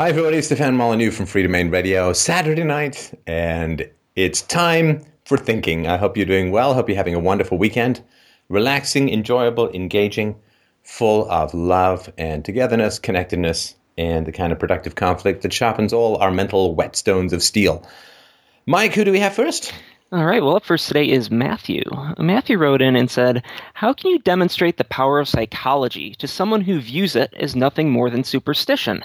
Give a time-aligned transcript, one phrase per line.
[0.00, 0.40] Hi, everybody.
[0.40, 5.86] Stefan Molyneux from Freedomain Radio, Saturday night, and it's time for thinking.
[5.88, 6.72] I hope you're doing well.
[6.72, 8.02] Hope you're having a wonderful weekend.
[8.48, 10.36] Relaxing, enjoyable, engaging,
[10.84, 16.16] full of love and togetherness, connectedness, and the kind of productive conflict that sharpens all
[16.16, 17.86] our mental whetstones of steel.
[18.64, 19.70] Mike, who do we have first?
[20.12, 21.84] All right, well, up first today is Matthew.
[22.18, 23.44] Matthew wrote in and said,
[23.74, 27.90] How can you demonstrate the power of psychology to someone who views it as nothing
[27.90, 29.04] more than superstition?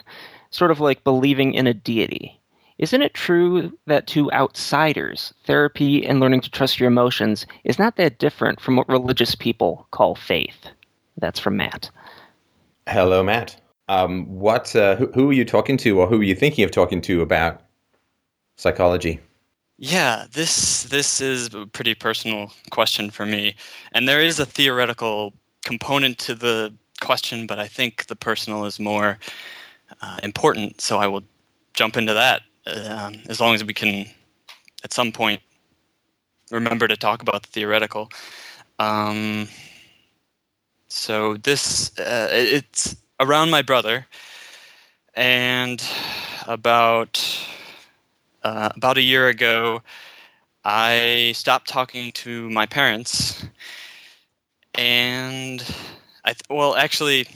[0.55, 2.39] Sort of like believing in a deity.
[2.77, 7.97] Isn't it true that to outsiders, therapy and learning to trust your emotions is not
[7.97, 10.69] that different from what religious people call faith?
[11.17, 11.91] That's from Matt.
[12.87, 13.59] Hello, Matt.
[13.89, 14.73] Um, what?
[14.73, 17.21] Uh, who, who are you talking to, or who are you thinking of talking to
[17.21, 17.59] about
[18.55, 19.19] psychology?
[19.77, 23.57] Yeah, this this is a pretty personal question for me,
[23.91, 25.33] and there is a theoretical
[25.65, 29.19] component to the question, but I think the personal is more
[30.05, 30.81] uh, important.
[30.81, 31.23] So I will
[31.73, 34.05] jump into that um, as long as we can,
[34.83, 35.41] at some point,
[36.51, 38.09] remember to talk about the theoretical.
[38.79, 39.47] Um,
[40.87, 44.05] so this uh, it's around my brother,
[45.15, 45.83] and
[46.47, 47.23] about
[48.43, 49.81] uh, about a year ago,
[50.63, 53.45] I stopped talking to my parents,
[54.75, 55.61] and
[56.23, 57.27] I th- well, actually,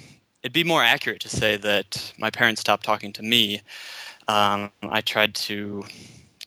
[0.43, 3.61] it'd be more accurate to say that my parents stopped talking to me.
[4.27, 5.83] Um, I tried to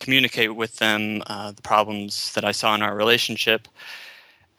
[0.01, 3.69] communicate with them uh, the problems that I saw in our relationship,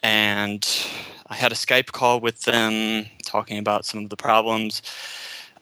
[0.02, 0.68] and
[1.28, 4.82] I had a Skype call with them talking about some of the problems.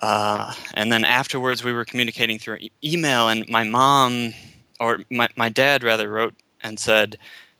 [0.02, 4.33] Uh, and then afterwards, we were communicating through e- email, and my mom,
[4.80, 7.17] or my, my dad rather, wrote and said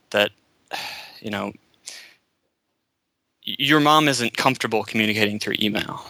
[0.10, 0.32] that,
[1.22, 1.54] you know,
[3.44, 6.06] your mom isn't comfortable communicating through email.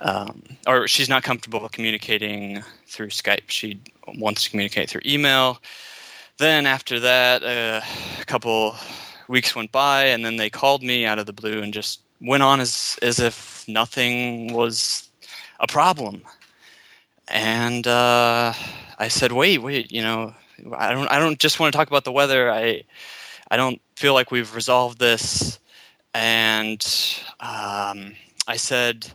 [0.00, 3.48] Um, or she's not comfortable communicating through Skype.
[3.48, 3.80] She
[4.16, 5.60] wants to communicate through email.
[6.38, 7.80] Then after that, uh,
[8.20, 8.76] a couple
[9.28, 12.42] weeks went by, and then they called me out of the blue and just went
[12.42, 15.08] on as as if nothing was
[15.60, 16.22] a problem.
[17.28, 18.52] And uh,
[18.98, 20.34] I said, "Wait, wait, you know,
[20.76, 22.50] I don't I don't just want to talk about the weather.
[22.50, 22.82] I
[23.50, 25.58] I don't feel like we've resolved this."
[26.14, 26.84] And
[27.40, 28.14] um,
[28.46, 29.12] I said.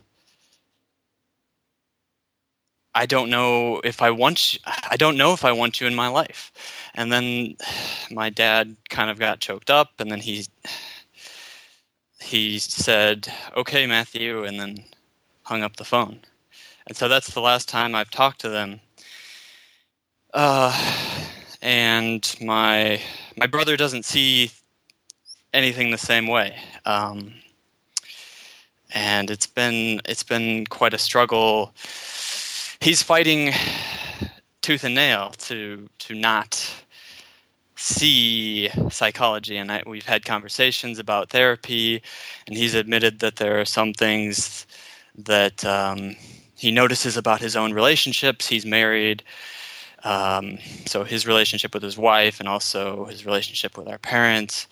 [2.92, 5.94] I don't know if I want you, I don't know if I want you in
[5.94, 6.50] my life.
[6.94, 7.56] And then
[8.10, 10.46] my dad kind of got choked up and then he
[12.20, 14.84] he said, "Okay, Matthew," and then
[15.44, 16.20] hung up the phone.
[16.86, 18.80] And so that's the last time I've talked to them.
[20.34, 20.72] Uh,
[21.62, 23.00] and my
[23.36, 24.50] my brother doesn't see
[25.52, 26.56] anything the same way.
[26.84, 27.34] Um,
[28.92, 31.72] and it's been it's been quite a struggle.
[32.80, 33.52] He's fighting
[34.62, 36.84] tooth and nail to to not
[37.76, 42.02] see psychology and I, we've had conversations about therapy
[42.46, 44.66] and he's admitted that there are some things
[45.16, 46.14] that um,
[46.56, 49.22] he notices about his own relationships he's married
[50.04, 54.66] um, so his relationship with his wife and also his relationship with our parents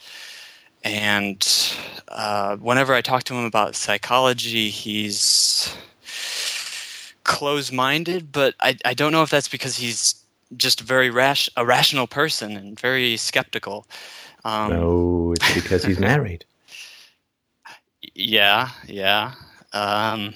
[0.85, 1.77] and
[2.09, 5.77] uh, whenever i talk to him about psychology he's
[7.25, 10.15] close-minded but I, I don't know if that's because he's
[10.57, 13.87] just very rash, a rational person and very skeptical.
[14.45, 16.45] Um, no, it's because he's married.
[18.15, 19.35] Yeah, yeah.
[19.73, 20.35] Um,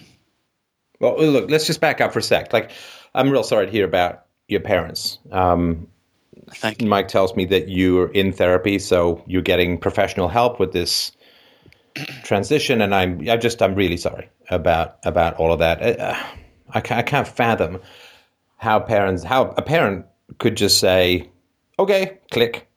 [1.01, 2.53] well, look, let's just back up for a sec.
[2.53, 2.71] Like,
[3.15, 5.19] I'm real sorry to hear about your parents.
[5.31, 5.89] Um,
[6.55, 6.89] Thank you.
[6.89, 11.13] Mike tells me that you're in therapy, so you're getting professional help with this
[12.23, 16.01] transition, and I'm, I just, I'm really sorry about about all of that.
[16.01, 16.17] Uh,
[16.71, 17.81] I, can't, I can't fathom
[18.57, 20.07] how parents how a parent
[20.39, 21.31] could just say,
[21.79, 22.69] "Okay, click."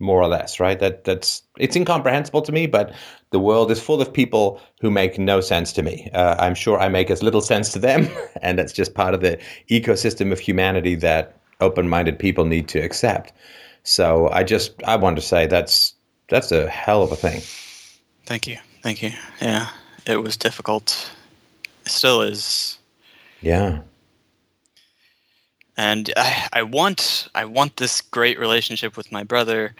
[0.00, 0.78] More or less, right?
[0.78, 2.94] That that's it's incomprehensible to me, but
[3.30, 6.08] the world is full of people who make no sense to me.
[6.14, 8.08] Uh, I'm sure I make as little sense to them,
[8.42, 9.38] and that's just part of the
[9.68, 13.32] ecosystem of humanity that open-minded people need to accept.
[13.84, 15.94] So I just I want to say that's
[16.28, 17.40] that's a hell of a thing.
[18.26, 19.12] Thank you, thank you.
[19.40, 19.68] Yeah,
[20.06, 21.10] it was difficult.
[21.86, 22.78] It still is.
[23.40, 23.80] Yeah
[25.78, 29.74] and I, I want I want this great relationship with my brother.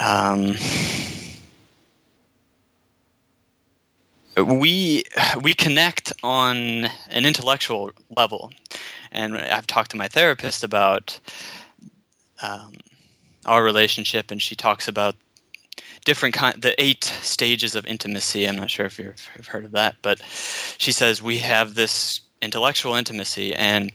[0.00, 0.54] Um,
[4.36, 5.02] we
[5.42, 8.52] we connect on an intellectual level,
[9.12, 11.18] and I've talked to my therapist about
[12.42, 12.72] um,
[13.46, 15.16] our relationship, and she talks about
[16.04, 18.46] different kind the eight stages of intimacy.
[18.48, 20.20] I'm not sure if you've heard of that, but
[20.78, 23.92] she says we have this intellectual intimacy, and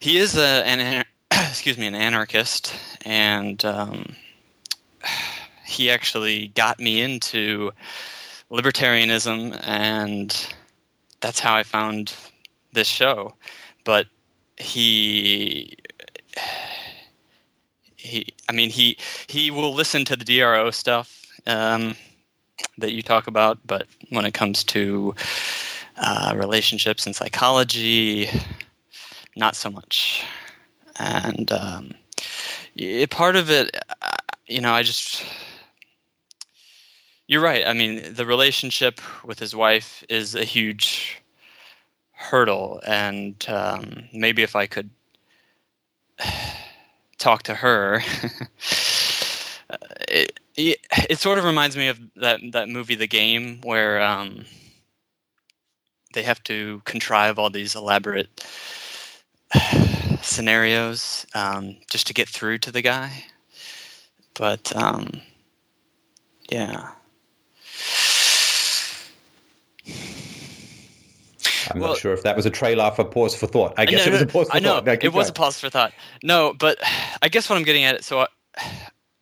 [0.00, 4.16] he is a, an excuse me an anarchist, and um,
[5.64, 7.70] he actually got me into
[8.50, 10.54] libertarianism, and
[11.20, 12.14] that's how I found
[12.72, 13.34] this show.
[13.84, 14.06] But
[14.58, 15.76] he
[17.96, 21.94] he I mean he he will listen to the DRO stuff um,
[22.78, 25.14] that you talk about, but when it comes to
[25.96, 28.28] uh, relationships and psychology,
[29.36, 30.24] not so much.
[30.98, 31.94] And um,
[32.74, 34.16] it, part of it, uh,
[34.46, 35.24] you know, I just
[37.26, 37.66] you're right.
[37.66, 41.20] I mean, the relationship with his wife is a huge
[42.16, 44.90] hurdle, and um, maybe if I could
[47.18, 47.96] talk to her,
[50.08, 50.78] it, it,
[51.10, 54.44] it sort of reminds me of that that movie, The Game, where um,
[56.14, 58.46] they have to contrive all these elaborate
[60.22, 63.24] scenarios um, just to get through to the guy.
[64.34, 65.20] But um,
[66.50, 66.90] yeah.
[71.70, 73.74] I'm Well- not sure if that was a trailer for pause for thought.
[73.76, 74.86] I guess No, it was a pause for I know thought.
[74.86, 75.92] No, it was a pause for thought.
[76.22, 76.78] No, but
[77.22, 78.00] I guess what I'm getting at.
[78.00, 78.26] Is so I,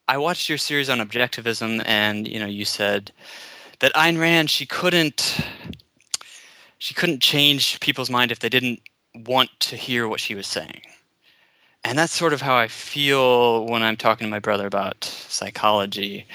[0.09, 3.11] I watched your series on objectivism, and you know, you said
[3.81, 5.41] that Ayn Rand she couldn't
[6.79, 8.81] she couldn't change people's mind if they didn't
[9.15, 10.83] want to hear what she was saying.
[11.85, 16.27] And that's sort of how I feel when I'm talking to my brother about psychology.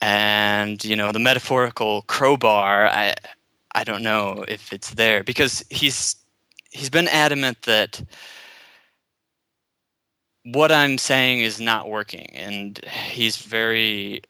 [0.00, 3.14] And you know, the metaphorical crowbar, I
[3.76, 6.16] I don't know if it's there because he's
[6.70, 8.02] he's been adamant that
[10.44, 12.78] what I'm saying is not working, and
[13.10, 14.22] he's very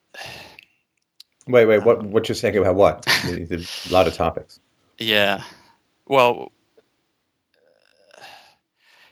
[1.46, 1.84] Wait, wait.
[1.84, 2.02] What?
[2.02, 3.06] What you're saying about what?
[3.24, 4.58] There's a lot of topics.
[4.98, 5.44] yeah.
[6.08, 6.50] Well,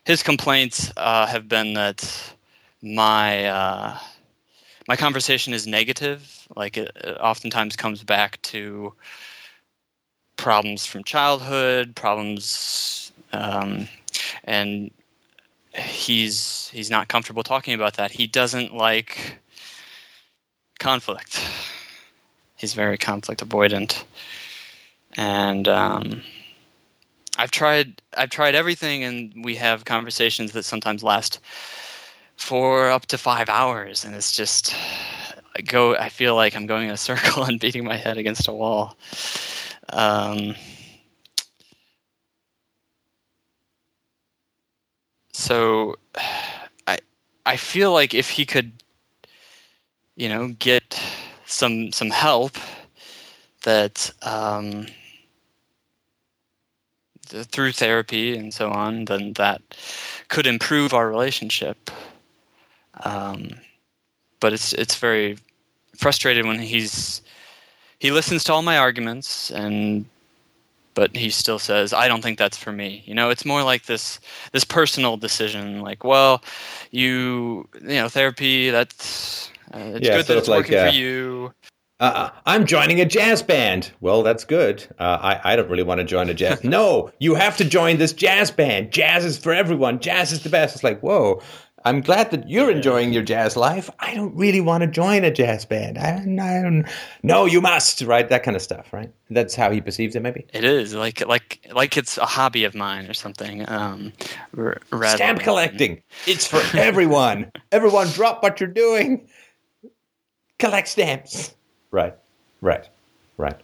[0.04, 2.34] his complaints uh, have been that
[2.82, 3.98] my uh,
[4.88, 6.48] my conversation is negative.
[6.56, 8.92] Like it, it oftentimes comes back to
[10.36, 13.88] problems from childhood, problems, um,
[14.44, 14.90] and
[15.74, 18.10] he's he's not comfortable talking about that.
[18.10, 19.38] He doesn't like
[20.78, 21.40] conflict.
[22.56, 24.04] He's very conflict avoidant,
[25.16, 26.22] and um,
[27.36, 31.40] I've tried I've tried everything, and we have conversations that sometimes last
[32.36, 34.74] for up to five hours, and it's just
[35.56, 35.96] I go.
[35.96, 38.96] I feel like I'm going in a circle and beating my head against a wall.
[39.90, 40.54] Um,
[45.32, 45.96] so
[46.86, 46.98] I
[47.46, 48.72] I feel like if he could,
[50.16, 51.00] you know, get
[51.46, 52.56] some some help
[53.64, 54.86] that um,
[57.26, 59.62] through therapy and so on, then that
[60.28, 61.90] could improve our relationship.
[63.02, 63.50] Um,
[64.40, 65.38] but it's it's very
[65.96, 67.22] frustrated when he's
[67.98, 70.04] he listens to all my arguments and
[70.94, 73.86] but he still says i don't think that's for me you know it's more like
[73.86, 74.20] this
[74.52, 76.42] this personal decision like well
[76.90, 80.94] you you know therapy that's uh, it's Yeah, good that it's like, working uh, for
[80.94, 81.52] you
[82.00, 83.92] Uh, I'm joining a jazz band.
[84.00, 84.84] Well, that's good.
[84.98, 86.62] Uh, I, I don't really want to join a jazz.
[86.78, 88.92] no, you have to join this jazz band.
[88.92, 90.00] Jazz is for everyone.
[90.00, 90.74] Jazz is the best.
[90.74, 91.40] It's like, whoa.
[91.86, 93.90] I'm glad that you're enjoying your jazz life.
[93.98, 95.98] I don't really want to join a jazz band.
[95.98, 96.86] I don't, I don't.
[97.22, 98.00] No, you must.
[98.00, 98.90] Right, that kind of stuff.
[98.90, 99.12] Right.
[99.28, 100.20] That's how he perceives it.
[100.20, 104.12] Maybe it is like like like it's a hobby of mine or something um
[104.56, 106.02] r- stamp collecting.
[106.26, 107.52] It's for everyone.
[107.70, 109.28] everyone, drop what you're doing.
[110.58, 111.54] Collect stamps.
[111.90, 112.14] Right.
[112.62, 112.88] Right.
[113.36, 113.60] Right.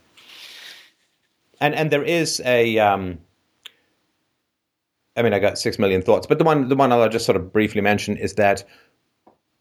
[1.58, 2.78] And and there is a.
[2.78, 3.18] Um,
[5.20, 7.36] I mean, I got six million thoughts, but the one the one I'll just sort
[7.36, 8.64] of briefly mention is that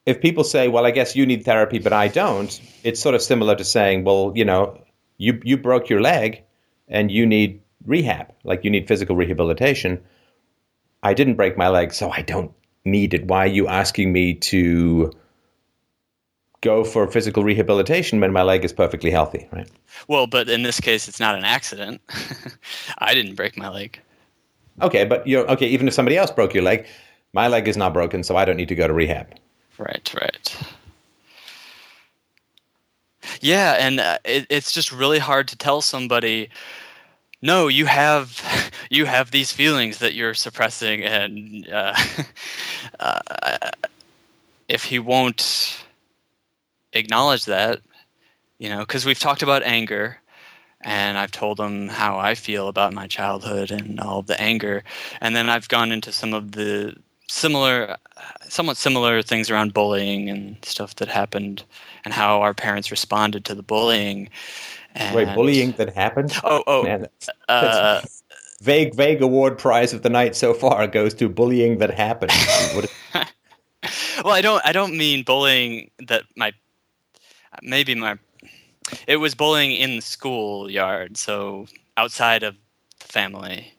[0.06, 3.22] if people say, "Well, I guess you need therapy, but I don't," it's sort of
[3.22, 4.82] similar to saying, "Well, you know,
[5.18, 6.44] you you broke your leg,
[6.88, 10.00] and you need rehab, like you need physical rehabilitation."
[11.04, 12.52] I didn't break my leg, so I don't
[12.86, 13.26] need it.
[13.28, 15.12] Why are you asking me to
[16.62, 19.70] go for physical rehabilitation when my leg is perfectly healthy, right?
[20.08, 22.02] well but in this case it's not an accident
[23.00, 24.00] i didn't break my leg
[24.82, 26.86] Okay, but you're okay, even if somebody else broke your leg,
[27.34, 29.28] my leg is not broken, so I don't need to go to rehab.
[29.78, 30.58] Right, right.
[33.42, 36.50] Yeah, and uh, it, it's just really hard to tell somebody,
[37.42, 38.42] no, you have
[38.90, 41.96] you have these feelings that you're suppressing, and uh,
[43.00, 43.72] uh,
[44.68, 45.84] if he won't
[46.94, 47.82] acknowledge that,
[48.58, 50.19] you know, because we've talked about anger,
[50.82, 54.84] and I've told them how I feel about my childhood and all the anger.
[55.22, 56.96] And then I've gone into some of the
[57.28, 57.98] similar,
[58.48, 61.64] somewhat similar things around bullying and stuff that happened
[62.06, 64.30] and how our parents responded to the bullying.
[64.96, 66.34] And, Wait, bullying that happened?
[66.44, 68.02] Oh, oh, Man, that's- uh,
[68.62, 72.32] vague, vague award prize of the night so far goes to bullying that happened.
[74.24, 74.62] Well, I don't.
[74.66, 76.52] I don't mean bullying that my
[77.62, 78.18] maybe my.
[79.08, 81.68] It was bullying in the schoolyard, so
[81.98, 82.56] outside of
[83.00, 83.74] the family.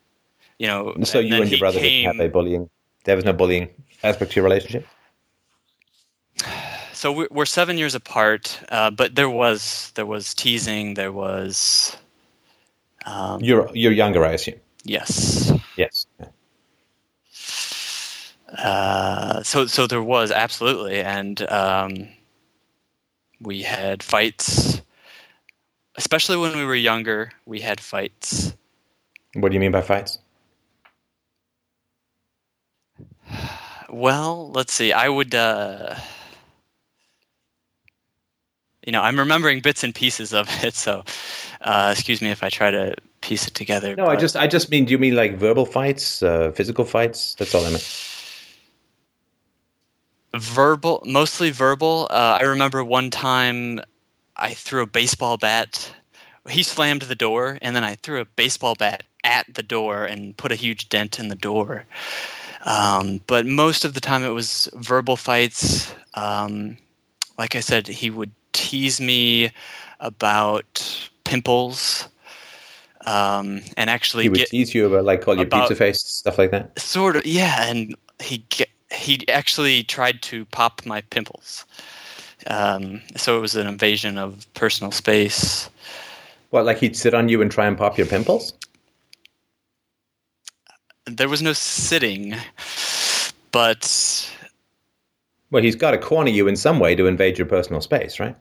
[0.58, 0.96] You know.
[1.04, 2.68] so you and your he brother didn't have a bullying.
[3.04, 3.68] There was no bullying
[4.02, 4.86] aspect to your relationship.
[6.92, 10.94] so we're, we're seven years apart, uh, but there was there was teasing.
[10.94, 11.96] There was.
[13.06, 14.60] Um, You're you're younger, I assume.
[14.84, 15.52] yes.
[15.76, 16.06] Yes.
[18.58, 22.08] Uh, so so there was absolutely, and um,
[23.40, 24.82] we had fights.
[26.00, 28.54] Especially when we were younger, we had fights.
[29.34, 30.18] What do you mean by fights?
[33.90, 34.94] Well, let's see.
[34.94, 35.96] I would, uh,
[38.86, 40.72] you know, I'm remembering bits and pieces of it.
[40.74, 41.04] So,
[41.60, 43.94] uh, excuse me if I try to piece it together.
[43.94, 44.86] No, I just I just mean.
[44.86, 47.34] Do you mean like verbal fights, uh, physical fights?
[47.34, 48.06] That's all I meant.
[50.36, 53.80] verbal mostly verbal uh, i remember one time
[54.40, 55.92] i threw a baseball bat.
[56.48, 60.36] He slammed the door and then i threw a baseball bat at the door and
[60.36, 61.84] put a huge dent in the door.
[62.64, 65.94] Um, but most of the time it was verbal fights.
[66.14, 66.76] Um,
[67.38, 69.50] like i said he would tease me
[70.00, 72.08] about pimples.
[73.06, 76.36] Um, and actually He would get tease you about like call you pizza face stuff
[76.36, 76.78] like that.
[76.78, 81.64] sort of yeah and he ge- he actually tried to pop my pimples
[82.46, 85.68] um, so it was an invasion of personal space
[86.50, 88.54] What like he'd sit on you and try and pop your pimples?
[91.06, 92.34] there was no sitting
[93.52, 94.30] but
[95.50, 98.36] Well, he's got to corner you in some way to invade your personal space, right?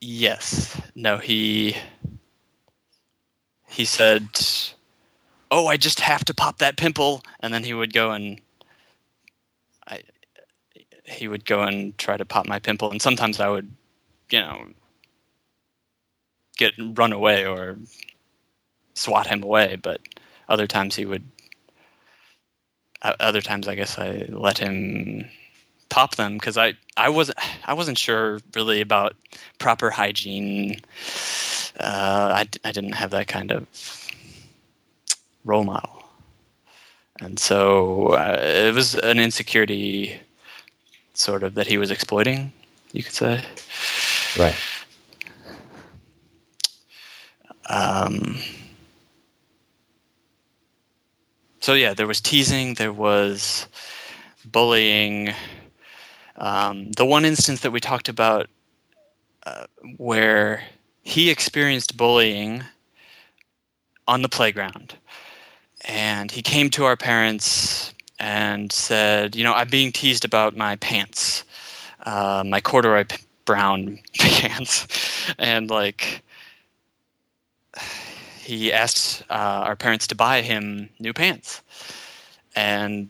[0.00, 1.76] yes no he
[3.68, 4.28] he said
[5.50, 8.40] oh i just have to pop that pimple and then he would go and
[9.88, 10.00] i
[11.08, 13.70] he would go and try to pop my pimple and sometimes i would
[14.30, 14.66] you know
[16.56, 17.78] get run away or
[18.94, 20.00] swat him away but
[20.48, 21.24] other times he would
[23.02, 25.24] other times i guess i let him
[25.88, 29.14] pop them because i i wasn't i wasn't sure really about
[29.58, 30.80] proper hygiene.
[31.78, 33.66] Uh, I, I didn't have that kind of
[35.44, 36.04] role model.
[37.20, 40.20] And so uh, it was an insecurity
[41.18, 42.52] sort of that he was exploiting
[42.92, 43.42] you could say
[44.38, 44.54] Right.
[47.68, 48.36] um,
[51.60, 53.66] so yeah, there was teasing, there was
[54.44, 55.34] bullying.
[56.36, 58.46] Um, the one instance that we talked about
[59.44, 60.64] uh, where
[61.02, 62.62] he experienced bullying
[64.06, 64.94] on the playground,
[65.84, 70.76] and he came to our parents and said, "You know, I'm being teased about my
[70.76, 71.44] pants,
[72.04, 74.86] uh, my corduroy p- brown pants,"
[75.38, 76.22] and like
[78.40, 81.62] he asked uh, our parents to buy him new pants,
[82.56, 83.08] and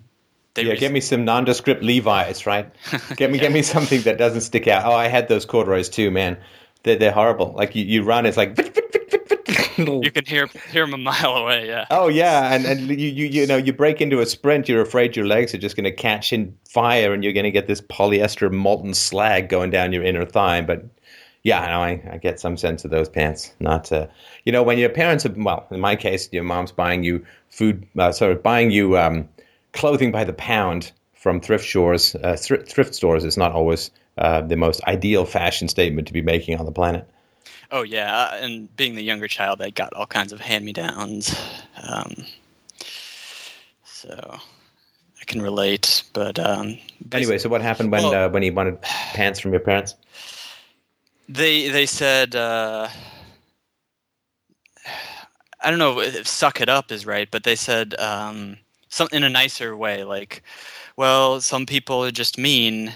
[0.55, 2.69] they yeah, get me some nondescript Levi's, right?
[3.17, 4.85] Get me, get me something that doesn't stick out.
[4.85, 6.37] Oh, I had those corduroys too, man.
[6.83, 7.53] They're, they're horrible.
[7.53, 8.57] Like you, you run, it's like.
[9.79, 11.67] Little- you can hear hear him a mile away.
[11.69, 14.83] Yeah, Oh yeah, and and you you you know you break into a sprint, you're
[14.83, 17.67] afraid your legs are just going to catch in fire, and you're going to get
[17.67, 20.61] this polyester molten slag going down your inner thigh.
[20.61, 20.85] But
[21.45, 23.53] yeah, no, I, I get some sense of those pants.
[23.61, 24.07] Not uh,
[24.45, 27.87] you know when your parents are well, in my case, your mom's buying you food,
[27.99, 29.29] uh, sorry, buying you um,
[29.73, 32.15] clothing by the pound from thrift stores.
[32.17, 36.23] Uh, thr- thrift stores is not always uh, the most ideal fashion statement to be
[36.23, 37.09] making on the planet.
[37.71, 40.73] Oh yeah, uh, and being the younger child, I got all kinds of hand me
[40.73, 41.35] downs.
[41.83, 42.25] Um,
[43.85, 44.39] so
[45.21, 46.03] I can relate.
[46.13, 46.79] But um,
[47.13, 49.95] Anyway, so what happened when Well- uh, when he wanted pants from your parents?
[51.29, 52.89] they they said uh,
[55.63, 58.57] I don't know if "suck it up" is right, but they said um,
[58.89, 60.43] some in a nicer way, like,
[60.97, 62.95] "Well, some people are just mean,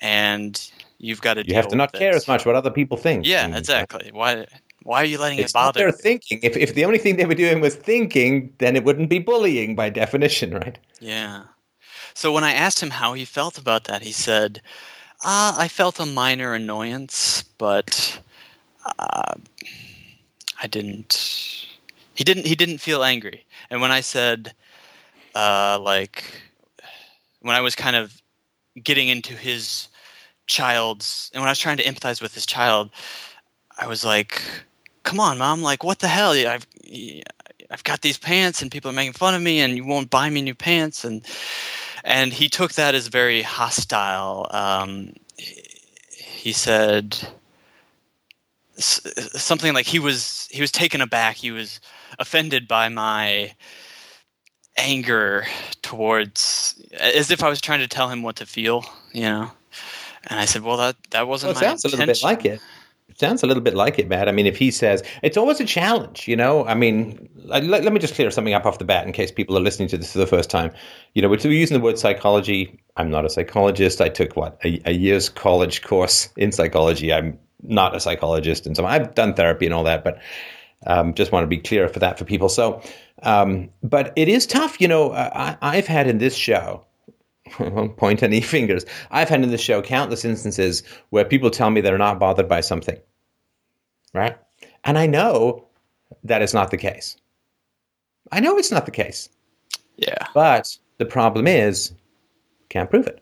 [0.00, 0.60] and
[1.02, 3.26] you've got to." You have to not care as much what other people think.
[3.26, 4.10] Yeah, And, exactly.
[4.12, 4.46] Why?
[4.84, 5.80] Why are you letting It's it bother?
[5.80, 6.40] their thinking.
[6.42, 9.76] If, if the only thing they were doing was thinking, then it wouldn't be bullying
[9.76, 10.78] by definition, right?
[11.00, 11.44] Yeah.
[12.14, 14.60] So when I asked him how he felt about that, he said,
[15.24, 18.18] uh, "I felt a minor annoyance, but
[18.98, 19.34] uh,
[20.62, 21.66] I didn't.
[22.14, 22.46] He didn't.
[22.46, 23.46] He didn't feel angry.
[23.70, 24.52] And when I said,
[25.34, 26.24] uh, like,
[27.40, 28.20] when I was kind of
[28.82, 29.88] getting into his
[30.46, 32.90] child's, and when I was trying to empathize with his child,
[33.78, 34.42] I was like,
[35.04, 35.62] "Come on, mom!
[35.62, 36.32] Like, what the hell?
[36.32, 36.66] I've
[37.70, 40.30] I've got these pants, and people are making fun of me, and you won't buy
[40.30, 41.26] me new pants." And
[42.04, 44.46] and he took that as very hostile.
[44.50, 47.16] Um, he said
[48.76, 51.36] something like he was he was taken aback.
[51.36, 51.80] He was
[52.18, 53.54] offended by my
[54.76, 55.46] anger
[55.82, 59.50] towards as if I was trying to tell him what to feel, you know.
[60.28, 62.02] And I said, "Well, that that wasn't well, it sounds intention.
[62.02, 62.60] a little bit like it.
[63.08, 64.26] It sounds a little bit like it, Matt.
[64.26, 66.64] I mean, if he says it's always a challenge, you know.
[66.66, 69.56] I mean, let, let me just clear something up off the bat in case people
[69.56, 70.72] are listening to this for the first time.
[71.14, 72.80] You know, we're using the word psychology.
[72.96, 74.00] I'm not a psychologist.
[74.00, 77.12] I took what a, a year's college course in psychology.
[77.12, 80.18] I'm not a psychologist, and so I've done therapy and all that, but
[80.86, 82.48] um, just want to be clear for that for people.
[82.48, 82.82] So,
[83.22, 84.80] um, but it is tough.
[84.80, 86.84] You know, I, I've had in this show,
[87.60, 88.84] won't point any fingers.
[89.10, 92.60] I've had in this show countless instances where people tell me they're not bothered by
[92.60, 92.98] something,
[94.14, 94.36] right?
[94.84, 95.66] And I know
[96.24, 97.16] that is not the case.
[98.30, 99.28] I know it's not the case.
[99.96, 100.26] Yeah.
[100.34, 101.92] But the problem is,
[102.68, 103.20] can't prove it.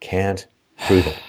[0.00, 0.46] Can't
[0.86, 1.18] prove it.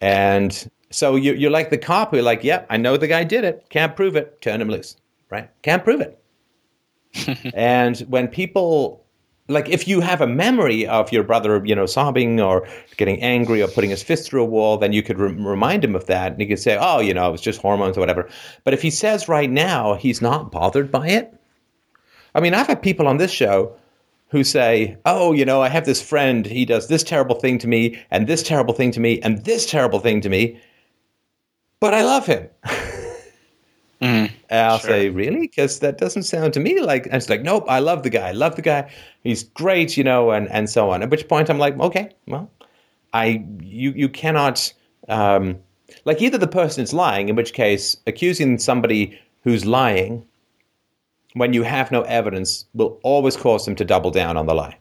[0.00, 3.44] And so you, you're like the cop who like, yeah, I know the guy did
[3.44, 3.64] it.
[3.70, 4.40] Can't prove it.
[4.42, 4.96] Turn him loose,
[5.30, 5.48] right?
[5.62, 6.18] Can't prove it.
[7.54, 9.01] and when people,
[9.52, 12.66] like if you have a memory of your brother, you know, sobbing or
[12.96, 15.94] getting angry or putting his fist through a wall, then you could re- remind him
[15.94, 16.32] of that.
[16.32, 18.28] And you could say, oh, you know, it was just hormones or whatever.
[18.64, 21.32] But if he says right now he's not bothered by it,
[22.34, 23.76] I mean, I've had people on this show
[24.32, 26.46] who say, "Oh, you know, I have this friend.
[26.46, 29.66] He does this terrible thing to me, and this terrible thing to me, and this
[29.66, 30.58] terrible thing to me,
[31.80, 32.48] but I love him."
[34.02, 34.90] mm, I'll sure.
[34.90, 37.06] say, "Really?" Because that doesn't sound to me like.
[37.06, 38.28] And it's like, "Nope, I love the guy.
[38.28, 38.90] I love the guy.
[39.22, 41.02] He's great," you know, and and so on.
[41.02, 42.50] At which point, I'm like, "Okay, well,
[43.12, 44.72] I you you cannot."
[45.08, 45.58] Um,
[46.04, 50.26] like either the person is lying, in which case accusing somebody who's lying
[51.34, 54.76] when you have no evidence will always cause them to double down on the lie.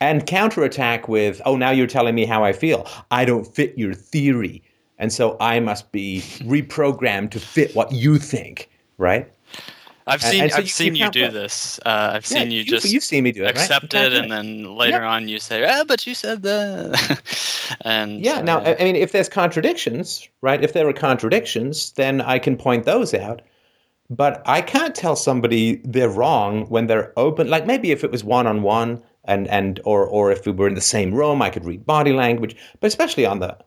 [0.00, 2.86] And counterattack with, oh, now you're telling me how I feel.
[3.10, 4.62] I don't fit your theory.
[5.02, 9.28] And so I must be reprogrammed to fit what you think, right?
[10.06, 11.80] I've seen and, and so I've you, seen you, you do this.
[11.84, 14.04] Uh, I've yeah, seen you, you just you've seen me do it, accept right?
[14.04, 17.20] it, and then later on you say, "Ah, but you said that."
[17.80, 20.62] and yeah, uh, now I mean, if there's contradictions, right?
[20.62, 23.42] If there are contradictions, then I can point those out.
[24.08, 27.50] But I can't tell somebody they're wrong when they're open.
[27.50, 30.68] Like maybe if it was one on one and and or or if we were
[30.68, 32.54] in the same room, I could read body language.
[32.78, 33.58] But especially on the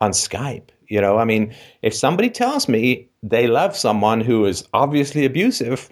[0.00, 4.66] on Skype, you know, I mean, if somebody tells me they love someone who is
[4.72, 5.88] obviously abusive,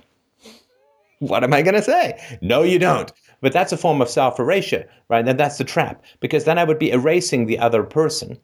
[1.19, 2.21] what am I going to say?
[2.41, 3.13] No, you don't.
[3.41, 5.27] But that's a form of self erasure, right?
[5.27, 8.39] And that's the trap because then I would be erasing the other person.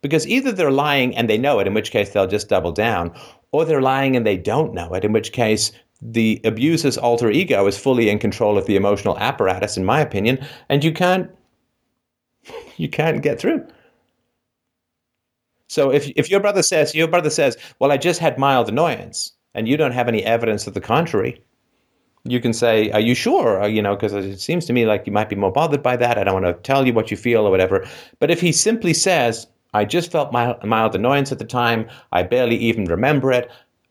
[0.00, 3.12] Because either they're lying and they know it, in which case they'll just double down,
[3.50, 7.66] or they're lying and they don't know it, in which case the abuser's alter ego
[7.66, 11.28] is fully in control of the emotional apparatus, in my opinion, and you can't
[12.76, 13.66] you can't get through.
[15.68, 19.32] So if if your brother says your brother says, "Well, I just had mild annoyance,"
[19.54, 21.42] and you don't have any evidence of the contrary,
[22.24, 25.06] you can say, "Are you sure?" Uh, you know, because it seems to me like
[25.06, 26.18] you might be more bothered by that.
[26.18, 27.86] I don't want to tell you what you feel or whatever.
[28.18, 31.88] But if he simply says, I just felt mild, mild annoyance at the time.
[32.12, 33.50] I barely even remember it.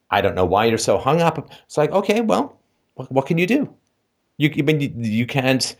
[0.09, 1.49] I don't know why you're so hung up.
[1.65, 2.57] It's like, okay, well,
[2.95, 3.73] what, what can you do?
[4.37, 5.75] You, I mean, you, you can't.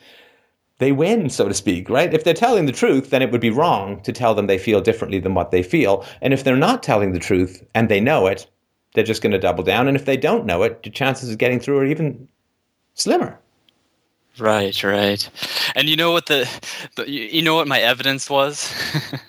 [0.79, 2.13] They win, so to speak, right?
[2.13, 4.79] If they're telling the truth, then it would be wrong to tell them they feel
[4.79, 6.05] differently than what they feel.
[6.21, 8.47] And if they're not telling the truth and they know it,
[8.93, 9.87] they're just going to double down.
[9.87, 12.27] And if they don't know it, the chances of getting through are even
[12.93, 13.39] slimmer.
[14.37, 15.29] Right, right.
[15.75, 16.47] And you know what the,
[16.95, 18.71] the you know what my evidence was,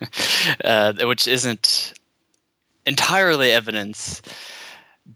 [0.65, 1.95] uh, which isn't
[2.85, 4.21] entirely evidence,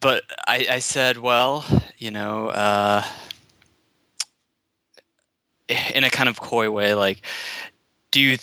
[0.00, 1.64] but I, I said, well,
[1.98, 3.04] you know, uh,
[5.68, 7.22] in a kind of coy way, like,
[8.10, 8.38] do you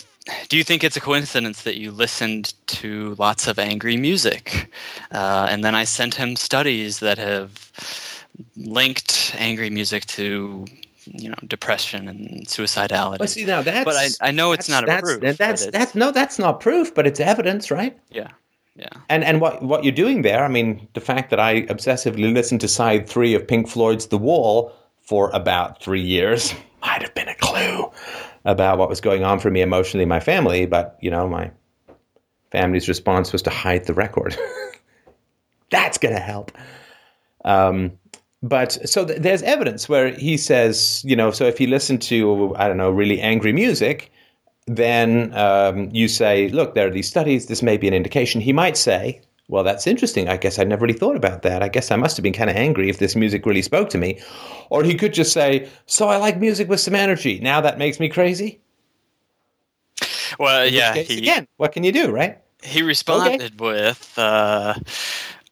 [0.48, 4.72] do you think it's a coincidence that you listened to lots of angry music?
[5.12, 7.72] Uh, and then I sent him studies that have
[8.56, 10.66] linked angry music to
[11.06, 13.20] you know depression and suicidality.
[13.20, 15.22] Well, see now that's but I, I know it's not that's, proof.
[15.22, 17.98] That's that's, that's no that's not proof, but it's evidence, right?
[18.10, 18.30] Yeah.
[18.76, 18.90] Yeah.
[19.10, 22.62] And and what what you're doing there, I mean, the fact that I obsessively listened
[22.62, 27.28] to side three of Pink Floyd's The Wall for about three years might have been
[27.28, 27.92] a clue
[28.46, 31.52] about what was going on for me emotionally in my family, but you know, my
[32.52, 34.38] family's response was to hide the record.
[35.70, 36.52] That's going to help.
[37.46, 37.92] Um,
[38.42, 42.56] but so th- there's evidence where he says, you know, so if you listen to,
[42.56, 44.12] I don't know, really angry music,
[44.66, 48.40] then um, you say, look, there are these studies, this may be an indication.
[48.40, 50.30] He might say, well, that's interesting.
[50.30, 51.62] I guess I'd never really thought about that.
[51.62, 53.98] I guess I must have been kind of angry if this music really spoke to
[53.98, 54.22] me.
[54.70, 57.40] Or he could just say, so I like music with some energy.
[57.40, 58.62] Now that makes me crazy.
[60.38, 60.94] Well, yeah.
[60.94, 62.38] Case, He, again, what can you do, right?
[62.62, 64.74] he responded with, uh,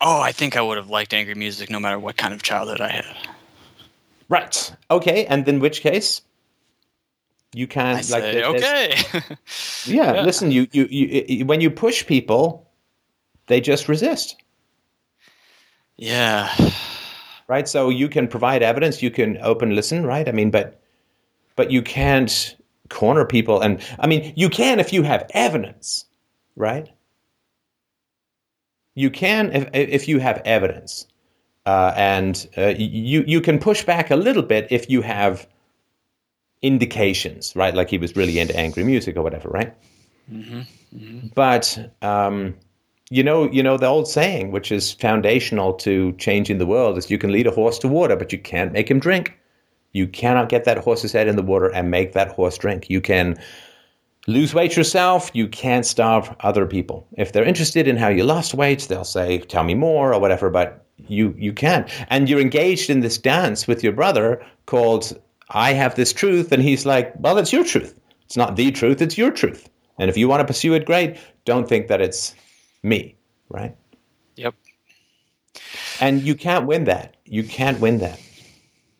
[0.01, 2.81] "Oh, I think I would have liked angry music no matter what kind of childhood
[2.81, 3.17] I had."
[4.29, 4.75] Right.
[4.91, 5.25] Okay.
[5.25, 6.21] And in which case,
[7.53, 8.95] you can't I like say, "Okay."
[9.85, 10.21] Yeah, Yeah.
[10.21, 12.66] Listen, you, you you when you push people,
[13.47, 14.35] they just resist.
[15.97, 16.53] yeah.
[17.47, 17.67] right?
[17.67, 20.27] So you can provide evidence, you can open listen, right?
[20.27, 20.81] I mean, but
[21.55, 22.55] but you can't
[22.89, 26.05] corner people, and I mean, you can if you have evidence,
[26.55, 26.89] right?
[28.95, 31.07] You can if if you have evidence,
[31.65, 35.47] uh, and uh, you you can push back a little bit if you have
[36.61, 37.73] indications, right?
[37.73, 39.73] Like he was really into angry music or whatever, right?
[41.35, 42.55] But um,
[43.09, 47.09] you know, you know the old saying, which is foundational to changing the world, is
[47.09, 49.37] you can lead a horse to water, but you can't make him drink.
[49.93, 52.89] You cannot get that horse's head in the water and make that horse drink.
[52.89, 53.37] You can
[54.27, 55.31] lose weight yourself.
[55.33, 57.07] You can't starve other people.
[57.17, 60.49] If they're interested in how you lost weight, they'll say, "Tell me more" or whatever.
[60.49, 61.89] But you you can't.
[62.09, 65.17] And you're engaged in this dance with your brother called
[65.49, 67.95] "I have this truth," and he's like, "Well, it's your truth.
[68.25, 69.01] It's not the truth.
[69.01, 69.69] It's your truth.
[69.97, 71.15] And if you want to pursue it, great.
[71.45, 72.35] Don't think that it's
[72.83, 73.15] me,
[73.49, 73.75] right?"
[74.35, 74.55] Yep.
[75.99, 77.17] And you can't win that.
[77.25, 78.19] You can't win that.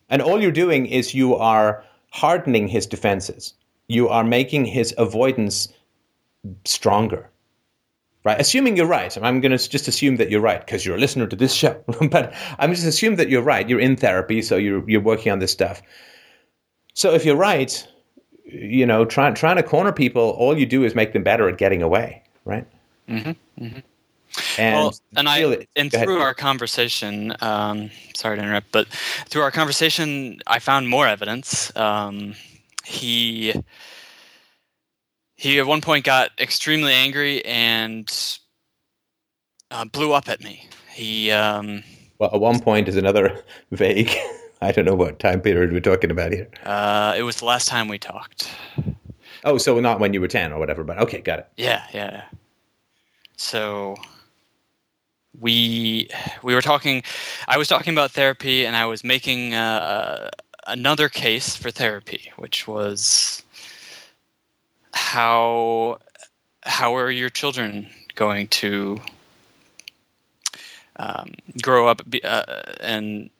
[0.08, 3.54] And all you're doing is you are hardening his defenses.
[3.88, 5.68] You are making his avoidance
[6.64, 7.30] stronger.
[8.24, 8.40] Right?
[8.40, 9.16] Assuming you're right.
[9.16, 11.82] I'm going to just assume that you're right because you're a listener to this show.
[12.10, 13.68] but I'm just assume that you're right.
[13.68, 15.80] You're in therapy, so you're you're working on this stuff.
[16.94, 17.86] So if you're right,
[18.44, 21.58] you know, trying trying to corner people, all you do is make them better at
[21.58, 22.66] getting away, right?
[23.08, 23.78] Mm-hmm.
[24.58, 26.06] And well, and I and ahead.
[26.06, 28.86] through our conversation, um, sorry to interrupt, but
[29.28, 31.74] through our conversation, I found more evidence.
[31.76, 32.34] Um,
[32.84, 33.54] he
[35.36, 38.38] he at one point got extremely angry and
[39.70, 40.68] uh, blew up at me.
[40.92, 41.82] He um,
[42.18, 44.10] Well, at one point is another vague.
[44.60, 46.48] I don't know what time period we're talking about here.
[46.64, 48.50] uh, it was the last time we talked.
[49.44, 51.48] Oh, so not when you were 10 or whatever, but okay, got it.
[51.56, 52.24] Yeah, yeah.
[53.38, 53.96] So
[55.40, 56.10] we
[56.42, 57.02] we were talking.
[57.46, 60.30] I was talking about therapy, and I was making uh,
[60.66, 63.42] another case for therapy, which was
[64.92, 65.98] how
[66.64, 69.00] how are your children going to
[70.96, 72.02] um, grow up?
[72.24, 72.42] Uh,
[72.80, 73.30] and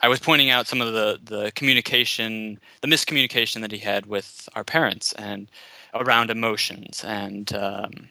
[0.00, 4.48] I was pointing out some of the the communication, the miscommunication that he had with
[4.54, 5.48] our parents, and
[5.94, 7.52] around emotions and.
[7.52, 8.08] Um,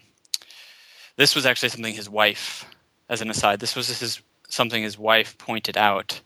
[1.18, 2.66] this was actually something his wife,
[3.10, 6.22] as an aside, this was his something his wife pointed out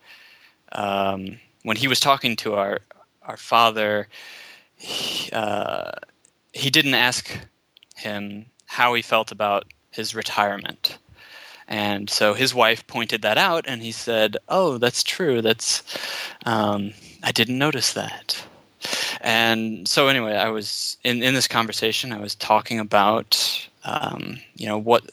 [0.74, 2.80] um, when he was talking to our
[3.24, 4.08] our father.
[4.76, 5.92] He, uh,
[6.54, 7.32] he didn't ask
[7.96, 10.98] him how he felt about his retirement,
[11.68, 15.42] and so his wife pointed that out, and he said, "Oh, that's true.
[15.42, 15.84] That's
[16.46, 18.44] um, I didn't notice that."
[19.22, 22.12] And so anyway, I was in in this conversation.
[22.12, 25.04] I was talking about um, you know what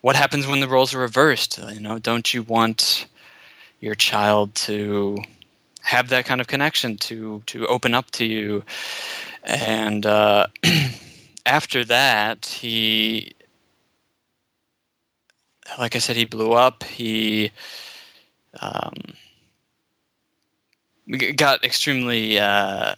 [0.00, 1.58] what happens when the roles are reversed.
[1.58, 3.06] You know, don't you want
[3.80, 5.18] your child to
[5.82, 8.64] have that kind of connection to to open up to you?
[9.44, 10.46] And uh,
[11.46, 13.32] after that, he,
[15.78, 16.84] like I said, he blew up.
[16.84, 17.50] He
[18.60, 18.94] um,
[21.36, 22.94] got extremely uh,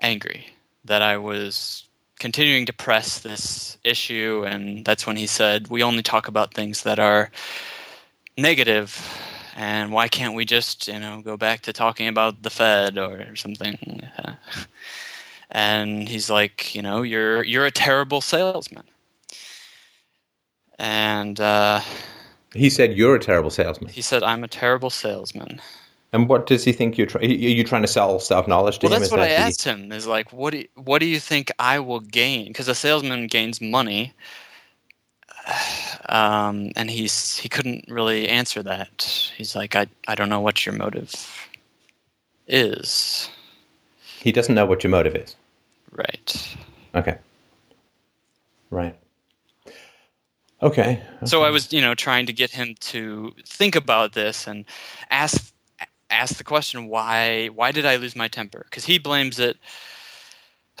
[0.00, 0.46] angry
[0.84, 1.87] that I was
[2.18, 6.82] continuing to press this issue, and that's when he said, "We only talk about things
[6.82, 7.30] that are
[8.36, 8.90] negative,
[9.56, 13.36] and why can't we just, you know, go back to talking about the Fed or
[13.36, 14.02] something?"
[15.50, 18.84] And he's like, "You know, you're you're a terrible salesman,"
[20.78, 21.80] and uh,
[22.54, 23.90] He said you're a terrible salesman.
[23.90, 25.60] he said, "I'm a terrible salesman."
[26.12, 27.24] And what does he think you're trying?
[27.24, 28.90] Are you trying to sell self knowledge to him?
[28.90, 29.02] Well, him?
[29.02, 29.92] that's what I that the- asked him.
[29.92, 32.48] Is like, what do you, what do you think I will gain?
[32.48, 34.14] Because a salesman gains money,
[36.08, 39.30] um, and he's he couldn't really answer that.
[39.36, 41.12] He's like, I I don't know what your motive
[42.46, 43.28] is.
[44.00, 45.36] He doesn't know what your motive is.
[45.92, 46.56] Right.
[46.94, 47.18] Okay.
[48.70, 48.96] Right.
[50.60, 51.00] Okay.
[51.24, 54.64] So I was, you know, trying to get him to think about this and
[55.10, 55.52] ask
[56.10, 58.62] ask the question why why did I lose my temper?
[58.64, 59.56] Because he blames it.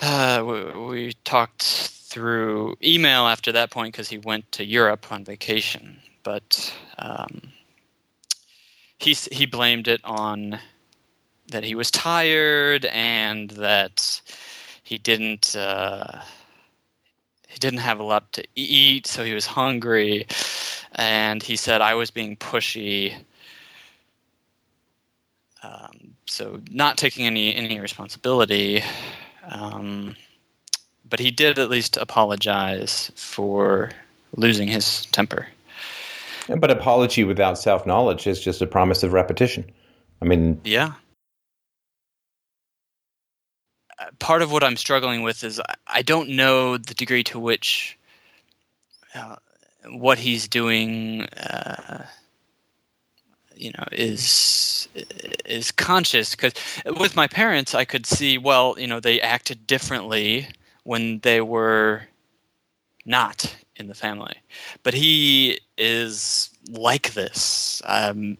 [0.00, 5.24] Uh, we, we talked through email after that point because he went to Europe on
[5.24, 7.52] vacation, but um,
[8.98, 10.58] he he blamed it on
[11.48, 14.20] that he was tired and that
[14.82, 15.54] he didn't.
[15.56, 16.20] Uh,
[17.48, 20.26] he didn't have a lot to eat, so he was hungry,
[20.96, 23.14] and he said I was being pushy.
[25.68, 28.82] Um, so not taking any any responsibility,
[29.50, 30.16] um,
[31.08, 33.90] but he did at least apologize for
[34.36, 35.46] losing his temper.
[36.48, 39.70] But apology without self knowledge is just a promise of repetition.
[40.22, 40.92] I mean, Yeah.
[43.98, 47.38] Uh, Part of what I'm struggling with is I- I don't know the degree to
[47.38, 47.98] which
[49.14, 49.36] uh,
[49.86, 52.06] what he's doing, uh,
[53.58, 54.88] you know, is
[55.44, 56.34] is conscious.
[56.34, 56.54] Because
[56.98, 60.48] with my parents, I could see, well, you know, they acted differently
[60.84, 62.02] when they were
[63.04, 64.36] not in the family,
[64.82, 67.82] but he is like this.
[67.84, 68.36] Um,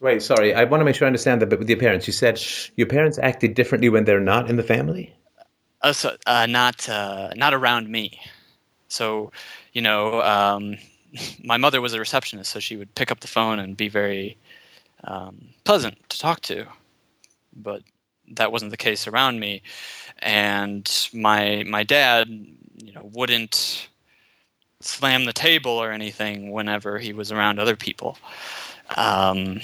[0.00, 0.54] wait, sorry.
[0.54, 2.06] I want to make sure I understand that but with your parents.
[2.06, 2.42] You said
[2.76, 5.14] your parents acted differently when they're not in the family?
[5.82, 8.20] Uh, so, uh, not uh, not around me.
[8.88, 9.32] So,
[9.72, 10.76] you know, um,
[11.44, 14.36] my mother was a receptionist, so she would pick up the phone and be very
[15.04, 16.66] um, pleasant to talk to.
[17.54, 17.82] But
[18.32, 19.62] that wasn't the case around me,
[20.20, 23.88] and my my dad, you know, wouldn't
[24.80, 28.18] slam the table or anything whenever he was around other people.
[28.96, 29.60] Um,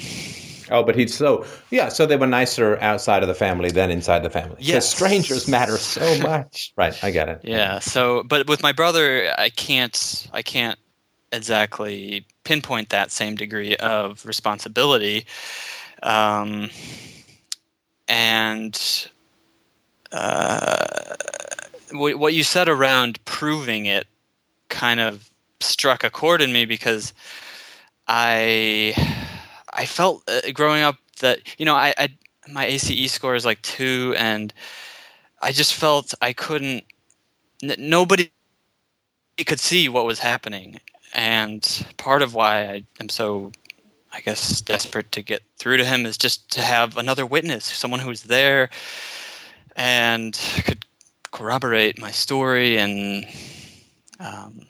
[0.71, 1.89] Oh, but he's so yeah.
[1.89, 4.57] So they were nicer outside of the family than inside the family.
[4.59, 4.89] Yes.
[4.89, 6.73] strangers matter so much.
[6.77, 7.41] right, I get it.
[7.43, 7.79] Yeah.
[7.79, 10.29] So, but with my brother, I can't.
[10.33, 10.79] I can't
[11.33, 15.27] exactly pinpoint that same degree of responsibility.
[16.03, 16.71] Um,
[18.09, 19.09] and
[20.13, 21.17] uh,
[21.93, 24.07] what you said around proving it
[24.71, 25.31] kind of
[25.61, 27.13] struck a chord in me because
[28.07, 28.95] I
[29.75, 32.09] I felt uh, growing up that you know I, I
[32.49, 34.55] my ACE score is like two and
[35.43, 36.85] I just felt I couldn't.
[37.63, 38.31] N- nobody
[39.47, 40.81] could see what was happening,
[41.15, 43.53] and part of why I am so,
[44.13, 48.01] I guess, desperate to get through to him is just to have another witness, someone
[48.01, 48.71] who's there,
[49.77, 50.85] and could
[51.31, 53.27] corroborate my story, and
[54.21, 54.67] um,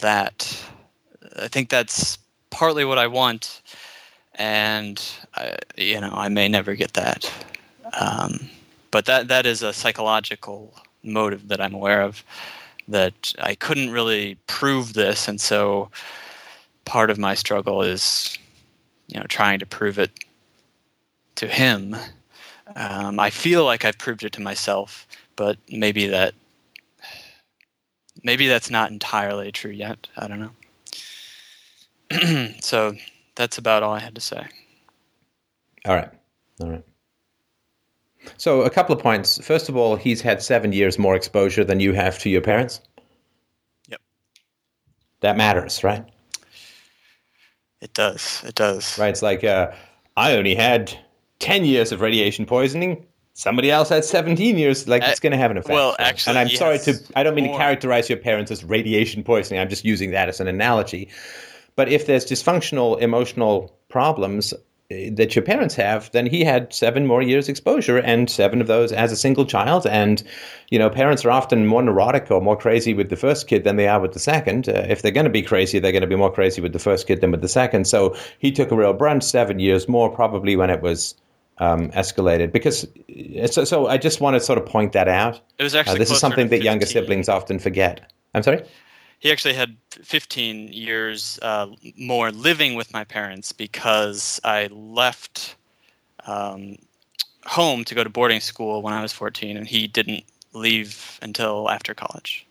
[0.00, 0.62] that
[1.38, 2.18] I think that's
[2.50, 3.62] partly what I want,
[4.34, 5.02] and
[5.34, 7.32] I, you know I may never get that.
[7.98, 8.48] Um,
[8.90, 12.22] but that that is a psychological motive that I'm aware of.
[12.90, 15.90] That I couldn't really prove this, and so
[16.84, 18.36] part of my struggle is,
[19.08, 20.10] you know, trying to prove it
[21.36, 21.96] to him.
[22.76, 26.34] Um, I feel like I've proved it to myself, but maybe that
[28.22, 30.06] maybe that's not entirely true yet.
[30.16, 30.50] I don't know.
[32.60, 32.94] so
[33.34, 34.46] that's about all I had to say.
[35.86, 36.10] All right,
[36.60, 36.84] all right.
[38.36, 39.38] So a couple of points.
[39.44, 42.80] First of all, he's had seven years more exposure than you have to your parents.
[43.88, 44.00] Yep.
[45.20, 46.04] That matters, right?
[47.80, 48.42] It does.
[48.46, 48.98] It does.
[48.98, 49.08] Right.
[49.08, 49.70] It's like uh,
[50.16, 50.92] I only had
[51.38, 53.06] ten years of radiation poisoning.
[53.32, 54.86] Somebody else had seventeen years.
[54.86, 55.72] Like it's Uh, going to have an effect.
[55.74, 56.08] well, right?
[56.08, 56.94] actually, and I'm sorry to.
[57.16, 59.60] I don't mean to characterize your parents as radiation poisoning.
[59.60, 61.08] I'm just using that as an analogy.
[61.76, 64.52] But if there's dysfunctional emotional problems
[64.90, 68.90] that your parents have, then he had seven more years exposure, and seven of those
[68.90, 69.86] as a single child.
[69.86, 70.22] And
[70.70, 73.76] you know, parents are often more neurotic or more crazy with the first kid than
[73.76, 74.68] they are with the second.
[74.68, 76.78] Uh, if they're going to be crazy, they're going to be more crazy with the
[76.80, 77.86] first kid than with the second.
[77.86, 81.14] So he took a real brunt, seven years more, probably when it was
[81.58, 82.50] um, escalated.
[82.50, 85.40] Because eh, so, so I just want to sort of point that out.
[85.58, 88.10] It was Uh, actually this is something that younger siblings often forget.
[88.34, 88.64] I'm sorry.
[89.20, 95.56] He actually had 15 years uh, more living with my parents because I left
[96.26, 96.78] um,
[97.44, 101.70] home to go to boarding school when I was 14, and he didn't leave until
[101.70, 102.46] after college.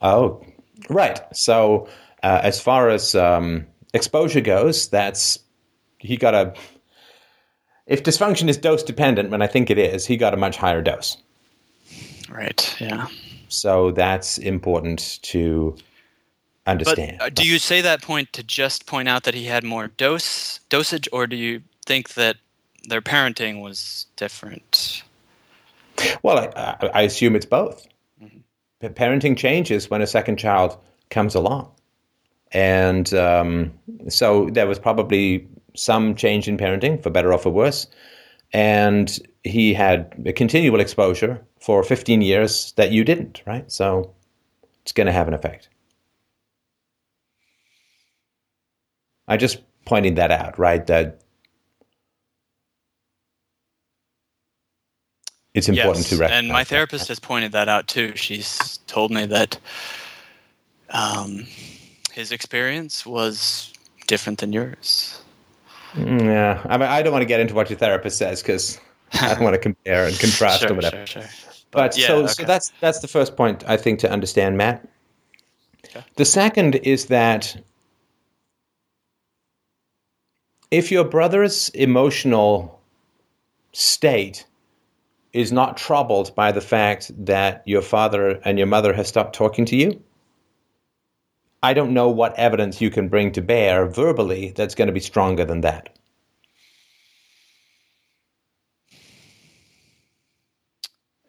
[0.00, 0.44] Oh,
[0.88, 1.20] right.
[1.36, 1.86] So
[2.22, 5.38] uh, as far as um, exposure goes, that's
[5.98, 6.54] he got a.
[7.86, 10.80] If dysfunction is dose dependent, and I think it is, he got a much higher
[10.80, 11.18] dose.
[12.30, 12.74] Right.
[12.80, 13.08] Yeah.
[13.52, 15.76] So that's important to
[16.66, 17.20] understand.
[17.20, 20.60] uh, do you say that point to just point out that he had more dose
[20.68, 22.36] dosage, or do you think that
[22.88, 25.02] their parenting was different?
[26.22, 27.86] Well, I, I I assume it's both.
[28.82, 30.76] parenting changes when a second child
[31.10, 31.70] comes along.
[32.52, 33.72] And um,
[34.08, 37.86] so there was probably some change in parenting, for better or for worse.
[38.52, 43.70] And he had a continual exposure for 15 years that you didn't, right?
[43.70, 44.14] So
[44.82, 45.68] it's going to have an effect.
[49.26, 50.86] I just pointed that out, right?
[50.86, 51.20] That
[55.54, 56.38] it's important yes, to recognize.
[56.38, 56.68] And my that.
[56.68, 58.14] therapist has pointed that out too.
[58.16, 59.58] She's told me that
[60.90, 61.46] um,
[62.12, 63.72] his experience was
[64.06, 65.22] different than yours.
[65.94, 68.80] Mm, Yeah, I mean, I don't want to get into what your therapist says because
[69.20, 71.06] I don't want to compare and contrast sure, or whatever.
[71.06, 71.30] sure, sure.
[71.70, 74.86] But yeah, so, so that's that's the first point I think to understand, Matt.
[75.86, 76.04] Okay.
[76.16, 77.62] The second is that
[80.70, 82.80] if your brother's emotional
[83.72, 84.46] state
[85.32, 89.64] is not troubled by the fact that your father and your mother have stopped talking
[89.66, 90.02] to you,
[91.62, 95.00] I don't know what evidence you can bring to bear verbally that's going to be
[95.00, 95.96] stronger than that.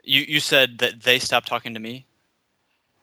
[0.03, 2.05] You you said that they stopped talking to me.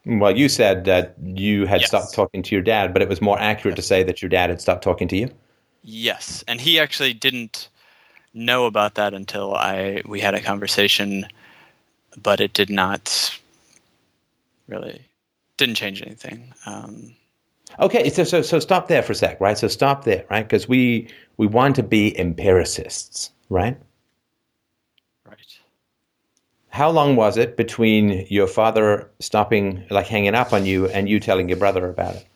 [0.06, 1.88] Well, you said that you had Yes.
[1.88, 4.50] stopped talking to your dad, but it was more accurate to say that your dad
[4.50, 5.30] had stopped talking to you.
[5.82, 7.68] Yes, and he actually didn't
[8.34, 11.26] know about that until I we had a conversation,
[12.22, 13.38] but it did not
[14.68, 15.06] really
[15.56, 16.54] didn't change anything.
[16.66, 17.14] Um,
[17.78, 19.56] Okay, so so so stop there for a sec, right?
[19.56, 20.42] So stop there, right?
[20.46, 23.76] Because we we want to be empiricists, right.
[26.70, 31.18] How long was it between your father stopping, like hanging up on you, and you
[31.18, 32.26] telling your brother about it?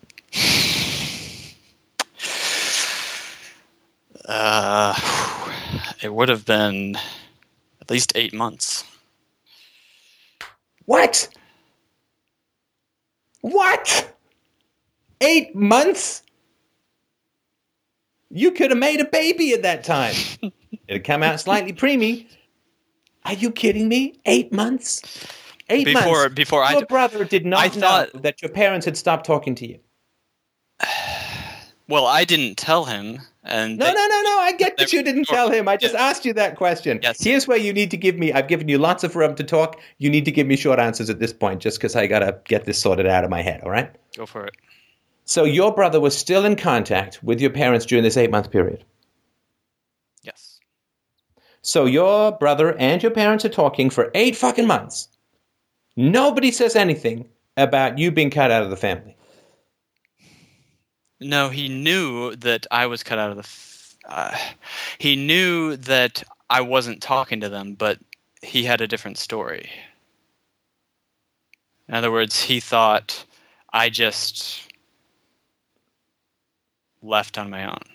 [4.24, 4.94] Uh,
[6.02, 6.96] it would have been
[7.80, 8.84] at least eight months.
[10.86, 11.28] What?
[13.40, 14.16] What?
[15.20, 16.22] Eight months?
[18.30, 20.14] You could have made a baby at that time.
[20.88, 22.26] It'd come out slightly preemie.
[23.24, 24.20] Are you kidding me?
[24.26, 25.26] Eight months?
[25.70, 26.34] Eight Before months.
[26.34, 29.54] before I Your brother did not I know thought- that your parents had stopped talking
[29.56, 29.78] to you.
[31.88, 34.38] well I didn't tell him and No, they- no, no, no.
[34.40, 35.68] I get that you didn't tell him.
[35.68, 36.00] I just Yes.
[36.02, 36.98] asked you that question.
[37.02, 37.22] Yes.
[37.22, 38.32] Here's where you need to give me.
[38.32, 39.80] I've given you lots of room to talk.
[39.98, 42.64] You need to give me short answers at this point, just because I gotta get
[42.64, 43.60] this sorted out of my head.
[43.62, 43.90] All right.
[44.16, 44.54] go for it.
[45.26, 48.84] So your brother was still in contact with your parents during this eight month period.
[51.64, 55.08] So your brother and your parents are talking for eight fucking months.
[55.96, 59.16] Nobody says anything about you being cut out of the family.
[61.20, 63.44] No, he knew that I was cut out of the.
[63.44, 64.36] F- uh,
[64.98, 67.98] he knew that I wasn't talking to them, but
[68.42, 69.70] he had a different story.
[71.88, 73.24] In other words, he thought
[73.72, 74.70] I just
[77.00, 77.93] left on my own.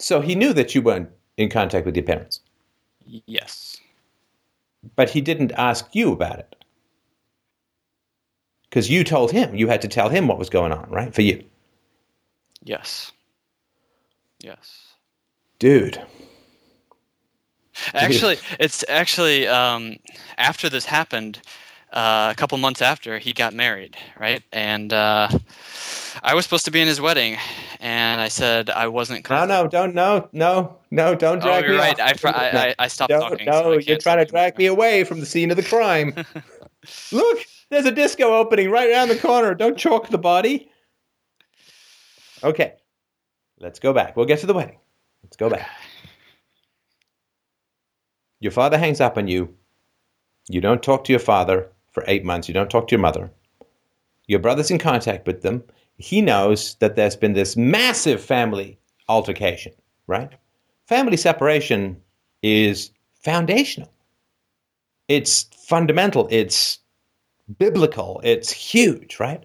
[0.00, 2.40] So he knew that you weren't in contact with your parents,
[3.04, 3.76] Yes.
[4.96, 6.56] but he didn't ask you about it.
[8.68, 11.12] Because you told him, you had to tell him what was going on, right?
[11.14, 11.44] For you.
[12.62, 13.12] Yes.
[14.40, 14.94] Yes.
[15.58, 16.00] Dude.
[17.94, 19.96] Actually, it's actually um,
[20.38, 21.40] after this happened,
[21.92, 24.42] uh, a couple months after he got married, right?
[24.52, 25.28] And uh,
[26.22, 27.36] I was supposed to be in his wedding,
[27.80, 29.28] and I said I wasn't.
[29.28, 31.98] No, no, don't, no, no, no, don't Oh, drag you're me right.
[32.00, 32.24] off.
[32.24, 33.46] I, I, I, stopped Don't, talking.
[33.46, 36.14] no, so you're trying to drag me away from the scene of the crime.
[37.12, 37.38] Look,
[37.70, 39.54] there's a disco opening right around the corner.
[39.54, 40.70] Don't chalk the body.
[42.44, 42.74] Okay,
[43.58, 44.16] let's go back.
[44.16, 44.78] We'll get to the wedding.
[45.22, 45.68] Let's go back.
[48.38, 49.54] Your father hangs up on you.
[50.48, 52.48] You don't talk to your father for eight months.
[52.48, 53.30] You don't talk to your mother.
[54.26, 55.62] Your brother's in contact with them.
[55.98, 59.72] He knows that there's been this massive family altercation,
[60.06, 60.30] right?
[60.86, 62.00] Family separation
[62.42, 63.92] is foundational.
[65.08, 66.28] It's fundamental.
[66.30, 66.78] It's
[67.58, 68.20] biblical.
[68.24, 69.44] It's huge, right?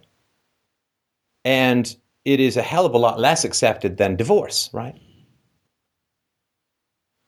[1.44, 4.96] And it is a hell of a lot less accepted than divorce, right?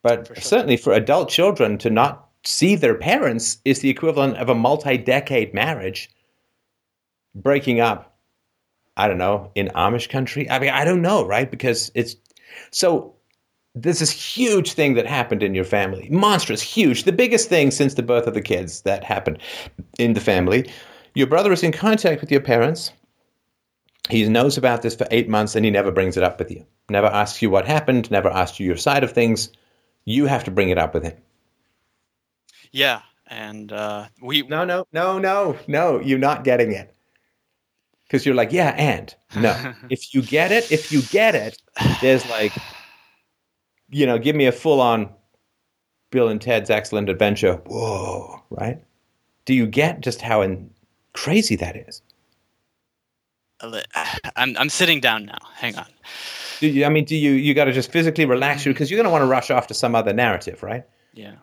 [0.04, 0.42] But For sure.
[0.44, 4.98] certainly for adult children to not see their parents is the equivalent of a multi
[4.98, 6.10] decade marriage
[7.36, 8.18] breaking up.
[8.96, 10.50] I don't know, in Amish country?
[10.50, 11.52] I mean, I don't know, right?
[11.52, 12.16] Because it's
[12.72, 13.14] so
[13.76, 16.08] this huge thing that happened in your family.
[16.10, 17.04] Monstrous, huge.
[17.04, 19.38] The biggest thing since the birth of the kids that happened
[20.00, 20.72] in the family.
[21.14, 22.92] Your brother is in contact with your parents.
[24.10, 26.66] He knows about this for eight months and he never brings it up with you.
[26.90, 29.52] Never asks you what happened, never asks you your side of things.
[30.06, 31.18] You have to bring it up with him.
[32.72, 36.00] Yeah, and uh, we No, no, no, no, no.
[36.00, 36.94] You're not getting it.
[38.04, 39.74] Because you're like, yeah, and no.
[39.90, 41.62] if you get it, if you get it,
[42.02, 42.54] there's like,
[43.90, 45.10] you know, give me a full on
[46.12, 47.56] Bill and Ted's Excellent Adventure.
[47.66, 48.82] Whoa, right?
[49.46, 50.70] Do you get just how in,
[51.14, 52.02] crazy that is?
[54.36, 55.40] I'm I'm sitting down now.
[55.56, 55.88] Hang on.
[56.60, 58.98] Do you, I mean, do you you got to just physically relax you because you're
[58.98, 60.86] going to want to rush off to some other narrative, right?
[61.14, 61.36] Yeah.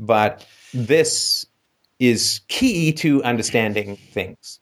[0.00, 1.46] But this
[1.98, 4.58] is key to understanding things.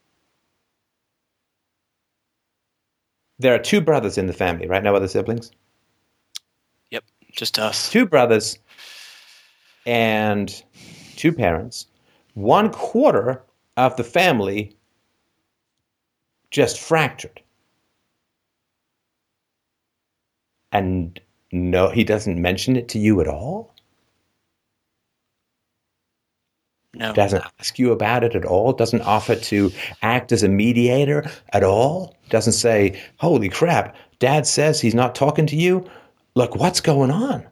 [3.39, 4.83] There are two brothers in the family, right?
[4.83, 5.53] No other siblings?
[6.91, 7.05] Yep.
[7.31, 7.89] Just us.
[7.89, 8.59] Two brothers
[9.87, 10.63] and
[11.17, 11.87] two parents.
[12.35, 13.45] One quarter
[13.77, 14.77] of the family
[16.51, 17.41] just fractured.
[20.73, 21.21] And
[21.53, 23.75] no, he doesn't mention it to you at all?
[26.99, 27.13] No.
[27.13, 29.71] doesn't ask you about it at all, doesn't offer to
[30.03, 35.47] act as a mediator at all, doesn't say, Holy crap, dad says he's not talking
[35.47, 35.89] to you.
[36.35, 37.47] Look, what's going on?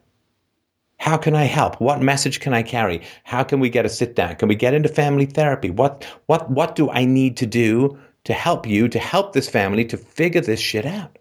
[0.99, 1.81] How can I help?
[1.81, 3.03] What message can I carry?
[3.23, 4.35] How can we get a sit down?
[4.35, 5.71] Can we get into family therapy?
[5.71, 9.85] What what what do I need to do to help you, to help this family
[9.85, 11.19] to figure this shit out?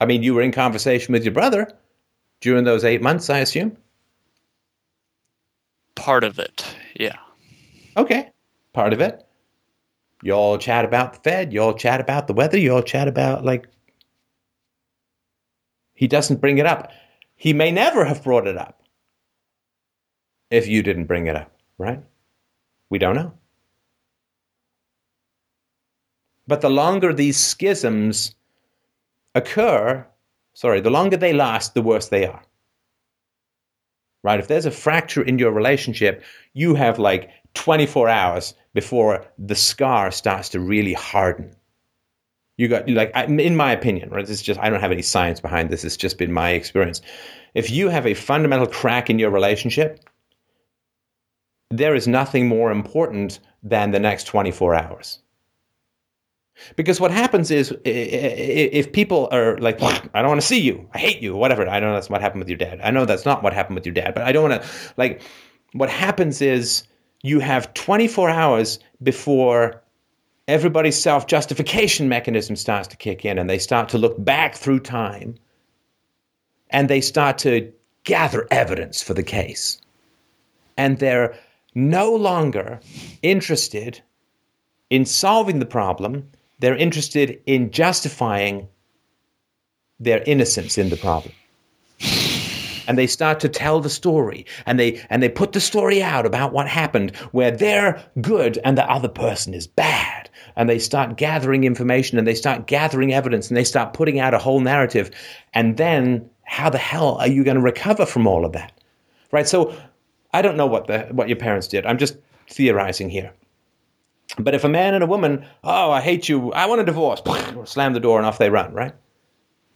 [0.00, 1.72] I mean, you were in conversation with your brother
[2.40, 3.76] during those eight months, I assume.
[5.94, 6.64] Part of it.
[6.98, 7.16] Yeah.
[7.96, 8.30] Okay,
[8.72, 9.24] part of it.
[10.22, 11.52] You all chat about the Fed.
[11.52, 12.58] You all chat about the weather.
[12.58, 13.68] You all chat about like.
[15.94, 16.90] He doesn't bring it up.
[17.36, 18.82] He may never have brought it up
[20.50, 22.02] if you didn't bring it up, right?
[22.90, 23.32] We don't know.
[26.46, 28.34] But the longer these schisms
[29.34, 30.06] occur,
[30.52, 32.42] sorry, the longer they last, the worse they are.
[34.24, 34.40] Right?
[34.40, 40.10] If there's a fracture in your relationship, you have like 24 hours before the scar
[40.10, 41.54] starts to really harden.
[42.56, 44.26] You got like in my opinion, right?
[44.26, 45.84] This is just I don't have any science behind this.
[45.84, 47.02] It's just been my experience.
[47.54, 50.00] If you have a fundamental crack in your relationship,
[51.70, 55.18] there is nothing more important than the next 24 hours.
[56.76, 60.98] Because what happens is if people are like, I don't want to see you, I
[60.98, 61.66] hate you, whatever.
[61.68, 62.80] I know that's what happened with your dad.
[62.82, 65.22] I know that's not what happened with your dad, but I don't want to, like,
[65.72, 66.84] what happens is
[67.22, 69.82] you have 24 hours before
[70.46, 74.80] everybody's self justification mechanism starts to kick in and they start to look back through
[74.80, 75.34] time
[76.70, 77.72] and they start to
[78.04, 79.80] gather evidence for the case.
[80.76, 81.36] And they're
[81.74, 82.80] no longer
[83.22, 84.00] interested
[84.90, 86.28] in solving the problem
[86.58, 88.68] they're interested in justifying
[90.00, 91.34] their innocence in the problem.
[92.86, 96.26] And they start to tell the story and they and they put the story out
[96.26, 100.28] about what happened where they're good and the other person is bad.
[100.56, 104.34] And they start gathering information and they start gathering evidence and they start putting out
[104.34, 105.10] a whole narrative.
[105.54, 108.72] And then how the hell are you going to recover from all of that?
[109.32, 109.48] Right?
[109.48, 109.74] So
[110.34, 111.86] I don't know what the what your parents did.
[111.86, 112.16] I'm just
[112.48, 113.32] theorizing here.
[114.38, 117.22] But if a man and a woman, oh, I hate you, I want a divorce,
[117.64, 118.94] slam the door and off they run, right?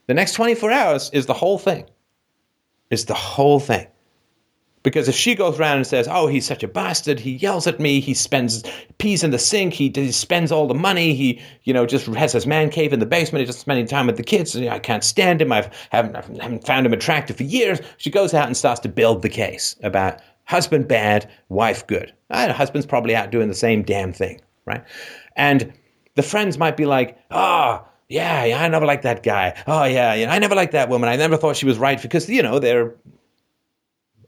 [0.07, 1.85] The next 24 hours is the whole thing.
[2.91, 3.87] Is the whole thing.
[4.83, 7.81] Because if she goes around and says, oh, he's such a bastard, he yells at
[7.81, 8.63] me, he spends
[8.97, 12.33] peas in the sink, he, he spends all the money, he, you know, just has
[12.33, 14.79] his man cave in the basement, he doesn't spend any time with the kids, I
[14.79, 17.81] can't stand him, I've, haven't, I haven't found him attractive for years.
[17.99, 22.13] She goes out and starts to build the case about husband bad, wife good.
[22.31, 24.83] Ah, husband's probably out doing the same damn thing, right?
[25.37, 25.73] And
[26.17, 29.55] the friends might be like, ah, oh, yeah, yeah, I never liked that guy.
[29.67, 31.11] Oh, yeah, yeah, I never liked that woman.
[31.11, 32.95] I never thought she was right because, you know, they're,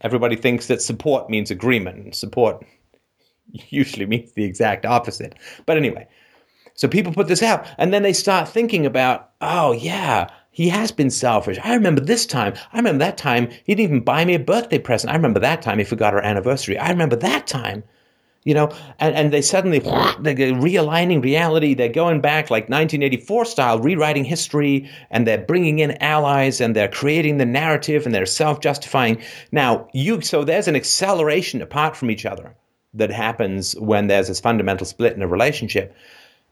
[0.02, 2.64] everybody thinks that support means agreement and support
[3.70, 5.34] usually means the exact opposite.
[5.64, 6.06] But anyway,
[6.74, 10.90] so people put this out and then they start thinking about, oh, yeah, he has
[10.90, 11.58] been selfish.
[11.62, 12.54] I remember this time.
[12.72, 15.12] I remember that time he didn't even buy me a birthday present.
[15.12, 16.78] I remember that time he forgot our anniversary.
[16.78, 17.84] I remember that time.
[18.44, 21.74] You know, and, and they suddenly they're realigning reality.
[21.74, 26.88] They're going back like 1984 style, rewriting history, and they're bringing in allies, and they're
[26.88, 29.20] creating the narrative, and they're self-justifying.
[29.52, 32.56] Now, you so there's an acceleration apart from each other
[32.94, 35.94] that happens when there's this fundamental split in a relationship.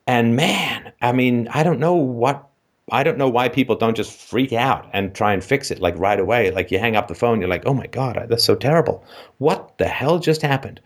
[0.06, 2.47] And man, I mean, I don't know what
[2.90, 5.98] I don't know why people don't just freak out and try and fix it like
[5.98, 6.50] right away.
[6.50, 9.04] Like you hang up the phone, you're like, oh my God, that's so terrible.
[9.38, 10.80] What the hell just happened?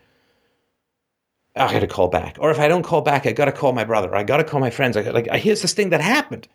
[1.55, 2.37] I got to call back.
[2.39, 4.15] Or if I don't call back, I got to call my brother.
[4.15, 4.97] I got to call my friends.
[4.97, 6.47] I got, like, here's this thing that happened.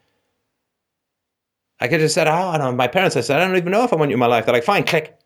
[1.81, 3.97] I could have said, oh, my parents, I said, I don't even know if I
[3.97, 4.45] want you in my life.
[4.45, 5.17] They're like, fine, click.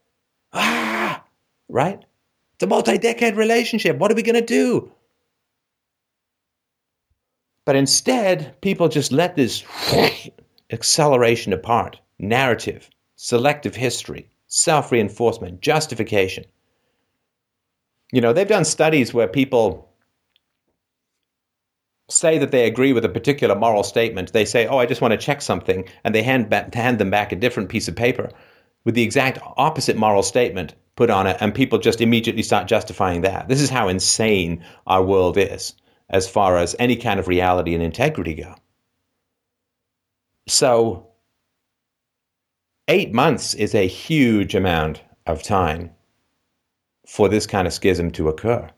[0.52, 1.24] Ah,
[1.68, 2.04] right?
[2.54, 3.96] It's a multi decade relationship.
[3.96, 4.92] What are we going to do?
[7.64, 9.62] But instead, people just let this
[10.72, 16.44] acceleration apart, narrative, selective history, self reinforcement, justification.
[18.12, 19.88] You know, they've done studies where people
[22.10, 24.32] say that they agree with a particular moral statement.
[24.32, 27.10] They say, "Oh, I just want to check something," and they hand back, hand them
[27.10, 28.30] back a different piece of paper
[28.84, 33.20] with the exact opposite moral statement put on it, and people just immediately start justifying
[33.20, 33.48] that.
[33.48, 35.74] This is how insane our world is
[36.12, 38.54] as far as any kind of reality and integrity go.
[40.46, 41.08] So,
[42.88, 45.90] eight months is a huge amount of time
[47.06, 48.68] for this kind of schism to occur.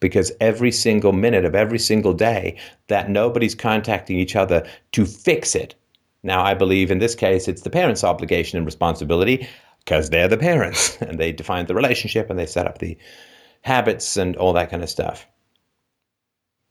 [0.00, 2.58] Because every single minute of every single day
[2.88, 5.74] that nobody's contacting each other to fix it.
[6.22, 10.36] Now, I believe in this case it's the parents' obligation and responsibility because they're the
[10.36, 12.98] parents and they define the relationship and they set up the
[13.62, 15.26] habits and all that kind of stuff.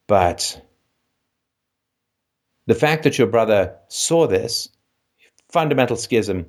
[0.08, 0.62] But
[2.68, 4.70] the fact that your brother saw this
[5.50, 6.46] fundamental schism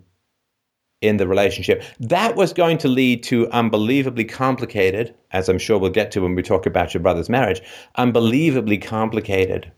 [1.03, 5.91] in the relationship, that was going to lead to unbelievably complicated, as I'm sure we'll
[5.91, 7.61] get to when we talk about your brother's marriage,
[7.97, 9.71] unbelievably complicated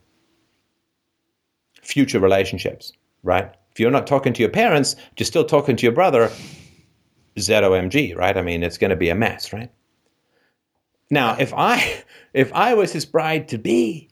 [1.81, 3.53] future relationships, right?
[3.71, 6.31] If you're not talking to your parents, you're still talking to your brother,
[7.35, 8.37] ZOMG, right?
[8.37, 9.71] I mean, it's going to be a mess, right?
[11.09, 12.03] Now, if I
[12.33, 14.09] if I was his bride to be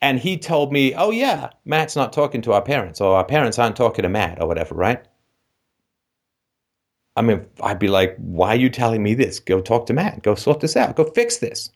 [0.00, 3.58] and he told me, "Oh yeah, Matt's not talking to our parents or our parents
[3.58, 5.02] aren't talking to Matt or whatever," right?
[7.16, 9.40] I mean, I'd be like, "Why are you telling me this?
[9.40, 10.22] Go talk to Matt.
[10.22, 10.96] Go sort this out.
[10.96, 11.70] Go fix this."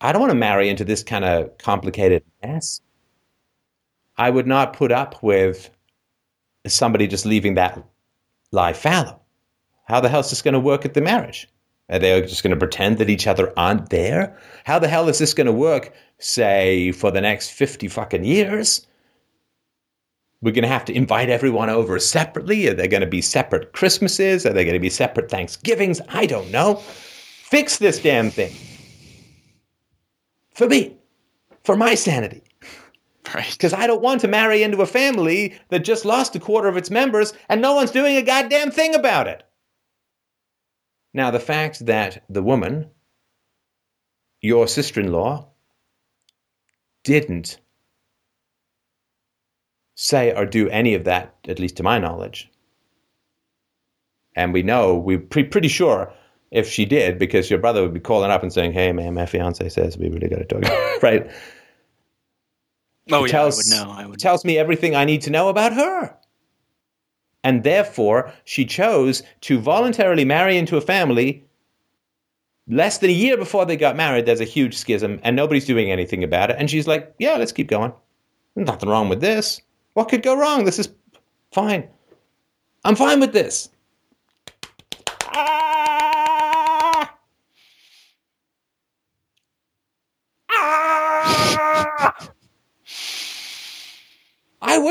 [0.00, 2.80] I don't want to marry into this kind of complicated mess.
[4.18, 5.70] I would not put up with
[6.66, 7.82] somebody just leaving that
[8.52, 9.20] lie fallow.
[9.84, 11.48] How the hell is this going to work at the marriage?
[11.88, 14.36] Are they just going to pretend that each other aren't there?
[14.64, 18.86] How the hell is this going to work, say, for the next 50 fucking years?
[20.42, 22.68] We're going to have to invite everyone over separately?
[22.68, 24.44] Are there going to be separate Christmases?
[24.44, 26.00] Are there going to be separate Thanksgivings?
[26.08, 26.76] I don't know.
[26.76, 28.52] Fix this damn thing.
[30.52, 30.96] For me.
[31.64, 32.42] For my sanity.
[33.34, 33.50] Right.
[33.50, 36.76] Because I don't want to marry into a family that just lost a quarter of
[36.76, 39.42] its members and no one's doing a goddamn thing about it.
[41.16, 42.90] Now, the fact that the woman,
[44.42, 45.48] your sister in law,
[47.04, 47.58] didn't
[49.94, 52.50] say or do any of that, at least to my knowledge.
[54.34, 56.12] And we know, we're pre- pretty sure
[56.50, 59.24] if she did, because your brother would be calling up and saying, Hey, man, my
[59.24, 61.02] fiance says we really got to talk.
[61.02, 61.30] right?
[63.10, 63.92] Oh, yeah, tells, I would know.
[63.94, 66.14] I would tells me everything I need to know about her.
[67.46, 71.44] And therefore, she chose to voluntarily marry into a family.
[72.66, 75.92] Less than a year before they got married, there's a huge schism, and nobody's doing
[75.92, 76.56] anything about it.
[76.58, 77.92] And she's like, Yeah, let's keep going.
[78.56, 79.60] There's nothing wrong with this.
[79.94, 80.64] What could go wrong?
[80.64, 80.88] This is
[81.52, 81.88] fine.
[82.84, 83.68] I'm fine with this.
[85.26, 87.16] Ah!
[90.50, 91.06] Ah!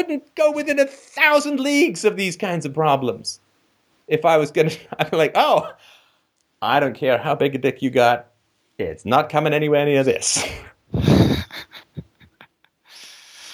[0.05, 3.39] I wouldn't go within a thousand leagues of these kinds of problems.
[4.07, 5.73] If I was gonna, I'd be like, oh,
[6.61, 8.27] I don't care how big a dick you got,
[8.77, 10.43] it's not coming anywhere near this.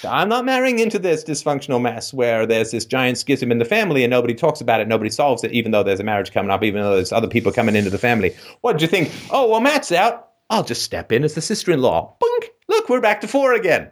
[0.04, 4.04] I'm not marrying into this dysfunctional mess where there's this giant schism in the family
[4.04, 6.62] and nobody talks about it, nobody solves it, even though there's a marriage coming up,
[6.64, 8.36] even though there's other people coming into the family.
[8.60, 9.10] What did you think?
[9.30, 10.30] Oh, well, Matt's out.
[10.50, 12.16] I'll just step in as the sister in law.
[12.22, 12.48] Boink!
[12.68, 13.90] Look, we're back to four again.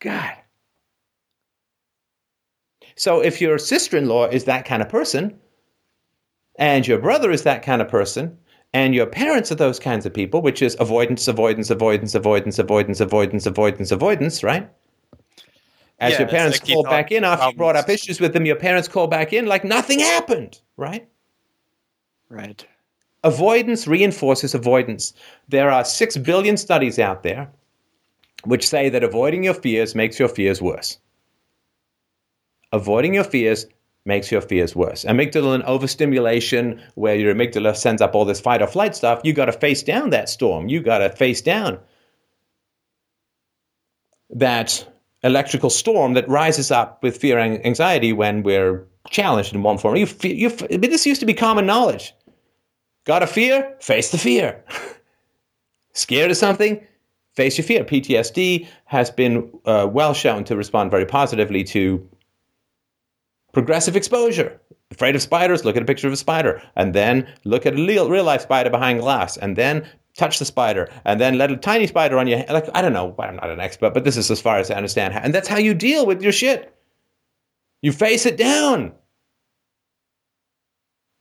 [0.00, 0.34] God.
[2.96, 5.38] So if your sister in law is that kind of person,
[6.58, 8.36] and your brother is that kind of person,
[8.72, 13.00] and your parents are those kinds of people, which is avoidance, avoidance, avoidance, avoidance, avoidance,
[13.00, 14.70] avoidance, avoidance, avoidance, right?
[15.98, 18.20] As Yeah, your parents it's like you call back in after you brought up issues
[18.20, 21.08] with them, your parents call back in like nothing happened, right?
[22.28, 22.64] Right.
[23.24, 25.12] Avoidance reinforces avoidance.
[25.48, 27.50] There are six billion studies out there
[28.44, 30.98] which say that avoiding your fears makes your fears worse.
[32.72, 33.66] Avoiding your fears
[34.04, 35.04] makes your fears worse.
[35.04, 39.32] Amygdala and overstimulation, where your amygdala sends up all this fight or flight stuff, you
[39.32, 40.68] got to face down that storm.
[40.68, 41.78] You got to face down
[44.30, 44.86] that
[45.22, 49.96] electrical storm that rises up with fear and anxiety when we're challenged in one form.
[49.96, 52.14] You, you, this used to be common knowledge.
[53.04, 53.76] Got a fear?
[53.80, 54.64] Face the fear.
[55.92, 56.80] Scared of something?
[57.34, 57.84] Face your fear.
[57.84, 62.08] PTSD has been uh, well shown to respond very positively to
[63.52, 64.60] Progressive exposure.
[64.90, 65.64] Afraid of spiders?
[65.64, 66.62] Look at a picture of a spider.
[66.76, 69.36] And then look at a real, real life spider behind glass.
[69.36, 70.88] And then touch the spider.
[71.04, 72.50] And then let a tiny spider on your hand.
[72.50, 73.14] Like, I don't know.
[73.18, 75.14] I'm not an expert, but this is as far as I understand.
[75.14, 76.74] And that's how you deal with your shit.
[77.82, 78.92] You face it down.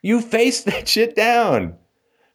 [0.02, 1.76] You face that shit down.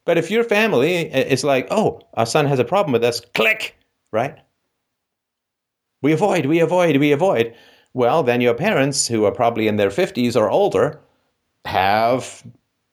[0.05, 3.76] But if your family is like, oh, our son has a problem with us, click,
[4.12, 4.38] right?
[6.02, 7.55] We avoid, we avoid, we avoid.
[7.94, 11.00] Well, then your parents, who are probably in their 50s or older,
[11.64, 12.44] have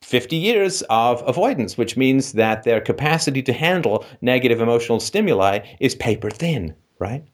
[0.02, 5.94] 50 years of avoidance, which means that their capacity to handle negative emotional stimuli is
[5.94, 7.24] paper thin, right?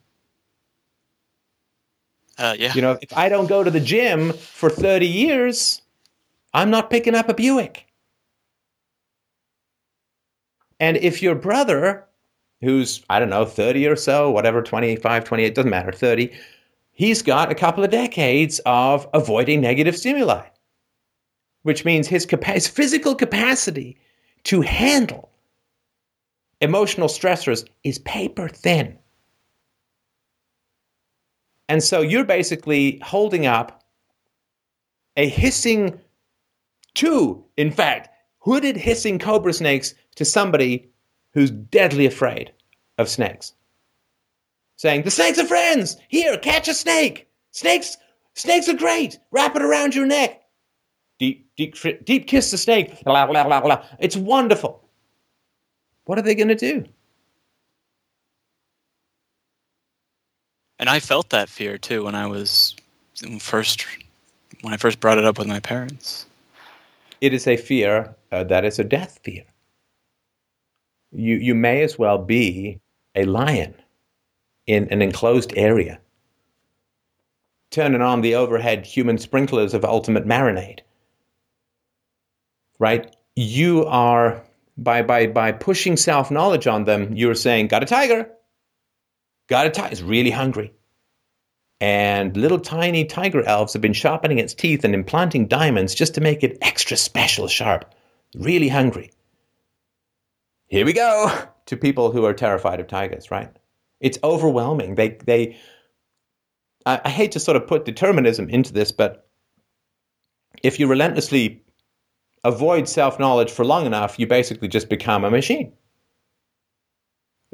[2.37, 2.73] Uh, yeah.
[2.75, 5.83] You know, if I don't go to the gym for 30 years,
[6.55, 7.88] I'm not picking up a Buick.
[10.81, 12.07] And if your brother,
[12.61, 16.33] who's, I don't know, 30 or so, whatever, 25, 28, doesn't matter, 30,
[16.93, 20.47] he's got a couple of decades of avoiding negative stimuli,
[21.63, 23.99] which means his, capa- his physical capacity
[24.45, 25.31] to handle
[26.61, 28.99] emotional stressors is paper thin.
[31.69, 33.85] And so you're basically holding up
[35.17, 36.01] a hissing,
[36.95, 38.09] two, in fact,
[38.39, 40.89] hooded hissing cobra snakes to somebody
[41.33, 42.53] who's deadly afraid
[42.99, 43.55] of snakes.
[44.77, 45.97] Saying, The snakes are friends!
[46.09, 47.29] Here, catch a snake!
[47.51, 47.97] Snakes,
[48.35, 49.19] snakes are great!
[49.31, 50.43] Wrap it around your neck!
[51.19, 53.03] Deep, deep, deep kiss the snake.
[53.05, 53.85] Blah, blah, blah, blah.
[53.99, 54.81] It's wonderful.
[56.05, 56.85] What are they going to do?
[60.79, 62.77] And I felt that fear too when I was
[63.41, 63.85] first
[64.61, 66.27] when I first brought it up with my parents.
[67.21, 69.45] It is a fear uh, that is a death fear
[71.13, 72.81] you, you may as well be
[73.15, 73.75] a lion
[74.67, 76.01] in an enclosed area,
[77.71, 80.81] turning on the overhead human sprinklers of ultimate marinade.
[82.79, 83.15] Right?
[83.35, 84.45] You are,
[84.77, 88.31] by, by, by pushing self knowledge on them, you're saying, Got a tiger.
[89.49, 89.93] Got a tiger.
[89.93, 90.73] It's really hungry.
[91.81, 96.21] And little tiny tiger elves have been sharpening its teeth and implanting diamonds just to
[96.21, 97.95] make it extra special sharp.
[98.35, 99.11] Really hungry
[100.69, 101.31] here we go
[101.67, 103.51] to people who are terrified of tigers, right?
[104.01, 104.95] It's overwhelming.
[104.95, 105.57] They, they,
[106.87, 109.29] I, I hate to sort of put determinism into this, but
[110.63, 111.63] if you relentlessly
[112.45, 115.73] avoid self knowledge for long enough, you basically just become a machine.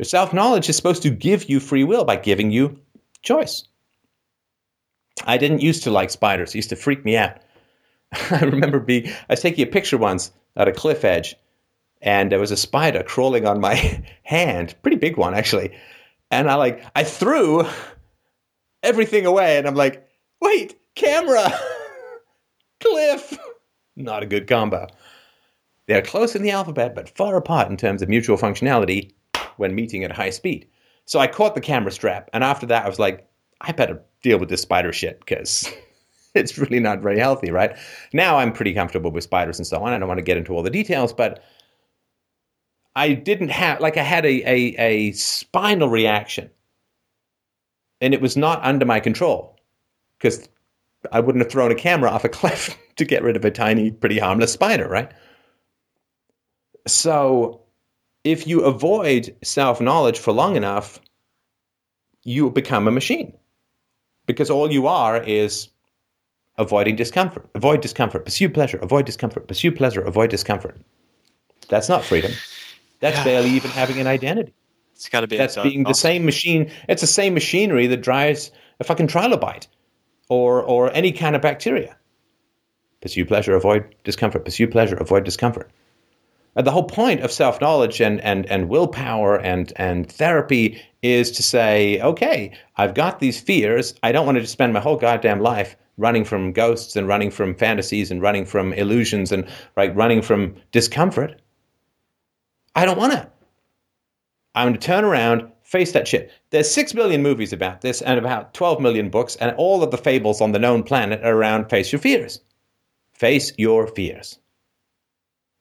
[0.02, 2.80] Self knowledge is supposed to give you free will by giving you
[3.22, 3.64] choice.
[5.24, 7.38] I didn't used to like spiders, it used to freak me out.
[8.30, 11.36] I remember being, I was taking a picture once at a cliff edge,
[12.00, 13.74] and there was a spider crawling on my
[14.22, 15.76] hand, pretty big one actually.
[16.30, 17.64] And I like I threw
[18.82, 20.06] everything away and I'm like,
[20.40, 21.52] "Wait, camera.
[22.80, 23.38] Cliff."
[23.96, 24.88] Not a good combo.
[25.86, 29.12] They're close in the alphabet but far apart in terms of mutual functionality
[29.56, 30.68] when meeting at high speed.
[31.06, 33.28] So I caught the camera strap and after that I was like,
[33.60, 35.68] I better deal with this spider shit cuz
[36.36, 37.76] it's really not very healthy, right?
[38.12, 39.92] Now I'm pretty comfortable with spiders and so on.
[39.92, 41.42] I don't want to get into all the details, but
[42.96, 46.50] I didn't have like I had a, a, a spinal reaction,
[48.00, 49.58] and it was not under my control
[50.18, 50.48] because
[51.12, 53.90] I wouldn't have thrown a camera off a cliff to get rid of a tiny,
[53.90, 55.10] pretty harmless spider, right?
[56.86, 57.62] So,
[58.24, 61.00] if you avoid self knowledge for long enough,
[62.24, 63.36] you become a machine
[64.26, 65.68] because all you are is
[66.58, 67.48] avoiding discomfort.
[67.54, 70.76] Avoid discomfort, pursue pleasure, avoid discomfort, pursue pleasure, avoid discomfort.
[71.68, 72.32] That's not freedom.
[73.00, 73.24] That's yeah.
[73.24, 74.54] barely even having an identity.
[74.94, 75.36] It's got to be.
[75.36, 76.70] That's being the same machine.
[76.88, 79.66] It's the same machinery that drives a fucking trilobite,
[80.28, 81.96] or or any kind of bacteria.
[83.00, 84.44] Pursue pleasure, avoid discomfort.
[84.44, 85.70] Pursue pleasure, avoid discomfort.
[86.56, 91.32] And the whole point of self knowledge and, and, and willpower and, and therapy is
[91.32, 93.94] to say, okay, I've got these fears.
[94.02, 97.30] I don't want to just spend my whole goddamn life running from ghosts and running
[97.30, 101.40] from fantasies and running from illusions and right running from discomfort.
[102.74, 103.30] I don't want to.
[104.54, 106.30] I'm going to turn around, face that shit.
[106.50, 109.98] There's 6 billion movies about this and about 12 million books, and all of the
[109.98, 112.40] fables on the known planet are around face your fears.
[113.12, 114.38] Face your fears.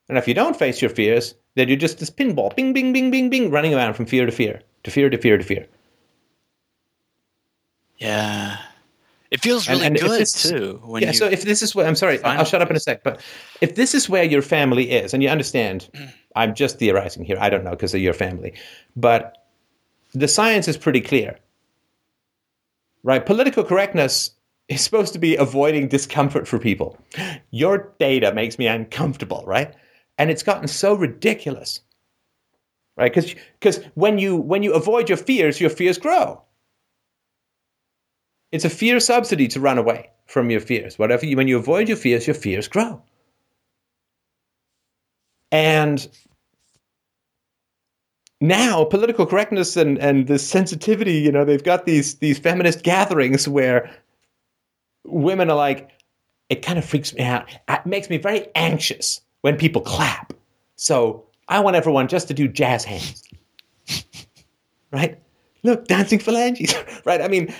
[0.09, 3.09] And if you don't face your fears, then you're just this pinball, bing, bing, bing,
[3.09, 5.67] bing, bing, running around from fear to fear, to fear to fear to fear.
[7.97, 8.57] Yeah.
[9.33, 10.79] It feels really and, and good this, too.
[10.99, 11.11] yeah.
[11.11, 13.03] so if this is where I'm sorry, I'll shut up in a sec.
[13.03, 13.19] But
[13.61, 16.13] if this is where your family is, and you understand, mm.
[16.35, 17.37] I'm just theorizing here.
[17.39, 18.53] I don't know because of your family,
[18.95, 19.39] but
[20.13, 21.39] the science is pretty clear,
[23.01, 23.25] right?
[23.25, 24.29] Political correctness
[24.67, 26.95] is supposed to be avoiding discomfort for people.
[27.49, 29.73] Your data makes me uncomfortable, right?
[30.19, 31.81] And it's gotten so ridiculous,
[32.97, 33.11] right?
[33.11, 36.43] Because because when you when you avoid your fears, your fears grow.
[38.53, 40.99] It's a fear subsidy to run away from your fears.
[40.99, 43.01] Whatever you, when you avoid your fears, your fears grow.
[45.51, 46.07] And
[48.39, 53.47] now political correctness and, and the sensitivity, you know, they've got these these feminist gatherings
[53.47, 53.89] where
[55.03, 55.89] women are like,
[56.49, 57.49] it kind of freaks me out.
[57.67, 60.31] It makes me very anxious when people clap.
[60.75, 63.23] So I want everyone just to do jazz hands.
[64.91, 65.19] right?
[65.63, 66.75] Look, dancing phalanges.
[67.05, 67.21] right?
[67.21, 67.51] I mean,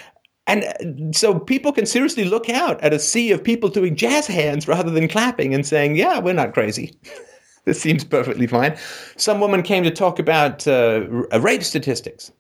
[0.45, 4.67] and so people can seriously look out at a sea of people doing jazz hands
[4.67, 6.93] rather than clapping and saying, yeah, we're not crazy.
[7.65, 8.77] this seems perfectly fine.
[9.15, 11.07] Some woman came to talk about uh,
[11.39, 12.31] rape statistics.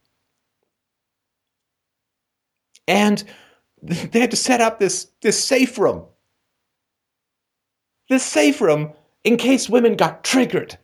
[2.87, 3.23] And
[3.81, 6.03] they had to set up this, this safe room.
[8.09, 8.91] This safe room
[9.23, 10.77] in case women got triggered.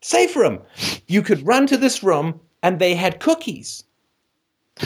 [0.00, 0.58] Safe room.
[1.06, 3.84] You could run to this room and they had cookies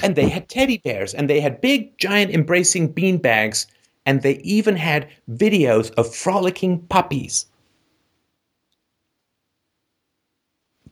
[0.02, 3.66] and they had teddy bears and they had big giant embracing bean bags
[4.04, 7.46] and they even had videos of frolicking puppies.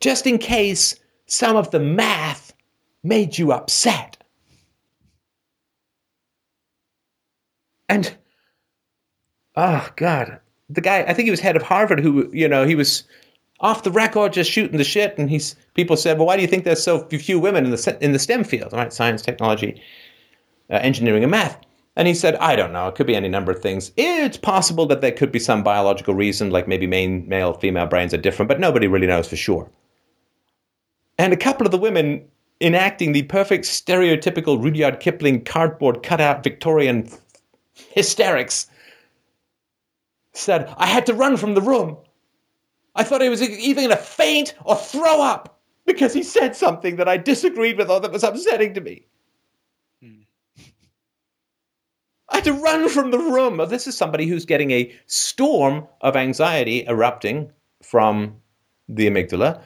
[0.01, 2.53] Just in case some of the math
[3.03, 4.17] made you upset.
[7.89, 8.17] And
[9.57, 10.41] oh god.
[10.71, 13.05] The guy i think he was head of harvard who you know he was
[13.61, 15.17] off the record just shooting the shit.
[15.19, 17.99] And he's people said, well, why do you think there's so few women in the
[18.01, 18.93] in the STEM field, right?
[18.93, 19.81] Science, technology,
[20.71, 21.59] uh, engineering, and math.
[21.97, 22.89] And he said, I don't know.
[22.89, 23.93] It could be any number of things.
[23.97, 28.13] It's possible that there could be some biological reason, like maybe main, male, female brains
[28.13, 29.71] are different, but nobody really knows for sure.
[31.19, 32.25] And a couple of the women
[32.61, 37.09] enacting the perfect stereotypical Rudyard Kipling cardboard cutout Victorian
[37.75, 38.67] hysterics
[40.33, 41.97] said, I had to run from the room.
[42.95, 46.97] I thought he was either going to faint or throw up because he said something
[46.97, 49.07] that I disagreed with or that was upsetting to me.
[50.01, 50.23] Hmm.
[52.31, 53.57] I had to run from the room.
[53.57, 57.51] Well, this is somebody who's getting a storm of anxiety erupting
[57.83, 58.37] from
[58.89, 59.61] the amygdala,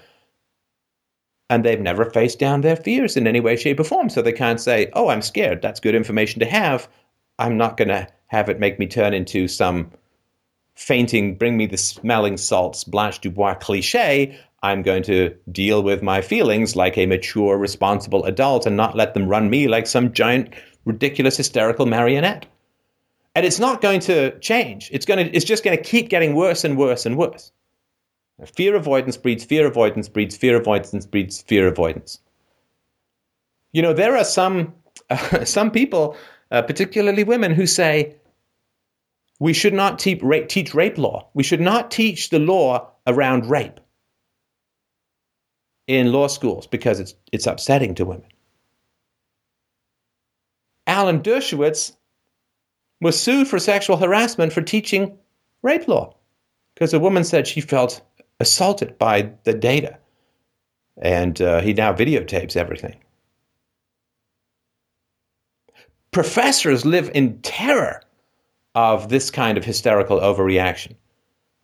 [1.51, 4.09] and they've never faced down their fears in any way, shape, or form.
[4.09, 5.63] So they can't say, Oh, I'm scared.
[5.63, 6.89] That's good information to have.
[7.39, 9.91] I'm not going to have it make me turn into some
[10.79, 16.21] fainting, bring me the smelling salts, Blanche Dubois cliche, I'm going to deal with my
[16.21, 20.55] feelings like a mature, responsible adult and not let them run me like some giant,
[20.85, 22.47] ridiculous, hysterical marionette.
[23.35, 24.89] And it's not going to change.
[24.93, 25.37] It's going to.
[25.37, 27.53] It's just going to keep getting worse and worse and worse.
[28.57, 32.21] Fear avoidance breeds fear avoidance breeds fear avoidance breeds fear avoidance.
[33.73, 34.75] You know, there are some
[35.11, 36.17] uh, some people,
[36.51, 38.17] uh, particularly women, who say,
[39.39, 41.29] we should not te- teach rape law.
[41.35, 43.81] We should not teach the law around rape
[45.87, 48.29] in law schools because it's, it's upsetting to women.
[50.87, 51.97] Alan Dershowitz
[53.01, 55.19] was sued for sexual harassment for teaching
[55.63, 56.17] rape law
[56.75, 58.01] because a woman said she felt
[58.41, 59.99] assaulted by the data.
[61.01, 62.97] And uh, he now videotapes everything.
[66.11, 68.03] Professors live in terror
[68.79, 70.95] of this kind of hysterical overreaction.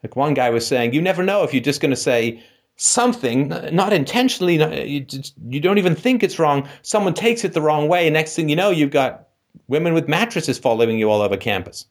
[0.02, 2.42] Like one guy was saying, you never know if you're just going to say
[2.74, 6.68] something, not intentionally, you, just, you don't even think it's wrong.
[6.82, 9.28] Someone takes it the wrong way, and next thing you know, you've got
[9.68, 11.86] women with mattresses following you all over campus.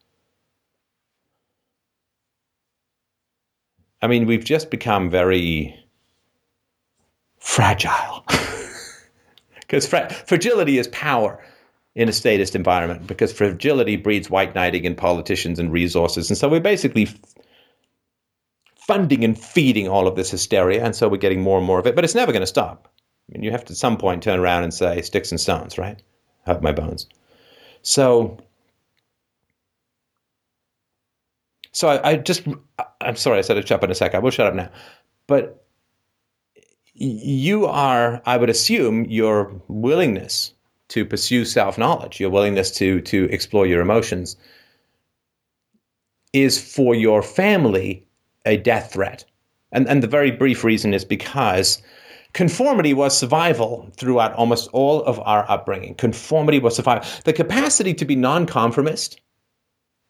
[4.02, 5.74] I mean, we've just become very
[7.40, 8.26] fragile.
[9.62, 11.44] Because fra- fragility is power
[11.96, 16.30] in a statist environment because fragility breeds white knighting in politicians and resources.
[16.30, 17.08] And so we're basically
[18.76, 20.84] funding and feeding all of this hysteria.
[20.84, 22.91] And so we're getting more and more of it, but it's never going to stop.
[23.30, 25.78] I mean, you have to at some point turn around and say, sticks and stones,
[25.78, 26.02] right?
[26.46, 27.08] Hug my bones.
[27.84, 28.38] So,
[31.72, 32.48] so I, I just,
[33.02, 34.16] I'm sorry, I said I'd shut up in a sec.
[34.16, 34.70] I will shut up now.
[35.28, 35.66] But
[36.96, 40.53] you are, I would assume, your willingness
[40.94, 44.38] to pursue self knowledge, your willingness to to explore your emotions,
[46.34, 48.06] is for your family
[48.46, 49.26] a death threat.
[49.72, 51.82] And and the very brief reason is because
[52.34, 55.96] conformity was survival throughout almost all of our upbringing.
[55.96, 57.10] Conformity was survival.
[57.26, 59.20] The capacity to be nonconformist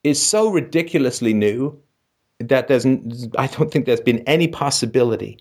[0.03, 1.79] is so ridiculously new
[2.39, 2.86] that there's
[3.38, 5.39] I don't think there's been any possibility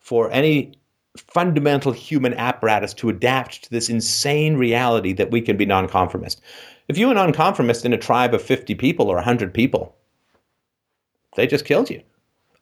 [0.00, 0.74] for any
[1.16, 6.40] fundamental human apparatus to adapt to this insane reality that we can be nonconformist.
[6.88, 9.94] If you were nonconformist in a tribe of 50 people or 100 people,
[11.36, 12.02] they just killed you.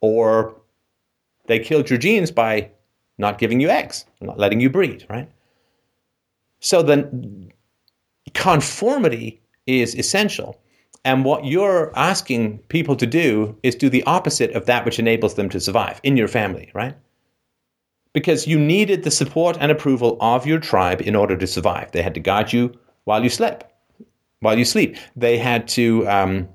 [0.00, 0.56] Or
[1.46, 2.70] they killed your genes by
[3.18, 5.30] not giving you eggs, not letting you breed, right?
[6.60, 7.52] So then
[8.34, 10.60] conformity is essential.
[11.04, 15.34] And what you're asking people to do is do the opposite of that which enables
[15.34, 16.94] them to survive in your family, right?
[18.12, 21.92] Because you needed the support and approval of your tribe in order to survive.
[21.92, 22.72] They had to guide you
[23.04, 23.64] while you slept,
[24.40, 26.48] While you sleep, they had to um,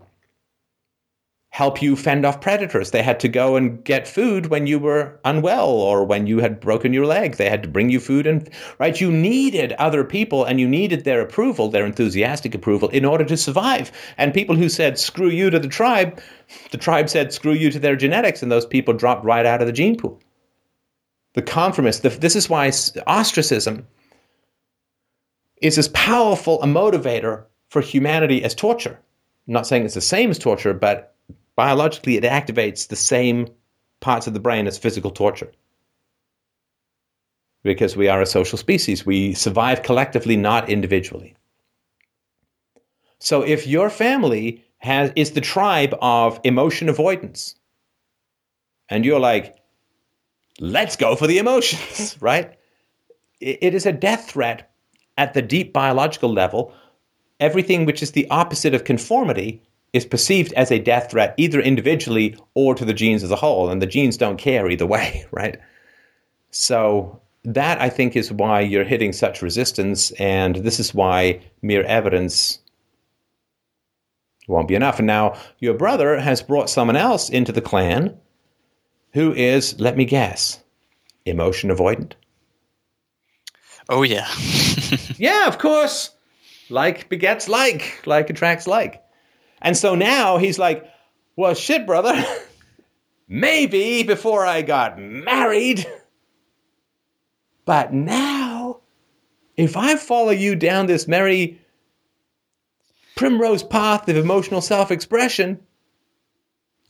[1.55, 2.91] help you fend off predators.
[2.91, 6.59] They had to go and get food when you were unwell or when you had
[6.59, 7.37] broken your leg.
[7.37, 11.05] They had to bring you food and right you needed other people and you needed
[11.05, 13.89] their approval, their enthusiastic approval in order to survive.
[14.17, 16.19] And people who said screw you to the tribe,
[16.71, 19.67] the tribe said screw you to their genetics and those people dropped right out of
[19.67, 20.19] the gene pool.
[21.35, 22.71] The conformist, the, this is why
[23.07, 23.85] ostracism
[25.61, 28.97] is as powerful a motivator for humanity as torture.
[29.47, 31.13] I'm not saying it's the same as torture, but
[31.57, 33.49] biologically it activates the same
[33.99, 35.51] parts of the brain as physical torture.
[37.63, 41.35] Because we are a social species, we survive collectively, not individually.
[43.19, 47.55] So if your family has is the tribe of emotion avoidance,
[48.87, 49.57] and you're like,
[50.59, 52.57] let's go for the emotions, right?
[53.39, 54.71] It is a death threat
[55.17, 56.73] at the deep biological level.
[57.39, 59.61] Everything which is the opposite of conformity
[59.93, 63.69] is perceived as a death threat either individually or to the genes as a whole,
[63.69, 65.57] and the genes don't care either way, right?
[66.51, 71.83] So that I think is why you're hitting such resistance, and this is why mere
[71.83, 72.59] evidence
[74.47, 74.99] won't be enough.
[74.99, 78.17] And now your brother has brought someone else into the clan
[79.15, 80.61] who is, let me guess,
[81.25, 82.13] emotion avoidant.
[83.87, 84.27] Oh yeah.
[85.17, 86.11] yeah, of course.
[86.69, 89.01] Like begets like, like attracts like.
[89.61, 90.85] And so now he's like,
[91.37, 92.21] well, shit, brother.
[93.29, 95.87] Maybe before I got married.
[97.65, 98.81] But now,
[99.57, 101.59] if I follow you down this merry
[103.15, 105.59] primrose path of emotional self expression,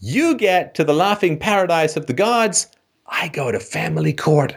[0.05, 2.67] you get to the laughing paradise of the gods.
[3.07, 4.55] I go to family court.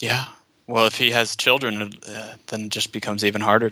[0.00, 0.26] Yeah.
[0.66, 3.70] Well, if he has children, uh, then it just becomes even harder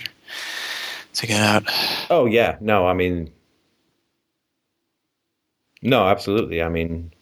[1.14, 1.64] to get out.
[2.10, 3.32] Oh yeah, no, I mean,
[5.82, 6.62] no, absolutely.
[6.62, 7.12] I mean,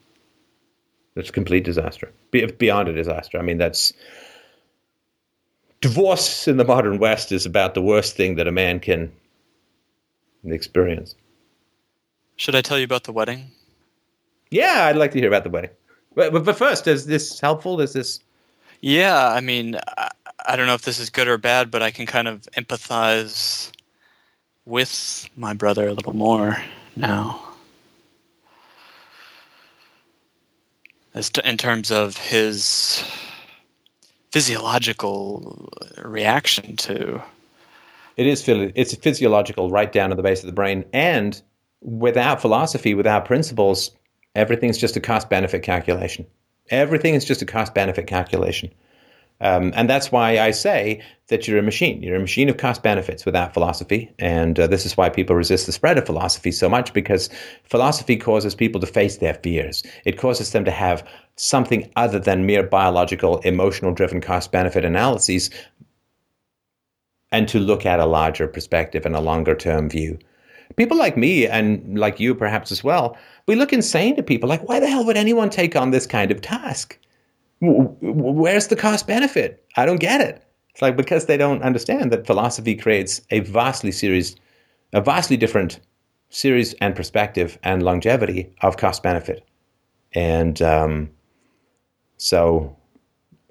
[1.17, 3.39] it's a complete disaster, beyond a disaster.
[3.39, 3.95] I mean, that's
[5.81, 9.11] divorce in the modern West is about the worst thing that a man can
[10.45, 11.15] experience.
[12.43, 13.53] Should I tell you about the wedding?
[14.51, 15.71] Yeah, I'd like to hear about the wedding.
[16.17, 17.81] But, but first, is this helpful?
[17.81, 18.19] Is this?
[18.81, 20.11] Yeah, I mean, I,
[20.47, 23.71] I don't know if this is good or bad, but I can kind of empathize
[24.65, 26.61] with my brother a little more
[26.97, 27.41] now.
[31.15, 33.05] As to, in terms of his
[34.33, 37.23] physiological reaction to
[38.17, 41.41] it is it's physiological right down to the base of the brain and
[41.83, 43.91] without philosophy without principles
[44.35, 46.27] everything's just a cost benefit calculation
[46.71, 48.71] everything is just a cost benefit calculation
[49.43, 52.01] um, and that's why I say that you're a machine.
[52.01, 54.09] You're a machine of cost benefits without philosophy.
[54.21, 57.29] And uh, this is why people resist the spread of philosophy so much because
[57.65, 59.83] philosophy causes people to face their fears.
[60.05, 65.51] It causes them to have something other than mere biological, emotional driven cost benefit analyses
[67.33, 70.19] and to look at a larger perspective and a longer term view.
[70.77, 73.17] People like me and like you perhaps as well,
[73.47, 76.31] we look insane to people like, why the hell would anyone take on this kind
[76.31, 76.99] of task?
[77.63, 79.65] where's the cost benefit?
[79.77, 80.43] I don't get it.
[80.71, 84.37] It's like because they don't understand that philosophy creates a vastly series,
[84.93, 85.79] a vastly different
[86.31, 89.47] series and perspective and longevity of cost benefit.
[90.15, 91.11] And um,
[92.17, 92.77] so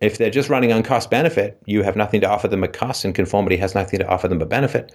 [0.01, 3.05] if they're just running on cost benefit, you have nothing to offer them a cost,
[3.05, 4.91] and conformity has nothing to offer them a benefit.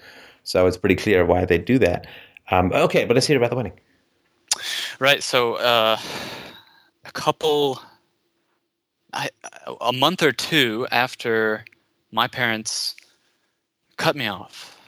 [0.46, 2.06] So it's pretty clear why they do that.
[2.52, 3.72] Um, okay, but let's hear about the wedding.
[5.00, 5.20] Right.
[5.20, 5.98] So uh,
[7.04, 7.80] a couple
[9.12, 9.28] I,
[9.80, 11.64] a month or two after
[12.12, 12.94] my parents
[13.96, 14.78] cut me off,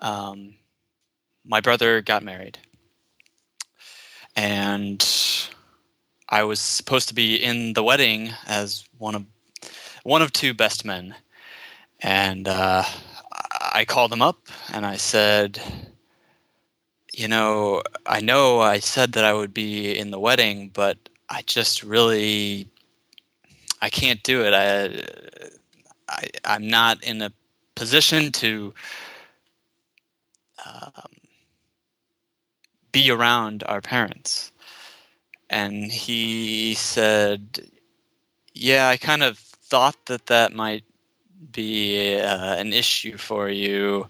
[0.00, 0.54] um,
[1.44, 2.58] my brother got married,
[4.34, 5.06] and
[6.28, 9.24] I was supposed to be in the wedding as one of
[10.02, 11.14] one of two best men,
[12.00, 12.82] and uh,
[13.74, 14.38] I called him up
[14.72, 15.60] and I said,
[17.12, 20.96] you know, I know I said that I would be in the wedding, but
[21.28, 22.68] I just really
[23.82, 24.54] I can't do it.
[24.54, 25.02] I,
[26.08, 27.32] I I'm not in a
[27.74, 28.72] position to
[30.64, 31.10] um,
[32.92, 34.52] be around our parents.
[35.50, 37.68] And he said,
[38.54, 40.84] Yeah, I kind of thought that that might
[41.52, 44.08] be uh, an issue for you.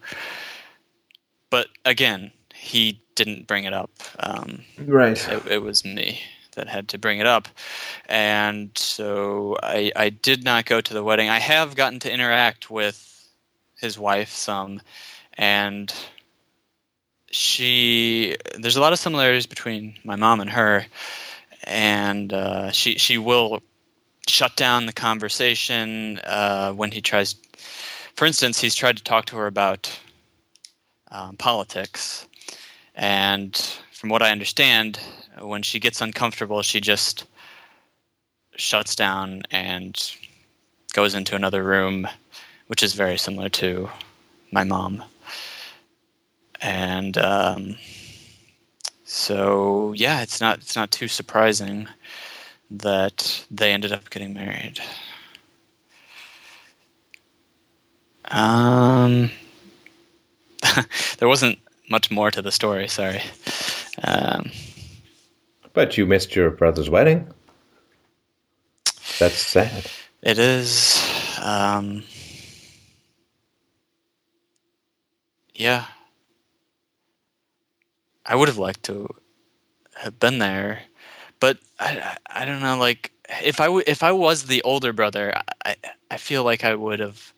[1.50, 3.90] But again, he didn't bring it up.
[4.18, 5.28] Um, Right.
[5.28, 6.20] it, it was me
[6.54, 7.48] that had to bring it up
[8.08, 12.70] and so I, I did not go to the wedding i have gotten to interact
[12.70, 13.28] with
[13.80, 14.80] his wife some
[15.36, 15.92] and
[17.30, 20.86] she there's a lot of similarities between my mom and her
[21.64, 23.62] and uh, she she will
[24.26, 27.36] shut down the conversation uh, when he tries
[28.14, 29.98] for instance he's tried to talk to her about
[31.10, 32.26] um, politics
[32.94, 33.56] and
[34.04, 35.00] from what I understand,
[35.40, 37.24] when she gets uncomfortable, she just
[38.56, 39.98] shuts down and
[40.92, 42.06] goes into another room,
[42.66, 43.88] which is very similar to
[44.52, 45.02] my mom.
[46.60, 47.76] And um,
[49.04, 51.88] so, yeah, it's not it's not too surprising
[52.70, 54.80] that they ended up getting married.
[58.26, 59.30] Um,
[61.18, 61.58] there wasn't
[61.90, 62.88] much more to the story.
[62.88, 63.20] Sorry.
[64.02, 64.50] Um,
[65.72, 67.28] But you missed your brother's wedding.
[69.18, 69.86] That's sad.
[70.22, 71.00] it is.
[71.40, 72.02] Um,
[75.54, 75.84] yeah.
[78.26, 79.08] I would have liked to
[79.96, 80.82] have been there,
[81.44, 82.78] but I, I, don't know.
[82.78, 85.34] Like, if I w- if I was the older brother,
[85.66, 85.76] I,
[86.10, 87.34] I feel like I would have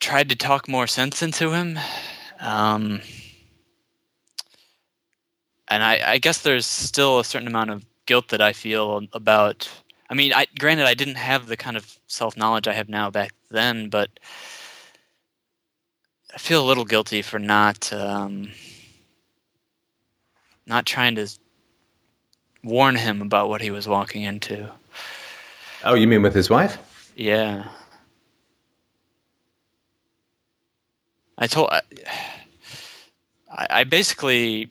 [0.00, 1.78] tried to talk more sense into him.
[2.40, 3.00] Um,
[5.68, 9.66] and I, I guess there's still a certain amount of guilt that I feel about.
[10.10, 13.08] I mean, I granted I didn't have the kind of self knowledge I have now
[13.08, 14.10] back then, but
[16.34, 18.50] I feel a little guilty for not um,
[20.66, 21.26] not trying to
[22.64, 24.70] warn him about what he was walking into.
[25.84, 26.78] Oh, you mean with his wife?
[27.16, 27.64] Yeah.
[31.38, 31.82] I told I,
[33.50, 34.68] I basically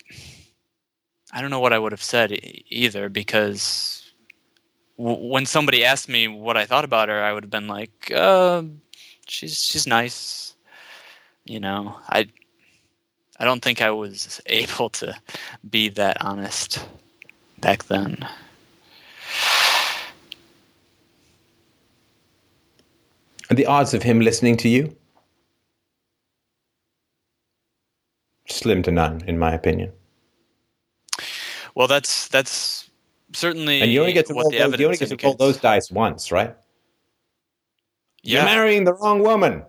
[1.33, 2.31] I don't know what I would have said
[2.69, 4.13] either because
[4.97, 8.11] w- when somebody asked me what I thought about her, I would have been like,
[8.15, 8.63] uh,
[9.27, 10.55] "She's she's nice,"
[11.45, 11.97] you know.
[12.09, 12.27] I
[13.39, 15.15] I don't think I was able to
[15.69, 16.79] be that honest
[17.61, 18.27] back then.
[23.49, 24.95] And the odds of him listening to you?
[28.47, 29.91] Slim to none, in my opinion.
[31.75, 32.89] Well, that's that's
[33.33, 35.57] certainly And you only get to what roll those, you only get to roll those
[35.57, 36.55] dice once, right?
[38.23, 39.63] You're marrying the wrong woman.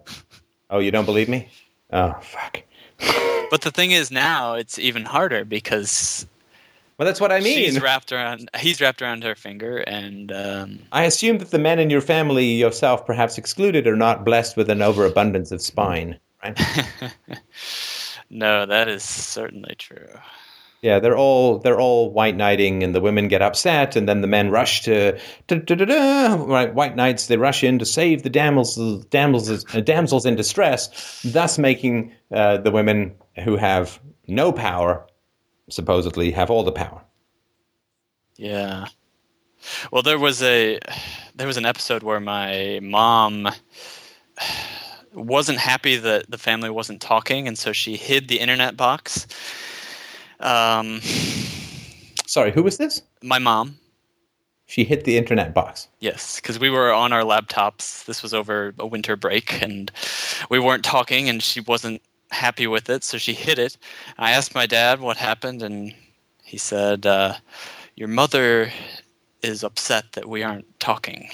[0.71, 1.49] Oh, you don't believe me?
[1.93, 2.63] Oh, fuck.
[3.51, 6.27] but the thing is now it's even harder because
[6.99, 7.57] Well, that's what I mean.
[7.57, 11.79] she's wrapped around he's wrapped around her finger and um, I assume that the men
[11.79, 16.59] in your family, yourself perhaps excluded, are not blessed with an overabundance of spine, right?
[18.31, 20.09] no that is certainly true
[20.83, 24.27] Yeah, they're all they're all white knighting, and the women get upset, and then the
[24.27, 25.17] men rush to,
[25.49, 27.29] right white knights.
[27.29, 32.59] They rush in to save the damsels damsels uh, damsels in distress, thus making uh,
[32.59, 33.15] the women
[33.45, 35.07] who have no power
[35.73, 37.03] supposedly have all the power.
[38.37, 38.87] yeah
[39.91, 40.79] well there was a
[41.35, 43.49] there was an episode where my mom
[45.15, 49.27] wasn't happy that the family wasn't talking and so she hid the internet box
[50.41, 51.01] um,
[52.27, 53.03] Sorry, who was this?
[53.23, 53.77] my mom
[54.67, 55.87] She hit the internet box.
[56.01, 58.05] Yes, because we were on our laptops.
[58.07, 59.93] This was over a winter break, and
[60.51, 62.01] we weren't talking, and she wasn't
[62.33, 63.77] happy with it, so she hid it.
[64.19, 65.95] I asked my dad what happened, and
[66.43, 67.35] he said, uh,
[67.95, 68.73] "Your mother
[69.43, 71.31] is upset that we aren't talking."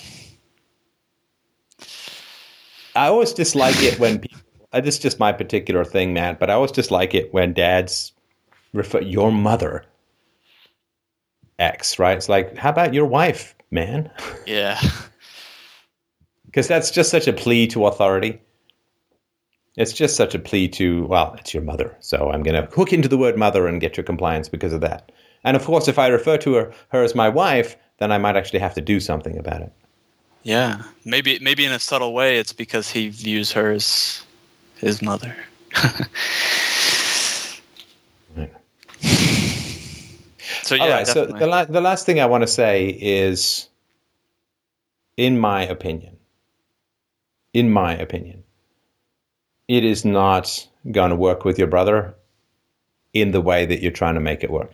[2.95, 4.41] I always dislike it when people.
[4.73, 6.39] Uh, this is just my particular thing, Matt.
[6.39, 8.13] But I always dislike it when dads
[8.75, 9.85] refer your mother
[11.59, 11.99] X.
[11.99, 12.17] Right?
[12.17, 14.11] It's like, how about your wife, man?
[14.47, 14.79] Yeah,
[16.49, 18.41] Because that's just such a plea to authority.
[19.79, 21.97] It's just such a plea to, well, it's your mother.
[22.01, 24.81] So I'm going to hook into the word mother and get your compliance because of
[24.81, 25.13] that.
[25.45, 28.35] And of course, if I refer to her, her as my wife, then I might
[28.35, 29.73] actually have to do something about it.
[30.43, 30.83] yeah.
[31.05, 34.25] Maybe, maybe in a subtle way, it's because he views her as
[34.79, 35.37] his mother.
[40.65, 41.07] so yeah, All right.
[41.07, 43.69] So the, la- the last thing I want to say is,
[45.17, 46.17] in my opinion,
[47.53, 48.43] in my opinion,
[49.69, 52.15] it is not going to work with your brother
[53.13, 54.73] in the way that you're trying to make it work.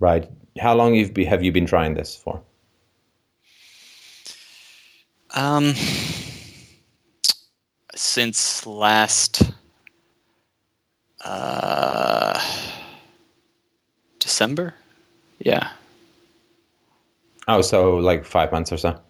[0.00, 0.28] Right?
[0.58, 2.42] How long have you been trying this for?
[5.34, 5.74] Um,
[7.94, 9.42] since last
[11.24, 12.40] uh,
[14.20, 14.74] December.
[15.38, 15.70] Yeah.
[17.48, 19.00] Oh, so like five months or so.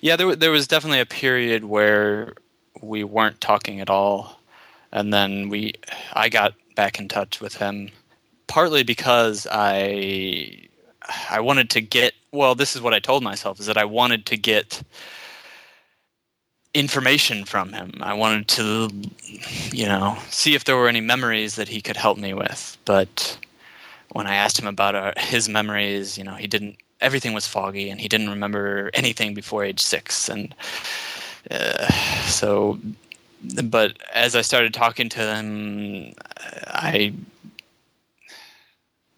[0.00, 2.34] Yeah, there there was definitely a period where
[2.80, 4.40] we weren't talking at all,
[4.92, 5.74] and then we
[6.12, 7.90] I got back in touch with him
[8.48, 10.68] partly because I
[11.30, 12.56] I wanted to get well.
[12.56, 14.82] This is what I told myself is that I wanted to get
[16.74, 17.92] information from him.
[18.00, 18.90] I wanted to,
[19.72, 22.76] you know, see if there were any memories that he could help me with.
[22.84, 23.38] But
[24.12, 26.76] when I asked him about uh, his memories, you know, he didn't.
[27.00, 30.28] Everything was foggy, and he didn't remember anything before age six.
[30.28, 30.54] And
[31.50, 31.86] uh,
[32.26, 32.78] so,
[33.64, 36.12] but as I started talking to him,
[36.66, 37.12] I,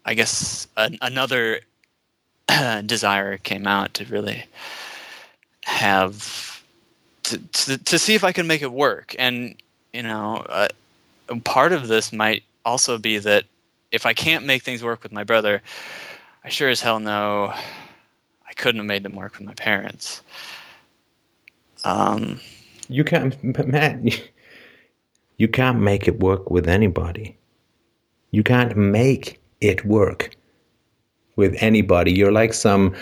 [0.05, 1.61] I guess an, another
[2.85, 4.45] desire came out to really
[5.63, 6.63] have
[7.23, 9.15] to, to, to see if I can make it work.
[9.17, 9.55] And
[9.93, 10.67] you know, uh,
[11.43, 13.45] part of this might also be that
[13.91, 15.61] if I can't make things work with my brother,
[16.43, 17.53] I sure as hell know
[18.51, 20.21] I couldn't have made them work with my parents.
[21.83, 22.39] Um,
[22.89, 23.35] you can't,
[23.67, 23.99] Matt.
[25.37, 27.37] You can't make it work with anybody.
[28.31, 30.35] You can't make it work
[31.35, 32.11] with anybody.
[32.11, 32.95] You're like some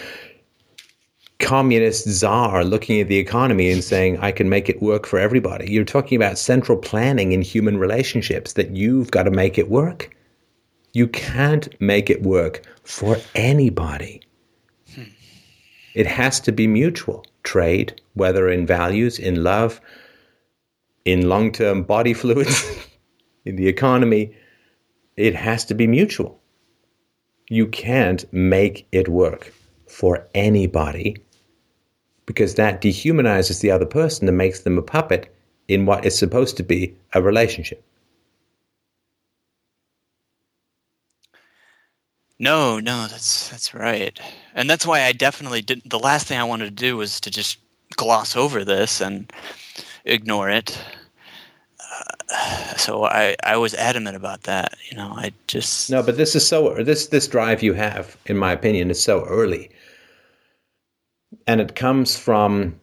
[1.40, 5.72] communist czar looking at the economy and saying, I can make it work for everybody.
[5.72, 10.16] You're talking about central planning in human relationships that you've got to make it work.
[10.94, 14.22] You can't make it work for anybody.
[15.96, 19.82] It has to be mutual trade, whether in values, in love,
[21.06, 22.88] in long term body fluids,
[23.46, 24.36] in the economy.
[25.18, 26.40] It has to be mutual.
[27.50, 29.54] You can't make it work
[29.88, 31.18] for anybody
[32.26, 35.36] because that dehumanizes the other person and makes them a puppet
[35.68, 37.84] in what is supposed to be a relationship.
[42.40, 44.18] No, no, that's that's right,
[44.56, 45.90] and that's why I definitely didn't.
[45.90, 47.60] The last thing I wanted to do was to just
[47.96, 49.32] gloss over this and
[50.06, 50.78] ignore it.
[51.80, 54.76] Uh, so I, I was adamant about that.
[54.90, 58.38] You know, I just no, but this is so this this drive you have, in
[58.38, 59.70] my opinion, is so early
[61.48, 62.80] and it comes from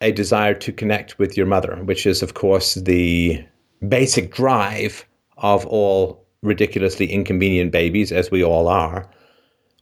[0.00, 3.42] a desire to connect with your mother, which is, of course, the
[3.88, 5.06] basic drive
[5.38, 9.08] of all ridiculously inconvenient babies, as we all are.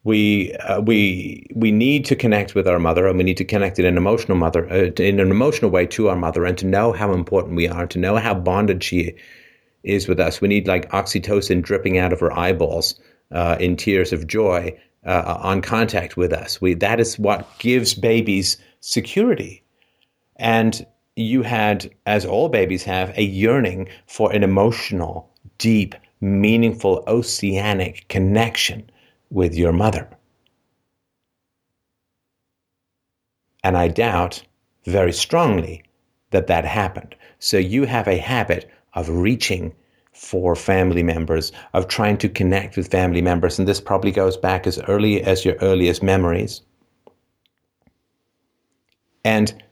[0.02, 3.78] We uh, we we need to connect with our mother, and we need to connect
[3.78, 6.92] in an emotional mother, uh, in an emotional way to our mother, and to know
[6.92, 9.14] how important we are, to know how bonded she
[9.82, 10.40] is with us.
[10.40, 13.00] We need like oxytocin dripping out of her eyeballs
[13.30, 16.60] uh, in tears of joy uh, on contact with us.
[16.60, 19.62] We, that is what gives babies security.
[20.36, 20.86] And
[21.16, 25.94] you had, as all babies have, a yearning for an emotional, deep,
[26.24, 28.90] meaningful, oceanic connection
[29.30, 30.08] with your mother.
[33.62, 34.42] And I doubt
[34.84, 35.84] very strongly
[36.30, 37.14] that that happened.
[37.38, 39.74] So you have a habit of reaching
[40.12, 43.58] for family members, of trying to connect with family members.
[43.58, 46.62] And this probably goes back as early as your earliest memories.
[49.24, 49.62] And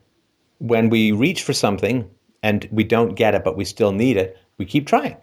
[0.59, 2.11] when we reach for something
[2.43, 5.17] and we don't get it, but we still need it, we keep trying.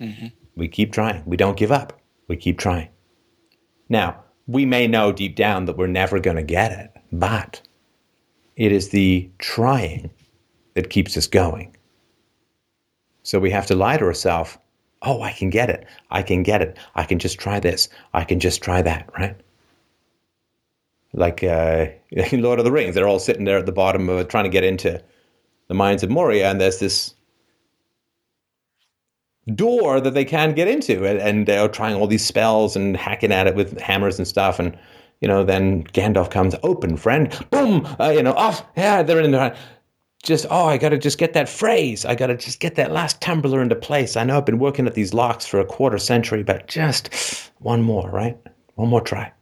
[0.00, 0.26] Mm-hmm.
[0.56, 1.22] We keep trying.
[1.26, 2.00] We don't give up.
[2.28, 2.88] We keep trying.
[3.88, 7.60] Now, we may know deep down that we're never going to get it, but
[8.56, 10.10] it is the trying
[10.74, 11.76] that keeps us going.
[13.22, 14.58] So we have to lie to ourselves.
[15.02, 15.86] Oh, I can get it.
[16.10, 16.76] I can get it.
[16.94, 17.88] I can just try this.
[18.12, 19.36] I can just try that, right?
[21.12, 24.28] Like uh, in Lord of the Rings, they're all sitting there at the bottom of
[24.28, 25.02] trying to get into
[25.68, 27.14] the mines of Moria, and there's this
[29.54, 33.32] door that they can't get into, and, and they're trying all these spells and hacking
[33.32, 34.76] at it with hammers and stuff, and
[35.20, 39.32] you know, then Gandalf comes, open, friend, boom, uh, you know, off, yeah, they're in
[39.32, 39.54] there
[40.22, 42.04] just oh i gotta just get that phrase.
[42.04, 44.16] I gotta just get that last tumbler into place.
[44.16, 47.82] I know i've been working at these locks for a quarter century but just one
[47.82, 48.38] more right?
[48.74, 49.32] One more try.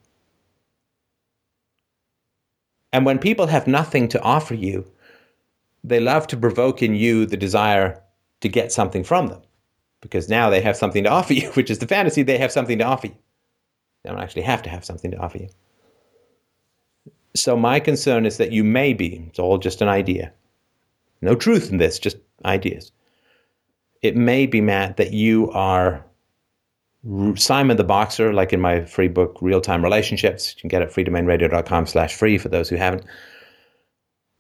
[2.93, 4.91] And when people have nothing to offer you
[5.85, 8.03] they love to provoke in you the desire
[8.41, 9.43] to get something from them
[10.01, 12.79] because now they have something to offer you which is the fantasy they have something
[12.79, 13.17] to offer you
[14.05, 15.49] they don't actually have to have something to offer you
[17.35, 20.33] so my concern is that you may be it's all just an idea
[21.21, 22.93] no truth in this, just ideas.
[24.03, 26.05] It may be, Matt, that you are
[27.35, 30.55] Simon the Boxer, like in my free book, Real Time Relationships.
[30.55, 33.05] You can get it at freedomainradio.com slash free for those who haven't.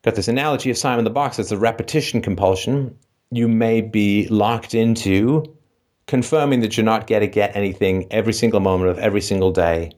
[0.04, 1.42] Got this analogy of Simon the Boxer.
[1.42, 2.96] It's a repetition compulsion.
[3.30, 5.56] You may be locked into
[6.06, 9.92] confirming that you're not going to get anything every single moment of every single day.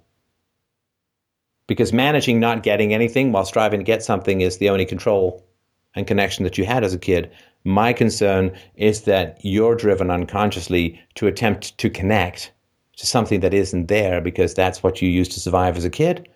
[1.69, 5.47] Because managing not getting anything while striving to get something is the only control
[5.94, 7.31] and connection that you had as a kid.
[7.62, 12.52] My concern is that you're driven unconsciously to attempt to connect
[12.97, 16.28] to something that isn't there because that's what you used to survive as a kid.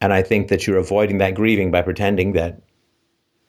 [0.00, 2.62] And I think that you're avoiding that grieving by pretending that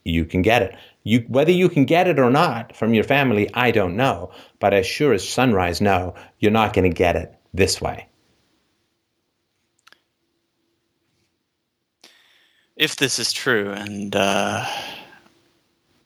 [0.04, 0.76] you can get it.
[1.04, 4.32] You, whether you can get it or not from your family, I don't know.
[4.60, 8.08] But as sure as sunrise, no, you're not going to get it this way.
[12.76, 14.66] If this is true, and uh,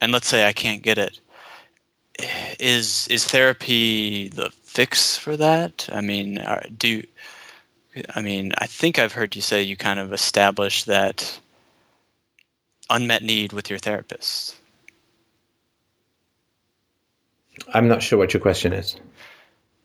[0.01, 1.19] and let's say I can't get it,
[2.59, 5.87] is is therapy the fix for that?
[5.93, 6.43] I mean,
[6.77, 7.03] do
[8.15, 11.39] I mean I think I've heard you say you kind of establish that
[12.89, 14.55] unmet need with your therapist.
[17.73, 18.97] I'm not sure what your question is.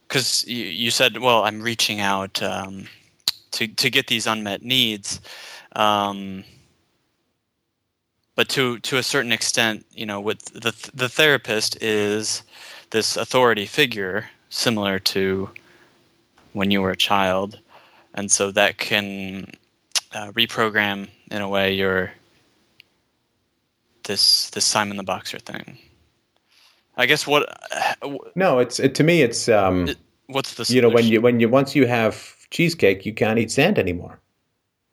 [0.09, 2.87] Because you, you said, well, I'm reaching out um,
[3.53, 5.21] to to get these unmet needs.
[5.75, 6.45] Um,
[8.35, 12.43] but to to a certain extent, you know, with the the therapist is
[12.91, 15.51] this authority figure, similar to
[16.53, 17.59] when you were a child,
[18.15, 19.51] and so that can
[20.13, 22.13] uh, reprogram in a way your
[24.05, 25.79] this this Simon the Boxer thing.
[26.97, 27.49] I guess what?
[28.03, 29.23] Uh, no, it's it, to me.
[29.23, 30.77] It's um, it, what's the solution?
[30.77, 34.23] you know when you when you once you have cheesecake, you can't eat sand anymore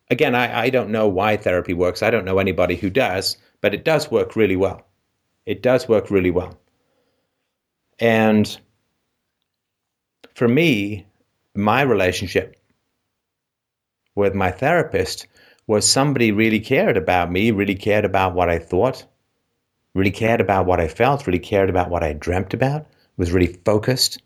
[0.10, 2.04] again, I, I don't know why therapy works.
[2.04, 4.88] I don't know anybody who does, but it does work really well.
[5.46, 6.60] It does work really well.
[8.00, 8.60] And
[10.36, 11.06] for me,
[11.56, 12.56] my relationship
[14.16, 15.28] with my therapist
[15.68, 19.06] was somebody really cared about me, really cared about what I thought,
[19.94, 22.88] really cared about what I felt, really cared about what I dreamt about,
[23.18, 24.22] was really focused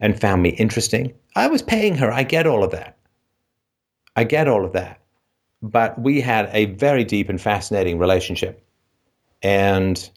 [0.00, 1.12] and found me interesting.
[1.34, 2.10] I was paying her.
[2.12, 2.96] I get all of that.
[4.16, 5.00] I get all of that
[5.62, 8.64] but we had a very deep and fascinating relationship.
[9.42, 10.08] And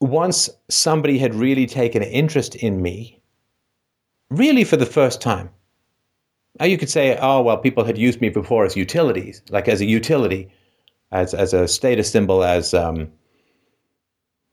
[0.00, 3.20] once somebody had really taken an interest in me,
[4.30, 5.50] really for the first time,
[6.58, 9.80] now you could say, oh, well, people had used me before as utilities, like as
[9.80, 10.50] a utility,
[11.12, 13.10] as, as a status symbol, as um,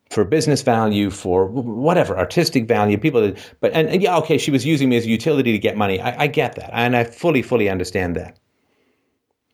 [0.10, 2.98] for business value, for whatever artistic value.
[2.98, 5.78] People, but and, and, yeah, okay, she was using me as a utility to get
[5.78, 6.00] money.
[6.00, 8.40] I, I get that, and I fully, fully understand that.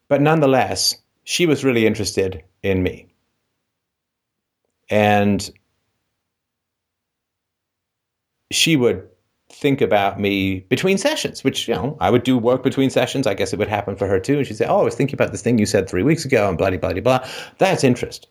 [0.07, 3.07] But nonetheless, she was really interested in me,
[4.89, 5.49] and
[8.51, 9.07] she would
[9.51, 13.27] think about me between sessions, which, you know, I would do work between sessions.
[13.27, 14.37] I guess it would happen for her too.
[14.37, 16.49] And she'd say, Oh, I was thinking about this thing you said three weeks ago
[16.49, 17.27] and blah, blah, blah, blah.
[17.57, 18.27] That's interest.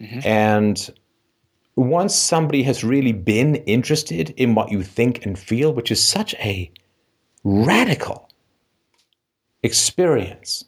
[0.00, 0.20] Mm-hmm.
[0.26, 0.90] And
[1.76, 6.34] once somebody has really been interested in what you think and feel, which is such
[6.34, 6.70] a
[7.44, 8.28] radical
[9.62, 10.64] experience,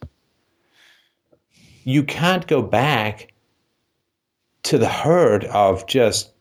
[1.84, 3.32] you can't go back
[4.62, 6.32] to the herd of just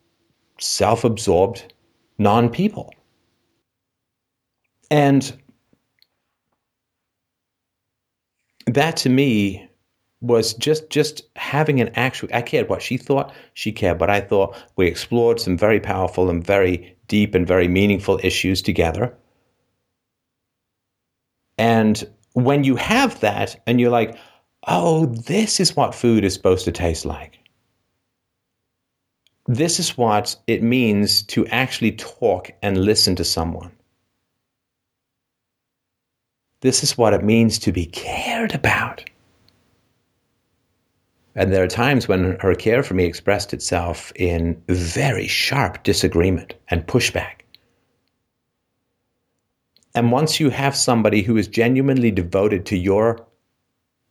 [0.59, 1.72] self absorbed
[2.17, 2.93] non people.
[4.91, 5.35] And
[8.67, 9.67] that to me
[10.21, 14.21] was just just having an actual I cared what she thought, she cared what I
[14.21, 14.55] thought.
[14.77, 19.15] We explored some very powerful and very deep and very meaningful issues together.
[21.57, 22.03] And
[22.33, 24.17] when you have that and you're like,
[24.67, 27.39] oh, this is what food is supposed to taste like.
[29.45, 33.71] This is what it means to actually talk and listen to someone.
[36.61, 39.03] This is what it means to be cared about.
[41.35, 46.53] And there are times when her care for me expressed itself in very sharp disagreement
[46.69, 47.41] and pushback.
[49.95, 53.25] And once you have somebody who is genuinely devoted to your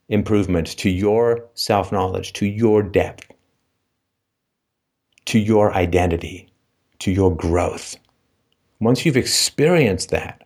[0.09, 3.32] improvement, to your self knowledge, to your depth,
[5.27, 6.49] to your identity,
[7.01, 7.97] to your growth,
[8.81, 10.43] once you've experienced that,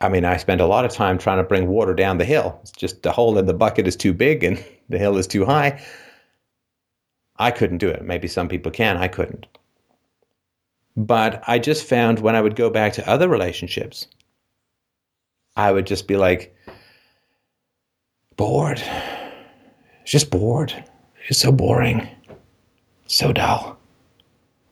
[0.00, 2.58] I mean, I spend a lot of time trying to bring water down the hill.
[2.62, 5.44] It's just the hole in the bucket is too big and the hill is too
[5.44, 5.80] high.
[7.36, 8.04] I couldn't do it.
[8.04, 8.96] Maybe some people can.
[8.96, 9.46] I couldn't.
[10.96, 14.06] But I just found when I would go back to other relationships,
[15.56, 16.54] I would just be like,
[18.36, 18.82] bored.
[20.10, 20.74] Just bored.
[21.28, 22.08] It's so boring.
[23.06, 23.78] So dull.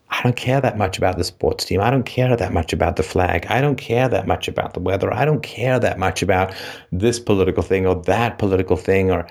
[0.09, 1.79] I don't care that much about the sports team.
[1.79, 3.45] I don't care that much about the flag.
[3.45, 5.13] I don't care that much about the weather.
[5.13, 6.53] I don't care that much about
[6.91, 9.29] this political thing or that political thing or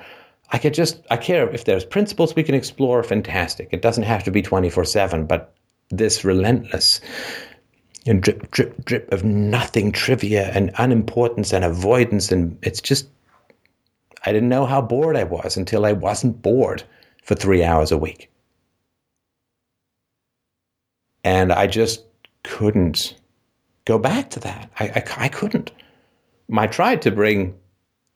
[0.51, 3.69] I could just I care if there's principles we can explore fantastic.
[3.71, 5.53] It doesn't have to be 24/7, but
[5.91, 7.01] this relentless
[8.07, 13.09] and drip drip drip of nothing trivia and unimportance and avoidance and it's just
[14.25, 16.83] I didn't know how bored I was until I wasn't bored
[17.23, 18.29] for 3 hours a week
[21.23, 22.05] and I just
[22.43, 23.15] couldn't
[23.85, 24.69] go back to that.
[24.79, 25.71] I, I, I couldn't.
[26.57, 27.55] I tried to bring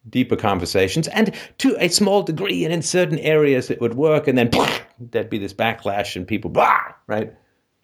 [0.10, 4.38] deeper conversations, and to a small degree, and in certain areas it would work, and
[4.38, 4.50] then
[5.00, 7.34] there'd be this backlash, and people, blah, right?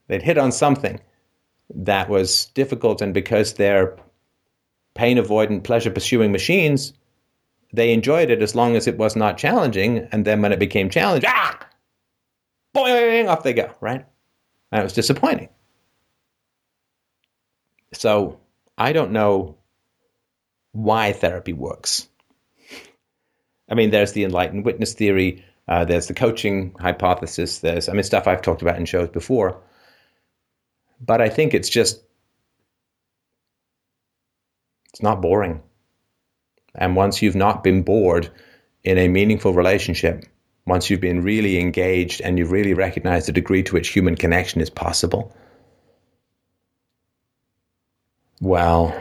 [0.08, 1.00] They'd hit on something
[1.74, 3.98] that was difficult, and because they're
[4.96, 6.94] pain avoidant, pleasure pursuing machines,
[7.72, 10.90] they enjoyed it as long as it was not challenging, and then when it became
[10.90, 11.68] challenging, ah,
[12.76, 14.06] boing, off they go, right?
[14.72, 15.50] And it was disappointing.
[17.94, 18.40] So
[18.78, 19.58] I don't know
[20.72, 22.08] why therapy works.
[23.70, 28.04] I mean, there's the enlightened witness theory, uh, there's the coaching hypothesis, there's, I mean,
[28.04, 29.62] stuff I've talked about in shows before.
[31.00, 32.02] But I think it's just,
[34.92, 35.62] it's not boring.
[36.76, 38.30] And once you've not been bored
[38.84, 40.26] in a meaningful relationship,
[40.66, 44.62] once you've been really engaged and you've really recognized the degree to which human connection
[44.62, 45.36] is possible,
[48.40, 48.96] well,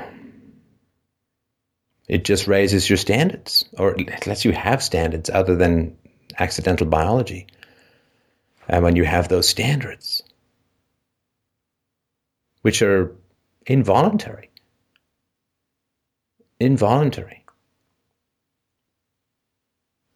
[2.08, 5.96] it just raises your standards, or it lets you have standards other than
[6.38, 7.46] accidental biology.
[8.66, 10.22] And when you have those standards,
[12.62, 13.14] which are
[13.66, 14.50] involuntary,
[16.58, 17.44] involuntary.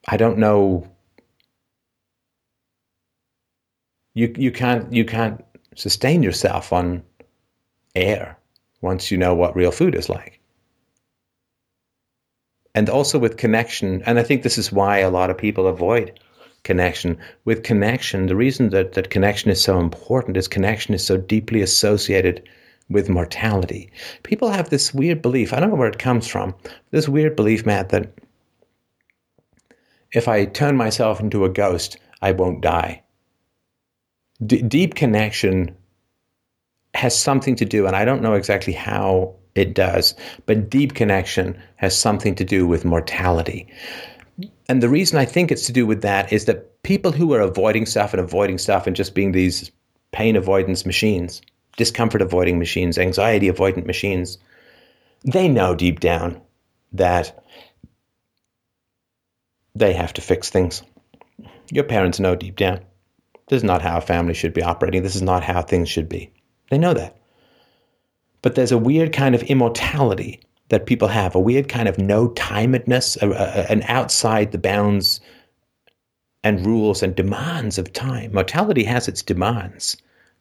[0.08, 0.86] I don't know
[4.14, 5.44] you you can't you can't
[5.76, 7.02] sustain yourself on
[7.94, 8.36] air
[8.80, 10.40] once you know what real food is like.
[12.74, 16.18] And also with connection, and I think this is why a lot of people avoid
[16.64, 17.18] connection.
[17.44, 21.60] With connection, the reason that, that connection is so important is connection is so deeply
[21.60, 22.48] associated
[22.88, 23.90] with mortality.
[24.22, 26.54] People have this weird belief, I don't know where it comes from,
[26.90, 28.10] this weird belief, Matt, that
[30.12, 33.02] if I turn myself into a ghost, I won't die
[34.46, 35.74] d- deep connection
[36.94, 40.14] has something to do, and I don't know exactly how it does,
[40.46, 43.66] but deep connection has something to do with mortality.
[44.68, 47.40] And the reason I think it's to do with that is that people who are
[47.40, 49.70] avoiding stuff and avoiding stuff and just being these
[50.12, 51.42] pain avoidance machines,
[51.76, 54.38] discomfort avoiding machines, anxiety avoidant machines,
[55.24, 56.40] they know deep down
[56.92, 57.44] that
[59.74, 60.82] they have to fix things.
[61.70, 62.80] Your parents know deep down.
[63.48, 65.02] This is not how a family should be operating.
[65.02, 66.32] This is not how things should be.
[66.70, 67.16] They know that.
[68.40, 72.28] But there's a weird kind of immortality that people have, a weird kind of no
[72.30, 73.16] timedness,
[73.70, 75.20] an outside the bounds
[76.42, 78.32] and rules and demands of time.
[78.32, 79.96] Mortality has its demands,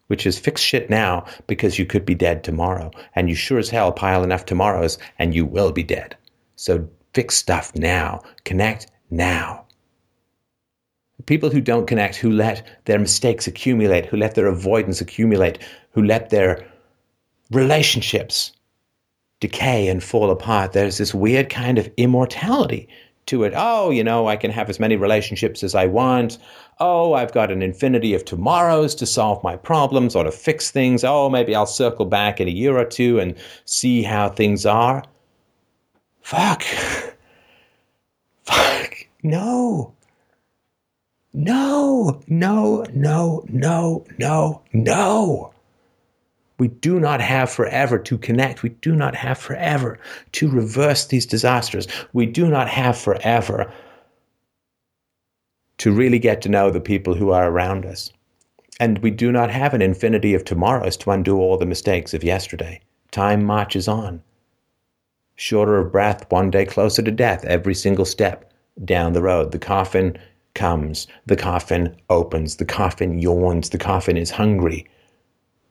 [0.07, 2.91] which is fix shit now because you could be dead tomorrow.
[3.13, 6.15] And you sure as hell pile enough tomorrows and you will be dead.
[6.55, 9.65] So fix stuff now, connect now.
[11.27, 15.59] People who don't connect, who let their mistakes accumulate, who let their avoidance accumulate,
[15.91, 16.65] who let their
[17.51, 18.53] relationships
[19.39, 22.88] decay and fall apart, there's this weird kind of immortality
[23.25, 23.53] to it.
[23.55, 26.38] Oh, you know, I can have as many relationships as I want.
[26.79, 31.03] Oh, I've got an infinity of tomorrows to solve my problems or to fix things.
[31.03, 33.35] Oh, maybe I'll circle back in a year or two and
[33.65, 35.03] see how things are.
[36.21, 36.63] Fuck.
[38.43, 38.80] Fuck.
[39.23, 39.93] No.
[41.34, 45.53] No, no, no, no, no, no.
[46.57, 48.64] We do not have forever to connect.
[48.64, 49.98] We do not have forever
[50.34, 51.88] to reverse these disasters.
[52.14, 53.72] We do not have forever
[55.77, 58.11] to really get to know the people who are around us.
[58.80, 62.23] And we do not have an infinity of tomorrows to undo all the mistakes of
[62.23, 62.81] yesterday.
[63.11, 64.22] Time marches on.
[65.35, 68.50] Shorter of breath, one day closer to death, every single step
[68.84, 69.52] down the road.
[69.52, 70.18] The coffin
[70.53, 74.88] comes, the coffin opens, the coffin yawns, the coffin is hungry,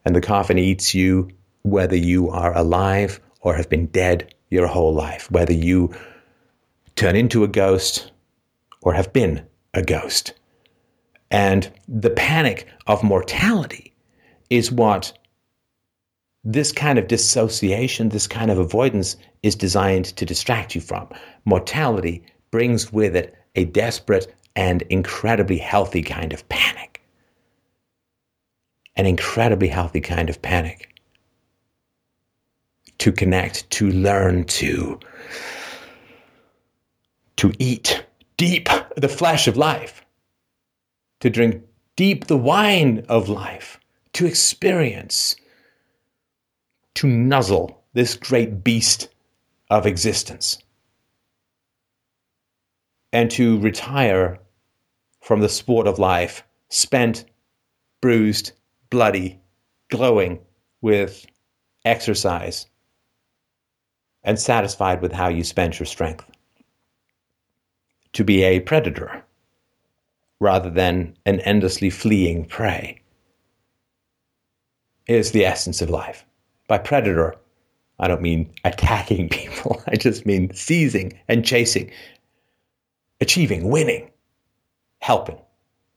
[0.05, 1.31] and the coffin eats you
[1.63, 5.95] whether you are alive or have been dead your whole life, whether you
[6.97, 8.11] turn into a ghost
[8.83, 9.45] or have been
[9.75, 10.35] a ghost.
[11.31, 13.95] And the panic of mortality
[14.49, 15.13] is what
[16.43, 21.09] this kind of dissociation, this kind of avoidance is designed to distract you from.
[21.45, 27.03] Mortality brings with it a desperate and incredibly healthy kind of panic.
[28.97, 30.89] An incredibly healthy kind of panic.
[32.99, 35.01] To connect, to learn, to,
[37.37, 38.05] to eat
[38.37, 40.05] deep the flesh of life,
[41.21, 41.63] to drink
[41.97, 43.81] deep the wine of life,
[44.15, 45.37] to experience,
[46.95, 49.09] to nuzzle this great beast
[49.71, 50.59] of existence
[53.12, 54.39] and to retire
[55.20, 57.24] from the sport of life, spent,
[58.01, 58.53] bruised,
[58.89, 59.41] bloody,
[59.89, 60.39] glowing
[60.81, 61.27] with
[61.85, 62.66] exercise,
[64.23, 66.24] and satisfied with how you spent your strength.
[68.15, 69.23] To be a predator
[70.41, 73.01] rather than an endlessly fleeing prey
[75.07, 76.24] is the essence of life.
[76.66, 77.35] By predator,
[77.99, 81.91] I don't mean attacking people, I just mean seizing and chasing
[83.21, 84.11] achieving, winning,
[85.01, 85.39] helping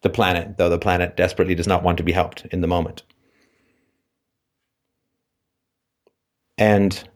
[0.02, 3.04] the planet, though the planet desperately does not want to be helped in the moment.
[6.58, 7.08] And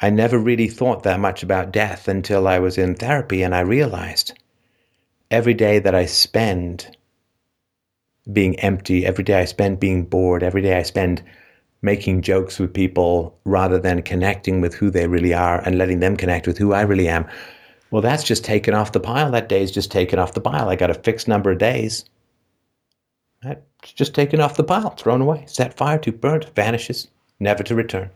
[0.00, 3.60] I never really thought that much about death until I was in therapy and I
[3.60, 4.32] realized
[5.30, 6.96] every day that I spend
[8.32, 11.22] being empty, every day I spend being bored, every day I spend
[11.82, 16.16] making jokes with people rather than connecting with who they really are and letting them
[16.16, 17.26] connect with who I really am.
[17.90, 19.30] Well, that's just taken off the pile.
[19.30, 20.68] That day's just taken off the pile.
[20.68, 22.04] I got a fixed number of days.
[23.42, 27.74] That's just taken off the pile, thrown away, set fire to, burnt, vanishes, never to
[27.74, 28.10] return.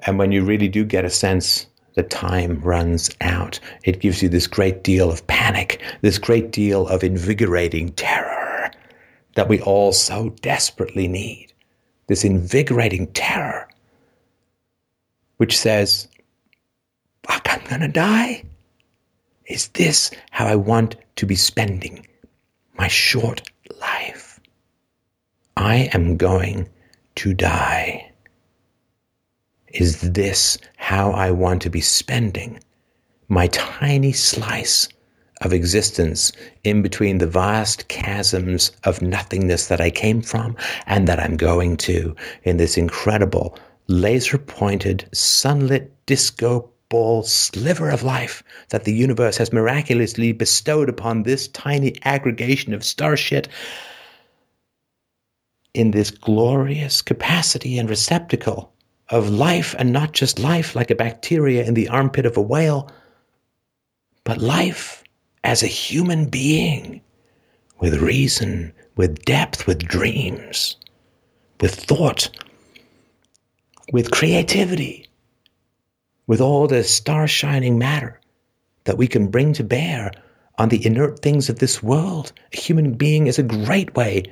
[0.00, 4.28] And when you really do get a sense that time runs out, it gives you
[4.28, 8.70] this great deal of panic, this great deal of invigorating terror
[9.36, 11.52] that we all so desperately need
[12.06, 13.68] this invigorating terror,
[15.36, 16.08] which says,
[17.24, 18.44] Fuck, I'm gonna die?
[19.46, 22.06] Is this how I want to be spending
[22.78, 23.48] my short
[23.80, 24.40] life?
[25.56, 26.68] I am going
[27.16, 28.12] to die.
[29.68, 32.60] Is this how I want to be spending
[33.28, 34.88] my tiny slice
[35.42, 36.32] of existence
[36.64, 40.56] in between the vast chasms of nothingness that I came from
[40.86, 42.14] and that I'm going to
[42.44, 43.58] in this incredible
[43.88, 51.22] laser pointed sunlit disco ball sliver of life that the universe has miraculously bestowed upon
[51.22, 53.48] this tiny aggregation of star shit
[55.74, 58.72] in this glorious capacity and receptacle
[59.10, 62.90] of life and not just life like a bacteria in the armpit of a whale
[64.24, 65.04] but life
[65.46, 67.00] as a human being
[67.78, 70.76] with reason, with depth, with dreams,
[71.60, 72.28] with thought,
[73.92, 75.06] with creativity,
[76.26, 78.20] with all the star shining matter
[78.84, 80.10] that we can bring to bear
[80.58, 82.32] on the inert things of this world.
[82.52, 84.24] A human being is a great way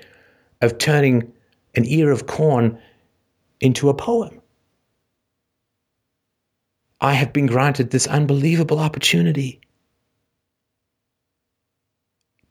[0.63, 1.33] of turning
[1.77, 2.77] an ear of corn
[3.61, 4.41] into a poem.
[7.01, 9.61] I have been granted this unbelievable opportunity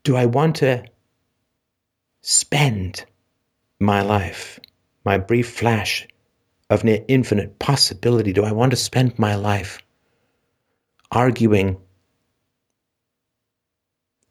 [0.04, 0.84] do I want to
[2.22, 3.06] spend
[3.80, 4.60] my life,
[5.06, 6.08] my brief flash
[6.70, 8.34] of near infinite possibility?
[8.34, 9.80] Do I want to spend my life
[11.12, 11.78] arguing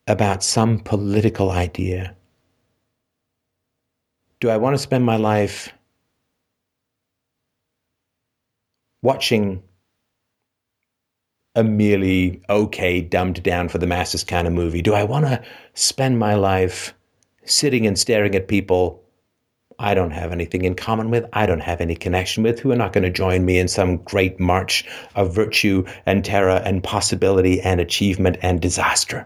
[0.06, 2.16] about some political idea?
[4.40, 5.72] Do I want to spend my life
[9.02, 9.62] watching
[11.54, 14.82] a merely okay, dumbed down for the masses kind of movie?
[14.82, 15.42] Do I want to
[15.74, 16.94] spend my life
[17.44, 19.02] sitting and staring at people
[19.78, 22.76] I don't have anything in common with, I don't have any connection with, who are
[22.76, 24.84] not going to join me in some great march
[25.16, 29.24] of virtue and terror and possibility and achievement and disaster?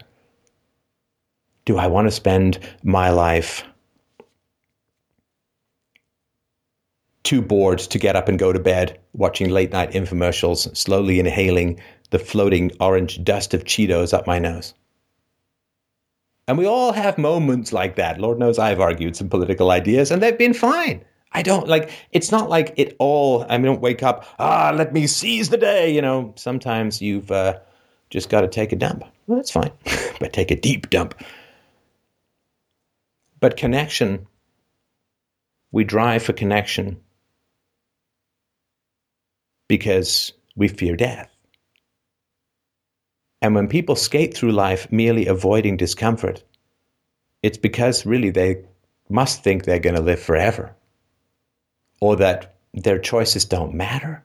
[1.65, 3.63] Do I want to spend my life
[7.23, 11.79] too bored to get up and go to bed, watching late night infomercials, slowly inhaling
[12.09, 14.73] the floating orange dust of Cheetos up my nose.
[16.47, 18.21] And we all have moments like that.
[18.21, 21.03] Lord knows I've argued some political ideas and they've been fine.
[21.33, 24.93] I don't like, it's not like it all, I mean, don't wake up, ah, let
[24.93, 25.93] me seize the day.
[25.93, 27.59] You know, sometimes you've uh,
[28.09, 29.03] just got to take a dump.
[29.27, 29.71] Well, that's fine,
[30.19, 31.15] but take a deep dump.
[33.41, 34.25] But connection,
[35.71, 37.01] we drive for connection
[39.67, 41.36] because we fear death.
[43.41, 46.43] And when people skate through life merely avoiding discomfort,
[47.43, 48.65] it's because really they
[49.09, 50.75] must think they're going to live forever,
[52.01, 54.23] or that their choices don't matter,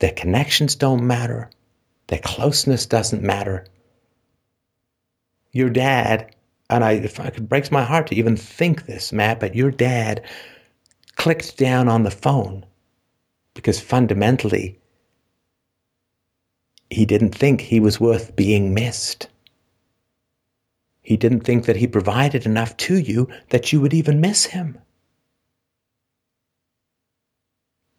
[0.00, 1.50] their connections don't matter,
[2.06, 3.66] Their closeness doesn't matter.
[5.52, 6.34] Your dad,
[6.68, 10.22] and I, it breaks my heart to even think this, Matt, but your dad
[11.16, 12.66] clicked down on the phone
[13.54, 14.78] because fundamentally
[16.94, 19.28] he didn't think he was worth being missed.
[21.02, 24.78] He didn't think that he provided enough to you that you would even miss him.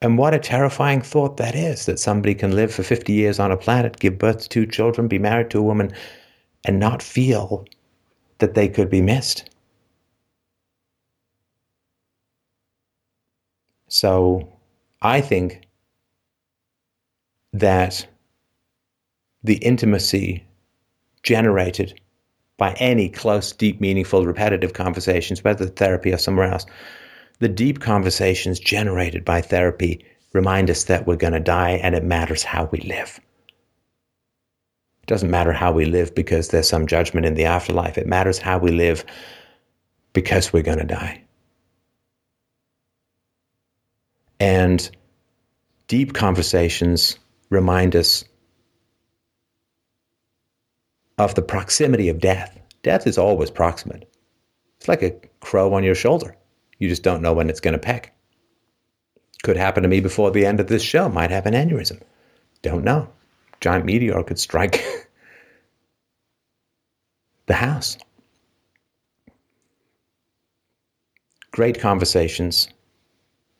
[0.01, 3.51] And what a terrifying thought that is that somebody can live for 50 years on
[3.51, 5.91] a planet, give birth to two children, be married to a woman,
[6.63, 7.65] and not feel
[8.37, 9.49] that they could be missed.
[13.89, 14.53] So
[15.01, 15.67] I think
[17.51, 18.07] that
[19.45, 20.43] the intimacy
[21.23, 21.99] generated
[22.57, 26.65] by any close, deep, meaningful, repetitive conversations, whether therapy or somewhere else,
[27.39, 30.03] the deep conversations generated by therapy
[30.33, 33.19] remind us that we're going to die and it matters how we live.
[35.01, 37.97] It doesn't matter how we live because there's some judgment in the afterlife.
[37.97, 39.05] It matters how we live
[40.13, 41.21] because we're going to die.
[44.39, 44.89] And
[45.87, 47.19] deep conversations
[47.49, 48.25] remind us
[51.17, 52.59] of the proximity of death.
[52.83, 54.09] Death is always proximate.
[54.77, 56.35] It's like a crow on your shoulder.
[56.79, 58.13] You just don't know when it's going to peck.
[59.43, 61.07] Could happen to me before the end of this show.
[61.07, 62.01] Might have an aneurysm.
[62.61, 63.07] Don't know.
[63.61, 64.83] Giant meteor could strike
[67.45, 67.97] the house.
[71.51, 72.67] Great conversations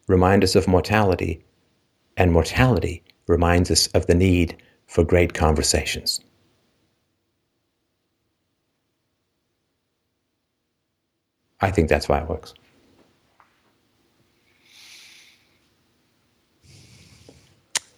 [0.08, 1.44] remind us of mortality,
[2.18, 4.56] and mortality reminds us of the need
[4.88, 6.22] for great conversations.
[11.62, 12.54] I think that's why it works.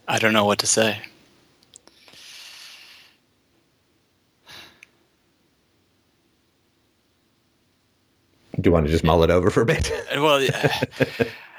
[0.07, 1.01] I don't know what to say.
[8.59, 9.91] Do you want to just mull it over for a bit?
[10.15, 10.45] well,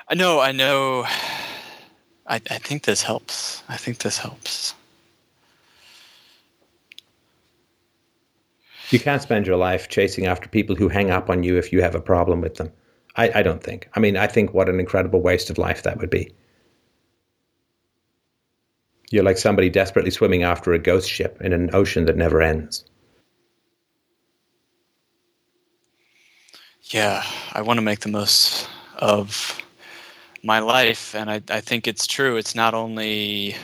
[0.08, 1.04] I know, I know.
[2.26, 3.62] I, I think this helps.
[3.68, 4.74] I think this helps.
[8.90, 11.82] You can't spend your life chasing after people who hang up on you if you
[11.82, 12.72] have a problem with them.
[13.16, 13.88] I, I don't think.
[13.94, 16.32] I mean, I think what an incredible waste of life that would be.
[19.10, 22.84] You're like somebody desperately swimming after a ghost ship in an ocean that never ends.
[26.84, 29.60] Yeah, I want to make the most of
[30.42, 32.36] my life, and I, I think it's true.
[32.36, 33.56] It's not only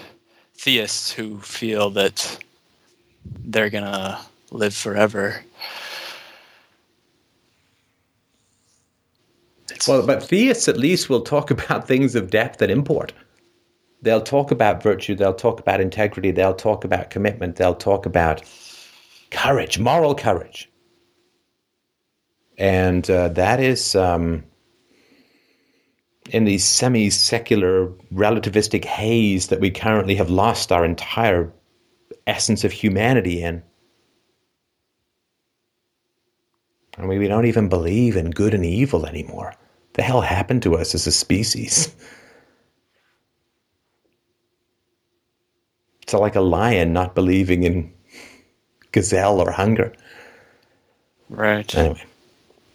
[0.56, 2.38] theists who feel that
[3.44, 4.18] they're going to
[4.55, 5.44] live forever.
[9.70, 13.12] It's, well, but theists at least will talk about things of depth and import
[14.05, 18.43] they'll talk about virtue, they'll talk about integrity, they'll talk about commitment, they'll talk about
[19.31, 20.70] courage, moral courage.
[22.56, 24.44] And uh, that is um,
[26.31, 31.51] in the semi secular relativistic haze that we currently have lost our entire
[32.26, 33.62] essence of humanity in.
[36.98, 39.54] I mean, we don't even believe in good and evil anymore.
[39.94, 41.94] The hell happened to us as a species?
[46.04, 47.90] It's like a lion not believing in
[48.92, 49.90] gazelle or hunger.
[51.30, 51.74] Right.
[51.74, 52.04] Anyway,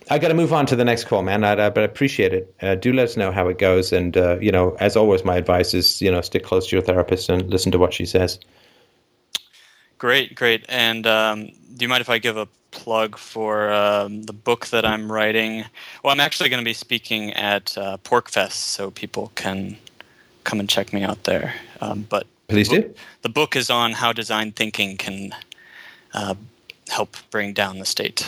[0.10, 1.44] I got to move on to the next call, man.
[1.44, 2.56] I, I but I appreciate it.
[2.60, 5.36] Uh, do let us know how it goes, and uh, you know, as always, my
[5.36, 8.40] advice is you know stick close to your therapist and listen to what she says.
[10.00, 10.66] Great, great.
[10.68, 14.86] And um, do you mind if I give a plug for um, the book that
[14.86, 15.66] I'm writing?
[16.04, 19.78] Well, I'm actually going to be speaking at uh, PorcFest, so people can
[20.44, 21.54] come and check me out there.
[21.82, 22.94] Um, but Please do.
[23.22, 25.36] The book is on how design thinking can
[26.14, 26.34] uh,
[26.90, 28.26] help bring down the state.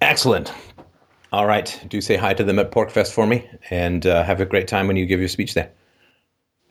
[0.00, 0.52] Excellent.
[1.30, 1.78] All right.
[1.88, 4.86] Do say hi to them at PorcFest for me and uh, have a great time
[4.86, 5.70] when you give your speech there.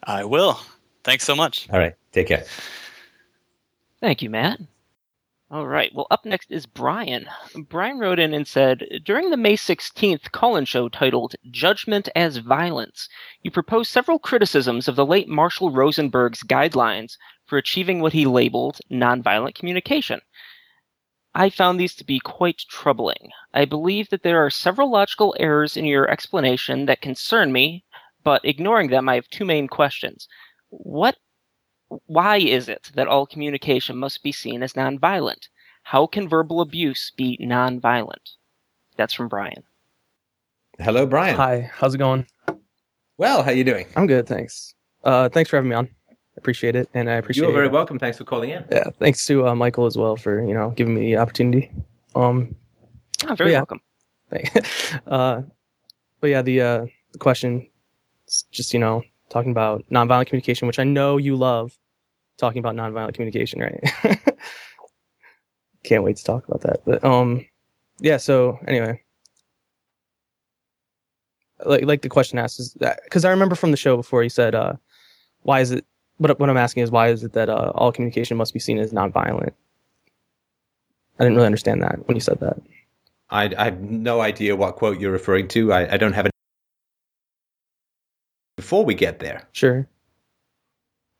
[0.05, 0.59] I will.
[1.03, 1.67] Thanks so much.
[1.71, 1.93] All right.
[2.11, 2.45] Take care.
[4.03, 4.59] Thank you, Matt.
[5.49, 5.89] All right.
[5.95, 7.25] Well, up next is Brian.
[7.69, 13.07] Brian wrote in and said During the May 16th call show titled Judgment as Violence,
[13.43, 17.15] you proposed several criticisms of the late Marshall Rosenberg's guidelines
[17.45, 20.19] for achieving what he labeled nonviolent communication.
[21.33, 23.29] I found these to be quite troubling.
[23.53, 27.85] I believe that there are several logical errors in your explanation that concern me,
[28.21, 30.27] but ignoring them, I have two main questions.
[30.71, 31.15] What
[32.05, 35.47] why is it that all communication must be seen as nonviolent?
[35.83, 38.35] How can verbal abuse be nonviolent?
[38.97, 39.63] That's from Brian.
[40.79, 41.35] Hello, Brian.
[41.35, 42.25] Hi, how's it going?
[43.17, 43.85] Well, how you doing?
[43.95, 44.73] I'm good, thanks.
[45.03, 45.89] Uh, thanks for having me on.
[46.09, 47.43] I appreciate it, and I appreciate.
[47.43, 47.47] It.
[47.47, 47.99] You're very uh, welcome.
[47.99, 48.65] Thanks for calling in.
[48.71, 51.71] Yeah, thanks to uh, Michael as well for you know giving me the opportunity.
[52.15, 52.55] Um,
[53.27, 53.59] Oh, very Yeah.
[53.59, 53.81] welcome.
[54.29, 54.51] Thank-
[55.07, 55.41] uh,
[56.19, 57.67] but yeah, the uh, the question,
[58.27, 61.77] is just you know, talking about nonviolent communication, which I know you love
[62.37, 63.83] talking about nonviolent communication, right?
[65.83, 66.81] Can't wait to talk about that.
[66.85, 67.45] But um,
[67.99, 68.17] yeah.
[68.17, 69.01] So anyway,
[71.65, 74.29] like like the question asked is that because I remember from the show before he
[74.29, 74.73] said, uh,
[75.41, 75.85] why is it?
[76.17, 78.77] What what I'm asking is why is it that uh, all communication must be seen
[78.77, 79.53] as nonviolent?
[81.19, 82.57] I didn't really understand that when you said that.
[83.29, 85.73] I, I have no idea what quote you're referring to.
[85.73, 86.31] I, I don't have it.
[88.57, 89.87] Before we get there, Sure.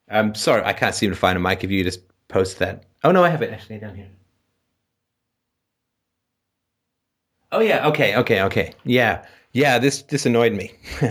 [0.10, 1.64] I'm sorry, I can't seem to find a mic.
[1.64, 2.84] If you just post that.
[3.04, 4.10] Oh no, I have it actually down here.
[7.52, 8.74] Oh yeah, okay, okay, okay.
[8.84, 9.80] Yeah, yeah.
[9.80, 10.72] This this annoyed me.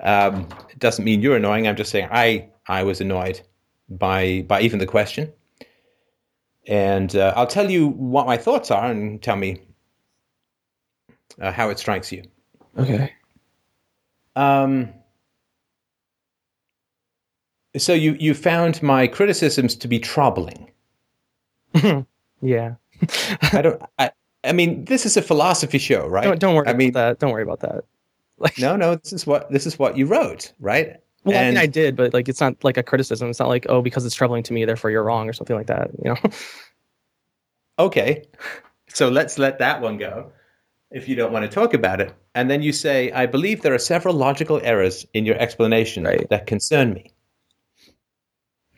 [0.00, 1.68] um, it doesn't mean you're annoying.
[1.68, 3.40] I'm just saying I I was annoyed
[3.88, 5.32] by by even the question.
[6.66, 9.62] And uh, I'll tell you what my thoughts are, and tell me
[11.40, 12.24] uh, how it strikes you.
[12.76, 13.12] Okay.
[14.36, 14.92] Um,
[17.76, 20.70] so you you found my criticisms to be troubling.
[22.42, 22.74] Yeah.
[23.52, 23.82] I don't.
[23.98, 24.10] I,
[24.44, 26.24] I mean, this is a philosophy show, right?
[26.24, 27.18] Don't, don't worry I mean, about that.
[27.18, 27.84] Don't worry about that.
[28.38, 28.94] Like, no, no.
[28.94, 30.96] This is what this is what you wrote, right?
[31.24, 33.28] well, I mean, I did, but like, it's not like a criticism.
[33.28, 35.66] It's not like, oh, because it's troubling to me, therefore you're wrong or something like
[35.66, 35.90] that.
[36.02, 36.30] You know?
[37.78, 38.24] Okay,
[38.88, 40.32] so let's let that one go.
[40.90, 43.74] If you don't want to talk about it, and then you say, "I believe there
[43.74, 46.26] are several logical errors in your explanation Right.
[46.30, 47.10] that concern me."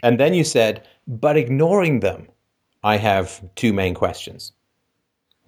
[0.02, 2.28] And then you said, "But ignoring them,
[2.82, 4.52] I have two main questions."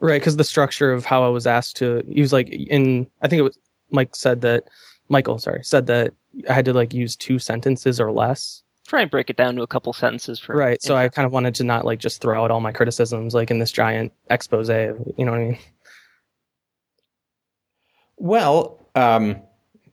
[0.01, 0.21] right.
[0.21, 3.43] Because the structure of how I was asked to use, like, in, I think it
[3.43, 3.59] was
[3.91, 4.65] Mike said that,
[5.09, 6.13] Michael, sorry, said that
[6.49, 8.63] I had to like use two sentences or less.
[8.87, 10.83] Try and break it down to a couple sentences for Right.
[10.83, 13.51] So I kind of wanted to not like just throw out all my criticisms like
[13.51, 14.69] in this giant expose.
[14.69, 15.59] You know what I mean?
[18.17, 19.43] Well, um,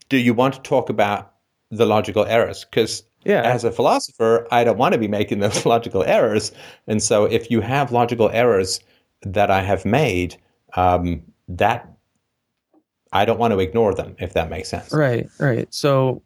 [0.10, 1.34] do you want to talk about
[1.70, 2.66] the logical errors?
[2.66, 3.42] Because Yeah.
[3.44, 6.52] as a philosopher, I don't want to be making those logical errors.
[6.88, 8.80] And so if you have logical errors
[9.24, 10.36] that I have made,
[10.76, 11.88] um, that
[13.14, 14.94] I don't want to ignore them, if that makes sense.
[14.94, 15.72] Right, right.
[15.74, 16.22] So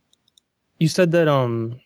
[0.79, 1.79] you said that um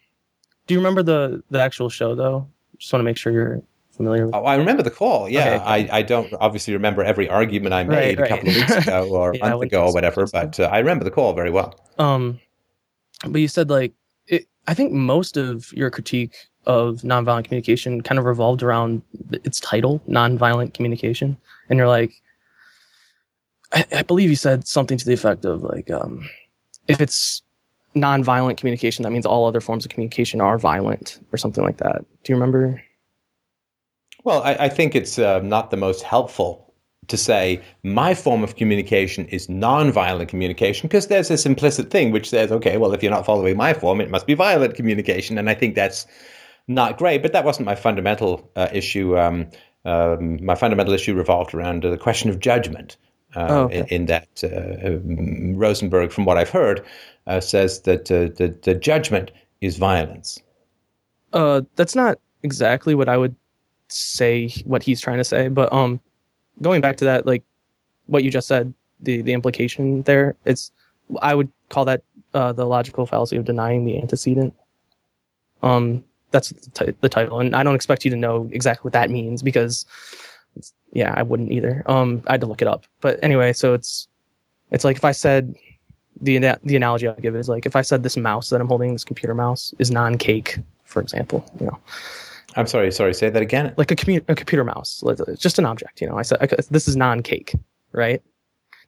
[0.67, 2.47] do you remember the the actual show though?
[2.77, 3.61] Just want to make sure you're
[3.91, 5.29] familiar with Oh, I remember the call.
[5.29, 5.65] Yeah, Okay.
[5.65, 9.09] I, I don't obviously remember every argument I Right, made a couple of weeks ago
[9.11, 11.75] or a Yeah, month ago or whatever, but uh, I remember the call very well.
[11.97, 12.39] um
[13.27, 13.93] but you said like
[14.69, 16.35] I think most of your critique
[16.67, 19.01] of nonviolent communication kind of revolved around
[19.43, 21.35] its title, nonviolent communication.
[21.69, 22.11] And you're like
[23.73, 26.29] I, I believe you said something to the effect of like um
[26.87, 27.41] if it's
[27.95, 32.05] nonviolent communication, that means all other forms of communication are violent or something like that.
[32.23, 32.79] Do you remember?
[34.23, 36.68] Well, I, I think it's uh, not the most helpful
[37.09, 42.29] to say my form of communication is nonviolent communication because there's this implicit thing which
[42.29, 45.37] says, okay, well, if you're not following my form, it must be violent communication.
[45.37, 46.05] And I think that's
[46.67, 49.17] not great, but that wasn't my fundamental uh, issue.
[49.17, 49.47] Um,
[49.85, 52.97] um, my fundamental issue revolved around uh, the question of judgment.
[53.35, 53.79] Uh, Oh, okay.
[53.79, 56.83] in, in that uh, um, Rosenberg, from what I've heard,
[57.27, 59.31] uh, says that uh, the, the judgment
[59.61, 60.41] is violence.
[61.31, 63.35] Uh, that's not exactly what I would
[63.87, 64.49] say.
[64.65, 65.99] What he's trying to say, but um,
[66.61, 67.43] going back to that, like
[68.07, 70.71] what you just said, the the implication there, it's
[71.21, 72.03] I would call that
[72.33, 74.53] uh, the logical fallacy of denying the antecedent.
[75.61, 78.93] Um, that's the, ti- the title, and I don't expect you to know exactly what
[78.93, 79.85] that means because,
[80.93, 81.83] yeah, I wouldn't either.
[81.87, 84.07] Um, I had to look it up, but anyway, so it's
[84.71, 85.55] it's like if I said
[86.21, 88.93] the the analogy I give is like if I said this mouse that I'm holding,
[88.93, 91.79] this computer mouse, is non-cake, for example, you know,
[92.55, 93.73] I'm sorry, sorry, say that again.
[93.77, 95.03] like a, commu- a computer mouse,
[95.37, 96.17] just an object, you know.
[96.17, 97.53] I said I, this is non-cake,
[97.91, 98.21] right?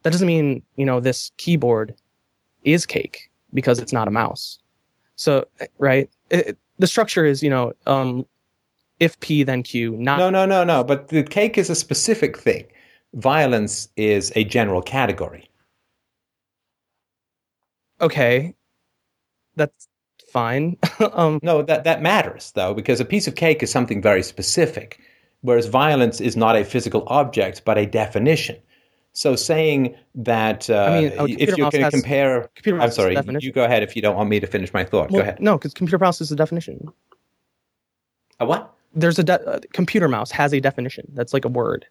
[0.02, 1.94] That doesn't mean you know this keyboard
[2.64, 4.58] is cake because it's not a mouse.
[5.16, 5.46] So
[5.78, 8.26] right, it, it- the structure is you know um,
[8.98, 10.82] if P then Q, not No, no, no, no.
[10.82, 12.64] But the cake is a specific thing.
[13.14, 15.48] Violence is a general category.
[18.00, 18.54] okay.
[19.54, 19.86] That's
[20.32, 20.76] fine.
[21.12, 24.98] um, No, that that matters though, because a piece of cake is something very specific,
[25.42, 28.56] whereas violence is not a physical object but a definition.
[29.14, 32.78] So saying that uh, I mean, a if you're mouse going to has- compare, computer
[32.78, 35.10] mouse I'm sorry, you go ahead if you don't want me to finish my thought.
[35.10, 35.40] well, go ahead.
[35.40, 36.88] No, because computer mouse is a definition.
[38.40, 38.72] A what?
[38.94, 41.06] There's a de- uh, computer mouse has a definition.
[41.14, 41.86] That's like a word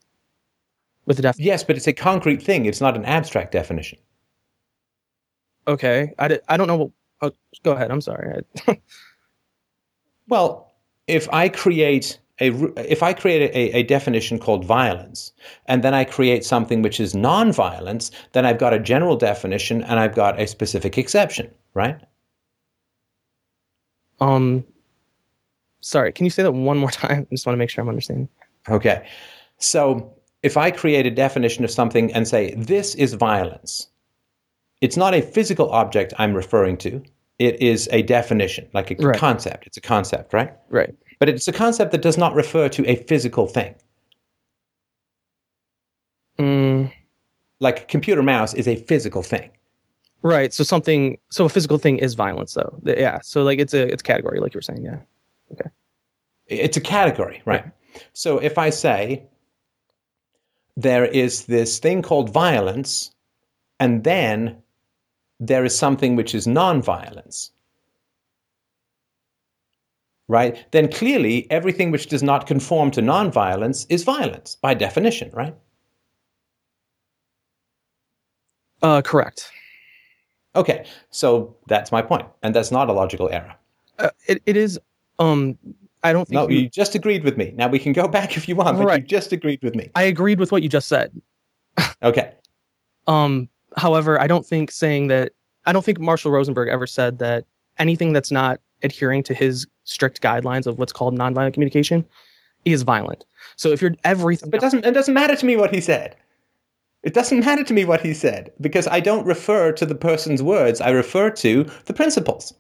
[1.05, 1.39] with a def.
[1.39, 2.65] Yes, but it's a concrete thing.
[2.65, 3.99] It's not an abstract definition.
[5.68, 6.91] Okay, I, I don't know.
[7.22, 7.31] Oh,
[7.64, 7.91] go ahead.
[7.91, 8.43] I'm sorry.
[10.27, 10.72] Well,
[11.07, 12.48] if I create a
[12.89, 15.34] if I create a, a definition called violence,
[15.65, 19.99] and then I create something which is non-violence, then I've got a general definition and
[19.99, 21.99] I've got a specific exception, right?
[24.22, 24.64] Um,
[25.81, 27.27] sorry, can you say that one more time?
[27.30, 28.30] I just want to make sure I'm understanding.
[28.69, 29.06] Okay.
[29.57, 33.88] So if I create a definition of something and say, this is violence,
[34.80, 37.03] it's not a physical object I'm referring to.
[37.41, 39.18] It is a definition, like a Right.
[39.18, 39.65] concept.
[39.65, 40.53] It's a concept, right?
[40.69, 40.93] Right.
[41.18, 43.73] But it's a concept that does not refer to a physical thing.
[46.39, 46.91] Mm,
[47.59, 49.49] Like computer mouse is a physical thing.
[50.23, 50.53] right.
[50.53, 51.18] So something.
[51.31, 52.80] So a physical thing is violence, though.
[52.84, 53.19] Yeah.
[53.23, 54.84] So like it's a it's a category, like you were saying.
[54.84, 54.99] Yeah.
[55.53, 55.69] Okay.
[56.47, 57.65] It's a category, right?
[58.13, 59.23] So if I say
[60.77, 63.11] there is this thing called violence,
[63.80, 64.61] and then
[65.41, 67.49] there is something which is non-violence,
[70.27, 70.65] right?
[70.72, 75.55] Then clearly everything which does not conform to non-violence is violence by definition, right?
[78.84, 79.51] Uh, correct.
[80.55, 83.55] Okay, so that's my point, and that's not a logical error.
[83.99, 84.80] Uh, it it is.
[85.19, 85.57] Um,
[86.03, 87.53] I don't think No, you- you just agreed with me.
[87.55, 89.89] Now we can go back if you want, but you just agreed with me.
[89.95, 91.19] I agreed with what you just said.
[92.03, 92.34] Okay.
[93.07, 95.34] Um, however, I don't think saying that
[95.65, 97.45] I don't think Marshall Rosenberg ever said that
[97.77, 102.06] anything that's not adhering to his strict guidelines of what's called nonviolent communication
[102.65, 103.26] is violent.
[103.56, 106.15] So if you're everything, But it doesn't it doesn't matter to me what he said.
[107.03, 110.43] It doesn't matter to me what he said because I don't refer to the person's
[110.43, 110.81] words.
[110.81, 112.53] I refer to the principles.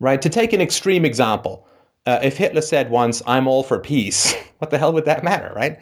[0.00, 0.22] Right?
[0.22, 1.66] To take an extreme example,
[2.06, 5.52] uh, if Hitler said once, "I'm all for peace," what the hell would that matter,
[5.54, 5.78] right?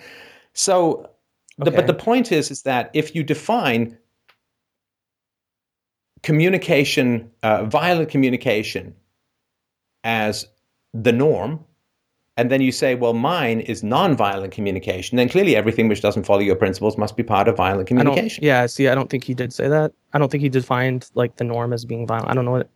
[0.54, 1.08] So,
[1.64, 3.98] the, but the point is, is that if you define
[6.22, 8.94] communication, uh, violent communication,
[10.04, 10.46] as
[10.94, 11.64] the norm,
[12.36, 16.40] and then you say, well, mine is non-violent communication, then clearly everything which doesn't follow
[16.40, 18.42] your principles must be part of violent I communication.
[18.42, 19.92] Yeah, see, I don't think he did say that.
[20.14, 22.30] I don't think he defined like the norm as being violent.
[22.30, 22.68] I don't know what.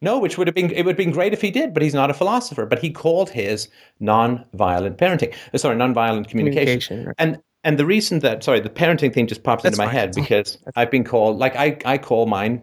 [0.00, 1.94] No, which would have been it would have been great if he did, but he's
[1.94, 2.64] not a philosopher.
[2.64, 3.68] But he called his
[4.00, 6.80] non-violent parenting, uh, sorry, non-violent communication.
[6.80, 7.14] Communication, right.
[7.18, 10.00] And and the reason that sorry, the parenting thing just pops That's into my fine.
[10.00, 12.62] head because I've been called like I I call mine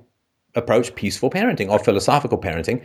[0.56, 2.84] approach peaceful parenting or philosophical parenting.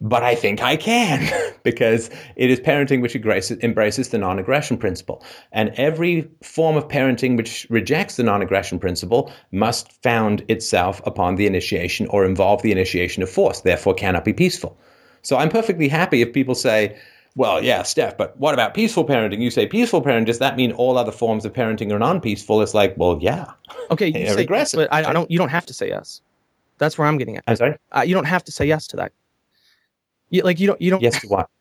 [0.00, 1.30] But I think I can
[1.62, 5.22] because it is parenting which embraces, embraces the non aggression principle.
[5.52, 11.36] And every form of parenting which rejects the non aggression principle must found itself upon
[11.36, 14.78] the initiation or involve the initiation of force, therefore cannot be peaceful.
[15.22, 16.96] So I'm perfectly happy if people say,
[17.36, 19.40] well, yeah, Steph, but what about peaceful parenting?
[19.40, 22.62] You say peaceful parenting, does that mean all other forms of parenting are non peaceful?
[22.62, 23.52] It's like, well, yeah.
[23.90, 25.30] Okay, you say yes, but I, I don't.
[25.30, 26.20] You don't have to say yes.
[26.78, 27.44] That's where I'm getting at.
[27.46, 27.76] I'm sorry?
[27.92, 29.12] Uh, you don't have to say yes to that.
[30.30, 30.80] You, like you don't.
[30.80, 31.02] You don't.
[31.02, 31.48] Yes to what?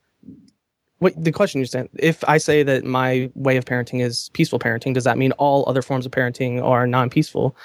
[0.99, 1.89] What the question you said?
[1.99, 5.67] If I say that my way of parenting is peaceful parenting, does that mean all
[5.67, 7.57] other forms of parenting are non-peaceful?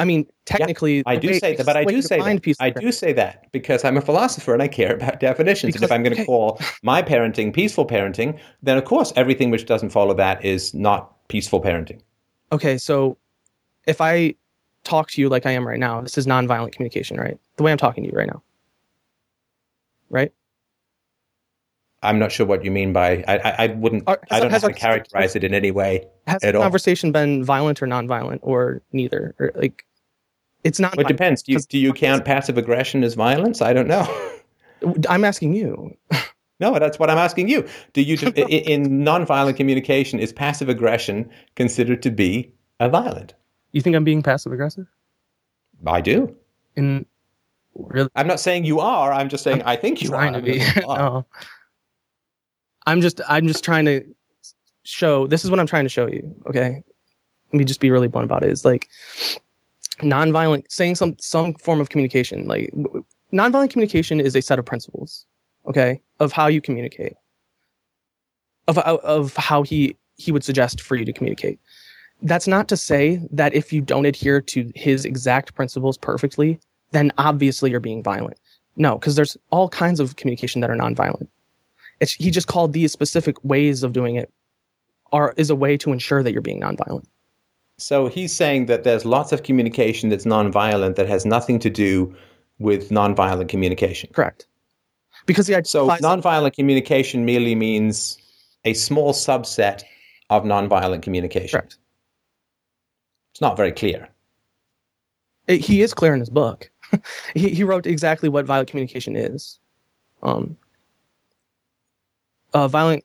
[0.00, 2.56] I mean, technically, I do way- say that, but I do say that.
[2.60, 5.74] I do say that because I'm a philosopher and I care about definitions.
[5.74, 6.26] and if I'm going to okay.
[6.26, 11.26] call my parenting peaceful parenting, then of course everything which doesn't follow that is not
[11.28, 12.00] peaceful parenting.
[12.52, 13.16] Okay, so
[13.86, 14.34] if I
[14.84, 17.36] talk to you like I am right now, this is nonviolent communication, right?
[17.56, 18.42] The way I'm talking to you right now,
[20.10, 20.32] right?
[22.02, 23.38] I'm not sure what you mean by I.
[23.38, 24.04] I, I wouldn't.
[24.30, 26.06] I don't have to our- characterize it in any way.
[26.28, 26.62] Has At the all.
[26.62, 29.34] conversation been violent or nonviolent or neither?
[29.40, 29.84] Or like,
[30.64, 30.98] it's not.
[30.98, 31.42] It depends.
[31.42, 33.62] Do you, 'Cause- do you count passive aggression as violence?
[33.62, 34.06] I don't know.
[35.08, 35.96] I'm asking you.
[36.60, 37.64] No, that's what I'm asking you.
[37.92, 43.32] Do you i- in nonviolent communication is passive aggression considered to be a violent?
[43.70, 44.88] You think I'm being passive aggressive?
[45.86, 46.34] I do.
[46.74, 47.06] In
[47.76, 49.12] really I'm not saying you are.
[49.12, 50.40] I'm just saying I think you trying are.
[50.40, 50.54] to be.
[50.54, 50.98] I'm not saying you are.
[50.98, 51.26] no.
[52.88, 53.20] I'm just.
[53.28, 54.02] I'm just trying to
[54.82, 55.28] show.
[55.28, 56.34] This is what I'm trying to show you.
[56.48, 56.82] Okay.
[57.52, 58.50] Let me just be really blunt about it.
[58.50, 58.88] Is like
[59.98, 62.46] nonviolent saying some some form of communication.
[62.46, 62.72] Like
[63.32, 65.26] nonviolent communication is a set of principles.
[65.66, 67.14] Okay, of how you communicate.
[68.66, 71.58] Of of- of how he he would suggest for you to communicate.
[72.22, 76.58] That's not to say that if you don't adhere to his exact principles perfectly,
[76.90, 78.38] then obviously you're being violent.
[78.76, 81.28] No, because there's all kinds of communication that are nonviolent.
[82.00, 84.32] It's, he just called these specific ways of doing it
[85.12, 87.06] are is a way to ensure that you're being nonviolent.
[87.78, 92.14] So he's saying that there's lots of communication that's nonviolent that has nothing to do
[92.58, 94.10] with nonviolent communication.
[94.12, 94.46] Correct.
[95.26, 98.18] Because the So nonviolent communication merely means
[98.64, 99.82] a small subset
[100.30, 101.60] of nonviolent communication.
[101.60, 101.78] Correct.
[103.32, 104.08] It's not very clear.
[105.46, 106.70] it- he is clear in his book.
[107.34, 109.60] he he wrote exactly what violent communication is.
[110.22, 110.56] Um,
[112.54, 113.04] uh, violent.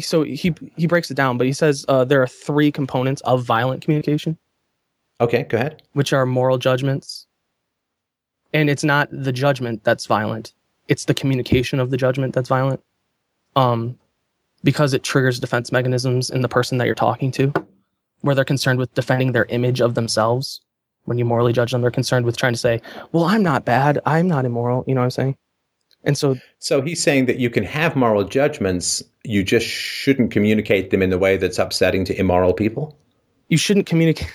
[0.00, 3.44] So he he breaks it down, but he says uh, there are three components of
[3.44, 4.38] violent communication,
[5.20, 5.82] Okay, go ahead.
[5.92, 7.26] which are moral judgments,
[8.54, 10.54] and it's not the judgment that's violent;
[10.88, 12.80] it's the communication of the judgment that's violent.
[13.54, 13.98] Um,
[14.64, 17.52] because it triggers defense mechanisms in the person that you're talking to,
[18.22, 20.60] where they're concerned with defending their image of themselves.
[21.04, 22.80] When you morally judge them, they're concerned with trying to say,
[23.12, 23.98] "Well, I'm not bad.
[24.06, 25.36] I'm not immoral." You know what I'm saying?
[26.04, 30.90] And so So he's saying that you can have moral judgments, you just shouldn't communicate
[30.90, 32.96] them in the way that's upsetting to immoral people.
[33.48, 34.28] you shouldn't communicate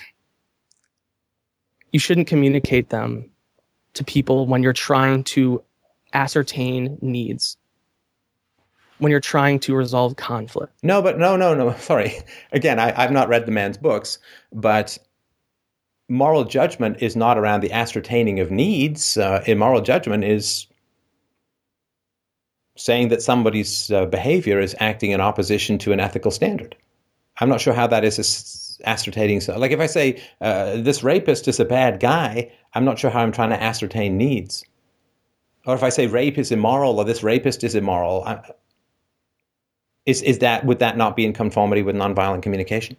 [1.92, 3.30] you shouldn't communicate them
[3.94, 5.62] to people when you're trying to
[6.12, 7.56] ascertain needs
[8.98, 11.72] when you're trying to resolve conflict No, but no, no, no.
[11.78, 12.18] Sorry.
[12.52, 14.18] Again, I, I've not read the man's books,
[14.52, 14.98] but
[16.08, 19.16] moral judgment is not around the ascertaining of needs.
[19.18, 20.66] Uh, immoral judgment is
[22.78, 26.76] saying that somebody's uh, behavior is acting in opposition to an ethical standard.
[27.40, 29.40] I'm not sure how that is ascertaining.
[29.40, 33.10] So, like if I say uh, this rapist is a bad guy, I'm not sure
[33.10, 34.64] how I'm trying to ascertain needs.
[35.66, 38.40] Or if I say rape is immoral or this rapist is immoral, I,
[40.06, 42.96] is is that would that not be in conformity with nonviolent communication?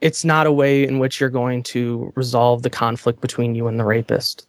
[0.00, 3.78] it's not a way in which you're going to resolve the conflict between you and
[3.78, 4.46] the rapist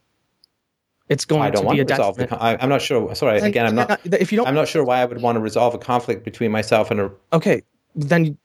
[1.12, 2.26] it's going I don't to want be to a resolve the.
[2.26, 3.14] Con- I, I'm not sure.
[3.14, 4.00] Sorry, Then again, I'm not.
[4.04, 6.50] if you don't I'm not sure why I would want to resolve a conflict between
[6.58, 7.10] myself and a.
[7.32, 7.62] okay
[7.94, 8.36] then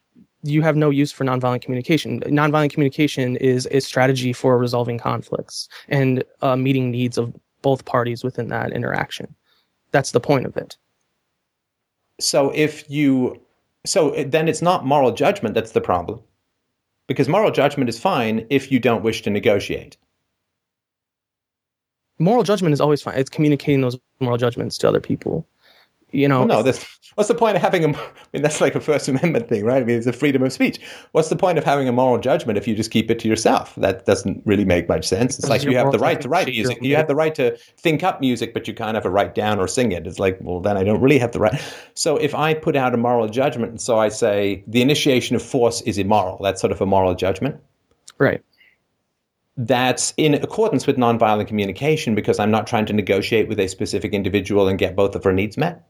[0.44, 5.68] you have no use for nonviolent communication nonviolent communication is a strategy for resolving conflicts
[5.90, 9.28] and uh, meeting needs of both parties within that interaction
[9.92, 10.78] that's the point of it
[12.20, 13.40] So if you,
[13.86, 14.02] so
[14.36, 16.20] then it's not moral judgment that's the problem,
[17.08, 19.98] because moral judgment is fine if you don't wish to negotiate.
[22.20, 25.48] Moral judgment is always fine it's communicating those moral judgments to other people
[26.12, 26.86] you know Well, no, that's,
[27.16, 27.90] what's the point of having a?
[27.90, 29.82] I mean, that's like a First Amendment thing, right?
[29.82, 30.80] I mean, it's a freedom of speech.
[31.12, 33.76] What's the point of having a moral judgment if you just keep it to yourself?
[33.76, 35.38] That doesn't really make much sense.
[35.38, 36.82] It's like you have the right to write music.
[36.82, 39.60] You have the right to think up music, but you can't have a write down
[39.60, 40.08] or sing it.
[40.08, 41.62] It's like, well, then I don't really have the right.
[41.94, 45.42] So if I put out a moral judgment, and so I say the initiation of
[45.42, 47.60] force is immoral, that's sort of a moral judgment.
[48.18, 48.42] right
[49.58, 54.14] That's in accordance with nonviolent communication because I'm not trying to negotiate with a specific
[54.14, 55.84] individual and get both of her needs met.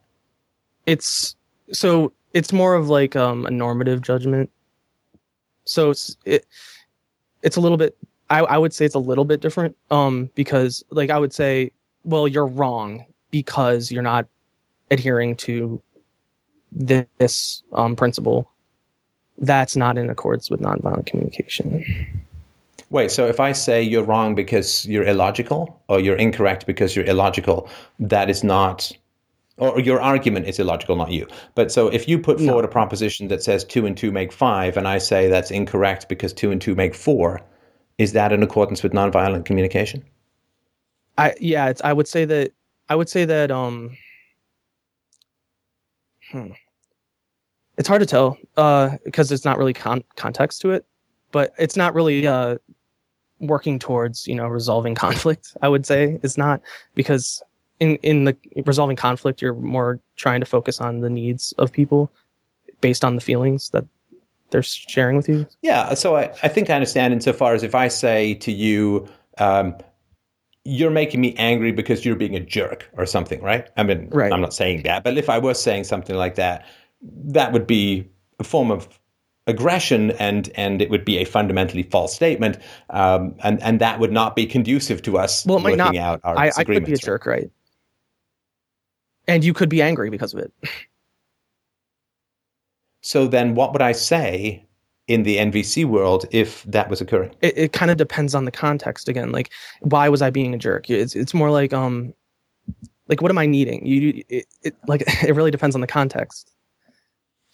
[0.86, 1.36] it's
[1.72, 4.50] so it's more of like um, a normative judgment.
[5.64, 6.46] So it's it
[7.42, 7.96] it's a little bit
[8.30, 11.70] I, I would say it's a little bit different um because like i would say
[12.04, 14.26] well you're wrong because you're not
[14.90, 15.80] adhering to
[16.72, 18.50] this um principle.
[19.38, 21.84] That's not in accordance with nonviolent communication
[22.90, 27.04] Wait, so if I say you're wrong because you're illogical, or you're incorrect because you're
[27.04, 28.90] illogical, that is not,
[29.58, 31.26] or your argument is illogical, not you.
[31.54, 32.46] But so if you put No.
[32.46, 36.08] forward a proposition that says two and two make five, and I say that's incorrect
[36.08, 37.42] because two and two make four,
[37.98, 40.02] is that in accordance with nonviolent communication?
[41.18, 42.52] I yeah, it's I would say that
[42.88, 43.96] I would say that um
[46.30, 46.52] hmm.
[47.76, 50.86] it's hard to tell uh because it's not really con- context to it,
[51.32, 52.56] but it's not really uh
[53.40, 56.18] working towards, you know, resolving conflict, I would say.
[56.22, 56.60] is not
[56.94, 57.42] because
[57.80, 58.36] in in the
[58.66, 62.10] resolving conflict you're more trying to focus on the needs of people
[62.80, 63.84] based on the feelings that
[64.50, 65.46] they're sharing with you.
[65.62, 69.06] Yeah, so I, I think I understand insofar as if I say to you,
[69.38, 69.76] um,
[70.64, 73.68] you're making me angry because you're being a jerk or something, right?
[73.76, 74.32] I mean, Right.
[74.32, 76.66] I'm not saying that, but if I was saying something like that,
[77.02, 78.08] that would be
[78.38, 78.88] a form of
[79.48, 82.58] aggression and and it would be a fundamentally false statement
[82.90, 85.96] um, and and that would not be conducive to us Well, working not.
[85.96, 87.00] out our I, I could be a disagreements.
[87.00, 87.50] jerk, right?
[89.26, 90.52] And you could be angry because of it.
[93.02, 94.64] so then what would I say
[95.06, 97.30] in the NVC world if that was occurring?
[97.40, 99.50] it, it kind of depends on the context again like
[99.80, 102.12] why was i being a jerk it's, it's more like um
[103.08, 106.52] like what am i needing you it, it like it really depends on the context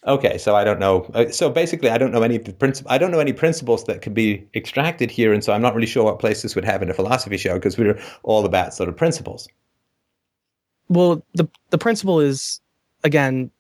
[0.07, 1.11] Okay, so I don't know.
[1.15, 3.85] uh, So basically, I don't know any of the princip- I don't know any principles
[3.85, 6.65] that could be extracted here, and so I'm not really sure what place this would
[6.65, 9.49] have in a philosophy show because we're all about sort of principles.
[10.91, 12.61] well the the principle is
[13.05, 13.51] again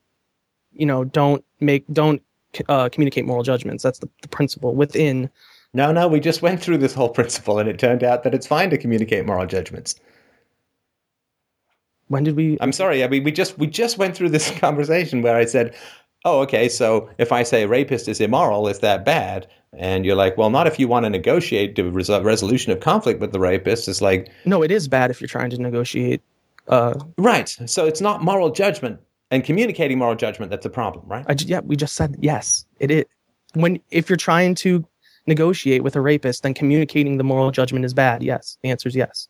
[0.74, 2.20] you know don't make don't
[2.68, 5.30] uh, communicate moral judgments that's the, the principle within
[5.72, 8.46] No, no, we just went through this whole principle, and it turned out that it's
[8.46, 9.94] fine to communicate moral judgments.
[12.08, 15.22] when did we I'm sorry, I mean we just we just went through this conversation
[15.22, 15.74] where I said,
[16.24, 19.46] "Oh, okay, so if I say rapist is immoral, is that bad?"
[19.76, 23.20] And you're like, "Well, not if you want to negotiate the res- resolution of conflict
[23.20, 26.22] with the rapist." It's like, no it is bad if you're trying to negotiate
[26.68, 27.48] Uh, Right.
[27.66, 28.98] So it's not moral judgment
[29.30, 31.24] and communicating moral judgment that's a problem, right?
[31.28, 32.64] I yeah, we just said yes.
[32.80, 33.04] It is
[33.54, 34.84] when if you're trying to
[35.26, 38.22] negotiate with a rapist, then communicating the moral judgment is bad.
[38.22, 39.28] Yes, the answer is yes.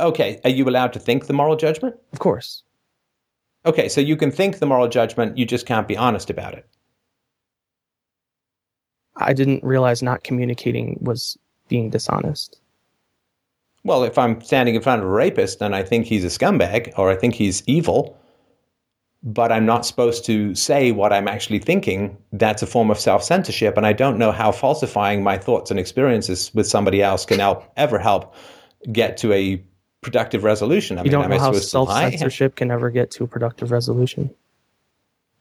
[0.00, 0.40] Okay.
[0.44, 1.94] Are you allowed to think the moral judgment?
[2.12, 2.62] Of course.
[3.64, 3.88] Okay.
[3.88, 6.66] So you can think the moral judgment, you just can't be honest about it.
[9.16, 11.36] I didn't realize not communicating was
[11.68, 12.60] being dishonest.
[13.84, 16.92] Well, if I'm standing in front of a rapist and I think he's a scumbag
[16.96, 18.16] or I think he's evil,
[19.24, 23.22] but I'm not supposed to say what I'm actually thinking, that's a form of self
[23.22, 23.76] censorship.
[23.76, 27.70] And I don't know how falsifying my thoughts and experiences with somebody else can help,
[27.76, 28.34] ever help
[28.90, 29.62] get to a
[30.02, 30.98] productive resolution.
[30.98, 34.30] I You don't know how self censorship can ever get to a productive resolution.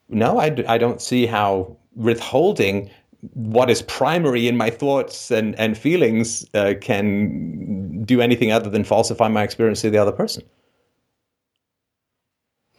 [0.08, 2.90] No, I, I don't see how withholding
[3.34, 8.84] what is primary in my thoughts and, and feelings uh, can do anything other than
[8.84, 10.44] falsify my experience to the other person.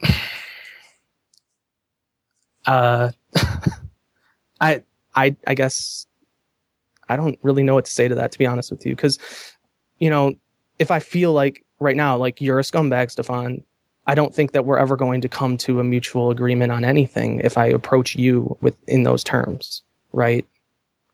[2.65, 3.11] Uh,
[4.61, 4.81] I
[5.13, 6.07] I I guess
[7.09, 9.19] I don't really know what to say to that to be honest with you because
[9.99, 10.35] you know
[10.79, 13.63] if I feel like right now like you're a scumbag, Stefan,
[14.07, 17.39] I don't think that we're ever going to come to a mutual agreement on anything
[17.41, 19.81] if I approach you with in those terms,
[20.11, 20.45] right?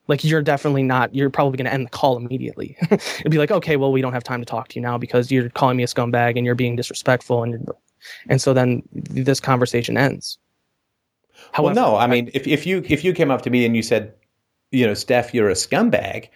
[0.08, 1.14] Like you're definitely not.
[1.14, 2.76] You're probably going to end the call immediately.
[2.92, 5.32] It'd be like, okay, well, we don't have time to talk to you now because
[5.32, 7.76] you're calling me a scumbag and you're being disrespectful, and you're,
[8.28, 10.40] and so then this conversation ends.
[11.60, 13.84] well, no, I mean, if, if you if you came up to me and you
[13.84, 14.14] said,
[14.72, 16.30] you know, Steph, you're a scumbag,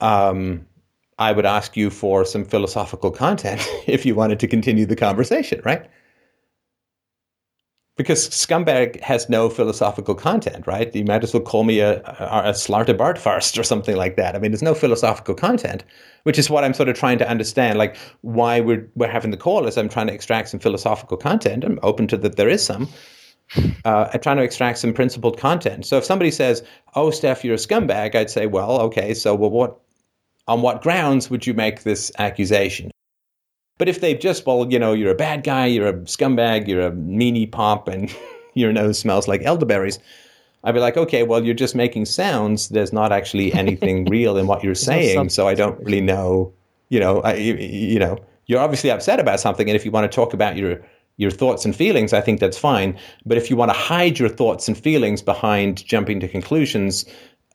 [0.00, 0.66] um,
[1.18, 5.60] I would ask you for some philosophical content if you wanted to continue the conversation,
[5.64, 5.88] right?
[7.96, 10.94] Because scumbag has no philosophical content, right?
[10.94, 12.54] You might as well call me a, a, a
[13.58, 14.36] or something like that.
[14.36, 15.82] I mean, there's no philosophical content,
[16.22, 17.76] which is what I'm sort of trying to understand.
[17.76, 21.64] Like why we're we're having the call is I'm trying to extract some philosophical content.
[21.64, 22.88] I'm open to that there is some.
[23.84, 25.86] Uh, I'm trying to extract some principled content.
[25.86, 26.62] So if somebody says,
[26.94, 29.14] "Oh, Steph, you're a scumbag," I'd say, "Well, okay.
[29.14, 29.80] So, well, what
[30.48, 32.90] on what grounds would you make this accusation?
[33.78, 36.80] But if they've just, well, you know, you're a bad guy, you're a scumbag, you're
[36.80, 38.12] a meanie pop, and
[38.54, 40.00] your nose smells like elderberries,
[40.64, 42.70] I'd be like, okay, well, you're just making sounds.
[42.70, 46.52] There's not actually anything real in what you're saying, so I don't really know.
[46.88, 50.14] You know, I, you know, you're obviously upset about something, and if you want to
[50.14, 50.82] talk about your
[51.18, 52.96] your thoughts and feelings, I think that's fine.
[53.26, 57.04] But if you want to hide your thoughts and feelings behind jumping to conclusions,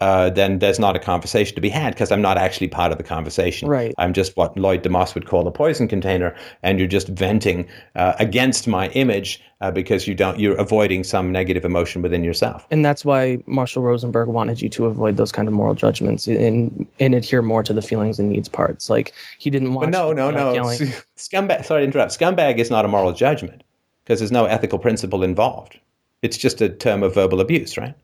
[0.03, 2.97] uh, then there's not a conversation to be had because I'm not actually part of
[2.97, 3.69] the conversation.
[3.69, 3.93] Right.
[3.97, 8.13] I'm just what Lloyd deMause would call a poison container, and you're just venting uh,
[8.19, 12.67] against my image uh, because you don't you're avoiding some negative emotion within yourself.
[12.69, 16.85] And that's why Marshall Rosenberg wanted you to avoid those kind of moral judgments and
[16.99, 18.89] and adhere more to the feelings and needs parts.
[18.89, 19.89] Like he didn't want.
[19.89, 20.63] But no, no, no.
[21.15, 21.63] Scumbag.
[21.63, 22.11] Sorry to interrupt.
[22.11, 23.63] Scumbag is not a moral judgment
[24.03, 25.79] because there's no ethical principle involved.
[26.21, 27.95] It's just a term of verbal abuse, right?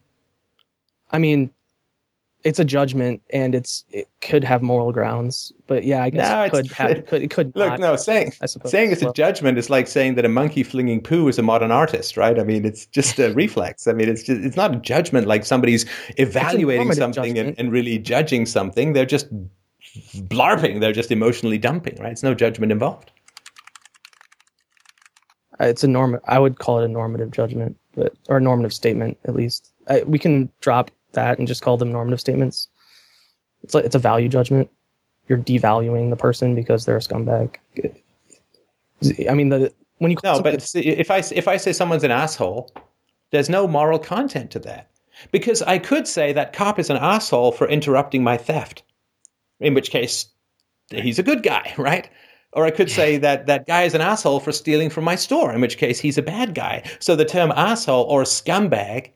[1.12, 1.52] I mean,
[2.44, 6.44] it's a judgment and it's it could have moral grounds but yeah i guess no,
[6.44, 8.32] it could have it could, it could look not, no saying
[8.66, 11.44] saying it's Well- a judgment is like saying that a monkey flinging poo is a
[11.44, 12.40] modern artist right?
[12.40, 13.88] I mean it's just a reflex.
[13.88, 15.86] I mean it's just it's not a judgment like somebody's
[16.18, 18.94] evaluating something and, and really judging something.
[18.94, 19.28] They're just
[20.28, 20.80] blarping.
[20.80, 22.12] They're just emotionally dumping right?
[22.12, 23.12] It's no judgment involved.
[25.62, 28.74] Uh, it's a norm i would call it a normative judgment but or a normative
[28.74, 29.74] statement at least.
[29.90, 32.68] I, we can drop that and just call them normative statements.
[33.64, 34.70] It's like it's a value judgment.
[35.28, 37.56] You're devaluing the person because they're a scumbag.
[39.30, 42.12] I mean the when you call no but if i if i say someone's an
[42.12, 42.70] asshole
[43.32, 44.90] there's no moral content to that.
[45.32, 48.84] Because i could say that cop is an asshole for interrupting my theft
[49.60, 50.28] in which case
[50.90, 52.10] he's a good guy right?
[52.54, 55.54] Or I could say that that guy is an asshole for stealing from my store,
[55.54, 56.82] in which case he's a bad guy.
[56.98, 59.12] So the term asshole or scumbag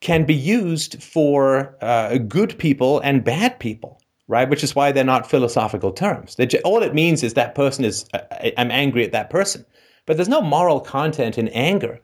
[0.00, 4.48] can be used for uh, good people and bad people, right?
[4.48, 6.36] Which is why they're not philosophical terms.
[6.64, 9.64] All it means is that person is, uh, I'm angry at that person.
[10.06, 12.00] But there's no moral content in anger.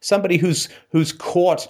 [0.00, 1.68] Somebody who's, who's caught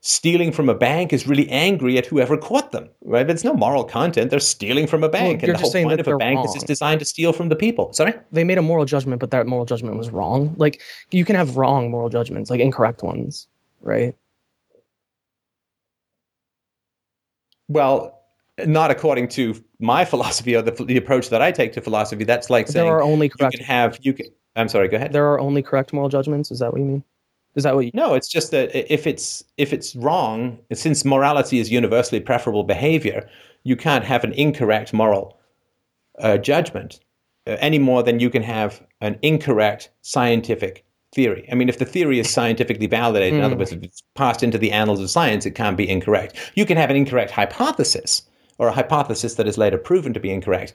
[0.00, 3.24] stealing from a bank is really angry at whoever caught them, right?
[3.26, 4.30] There's no moral content.
[4.30, 5.42] They're stealing from a bank.
[5.42, 7.50] you're and the just whole point of a bank is it's designed to steal from
[7.50, 7.92] the people.
[7.92, 8.14] Sorry?
[8.32, 10.80] they made a moral judgment but that moral judgment was wrong like
[11.10, 13.46] you can have wrong moral judgments like incorrect ones
[13.80, 14.16] right
[17.68, 18.20] Well,
[18.66, 22.24] not according to my philosophy or the, the approach that I take to philosophy.
[22.24, 23.54] That's like saying there are only correct.
[23.54, 24.26] you can have you can.
[24.56, 24.88] I'm sorry.
[24.88, 25.12] Go ahead.
[25.12, 27.04] there are only correct moral judgments is that what you mean
[27.54, 31.58] is that what you No, it's just that if it's if it's wrong, since morality
[31.58, 33.28] is universally preferable behavior,
[33.64, 35.38] you can't have an incorrect moral
[36.18, 37.00] uh, judgment
[37.46, 41.46] uh, any more than you can have an incorrect scientific theory.
[41.50, 43.60] I mean, if the theory is scientifically validated, in other hmm.
[43.60, 46.36] words, if it's passed into the annals of science, it can't be incorrect.
[46.54, 48.22] You can have an incorrect hypothesis
[48.58, 50.72] or a hypothesis that is later proven to be incorrect.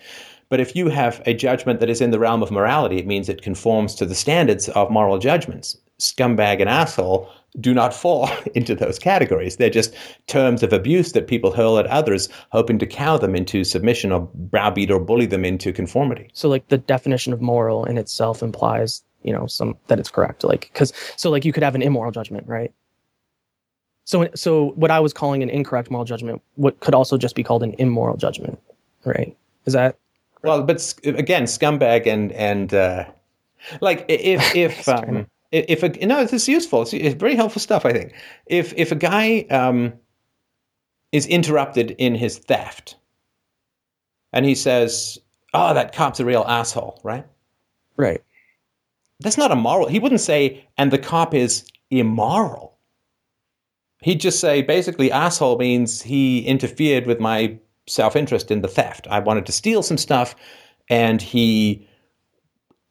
[0.50, 3.28] But if you have a judgment that is in the realm of morality, it means
[3.28, 5.78] it conforms to the standards of moral judgments.
[6.00, 9.58] Scumbag and asshole do not fall into those categories.
[9.58, 9.96] They're just
[10.28, 14.30] terms of abuse that people hurl at others, hoping to cow them into submission or
[14.34, 16.30] browbeat or bully them into conformity.
[16.34, 20.44] So like the definition of moral in itself implies, you know, some that it's correct.
[20.44, 22.74] Like because so like you could have an immoral judgment, right?
[24.06, 27.44] So so what I was calling an incorrect moral judgment, what could also just be
[27.44, 28.60] called an immoral judgment,
[29.06, 29.36] right?
[29.66, 29.98] Is that
[30.44, 30.64] well?
[30.64, 33.06] But again, scumbag and and uh,
[33.82, 36.84] like if if um, if a no, this is useful.
[36.84, 37.86] It's, it's very helpful stuff.
[37.86, 38.14] I think
[38.46, 39.94] if if a guy um,
[41.12, 42.96] is interrupted in his theft,
[44.32, 45.18] and he says,
[45.54, 47.26] "Oh, that cop's a real asshole," right?
[47.98, 48.22] right?
[49.20, 49.88] That's not a moral.
[49.88, 52.78] He wouldn't say, "And the cop is immoral."
[54.02, 57.58] He'd just say, basically, asshole means he interfered with my
[57.88, 59.08] self interest in the theft.
[59.10, 60.36] I wanted to steal some stuff,
[60.90, 61.88] and he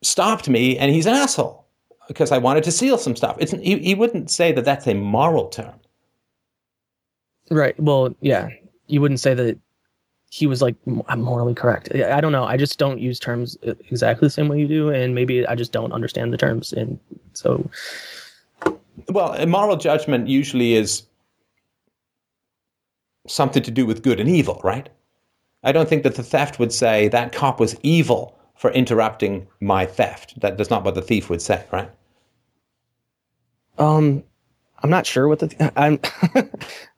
[0.02, 1.66] stopped me, and he's an asshole
[2.08, 3.36] because I wanted to steal some stuff.
[3.38, 5.74] It's, he, he wouldn't say that that's a moral term.
[7.50, 7.78] Right.
[7.78, 8.48] Well, yeah.
[8.88, 9.58] You wouldn't say that
[10.36, 11.94] he was like m- morally correct.
[11.94, 12.44] I don't know.
[12.44, 15.54] I just don't use terms uh, exactly the same way you do, and maybe I
[15.54, 16.74] just don't understand the terms.
[16.74, 16.98] And
[17.32, 17.68] so,
[19.08, 21.04] Well, a moral judgment usually is
[23.26, 24.90] something to do with good and evil, right?
[25.64, 29.86] I don't think that the theft would say that cop was evil for interrupting my
[29.86, 30.38] theft.
[30.40, 31.90] That, that's not what the thief would say, right?
[33.78, 34.22] um,
[34.82, 36.00] I'm not sure what the I'm.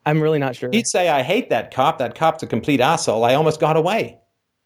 [0.05, 0.69] I'm really not sure.
[0.71, 1.99] He'd say, I hate that cop.
[1.99, 3.23] That cop's a complete asshole.
[3.23, 4.17] I almost got away.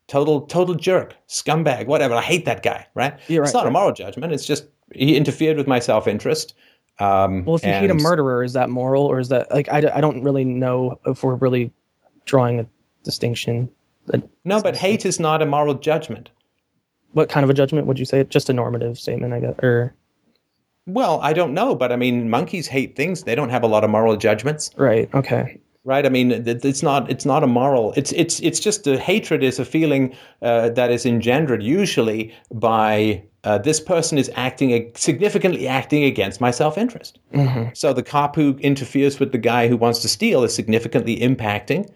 [0.08, 2.14] Total, total jerk, scumbag, whatever.
[2.14, 3.18] I hate that guy, right?
[3.28, 4.34] You're it's right, not a moral judgment.
[4.34, 6.54] It's just he interfered with my self interest.
[7.00, 9.78] Um, Well, if you hate a murderer, is that moral or is that like I,
[9.96, 11.72] I don't really know if we're really
[12.26, 12.66] drawing a
[13.04, 13.70] distinction.
[14.08, 16.30] That- No, but hate is not a moral judgment.
[17.14, 18.24] What kind of a judgment would you say?
[18.26, 19.56] Just a normative statement, I guess.
[19.64, 19.94] Or
[20.86, 23.24] Well, I don't know, but I mean, monkeys hate things.
[23.24, 25.10] They don't have a lot of moral judgments, right?
[25.14, 25.62] Okay.
[25.86, 26.06] right?
[26.06, 27.94] I mean, it's not it's not a moral.
[27.96, 33.24] It's it's it's just a hatred is a feeling uh, that is engendered usually by
[33.46, 37.20] uh, this person is acting significantly acting against my self interest.
[37.74, 41.90] So the cop who interferes with the guy who wants to steal is significantly impacting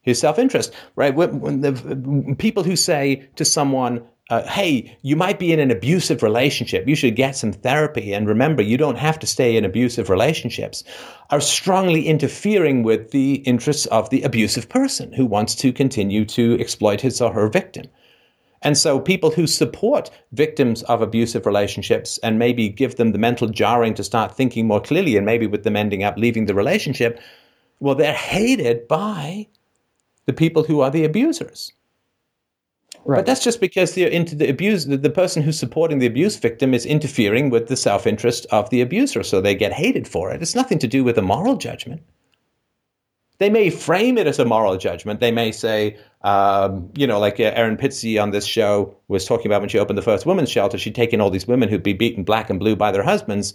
[0.00, 1.14] his self interest, right?
[1.14, 5.60] When, when the when people who say to someone, uh, "Hey, you might be in
[5.60, 6.88] an abusive relationship.
[6.88, 10.84] You should get some therapy." And remember, you don't have to stay in abusive relationships.
[11.30, 16.58] Are strongly interfering with the interests of the abusive person who wants to continue to
[16.60, 17.86] exploit his or her victim.
[18.64, 23.48] And so, people who support victims of abusive relationships and maybe give them the mental
[23.48, 27.20] jarring to start thinking more clearly, and maybe with them ending up leaving the relationship,
[27.78, 29.46] well, they're hated by
[30.24, 31.73] the people who are the abusers.
[33.04, 33.18] Right.
[33.18, 34.86] But that's just because into the abuse.
[34.86, 38.70] The, the person who's supporting the abuse victim is interfering with the self interest of
[38.70, 40.40] the abuser, so they get hated for it.
[40.40, 42.02] It's nothing to do with a moral judgment.
[43.38, 45.20] They may frame it as a moral judgment.
[45.20, 49.46] They may say, um, you know, like uh, Erin Pizzey on this show was talking
[49.46, 51.92] about when she opened the first women's shelter, she'd taken all these women who'd be
[51.92, 53.52] beaten black and blue by their husbands,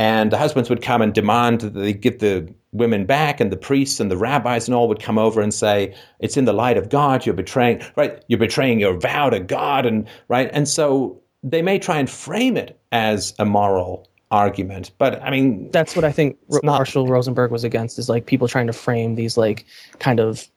[0.00, 3.56] and the husbands would come and demand that they get the women back, and the
[3.56, 6.78] priests and the rabbis and all would come over and say, "It's in the light
[6.78, 7.26] of God.
[7.26, 8.24] You're betraying, right?
[8.26, 12.56] You're betraying your vow to God, and right." And so they may try and frame
[12.56, 17.06] it as a moral argument, but I mean, that's what I think Ro- not- Marshall
[17.06, 19.66] Rosenberg was against is like people trying to frame these like
[19.98, 20.48] kind of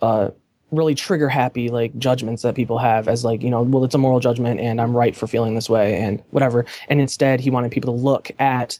[0.00, 0.30] uh
[0.72, 3.98] really trigger happy like judgments that people have as like you know well it's a
[3.98, 7.70] moral judgment and I'm right for feeling this way and whatever and instead he wanted
[7.70, 8.78] people to look at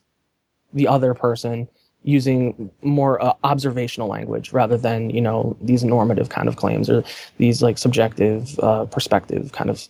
[0.73, 1.69] the other person
[2.05, 7.05] using more uh, observational language rather than you know these normative kind of claims or
[7.39, 9.86] these like subjective uh, perspective kind of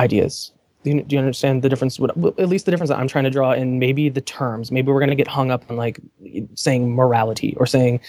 [0.00, 0.52] ideas.
[0.82, 1.98] Do you, do you understand the difference?
[1.98, 4.70] What, at least the difference that I'm trying to draw in maybe the terms.
[4.70, 5.98] Maybe we're going to get hung up on like
[6.54, 8.00] saying morality or saying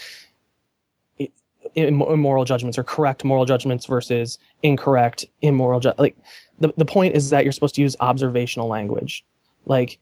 [1.76, 6.16] immoral judgments or correct moral judgments versus incorrect immoral ju- like
[6.58, 9.24] the, the point is that you're supposed to use observational language.
[9.66, 9.98] Like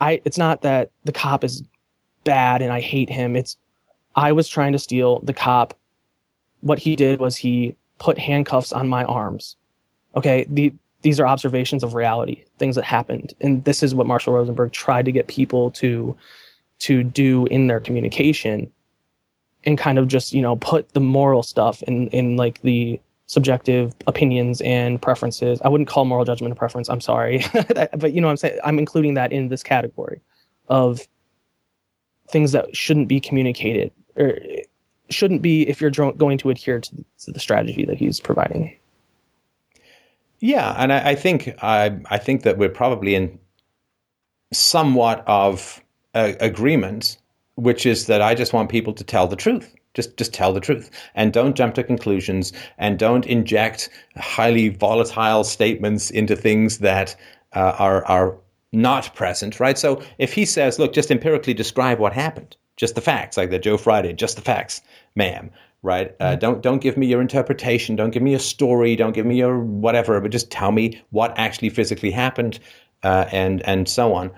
[0.00, 1.62] i it's not that the cop is
[2.24, 3.34] bad and i hate him.
[3.34, 3.56] It's
[4.14, 5.74] i was trying to steal the cop.
[6.60, 9.56] What he did was he put handcuffs on my arms.
[10.14, 10.46] Okay?
[10.48, 10.72] The
[11.02, 13.34] these are observations of reality things that happened.
[13.40, 16.16] And this is what marshall rosenberg tried to get people to
[16.78, 18.70] to do in their communication
[19.66, 23.92] and kind of just you know put the moral stuff in in like the subjective
[24.06, 25.60] opinions and preferences.
[25.62, 26.88] I wouldn't call moral judgment a preference.
[26.88, 27.44] I'm sorry,
[27.96, 28.58] but you know I'm saying.
[28.64, 30.20] I'm including that in this category
[30.68, 31.06] of
[32.28, 34.38] things that shouldn't be communicated or
[35.10, 38.76] shouldn't be if you're going to adhere to, the strategy that he's providing.
[40.40, 43.38] Yeah, and I, I think I I think that we're probably in
[44.52, 45.82] somewhat of
[46.14, 47.18] a, agreement,
[47.56, 49.74] which is that I just want people to tell the truth.
[49.94, 55.42] Just just tell the truth and don't jump to conclusions and don't inject highly volatile
[55.42, 57.16] statements into things that
[57.54, 58.36] uh, are are
[58.72, 59.78] not present, right?
[59.78, 63.58] So if he says, "Look, just empirically describe what happened," just the facts, like the
[63.58, 64.82] Joe Friday, just the facts,
[65.14, 65.50] ma'am,
[65.82, 66.14] right?
[66.20, 66.40] Uh, mm-hmm.
[66.40, 69.58] don't don't give me your interpretation, don't give me a story, don't give me your
[69.60, 72.58] whatever, but just tell me what actually physically happened,
[73.02, 74.30] uh, and and so on.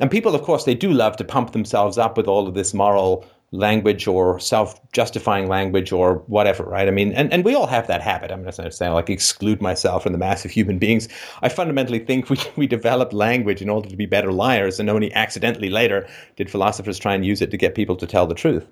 [0.00, 2.74] And people, of course, they do love to pump themselves up with all of this
[2.74, 6.88] moral language or self-justifying language or whatever, right?
[6.88, 8.30] I mean, and, and we all have that habit.
[8.30, 11.08] I'm not saying like exclude myself from the mass of human beings.
[11.42, 15.12] I fundamentally think we, we developed language in order to be better liars, and only
[15.14, 16.06] accidentally later
[16.36, 18.66] did philosophers try and use it to get people to tell the truth.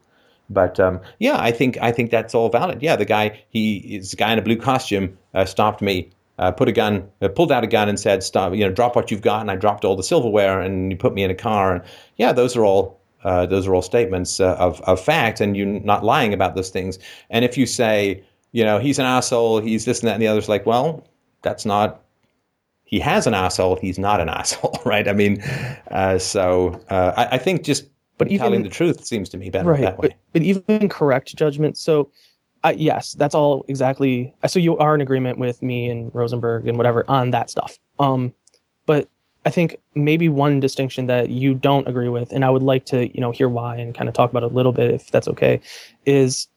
[0.51, 2.83] But um, yeah, I think I think that's all valid.
[2.83, 6.51] Yeah, the guy he is a guy in a blue costume uh, stopped me, uh,
[6.51, 8.55] put a gun, uh, pulled out a gun, and said, "Stop!
[8.55, 11.15] You know, drop what you've got." And I dropped all the silverware, and you put
[11.15, 11.75] me in a car.
[11.75, 11.85] And
[12.17, 15.67] yeah, those are all uh, those are all statements uh, of of fact, and you're
[15.67, 16.99] not lying about those things.
[17.31, 20.29] And if you say, you know, he's an asshole, he's this and that and the
[20.29, 21.07] other's like, well,
[21.43, 22.01] that's not.
[22.87, 23.77] He has an asshole.
[23.77, 25.09] He's not an asshole, right?
[25.09, 25.41] I mean,
[25.91, 27.87] uh, so I, I think just
[28.19, 30.09] but even, telling the truth seems to me better right, that way.
[30.09, 31.77] But, but even correct judgment.
[31.77, 32.11] So,
[32.65, 34.35] uh, yes, that's all exactly.
[34.47, 37.79] So you are in agreement with me and Rosenberg and whatever on that stuff.
[37.99, 38.33] Um,
[38.87, 39.09] but
[39.45, 43.15] I think maybe one distinction that you don't agree with, and I would like to,
[43.15, 45.29] you know, hear why and kind of talk about it a little bit, if that's
[45.29, 45.61] okay,
[46.07, 46.49] is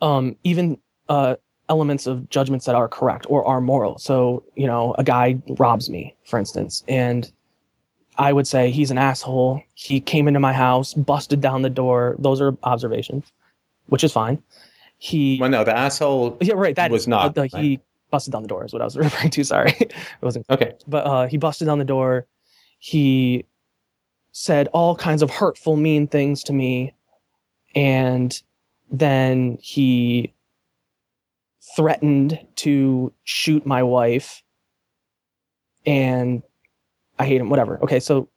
[0.00, 0.78] um, even
[1.10, 1.36] uh,
[1.68, 3.98] elements of judgments that are correct or are moral.
[3.98, 7.30] So, you know, a guy robs me, for instance, and
[8.18, 9.62] I would say he's an asshole.
[9.74, 12.16] He came into my house, busted down the door.
[12.18, 13.30] Those are observations,
[13.86, 14.42] which is fine.
[14.98, 16.38] He well, no, the asshole.
[16.40, 16.74] Yeah, right.
[16.74, 17.36] That was not.
[17.36, 17.54] Uh, right?
[17.54, 17.80] He
[18.10, 19.44] busted down the door is what I was referring to.
[19.44, 20.74] Sorry, it wasn't okay.
[20.86, 22.26] But uh, he busted down the door.
[22.78, 23.44] He
[24.32, 26.94] said all kinds of hurtful, mean things to me,
[27.74, 28.40] and
[28.90, 30.32] then he
[31.76, 34.42] threatened to shoot my wife
[35.84, 36.42] and
[37.18, 37.78] I hate him, whatever.
[37.82, 38.28] Okay, so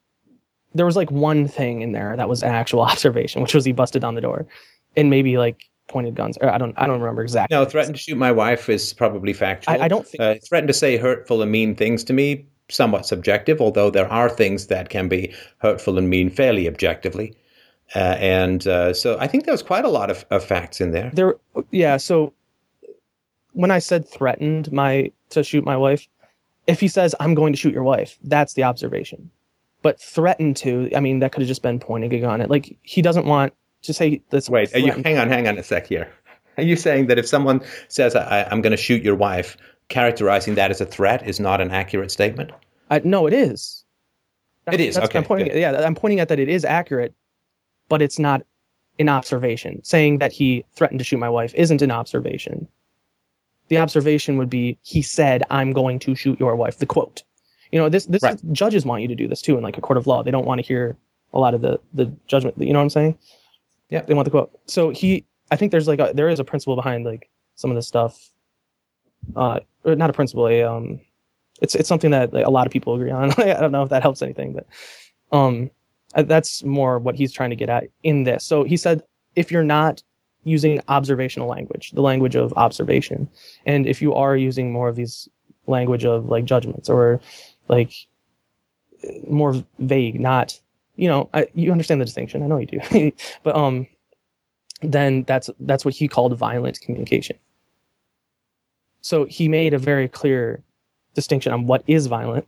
[0.73, 3.71] there was like one thing in there that was an actual observation, which was he
[3.71, 4.47] busted down the door
[4.95, 6.37] and maybe like pointed guns.
[6.39, 7.55] Or I don't, I don't remember exactly.
[7.55, 9.73] No, threatened to shoot my wife is probably factual.
[9.73, 12.45] I, I don't think uh, threatened to say hurtful and mean things to me.
[12.71, 17.35] Somewhat subjective, although there are things that can be hurtful and mean fairly objectively.
[17.95, 20.91] Uh, and uh, so I think there was quite a lot of, of facts in
[20.91, 21.09] there.
[21.11, 21.33] There,
[21.71, 21.97] yeah.
[21.97, 22.31] So
[23.53, 26.07] when I said threatened my to shoot my wife,
[26.67, 29.31] if he says, I'm going to shoot your wife, that's the observation.
[29.81, 32.51] But threatened to, I mean, that could have just been pointing a gun at.
[32.51, 33.53] Like, he doesn't want
[33.83, 34.49] to say this.
[34.49, 36.11] Wait, you, hang on, hang on a sec here.
[36.57, 39.55] Are you saying that if someone says, I, am going to shoot your wife,
[39.87, 42.51] characterizing that as a threat is not an accurate statement?
[42.89, 43.85] I, no, it is.
[44.71, 44.95] It is.
[44.95, 45.19] That's okay.
[45.19, 47.13] I'm pointing yeah, I'm pointing at that it is accurate,
[47.87, 48.41] but it's not
[48.99, 49.83] an observation.
[49.83, 52.67] Saying that he threatened to shoot my wife isn't an observation
[53.69, 57.23] the observation would be he said i'm going to shoot your wife the quote
[57.71, 58.39] you know this this right.
[58.51, 60.45] judges want you to do this too in like a court of law they don't
[60.45, 60.97] want to hear
[61.33, 63.17] a lot of the the judgment you know what i'm saying
[63.89, 64.51] yeah they want the quote.
[64.67, 67.75] So he i think there's like a, there is a principle behind like some of
[67.75, 68.29] this stuff.
[69.35, 70.99] Uh not a principle a um
[71.61, 73.31] it's it's something that like, a lot of people agree on.
[73.37, 74.67] I don't know if that helps anything but
[75.31, 75.69] um
[76.15, 78.43] that's more what he's trying to get at in this.
[78.43, 79.03] So he said
[79.35, 80.01] if you're not
[80.43, 83.29] using observational language, the language of observation.
[83.65, 85.27] And if you are using more of these
[85.67, 87.19] language of like judgments or
[87.67, 87.91] like
[89.27, 90.59] more vague, not,
[90.99, 92.43] you know, I, you understand the distinction.
[92.43, 93.11] I know you do,
[93.43, 93.87] but, um,
[94.81, 97.37] then that's, that's what he called violent communication.
[99.01, 100.61] So he made a very clear
[101.13, 102.47] distinction on what is violent.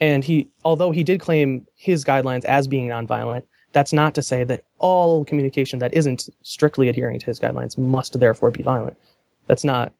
[0.00, 3.42] And he, although he did claim his guidelines as being nonviolent,
[3.72, 8.18] that's not to say that all communication that isn't strictly adhering to his guidelines must
[8.18, 8.96] therefore be violent.
[9.46, 9.92] That's not,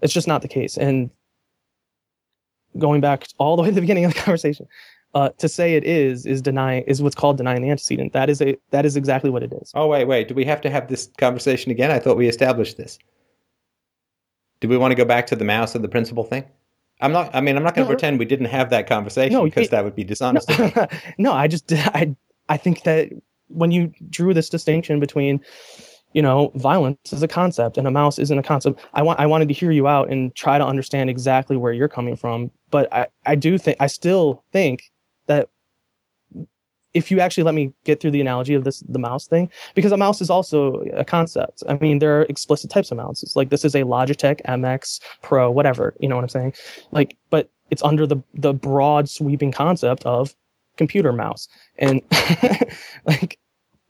[0.00, 0.76] it's just not the case.
[0.76, 1.10] And
[2.78, 4.66] going back all the way to the beginning of the conversation,
[5.14, 8.12] uh, to say it is is denying is what's called denying the antecedent.
[8.12, 9.72] That is a that is exactly what it is.
[9.74, 10.28] Oh wait, wait.
[10.28, 11.90] Do we have to have this conversation again?
[11.90, 12.98] I thought we established this.
[14.60, 16.44] Do we want to go back to the mouse and the principle thing?
[17.00, 17.34] I'm not.
[17.34, 19.68] I mean, I'm not going to no, pretend we didn't have that conversation no, because
[19.68, 20.48] that would be dishonest.
[20.58, 20.86] No,
[21.18, 22.14] no, I just I
[22.48, 23.08] I think that
[23.48, 25.40] when you drew this distinction between
[26.14, 28.80] you know, violence is a concept and a mouse isn't a concept.
[28.94, 31.88] I want I wanted to hear you out and try to understand exactly where you're
[31.88, 32.50] coming from.
[32.70, 34.90] But I, I do think I still think
[35.28, 35.48] that
[36.94, 39.92] if you actually let me get through the analogy of this the mouse thing, because
[39.92, 41.62] a mouse is also a concept.
[41.68, 43.36] I mean, there are explicit types of mouses.
[43.36, 45.94] Like this is a Logitech MX Pro, whatever.
[46.00, 46.54] You know what I'm saying?
[46.90, 50.34] Like, but it's under the the broad sweeping concept of
[50.76, 51.48] computer mouse.
[51.78, 52.02] And
[53.04, 53.38] like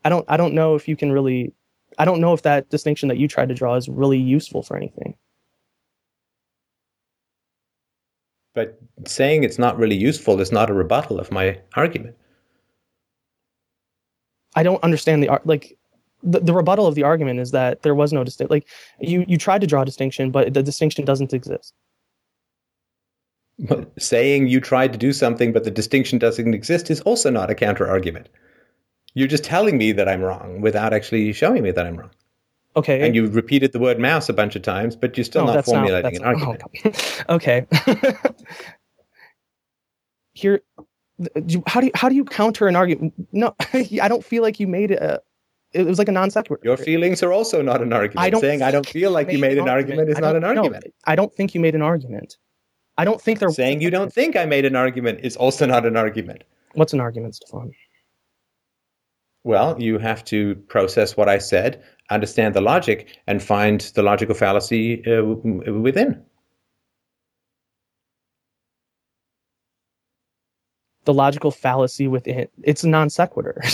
[0.05, 1.53] I don't I don't know if you can really
[1.99, 4.77] I don't know if that distinction that you tried to draw is really useful for
[4.77, 5.15] anything.
[8.55, 12.17] But saying it's not really useful is not a rebuttal of my argument.
[14.57, 15.41] I don't understand the.
[15.45, 15.79] Like
[16.23, 18.51] the, the rebuttal of the argument is that there was no distinction.
[18.51, 18.67] Like
[19.01, 21.75] you you tried to draw a distinction, but the distinction doesn't exist.
[23.61, 27.51] But saying you tried to do something, but the distinction doesn't exist is also not
[27.51, 28.29] a counter argument.
[29.15, 32.11] You're just telling me that I'm wrong without actually showing me that I'm wrong.
[32.79, 33.05] Okay.
[33.05, 35.55] And you repeated the word mouse a bunch of times, but you're still No, not
[35.57, 36.63] not- formulating that's- an argument.
[37.29, 37.67] oh, okay.
[40.33, 40.61] Here,
[41.67, 43.15] how do you how do you counter an argument?
[43.33, 45.03] No, I don't feel like you made it.
[45.03, 45.21] A,
[45.73, 46.61] it was like a non sequitur.
[46.65, 48.25] Your feelings are also not an argument.
[48.25, 50.55] I don't Saying I don't feel like you made an argument is not an don't-
[50.55, 50.95] no, argument.
[51.05, 52.37] I don't think you made an argument.
[52.97, 55.85] I don't think they're Saying you don't think I made an argument is also not
[55.87, 56.45] an argument.
[56.75, 57.73] What's an argument, Stefan?
[59.45, 64.35] Well, you have to process what I said, understand the logic, and find the logical
[64.35, 66.23] fallacy uh, within.
[71.05, 73.63] The logical fallacy within it's non sequitur.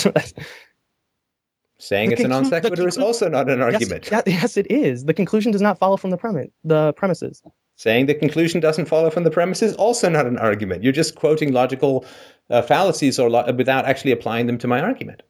[1.77, 4.09] Saying The it's a non sequitur is also not an yes, argument.
[4.09, 5.03] yeah, yes, it is.
[5.05, 6.47] The conclusion does not follow from the premise.
[6.63, 7.43] The premises.
[7.75, 10.83] Saying the conclusion doesn't follow from the premise is also not an argument.
[10.83, 12.05] You're just quoting logical
[12.49, 15.23] uh, fallacies or lo- without actually applying them to my argument.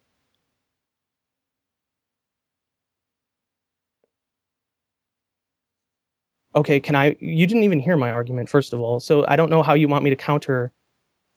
[6.56, 7.16] Okay, can I?
[7.20, 9.00] You didn't even hear my argument, first of all.
[9.00, 10.72] So I don't know how you want me to counter.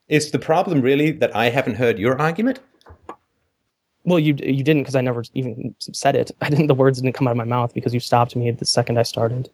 [0.09, 2.61] Is the problem really that I haven't heard your argument?
[4.05, 6.31] Well, you you didn't because I never even said it.
[6.41, 6.69] I didn't.
[6.69, 9.03] The words didn't come out of my mouth because you stopped me the second I
[9.03, 9.51] started.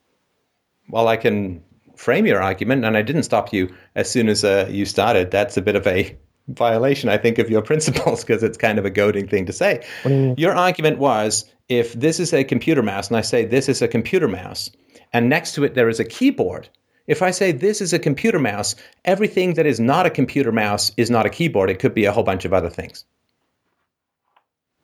[0.91, 1.63] Well, I can
[1.97, 5.31] frame your argument, and I didn't stop you as soon as uh, you started.
[5.31, 6.17] That's a bit of a
[6.49, 9.85] violation, I think, of your principles because it's kind of a goading thing to say.
[10.05, 10.35] You?
[10.37, 13.89] Your argument was if this is a computer mouse, and I say this is a
[13.89, 14.71] computer mouse,
[15.15, 16.69] and next to it there is a keyboard.
[17.07, 18.75] If I say this is a computer mouse,
[19.05, 21.71] everything that is not a computer mouse is not a keyboard.
[21.71, 23.05] It could be a whole bunch of other things.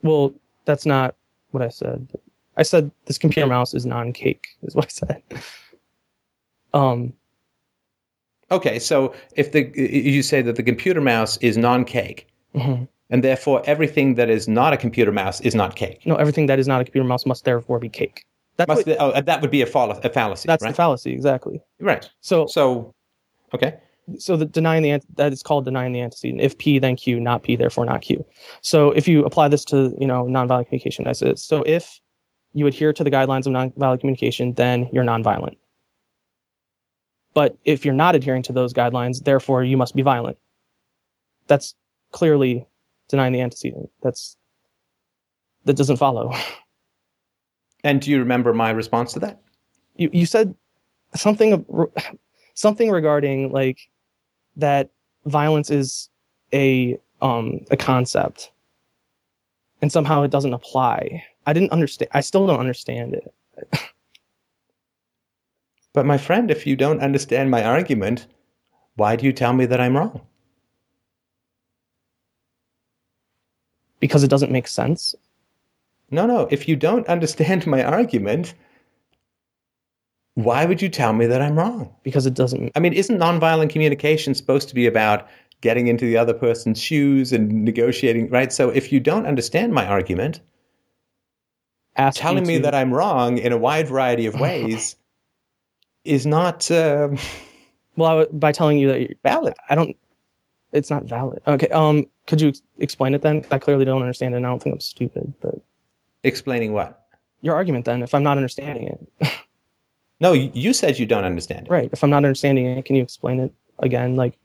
[0.03, 0.35] Well,
[0.65, 1.15] that's not
[1.51, 2.09] what I said.
[2.57, 4.47] I said this computer mouse is non-cake.
[4.63, 5.23] Is what I said.
[6.73, 7.13] Um.
[8.53, 12.87] Okay, so if the you say that the computer mouse is non-cake, mhm.
[13.09, 16.05] and therefore everything that is not a computer mouse is not cake.
[16.05, 18.25] No, everything that is not a computer mouse must therefore be cake.
[18.61, 20.69] That's Must what- oh, that would be a, fall- a fallacy, that's right?
[20.71, 21.63] the fallacy exactly.
[21.81, 22.09] right.
[22.21, 22.95] So So,
[23.55, 23.79] okay.
[24.19, 26.43] so the denying the that is called denying the antecedent.
[26.43, 28.23] If P then Q, not P therefore not Q.
[28.61, 32.01] So if you apply this to you know nonviolent communication as is, so if
[32.53, 35.57] you adhere to the guidelines of nonviolent communication, then you're nonviolent.
[37.33, 40.37] But if you're not adhering to those guidelines, therefore you must be violent.
[41.47, 41.75] That's
[42.13, 42.67] clearly
[43.09, 43.89] denying the antecedent.
[44.03, 44.37] That's
[45.65, 46.33] that doesn't follow.
[47.85, 49.41] And do you remember my response to that?
[49.97, 50.55] you you said
[51.15, 51.91] something of-
[52.55, 53.79] something regarding like
[54.57, 54.91] that
[55.27, 56.09] violence is
[56.55, 58.51] a um a concept
[59.83, 63.35] and somehow it doesn't apply i didn't understand i still don't understand it
[65.93, 68.29] But my friend, if you don't understand my argument,
[68.95, 70.21] why do you tell me that I'm wrong?
[73.99, 75.15] because it doesn't make sense
[76.11, 76.49] No, no.
[76.51, 78.55] If you don't understand my argument,
[80.35, 81.95] why would you tell me that I'm wrong?
[82.03, 85.29] because it doesn't I mean, isn't nonviolent communication supposed to be about
[85.61, 88.53] getting into the other person's shoes and negotiating, right?
[88.53, 90.41] So if you don't understand my argument,
[91.97, 94.97] ask telling me to- that I'm wrong in a wide variety of ways
[96.05, 97.19] is not um
[97.97, 99.53] well I by telling you that you're valid.
[99.69, 99.95] i don't
[100.73, 104.33] it's not valid okay um could you ex- explain it then i clearly don't understand
[104.33, 105.57] it and i don't think i'm stupid but
[106.25, 106.97] Explaining what?
[107.43, 108.87] your argument then if i'm not understanding
[109.21, 109.31] it
[110.21, 111.71] No, you said you don't understand it.
[111.71, 114.37] right if i'm not understanding it can you explain it again like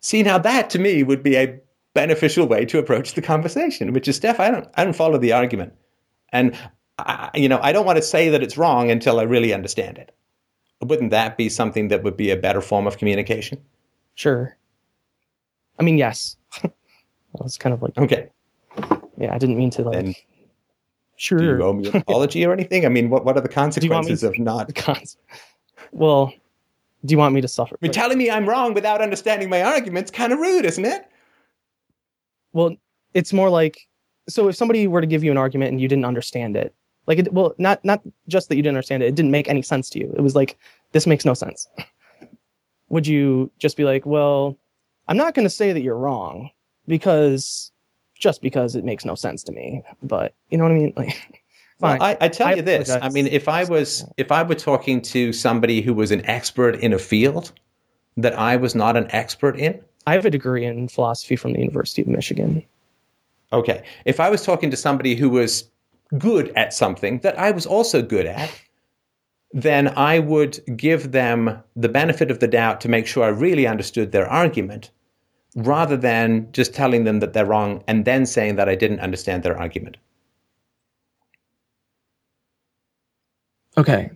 [0.00, 1.58] See, now that to me would be a
[1.94, 5.32] beneficial way to approach the conversation, which is, Steph, I don't, I don't follow the
[5.32, 5.72] argument,
[6.28, 6.54] and
[6.98, 9.96] I, you know, I don't want to say that it's wrong until I really understand
[9.96, 10.14] it.
[10.82, 13.62] Wouldn't that be something that would be a better form of communication?
[14.14, 14.54] Sure.
[15.80, 16.36] I mean, yes.
[16.62, 16.68] I
[17.40, 18.28] was kind of like, Okay,
[19.16, 20.04] yeah, I didn't mean to like.
[20.04, 20.14] then
[21.16, 21.38] Sure.
[21.38, 22.84] Do you owe me an apology or anything?
[22.84, 25.16] I mean, what, what are the you want me consequences of not Cons-
[25.92, 26.32] well,
[27.04, 27.76] do you want me to suffer?
[27.76, 31.06] I mean, telling me I'm wrong without understanding my argument's kind of rude, isn't it?
[32.54, 32.74] well,
[33.12, 33.86] it's more like
[34.26, 36.74] so if somebody were to give you an argument and you didn't understand it,
[37.06, 39.60] like it, well, not not just that you didn't understand it, it didn't make any
[39.60, 40.10] sense to you.
[40.16, 40.56] It was like
[40.92, 41.68] this makes no sense.
[42.88, 44.56] Would you just be like, well,
[45.08, 46.50] I'm not going to say that you're wrong
[46.86, 47.72] because
[48.24, 50.92] just because it makes no sense to me, but you know what I mean?
[50.96, 51.14] Like,
[51.80, 52.00] Well.
[52.00, 52.88] I, I tell I you this.
[52.88, 56.76] I mean, if I was if I were talking to somebody who was an expert
[56.76, 57.52] in a field
[58.16, 61.58] that I was not an expert in, I have a degree in philosophy from the
[61.58, 62.62] University of Michigan.
[63.52, 63.82] okay.
[64.04, 65.68] If I was talking to somebody who was
[66.16, 68.50] good at something that I was also good at,
[69.52, 73.66] then I would give them the benefit of the doubt to make sure I really
[73.66, 74.90] understood their argument,
[75.54, 79.42] rather than just telling them that they're wrong and then saying that I didn't understand
[79.42, 79.96] their argument.
[83.76, 84.10] Okay.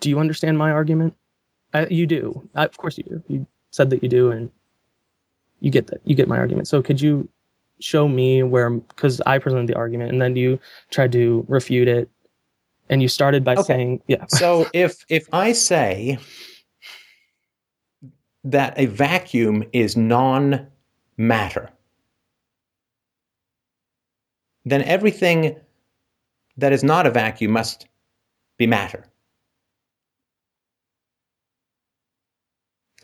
[0.00, 1.14] Do you understand my argument?
[1.72, 2.48] I, you do.
[2.54, 3.22] I, of course you do.
[3.28, 4.50] You said that you do, and
[5.60, 6.00] you get that.
[6.04, 6.68] You get my argument.
[6.68, 7.28] So could you
[7.80, 8.70] show me where?
[8.70, 10.58] Because I presented the argument, and then you
[10.90, 12.08] tried to refute it,
[12.88, 13.62] and you started by Okay.
[13.62, 16.18] saying, "Yeah, So if if I say
[18.44, 21.70] that a vacuum is non-matter,
[24.64, 25.56] then everything
[26.56, 27.86] that is not a vacuum must
[28.58, 29.04] be matter.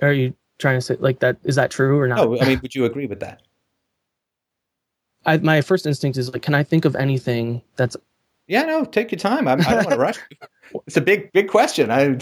[0.02, 1.36] are you trying to say like that?
[1.44, 3.42] Is that true or not?" Oh, I mean, would you agree with that?
[5.26, 7.96] I, my first instinct is like, can I think of anything that's
[8.46, 9.46] Yeah, no, take your time.
[9.46, 10.18] I'm, I don't want to rush.
[10.86, 11.90] It's a big, big question.
[11.90, 12.18] I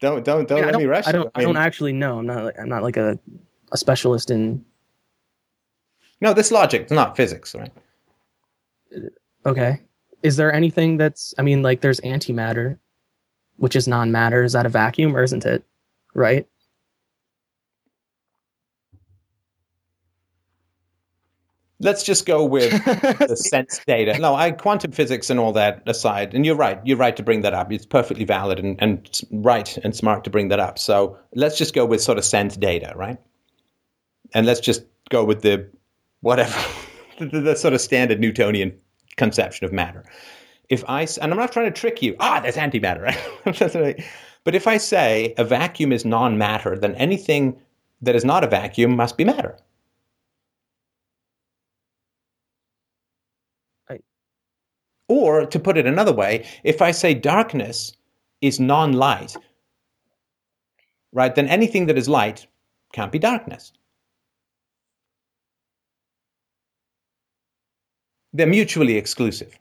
[0.00, 1.06] don't, don't, don't I, let don't, me rush.
[1.06, 1.30] I don't.
[1.34, 2.18] I, mean, don't actually know.
[2.18, 2.44] I'm not.
[2.44, 3.18] Like, I'm not like a,
[3.72, 4.64] a specialist in.
[6.20, 7.72] no, this logic, it's not physics, right?
[9.44, 9.80] Okay.
[10.22, 11.34] Is there anything that's?
[11.38, 12.78] I mean, like, there's antimatter,
[13.56, 14.42] which is non-matter.
[14.42, 15.64] Is that a vacuum or isn't it?
[16.14, 16.46] Right.
[21.78, 24.18] Let's just go with the sense data.
[24.18, 26.80] No, I quantum physics and all that aside, and you're right.
[26.84, 27.70] You're right to bring that up.
[27.70, 30.78] It's perfectly valid and, and right and smart to bring that up.
[30.78, 33.18] So let's just go with sort of sense data, right?
[34.32, 35.68] And let's just go with the
[36.20, 36.58] whatever
[37.18, 38.76] the, the, sort of standard Newtonian
[39.16, 40.04] conception of matter.
[40.68, 42.16] If I and I'm not trying to trick you.
[42.20, 43.04] Ah, there's antimatter,
[43.74, 44.04] right.
[44.44, 47.60] but if I say a vacuum is non-matter, then anything
[48.02, 49.56] that is not a vacuum must be matter.
[55.08, 57.96] Or to put it another way, if I say darkness
[58.40, 59.36] is non light,
[61.12, 62.46] right, then anything that is light
[62.92, 63.72] can't be darkness.
[68.32, 69.58] They're mutually exclusive.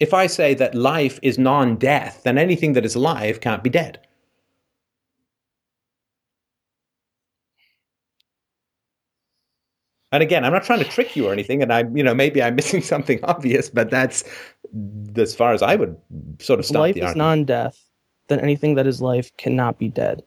[0.00, 3.70] If I say that life is non death, then anything that is alive can't be
[3.70, 4.06] dead.
[10.10, 12.42] And again, I'm not trying to trick you or anything, and I'm you know, maybe
[12.42, 14.24] I'm missing something obvious, but that's
[15.16, 15.96] as far as I would
[16.40, 17.78] sort of stop life is non-death.
[18.28, 20.22] Then anything that is life cannot be dead.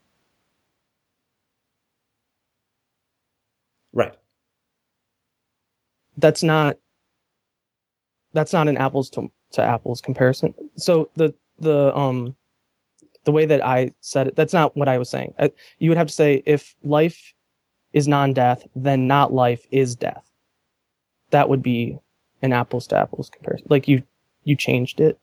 [3.93, 4.13] right.
[6.17, 6.77] That's not.
[8.33, 10.53] That's not an apples to, to apples comparison.
[10.77, 12.35] So the the um,
[13.25, 15.33] the way that I said it, that's not what I was saying.
[15.37, 15.49] Uh,
[15.79, 17.33] you would have to say if life
[17.93, 20.30] is non-death, then not life is death.
[21.31, 21.97] That would be
[22.41, 23.68] an apples to apples comparison.
[23.69, 24.03] Like you
[24.43, 25.19] you changed it.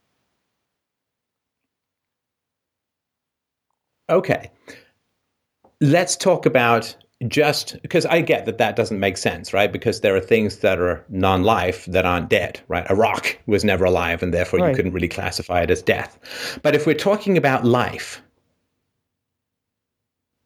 [4.10, 4.50] Okay.
[5.80, 6.96] Let's talk about
[7.26, 9.72] just because I get that that doesn't make sense, right?
[9.72, 12.86] Because there are things that are non life that aren't dead, right?
[12.88, 16.18] A rock was never alive, and therefore you couldn't really classify it as death.
[16.62, 18.22] But if we're talking about life,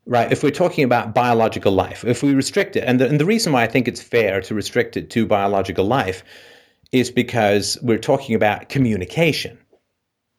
[0.06, 3.24] right, if we're talking about biological life, if we restrict it, and the, and the
[3.24, 6.24] reason why I think it's fair to restrict it to biological life
[6.92, 9.58] is because we're talking about communication.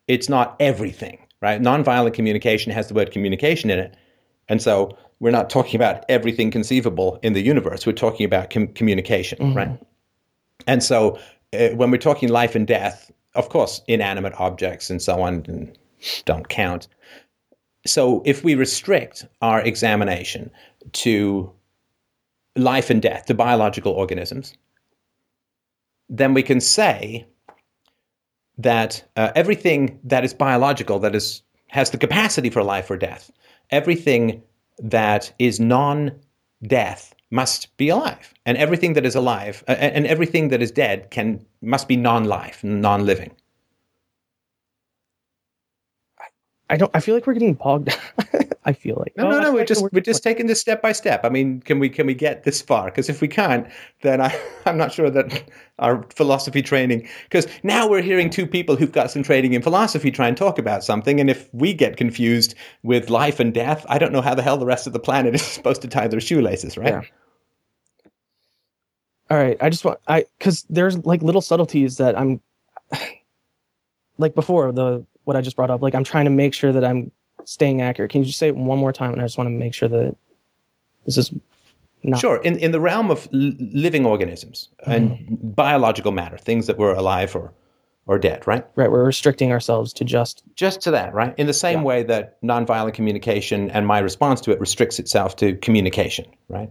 [0.08, 1.62] It's not everything, right?
[1.62, 3.96] Nonviolent communication has the word communication in it.
[4.50, 7.86] And so we're not talking about everything conceivable in the universe.
[7.86, 9.80] We're talking about com- communication, right?
[10.68, 11.18] And so
[11.54, 15.72] uh, when we're talking life and death, of course, inanimate objects and so on
[16.26, 16.88] don't count.
[17.86, 20.52] So if we restrict our examination
[20.94, 21.52] to
[22.56, 24.54] life and death, to biological organisms,
[26.10, 27.26] then we can say
[28.58, 33.32] that uh, everything that is biological, that is has the capacity for life or death,
[33.72, 34.44] everything
[34.78, 40.62] that is non-death must be alive, and everything that is alive uh, and everything that
[40.62, 43.32] is dead can must be non-life, non-living.
[46.74, 46.90] I don't.
[46.96, 47.90] I feel like we're getting bogged.
[47.90, 48.50] Down.
[48.66, 49.54] I feel like no, no, oh, no.
[49.54, 51.24] We're just we're just taking this step by step.
[51.24, 52.86] I mean, can we can we get this far?
[52.86, 53.68] Because if we can't,
[54.02, 54.36] then I,
[54.66, 55.44] I'm not sure that
[55.78, 57.08] our philosophy training.
[57.26, 60.58] Because now we're hearing two people who've got some training in philosophy try and talk
[60.58, 64.34] about something, and if we get confused with life and death, I don't know how
[64.34, 66.88] the hell the rest of the planet is supposed to tie their shoelaces, right?
[66.88, 67.02] Yeah.
[69.30, 72.42] All right, I just want I because there's like little subtleties that I'm
[74.18, 75.82] like before the what I just brought up.
[75.82, 77.12] Like I'm trying to make sure that I'm
[77.46, 78.12] staying accurate.
[78.12, 79.14] Can you just say it one more time?
[79.14, 80.16] And I just want to make sure that
[81.06, 81.32] this is
[82.04, 82.38] not Sure.
[82.38, 85.18] In in the realm of l- living organisms and
[85.56, 87.54] biological matter, things that were alive or
[88.06, 88.66] or dead, right?
[88.76, 88.92] right.
[88.92, 91.34] We're restricting ourselves to just just to that, right?
[91.38, 91.86] In the same Yeah.
[91.86, 96.70] way that nonviolent communication and my response to it restricts itself to communication, right?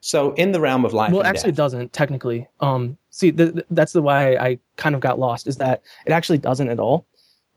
[0.00, 2.48] So in the realm of life, well, actually, it doesn't technically.
[2.58, 5.46] Um, see, the, that's the why I kind of got lost.
[5.46, 7.06] Is that it actually doesn't at all.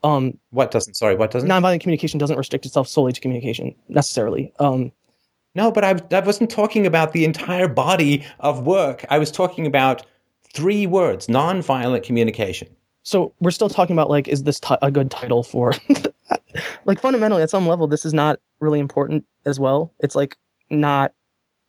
[0.04, 0.94] Um, what doesn't?
[0.94, 1.48] Sorry, what doesn't?
[1.48, 4.52] nonviolent communication doesn't restrict itself solely to communication necessarily.
[4.60, 4.92] Um,
[5.56, 9.04] No, but I, I wasn't talking about the entire body of work.
[9.10, 10.06] I was talking about
[10.54, 12.68] three words: nonviolent communication.
[13.02, 15.72] so we're still talking about like, is this ti- a good title for?
[16.84, 19.92] like fundamentally, at some level, this is not really important as well.
[20.00, 20.36] It's like
[20.70, 21.12] not.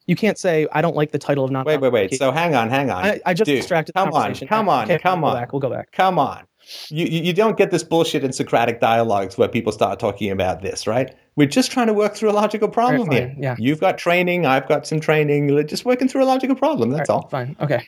[0.08, 1.66] You can't say I don't like the title of non.
[1.66, 2.16] Wait, wait, wait.
[2.16, 3.04] So hang on, hang on.
[3.06, 3.94] I, I just Dude, distracted.
[3.94, 5.36] Come on, come on, Okay, come we'll on.
[5.36, 5.54] Go back.
[5.54, 5.92] We'll go back.
[5.92, 6.46] Come on.
[6.90, 10.86] You, you don't get this bullshit in Socratic dialogues where people start talking about this,
[10.88, 11.14] right?
[11.38, 13.36] We're just trying to work through a logical problem Alright, here.
[13.40, 13.56] yeah.
[13.58, 15.48] You've got training, I've got some training.
[15.54, 16.90] We're just working through a logical problem.
[16.90, 17.30] That's All right, all.
[17.30, 17.56] Fine.
[17.62, 17.88] Okay.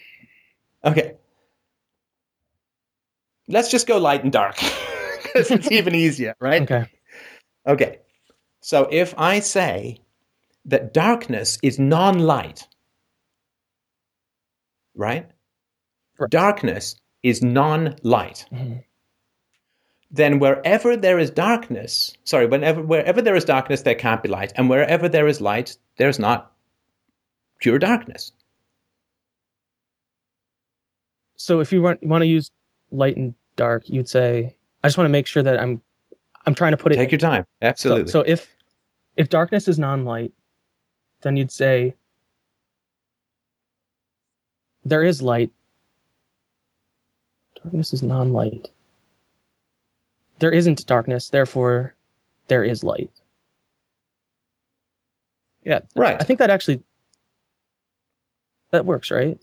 [0.86, 1.14] Okay.
[3.48, 4.56] Let's just go light and dark.
[5.34, 6.62] 'Cause it's even easier, right?
[6.64, 6.86] Okay.
[7.68, 8.00] Okay.
[8.62, 10.00] So if I say
[10.66, 12.68] that darkness is non light,
[14.96, 15.30] right?
[16.20, 16.30] Right.
[16.30, 18.46] Darkness is non light.
[18.52, 18.84] Mhm.
[20.12, 24.52] Then wherever there is darkness, sorry, whenever wherever there is darkness, there can't be light.
[24.56, 26.52] And wherever there is light, there's not
[27.60, 28.32] pure darkness.
[31.36, 32.52] So if you want want to use
[32.92, 35.82] light and dark, you'd say I just want to make sure that I'm
[36.46, 37.44] I'm trying to put it Take your time.
[37.62, 38.12] So, Absolutely.
[38.12, 38.56] so if
[39.16, 40.32] if darkness is non-light,
[41.22, 41.96] then you'd say
[44.86, 45.52] there is light.
[47.62, 48.70] Darkness is non-light.
[50.40, 51.96] There isn't darkness, therefore
[52.48, 53.12] there is light.
[55.64, 56.16] Yeah, right.
[56.20, 56.82] I think that actually
[58.72, 59.38] that works, right?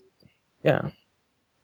[0.63, 0.89] Yeah.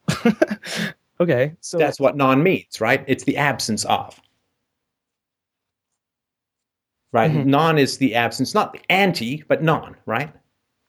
[1.19, 3.03] okay, so That's what non means, right?
[3.07, 4.19] It's the absence of.
[7.13, 7.31] Right?
[7.31, 7.45] Mhm.
[7.45, 10.33] Non is the absence, not anti, but non, right?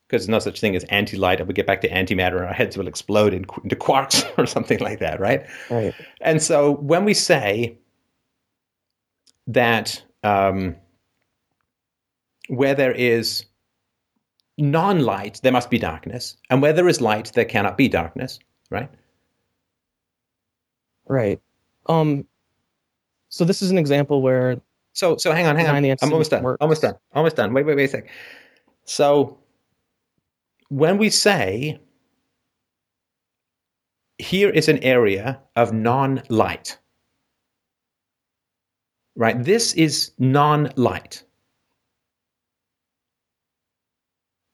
[0.08, 1.38] Because there's no such thing as anti light.
[1.40, 4.80] If we get back to antimatter, and our heads will explode into quarks or something
[4.80, 5.46] like that, right?
[5.70, 5.94] right.
[6.22, 7.78] And so when we say
[9.46, 10.74] that um,
[12.48, 13.44] where there is
[14.56, 18.38] non light, there must be darkness, and where there is light, there cannot be darkness,
[18.70, 18.90] right?
[21.06, 21.40] Right.
[21.86, 22.26] Um
[23.28, 24.60] so this is an example where
[24.94, 25.84] So so hang on, hang on.
[25.84, 26.42] I'm almost done.
[26.42, 26.58] works.
[26.60, 26.94] Almost done.
[27.12, 27.52] Almost done.
[27.52, 28.08] Wait, wait, wait a sec.
[28.84, 29.38] So
[30.68, 31.80] when we say
[34.18, 36.78] here is an area of non-light,
[39.16, 39.42] right?
[39.42, 41.24] This is non-light.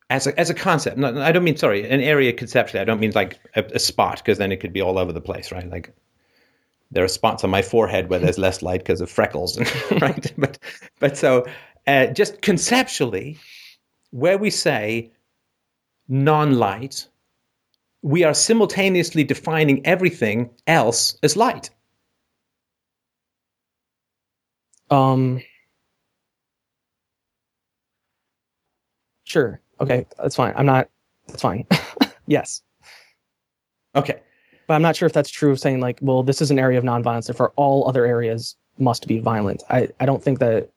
[0.08, 2.80] As a, as a concept, no, I don't mean sorry, an area conceptually.
[2.80, 5.20] I don't mean like a, a spot because then it could be all over the
[5.20, 5.68] place, right?
[5.68, 5.94] Like
[6.90, 9.58] there are spots on my forehead where there's less light because of freckles,
[10.00, 10.32] right?
[10.38, 10.58] But
[10.98, 11.46] but so
[11.86, 13.38] uh, just conceptually,
[14.10, 15.12] where we say
[16.08, 17.08] non-light,
[18.02, 21.70] we are simultaneously defining everything else as light.
[24.90, 25.40] um
[29.24, 29.60] Sure.
[29.80, 30.52] Okay, that's fine.
[30.56, 30.88] I'm not
[31.28, 31.66] that's fine.
[32.26, 32.62] yes.
[33.94, 34.20] Okay.
[34.70, 36.78] But I'm not sure if that's true of saying like, well, this is an area
[36.78, 39.64] of nonviolence, therefore all other areas must be violent.
[39.68, 40.70] I, I don't think that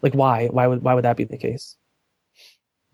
[0.00, 0.46] like why?
[0.46, 1.76] Why would why would that be the case?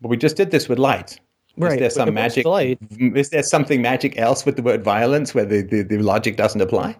[0.01, 1.21] But we just did this with light.
[1.55, 1.75] Right.
[1.75, 2.45] Is there some magic?
[2.45, 6.35] light, Is there something magic else with the word violence where the, the, the logic
[6.35, 6.97] doesn't apply?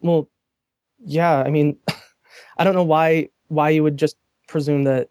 [0.00, 0.30] Well,
[1.04, 1.42] yeah.
[1.42, 1.76] I mean,
[2.56, 4.16] I don't know why why you would just
[4.48, 5.10] presume that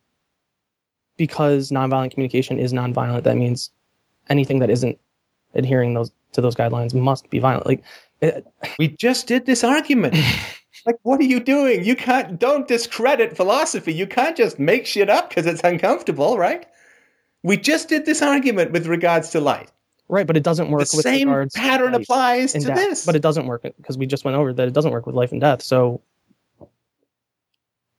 [1.15, 3.69] because nonviolent communication is nonviolent, that means
[4.29, 4.97] anything that isn't
[5.53, 7.65] adhering those to those guidelines must be violent.
[7.65, 7.83] Like,
[8.21, 8.45] it,
[8.79, 10.15] We just did this argument.
[10.85, 11.83] like, what are you doing?
[11.83, 12.39] You can't.
[12.39, 13.93] Don't discredit philosophy.
[13.93, 16.65] You can't just make shit up because it's uncomfortable, right?
[17.43, 19.71] We just did this argument with regards to light.
[20.07, 22.75] Right, but it doesn't work The with same regards to pattern applies to death.
[22.75, 23.05] this.
[23.05, 25.31] But it doesn't work because we just went over that it doesn't work with life
[25.31, 25.63] and death.
[25.63, 26.01] So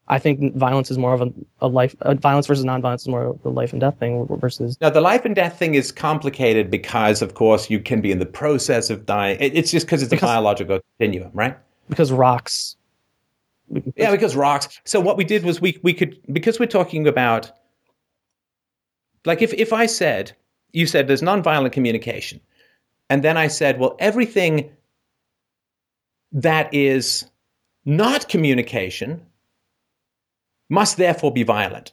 [0.09, 3.25] I think violence is more of a, a life uh, violence versus nonviolence is more
[3.27, 6.71] of a life and death thing versus Now, the life and death thing is complicated
[6.71, 9.37] because, of course, you can be in the process of dying.
[9.41, 11.57] It- It's just because it's a biological continuum, right?
[11.89, 12.77] because rocks.
[13.97, 14.69] Yeah, because rocks.
[14.85, 17.51] So what we did was we we could because we're talking about
[19.25, 20.33] like if if I said
[20.73, 22.41] you said there's nonviolent communication,
[23.11, 24.71] and then I said, well, everything
[26.33, 27.25] that is
[27.85, 29.21] not communication
[30.69, 31.93] must therefore be violent.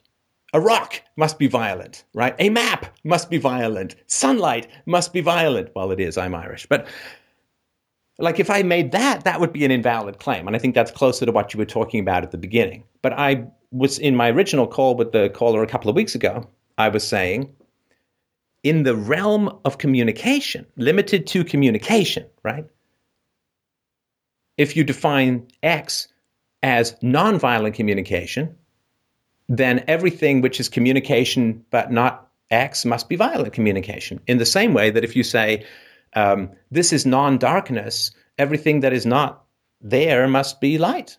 [0.53, 2.35] A rock must be violent, right?
[2.37, 3.95] A map must be violent.
[4.07, 5.69] Sunlight must be violent.
[5.75, 6.17] Well, it is.
[6.17, 6.87] I'm Irish, but
[8.19, 10.45] like if I made that, that would be an invalid claim.
[10.45, 12.83] And I think that's closer to what you were talking about at the beginning.
[13.01, 16.47] But I was in my original call with the caller a couple of weeks ago,
[16.77, 17.53] I was saying
[18.63, 22.65] in the realm of communication, limited to communication, right?
[24.57, 26.07] If you define X
[26.61, 28.55] as nonviolent communication,
[29.49, 34.19] then everything which is communication but not X must be violent communication.
[34.27, 35.65] In the same way that if you say,
[36.15, 39.43] um, this is non darkness, everything that is not
[39.81, 41.17] there must be light.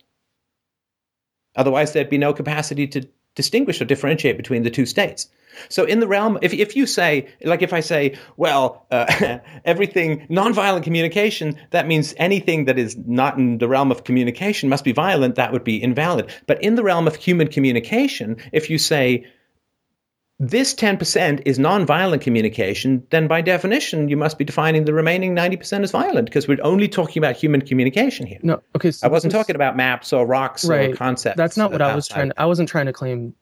[1.57, 5.29] Otherwise, there'd be no capacity to distinguish or differentiate between the two states.
[5.69, 10.27] So, in the realm, if, if you say, like if I say, well, uh, everything
[10.29, 14.93] nonviolent communication, that means anything that is not in the realm of communication must be
[14.93, 16.31] violent, that would be invalid.
[16.47, 19.27] But in the realm of human communication, if you say,
[20.41, 25.85] this 10% is nonviolent communication, then by definition, you must be defining the remaining 90%
[25.85, 28.41] as violent because we're only talking about human communication here.
[28.43, 28.91] No, okay.
[28.91, 30.91] So I wasn't is- talking about maps or rocks Right.
[30.91, 31.37] or concepts.
[31.37, 32.31] That's not what I was trying.
[32.31, 33.35] To, I wasn't trying to claim.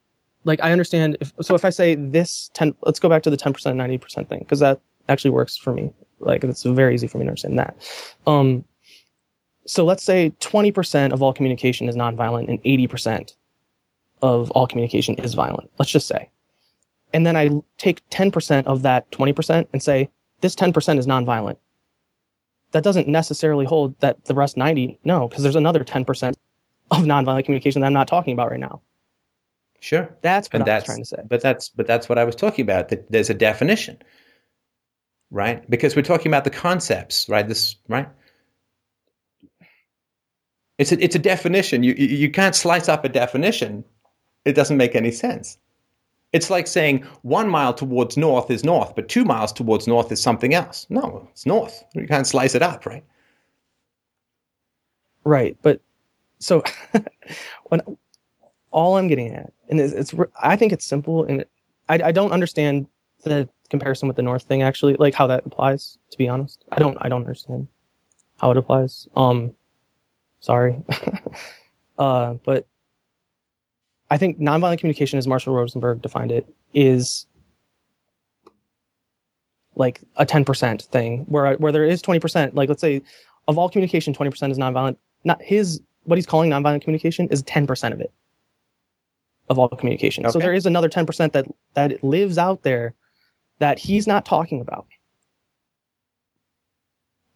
[0.45, 1.17] Like I understand.
[1.21, 3.99] If, so if I say this ten, let's go back to the ten percent, ninety
[3.99, 5.93] percent thing because that actually works for me.
[6.21, 7.77] Like it's very easy for me to understand that.
[8.27, 8.65] Um,
[9.67, 13.37] so let's say twenty percent of all communication is nonviolent and eighty percent
[14.21, 15.71] of all communication is violent.
[15.79, 16.29] Let's just say,
[17.12, 20.09] and then I take ten percent of that twenty percent and say
[20.41, 21.57] this ten percent is nonviolent.
[22.73, 24.99] That doesn't necessarily hold that the rest ninety.
[25.05, 26.37] No, because there's another ten percent
[26.91, 28.81] of nonviolent communication that I'm not talking about right now.
[29.83, 30.17] Sure.
[30.23, 31.17] That's what and I was trying to say.
[31.28, 32.89] but that's but that's what I was talking about.
[32.91, 33.99] That there's a definition,
[35.33, 35.69] right?
[35.69, 37.49] Because we're talking about the concepts, right?
[37.49, 38.09] This right.
[40.78, 41.83] It's a it's a definition.
[41.83, 43.85] You you you can't slice up a definition.
[44.44, 45.59] It doesn't make any sense.
[46.33, 50.23] It's like saying one mile towards north is north, but two miles towards north is
[50.23, 50.86] something else.
[50.91, 51.83] No, it's north.
[51.97, 53.02] You can't slice it up, right?
[55.25, 55.81] Right, but
[56.39, 56.62] so
[57.65, 57.81] when
[58.73, 61.44] all I'm getting at, and it's, it's I think it's simple, and
[61.89, 62.86] I, I don't understand
[63.25, 65.99] the comparison with the North thing actually, like how that applies.
[66.10, 67.68] To be honest, I don't I don't understand
[68.41, 69.09] how it applies.
[69.15, 69.55] Um,
[70.41, 70.83] sorry,
[71.99, 72.67] uh, but
[74.10, 77.26] I think nonviolent communication, as Marshall Rosenberg defined it, is
[79.75, 82.55] like a 10% thing where where there is 20%.
[82.55, 83.02] Like let's say
[83.49, 84.97] of all communication, 20% is nonviolent.
[85.25, 88.12] Not his what he's calling nonviolent communication is 10% of it
[89.49, 90.29] of all communication.
[90.31, 92.95] So there is another 10% that that lives out there
[93.59, 94.87] that he's not talking about.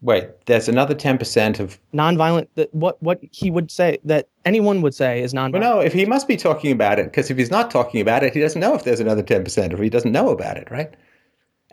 [0.02, 4.82] Wait, there's another ten percent of Nonviolent that what what he would say that anyone
[4.82, 5.52] would say is nonviolent.
[5.52, 8.22] Well, no, if he must be talking about it, because if he's not talking about
[8.22, 10.94] it, he doesn't know if there's another 10%, or he doesn't know about it, right?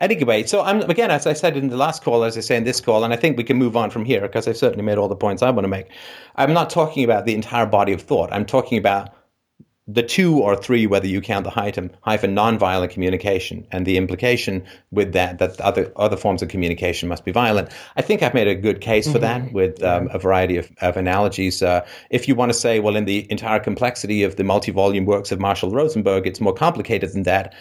[0.00, 2.64] Anyway, so I'm again, as I said in the last call, as I say in
[2.64, 4.98] this call, and I think we can move on from here because I've certainly made
[4.98, 5.88] all the points I want to make.
[6.36, 8.32] I'm not talking about the entire body of thought.
[8.32, 9.10] I'm talking about
[9.86, 14.64] the two or three, whether you count the hyphen, hyphen nonviolent communication and the implication
[14.90, 17.68] with that that other other forms of communication must be violent.
[17.96, 20.96] I think I've made a good case for that with um, a variety of, of
[20.96, 21.62] analogies.
[21.62, 25.30] Uh, if you want to say, well, in the entire complexity of the multi-volume works
[25.30, 27.54] of Marshall Rosenberg, it's more complicated than that.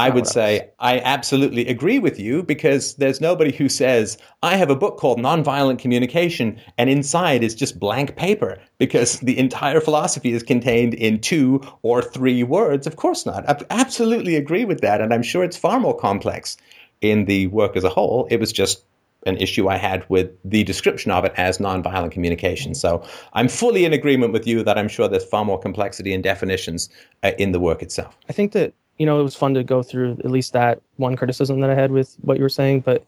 [0.00, 4.70] I would say I absolutely agree with you because there's nobody who says, I have
[4.70, 10.32] a book called Nonviolent Communication, and inside is just blank paper because the entire philosophy
[10.32, 12.86] is contained in two or three words.
[12.86, 13.46] Of course not.
[13.48, 15.02] I absolutely agree with that.
[15.02, 16.56] And I'm sure it's far more complex
[17.02, 18.26] in the work as a whole.
[18.30, 18.84] It was just
[19.26, 22.74] an issue I had with the description of it as nonviolent communication.
[22.74, 23.04] So
[23.34, 26.88] I'm fully in agreement with you that I'm sure there's far more complexity and definitions
[27.22, 28.16] uh, in the work itself.
[28.30, 31.16] I think that you know it was fun to go through at least that one
[31.16, 33.00] criticism that I had with what you were saying, but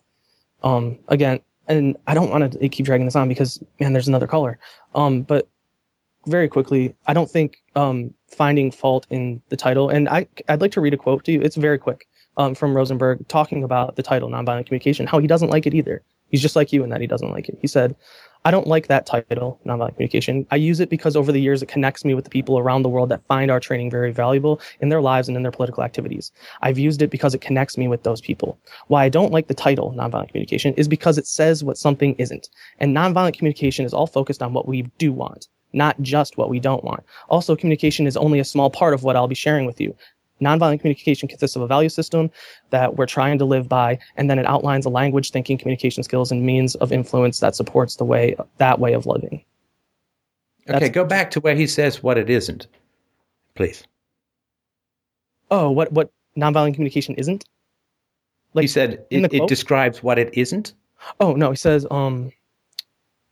[0.64, 4.26] um, again, and I don't want to keep dragging this on because man, there's another
[4.26, 4.58] color.
[4.94, 5.48] Um, but
[6.26, 10.72] very quickly, I don't think um, finding fault in the title, and I I'd like
[10.72, 11.40] to read a quote to you.
[11.42, 12.06] It's very quick.
[12.36, 16.02] um, from Rosenberg talking about the title nonviolent communication, how he doesn't like it either.
[16.30, 17.58] He's just like you in that he doesn't like it.
[17.60, 17.94] He said,
[18.44, 20.46] I don't like that title, nonviolent communication.
[20.50, 22.88] I use it because over the years it connects me with the people around the
[22.88, 26.32] world that find our training very valuable in their lives and in their political activities.
[26.60, 28.58] I've used it because it connects me with those people.
[28.88, 32.48] Why I don't like the title, nonviolent communication, is because it says what something isn't.
[32.80, 36.58] And nonviolent communication is all focused on what we do want, not just what we
[36.58, 37.04] don't want.
[37.28, 39.94] Also, communication is only a small part of what I'll be sharing with you.
[40.42, 42.30] Nonviolent communication consists of a value system
[42.70, 46.32] that we're trying to live by, and then it outlines a language, thinking, communication skills,
[46.32, 49.44] and means of influence that supports the way that way of living.
[50.68, 52.66] Okay, That's- go back to where he says what it isn't,
[53.54, 53.84] please.
[55.50, 57.44] Oh, what what nonviolent communication isn't?
[58.54, 60.74] Like, he said it, it describes what it isn't.
[61.20, 62.32] Oh no, he says um he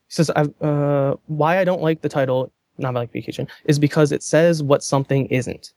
[0.08, 4.62] says I uh why I don't like the title nonviolent communication is because it says
[4.62, 5.72] what something isn't.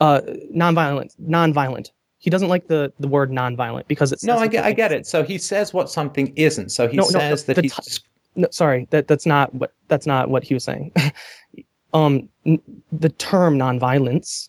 [0.00, 0.20] Uh
[0.54, 1.90] nonviolent nonviolent.
[2.18, 4.92] He doesn't like the the word nonviolent because it says No, I get, I get
[4.92, 5.06] it.
[5.06, 6.70] So he says what something isn't.
[6.70, 7.74] So he No, no, says the- that the he's.
[7.74, 8.02] ti-
[8.36, 10.92] No, sorry, that that's not what that's not what he was saying.
[11.92, 12.60] um n-
[12.92, 14.48] the term nonviolence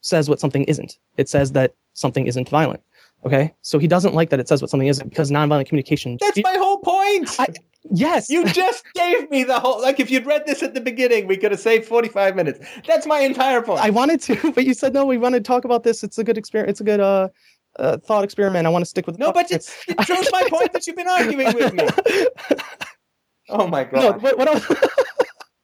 [0.00, 0.98] says what something isn't.
[1.16, 2.82] It says that something isn't violent.
[3.24, 3.54] Okay?
[3.62, 6.56] So he doesn't like that it says what something isn't because nonviolent communication That's my
[6.58, 7.28] whole point.
[7.38, 7.48] I-
[7.90, 8.30] Yes.
[8.30, 9.80] you just gave me the whole.
[9.82, 12.60] Like, if you'd read this at the beginning, we could have saved forty-five minutes.
[12.86, 13.80] That's my entire point.
[13.80, 15.04] I wanted to, but you said no.
[15.04, 16.02] We want to talk about this.
[16.04, 16.70] It's a good experience.
[16.72, 17.28] It's a good uh,
[17.78, 18.66] uh thought experiment.
[18.66, 19.18] I want to stick with.
[19.18, 21.88] no, but it's, it proves my point that you've been arguing with me.
[23.48, 23.90] Oh my no.
[23.90, 24.22] god!
[24.22, 24.66] What, what else?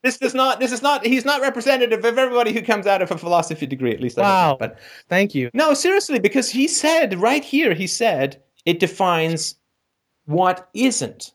[0.04, 0.60] This does not.
[0.60, 1.04] This is not.
[1.04, 3.92] He's not representative of everybody who comes out of a philosophy degree.
[3.92, 4.48] At least, I Wow.
[4.50, 4.58] think.
[4.60, 5.50] But Thank you.
[5.54, 7.74] no, seriously, because he said right here.
[7.74, 9.56] He said it defines
[10.26, 11.32] what isn't.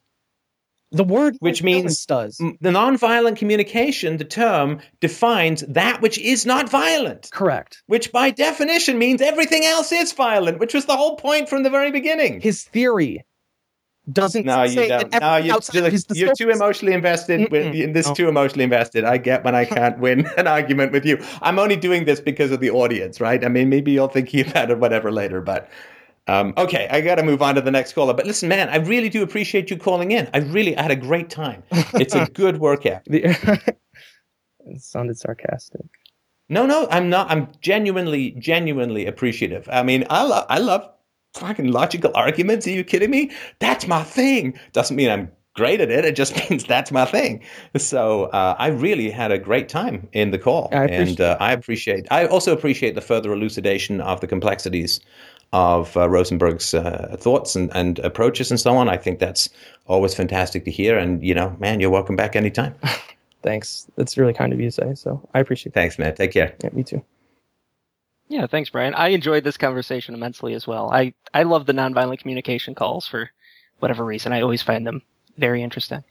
[0.93, 6.69] The word Which means- does The nonviolent communication, the term defines that which is not
[6.69, 7.81] violent, correct.
[7.88, 11.69] which by definition means everything else is violent, which was the whole point from the
[11.72, 12.41] very beginning.
[12.41, 13.25] His theory
[14.11, 15.22] doesn't No, say you that don't.
[15.22, 17.49] No, you're, outside of his you're too emotionally invested.
[17.49, 18.13] With, in this No.
[18.13, 19.03] too emotionally invested.
[19.05, 21.23] I get when I can't win an argument with you.
[21.41, 23.43] I'm only doing this because of the audience, right?
[23.43, 25.39] I mean, maybe you'll think about it, whatever, later.
[25.41, 25.69] But
[26.27, 28.13] um, okay, I got to move on to the next caller.
[28.13, 30.29] But listen, man, I really do appreciate you calling in.
[30.33, 31.63] I really I had a great time.
[31.71, 33.01] It's a good workout.
[34.65, 35.85] It sounded sarcastic.
[36.49, 37.29] No, no, I'm not.
[37.29, 39.67] I'm genuinely, genuinely appreciative.
[39.71, 40.89] I mean, I love, I love
[41.33, 42.67] fucking logical arguments.
[42.67, 43.31] Are you kidding me?
[43.59, 44.57] That's my thing.
[44.71, 46.05] Doesn't mean I'm great at it.
[46.05, 47.43] It just means that's my thing.
[47.77, 51.53] So uh, I really had a great time in the call, I and uh, I
[51.53, 52.07] appreciate.
[52.11, 54.99] I also appreciate the further elucidation of the complexities
[55.53, 58.90] of uh, Rosenberg's uh, thoughts and, and approaches and so on.
[58.90, 59.48] I think that's
[59.88, 60.98] always fantastic to hear.
[60.98, 62.75] And you know, man, you're welcome back anytime.
[63.43, 63.85] Thanks.
[63.95, 64.95] That's really kind of you to say.
[64.95, 65.73] So I appreciate it.
[65.73, 66.15] Thanks, man.
[66.15, 66.56] Take care.
[66.64, 67.03] Yeah, me too.
[68.30, 68.95] Yeah, thanks, Brian.
[68.95, 70.90] I enjoyed this conversation immensely as well.
[70.91, 73.30] I, I love the nonviolent communication calls for
[73.80, 74.32] whatever reason.
[74.33, 75.01] I always find them
[75.38, 76.03] very interesting.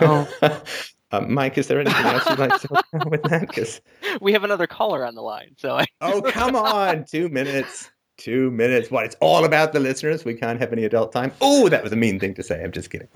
[0.00, 0.28] Oh.
[1.12, 3.48] uh, Mike, is there anything else you'd like to talk about with that?
[3.54, 3.80] 'Cause-
[4.20, 7.88] We have another caller on the line, so I, oh, come on, two minutes.
[8.16, 8.90] Two minutes.
[8.90, 9.04] What?
[9.04, 10.24] It's all about the listeners.
[10.24, 11.32] We can't have any adult time.
[11.40, 12.62] Oh, that was a mean thing to say.
[12.62, 13.08] I'm just kidding.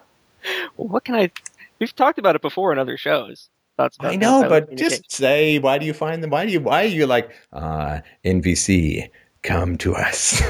[0.76, 1.30] what can I?
[1.78, 3.48] We've talked about it before in other shows.
[3.76, 6.30] Thoughts I know, but just say why do you find them?
[6.30, 6.60] Why do you?
[6.60, 9.10] Why are you like uh, NVC?
[9.42, 10.40] Come to us.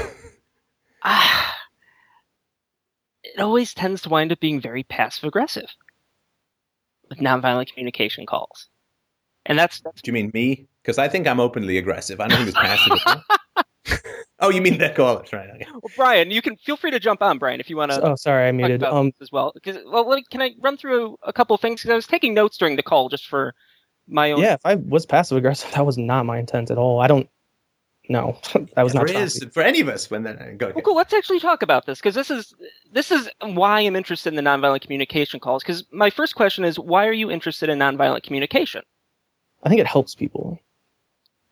[1.03, 1.55] ah,
[3.23, 5.67] it always tends to wind up being very passive aggressive
[7.09, 8.67] with nonviolent communication calls,
[9.47, 10.67] and that's that's do you mean me?
[10.83, 12.21] Because I think I'm openly aggressive.
[12.21, 12.57] I don't think it's
[12.97, 13.21] passive.
[13.87, 14.47] At all.
[14.47, 15.15] oh, you mean that call?
[15.17, 15.49] That's right.
[15.49, 15.65] Okay.
[15.71, 16.31] well, Brian.
[16.31, 18.01] You can feel free to jump on, Brian, if you want to.
[18.01, 18.83] Oh, sorry, I muted.
[18.83, 19.53] Um, this as well.
[19.63, 21.81] 'Cause- well, let me, can I run through a couple of things?
[21.81, 23.53] Because I was taking notes during the call just for
[24.07, 24.39] my own.
[24.41, 26.99] yeah, if I was passive aggressive, that was not my intent at all.
[26.99, 27.29] I don't.
[28.07, 28.37] No,
[28.75, 29.07] that was not.
[29.07, 30.71] There trying is to be- for any of us when then go.
[30.75, 30.95] Well, cool.
[30.95, 32.53] Let's actually talk about this because this is
[32.91, 35.63] this is why I'm interested in the nonviolent communication calls.
[35.63, 38.83] Because my first question is, why are you interested in nonviolent communication?
[39.63, 40.59] I think it helps people.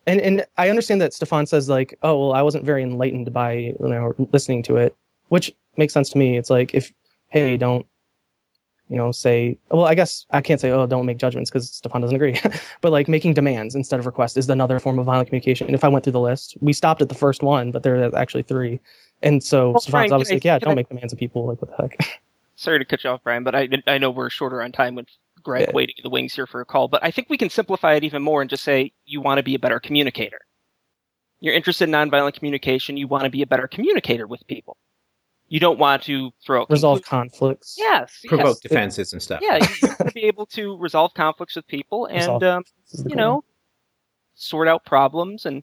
[0.06, 3.52] And and I understand that Stefan says like, oh well, I wasn't very enlightened by
[3.52, 4.94] you know listening to it,
[5.28, 6.36] which makes sense to me.
[6.36, 6.92] It's like if
[7.28, 7.60] hey, mm.
[7.60, 7.86] don't
[8.90, 12.02] you know say well, I guess I can't say oh don't make judgments because Stefan
[12.02, 12.38] doesn't agree,
[12.82, 15.66] but like making demands instead of requests is another form of violent communication.
[15.66, 18.04] And if I went through the list, we stopped at the first one, but there
[18.04, 18.80] are actually three.
[19.22, 21.46] And so Well, Stefan's Brian, obviously I- like, yeah, don't I- make demands of people.
[21.46, 22.20] Like what the heck?
[22.56, 25.06] Sorry to cut you off, Brian, but I I know we're shorter on time with
[25.44, 25.72] Greg Yeah.
[25.74, 26.88] waiting in the wings here for a call.
[26.88, 29.42] But I think we can simplify it even more and just say you want to
[29.42, 30.40] be a better communicator.
[31.40, 32.96] You're interested in nonviolent communication.
[32.96, 34.76] You want to be a better communicator with people.
[35.48, 37.74] You don't want to throw Resolve conclu- conflicts.
[37.78, 38.60] Yes, provoke yes.
[38.60, 39.40] defenses and stuff.
[39.42, 43.04] Yeah, you want to be able to resolve conflicts with people and um, This is
[43.04, 43.24] the you goal.
[43.24, 43.44] know
[44.34, 45.62] sort out problems and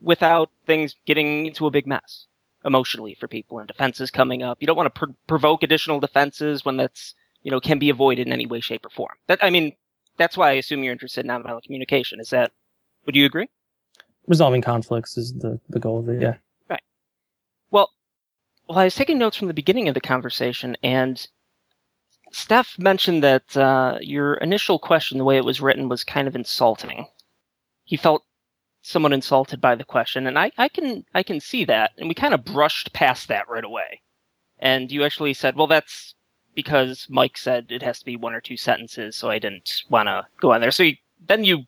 [0.00, 2.26] without things getting into a big mess
[2.64, 4.58] emotionally for people and defenses coming up.
[4.60, 8.26] You don't want to pr- provoke additional defenses when that's you know can be avoided
[8.26, 9.14] in any way, shape, or form.
[9.26, 9.72] That I mean,
[10.16, 12.20] that's why I assume you're interested in nonviolent communication.
[12.20, 12.52] Is that?
[13.06, 13.48] Would you agree?
[14.26, 16.20] Resolving conflicts is the the goal of it.
[16.20, 16.36] Yeah.
[16.68, 16.82] Right.
[17.70, 17.90] Well,
[18.68, 21.26] well, I was taking notes from the beginning of the conversation, and
[22.32, 26.36] Steph mentioned that uh, your initial question, the way it was written, was kind of
[26.36, 27.06] insulting.
[27.84, 28.22] He felt
[28.82, 32.14] somewhat insulted by the question, and I, I can I can see that, and we
[32.14, 34.02] kind of brushed past that right away.
[34.58, 36.14] And you actually said, "Well, that's
[36.58, 40.08] because Mike said it has to be one or two sentences, so I didn't want
[40.08, 41.62] to go on there." So you, then you,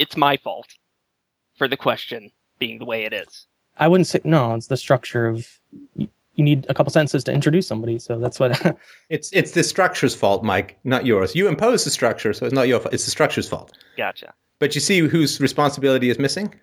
[0.00, 0.68] it's my fault
[1.58, 3.46] for the question being the way it is.
[3.76, 4.54] I wouldn't say no.
[4.54, 5.46] It's the structure of
[5.96, 7.98] you, you need a couple sentences to introduce somebody.
[7.98, 8.58] So that's what.
[9.10, 11.34] It's it's the structure's fault, Mike, not yours.
[11.34, 12.94] You impose the structure, so it's not your fault.
[12.94, 13.76] It's the structure's fault.
[13.98, 14.32] Gotcha.
[14.60, 16.54] But you see whose responsibility is missing?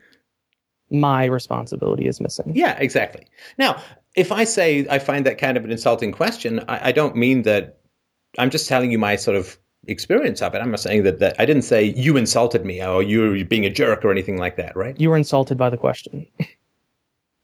[0.92, 2.52] my responsibility is missing.
[2.56, 3.28] Yeah, exactly.
[3.58, 3.82] Now,
[4.20, 7.44] if I say I find that kind of an insulting question, I, I don't mean
[7.44, 7.78] that.
[8.38, 9.58] I'm just telling you my sort of
[9.88, 10.60] experience of it.
[10.62, 13.70] I'm not saying that, that I didn't say you insulted me or you're being a
[13.72, 15.00] jerk or anything like that, right?
[15.00, 16.28] You were insulted by the question.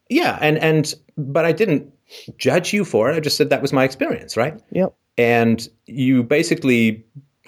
[0.09, 1.91] Yeah, and and but I didn't
[2.37, 3.15] judge you for it.
[3.15, 4.59] I just said that was my experience, right?
[4.71, 4.93] Yep.
[5.17, 7.03] And you basically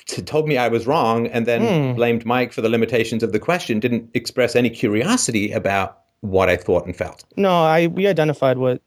[0.08, 1.96] t- told me I was wrong, and then Hmm.
[1.96, 3.80] blamed Mike for the limitations of the question.
[3.80, 7.24] Didn't express any curiosity about what I thought and felt.
[7.36, 8.82] No, I we identified what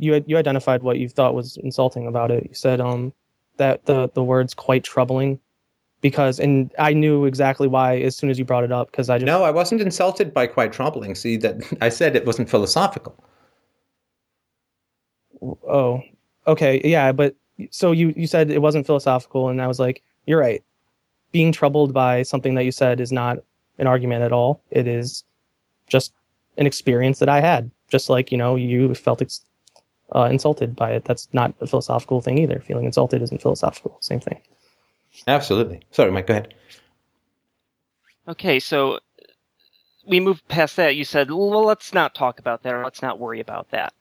[0.00, 2.44] you you identified what you thought was insulting about it.
[2.48, 3.12] You said um
[3.58, 5.38] that the the words quite troubling
[6.00, 9.18] because and I knew exactly why as soon as you brought it up because I
[9.18, 11.14] just No, I wasn't insulted by quite troubling.
[11.14, 13.14] See that I said it wasn't philosophical.
[15.42, 16.02] oh
[16.46, 17.34] okay yeah but
[17.70, 20.62] so you you said it wasn't philosophical and I was like you're right
[21.32, 23.38] being troubled by something that you said is not
[23.78, 25.24] an argument at all it is
[25.86, 26.12] just
[26.58, 29.44] an experience that I had just like you know you felt ex-
[30.14, 34.20] uh, insulted by it that's not a philosophical thing either feeling insulted isn't philosophical same
[34.20, 34.40] thing
[35.26, 35.82] Absolutely.
[35.90, 36.26] Sorry, Mike.
[36.26, 36.54] Go ahead.
[38.28, 39.00] Okay, so
[40.06, 40.96] we moved past that.
[40.96, 43.92] You said, well, let's not talk about that, or let's not worry about that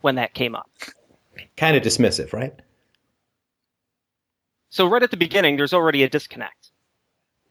[0.00, 0.70] when that came up.
[1.56, 2.54] Kind of dismissive, right?
[4.68, 6.70] So, right at the beginning, there's already a disconnect.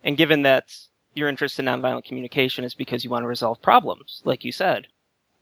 [0.04, 0.76] And given that
[1.14, 4.88] your interest in nonviolent communication is because you want to resolve problems, like you said,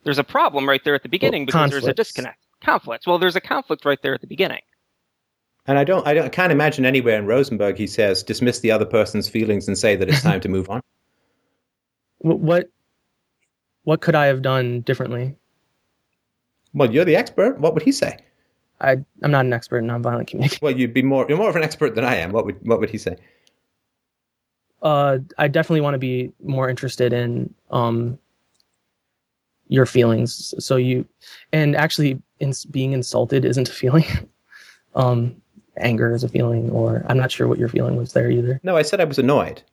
[0.03, 2.39] there's a problem right there at the beginning because there's a disconnect.
[2.61, 3.05] Conflict.
[3.07, 4.61] Well, there's a conflict right there at the beginning.
[5.65, 8.71] And I don't, I don't, I can't imagine anywhere in Rosenberg he says dismiss the
[8.71, 10.81] other person's feelings and say that it's time to move on.
[12.19, 12.69] What
[13.83, 15.35] what could I have done differently?
[16.73, 17.59] Well, you're the expert.
[17.59, 18.17] What would he say?
[18.79, 20.59] I I'm not an expert in nonviolent communication.
[20.61, 22.31] Well, you'd be more, you're more of an expert than I am.
[22.31, 23.17] What would, what would he say?
[24.81, 28.19] Uh, I definitely want to be more interested in um
[29.67, 30.53] your feelings.
[30.63, 31.05] So you,
[31.51, 34.05] and actually, in being insulted isn't a feeling.
[34.95, 35.35] um,
[35.77, 38.59] anger is a feeling, or I'm not sure what your feeling was there either.
[38.63, 39.63] No, I said I was annoyed.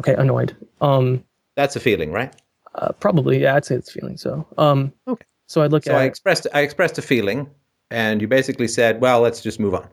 [0.00, 0.56] Okay, annoyed.
[0.80, 1.24] Um,
[1.56, 2.34] That's a feeling, right?
[2.76, 4.16] uh, probably yeah, I'd say it's a feeling.
[4.16, 5.26] So um, Okay.
[5.48, 7.50] So I'd look So at I expressed, I expressed a feeling,
[7.90, 9.88] and you basically said, well, let's just move on.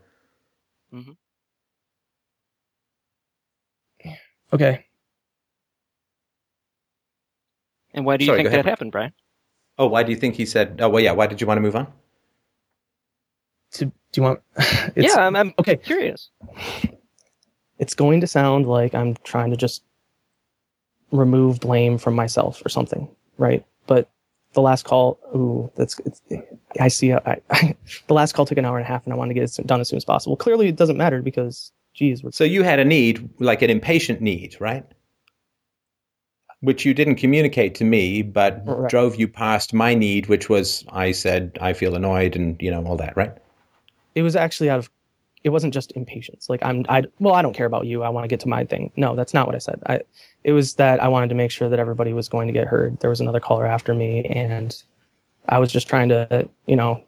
[0.93, 1.11] Mm-hmm.
[4.53, 4.85] okay.
[7.93, 9.13] And why do you Sorry, think go ahead, that happened, Brian?
[9.77, 11.61] Oh, why do you think he said, oh, well, yeah, why did you want to
[11.61, 11.87] move on?
[13.73, 14.39] To do you want?
[14.95, 15.75] it's, yeah, I'm, I'm okay.
[15.75, 16.29] curious.
[17.79, 19.83] it's going to sound like I'm trying to just
[21.11, 23.07] remove blame from myself or something,
[23.37, 23.63] right?
[23.85, 24.09] But
[24.53, 26.21] the last call, ooh, that's it's,
[26.79, 27.13] I see.
[27.13, 27.75] I, I,
[28.07, 29.67] the last call took an hour and a half, and I wanted to get it
[29.67, 30.35] done as soon as possible.
[30.35, 34.21] Clearly, it doesn't matter because, geez, we're, So you had a need, like an impatient
[34.21, 34.85] need, right?
[36.61, 38.89] Which you didn't communicate to me, but Right.
[38.89, 42.83] drove you past my need, which was I said I feel annoyed and you know
[42.85, 43.33] all that, right?
[44.15, 44.89] it was actually out of.
[45.43, 46.49] It wasn't just impatience.
[46.49, 48.01] Like I'm, I well, I don't care about you.
[48.03, 48.91] I want to get to my thing.
[48.97, 49.79] No, that's not what I said.
[49.85, 50.01] I,
[50.43, 52.99] it was that I wanted to make sure that everybody was going to get heard.
[52.99, 54.75] There was another caller after me, and
[55.47, 57.03] I was just trying to, you know,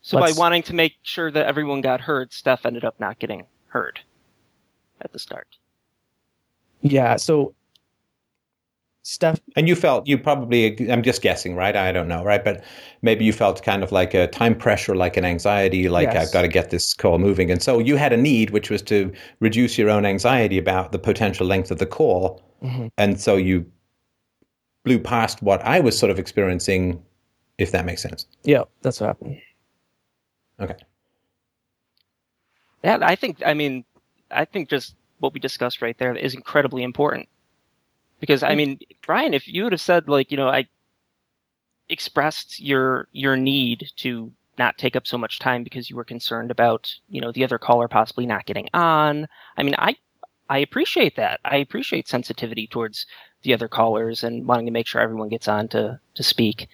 [0.00, 3.44] So by wanting to make sure that everyone got heard, Steph ended up not getting
[3.68, 4.00] heard
[5.02, 5.46] at the start.
[6.80, 7.16] yeah.
[7.16, 7.54] So,
[9.08, 11.76] Steph, And you felt you probably I'm just guessing, right?
[11.76, 12.42] I don't know, right?
[12.42, 12.64] But
[13.02, 16.26] maybe you felt kind of like a time pressure, like an anxiety, like Yes.
[16.26, 17.48] I've got to get this call moving.
[17.48, 20.98] And so you had a need, which was to reduce your own anxiety about the
[20.98, 22.42] potential length of the call.
[22.64, 22.90] Mhm.
[22.98, 23.64] And so you
[24.82, 27.00] blew past what I was sort of experiencing,
[27.58, 28.26] if that makes sense.
[28.42, 29.40] yeah, that's what happened.
[30.58, 30.74] Okay.
[32.82, 33.40] Yeah, I think.
[33.46, 33.84] I mean,
[34.32, 37.28] I think just what we discussed right there is incredibly important.
[38.20, 40.66] Because I mean, Brian, if you would have said like, you know, I,
[41.88, 46.50] expressed your your need to not take up so much time because you were concerned
[46.50, 49.26] about you know the other caller possibly not getting on.
[49.56, 49.96] I mean, I
[50.48, 51.40] I appreciate that.
[51.44, 53.06] I appreciate sensitivity towards
[53.42, 56.68] the other callers and wanting to make sure everyone gets on to to speak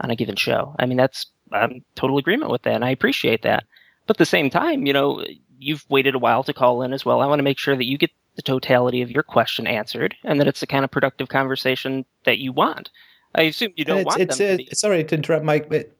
[0.00, 0.74] on a given show.
[0.78, 3.64] I mean, that's I'm total agreement with that, and I appreciate that.
[4.06, 5.24] But at the same time, you know,
[5.58, 7.20] you've waited a while to call in as well.
[7.20, 10.38] I want to make sure that you get the totality of your question answered, and
[10.40, 12.90] that it's the kind of productive conversation that you want.
[13.34, 14.60] I assume you don't And want it's, them.
[14.60, 15.90] it's to be- sorry to interrupt, Mike, but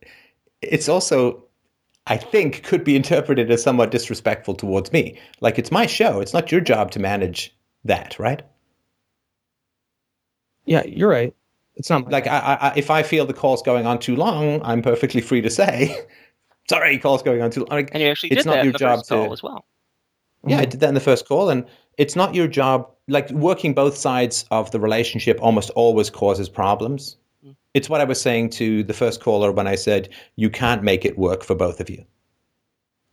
[0.63, 1.45] it's also,
[2.07, 5.19] I think, could be interpreted as somewhat disrespectful towards me.
[5.41, 8.43] Like it's my show; it's not your job to manage that, right?
[10.67, 11.35] Yeah, you're right.
[11.77, 14.61] It's not my Like, I, I, if I feel the call's going on too long,
[14.63, 15.97] I'm perfectly free to say,
[16.69, 18.65] "Sorry, call's going on too long." Like, and you actually it's did not that in
[18.67, 19.65] your the job first call to- as well.
[20.47, 20.71] Yeah, I mm-hmm.
[20.71, 21.67] did that in the first call, and
[21.99, 22.89] it's not your job.
[23.09, 27.17] Like working both sides of the relationship almost always causes problems.
[27.45, 27.55] Mm.
[27.75, 31.05] It's what I was saying to the first caller when I said you can't make
[31.05, 32.05] it work for both of you.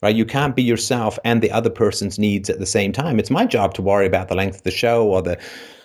[0.02, 0.16] Right?
[0.16, 3.20] You can't be yourself and the other person's needs at the same time.
[3.20, 5.40] It's my job to worry about the length of the show or the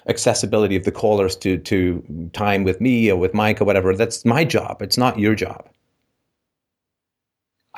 [0.08, 3.94] accessibility of the callers to to time with me or with Mike or whatever.
[3.94, 4.82] That's my job.
[4.82, 5.68] It's not your job.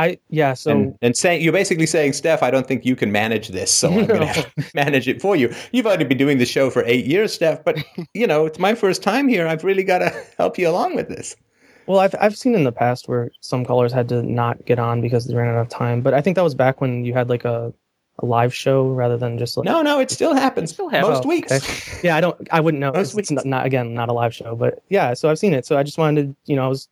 [0.01, 0.55] I yeah.
[0.55, 3.71] So and, and saying you're basically saying, Steph, I don't think you can manage this,
[3.71, 5.53] so I'm going to have to manage it for you.
[5.73, 7.77] You've already been doing the show for eight years, Steph, but
[8.15, 9.47] you know it's my first time here.
[9.47, 11.37] I've really got to help you along with this.
[11.87, 15.01] Well, I've I've seen in the past where some callers had to not get on
[15.01, 17.29] because they ran out of time, but I think that was back when you had
[17.29, 17.73] like a,
[18.21, 20.71] a live show rather than just like No, no, it still happens.
[20.71, 21.09] It still happens.
[21.15, 21.51] most Oh, weeks.
[21.53, 22.01] okay.
[22.07, 22.17] yeah.
[22.17, 22.93] I don't I wouldn't know.
[22.93, 23.31] Most weeks.
[23.31, 25.15] it's not, not again not a live show, but yeah.
[25.15, 25.67] So I've seen it.
[25.67, 26.89] So I just wanted to you know I was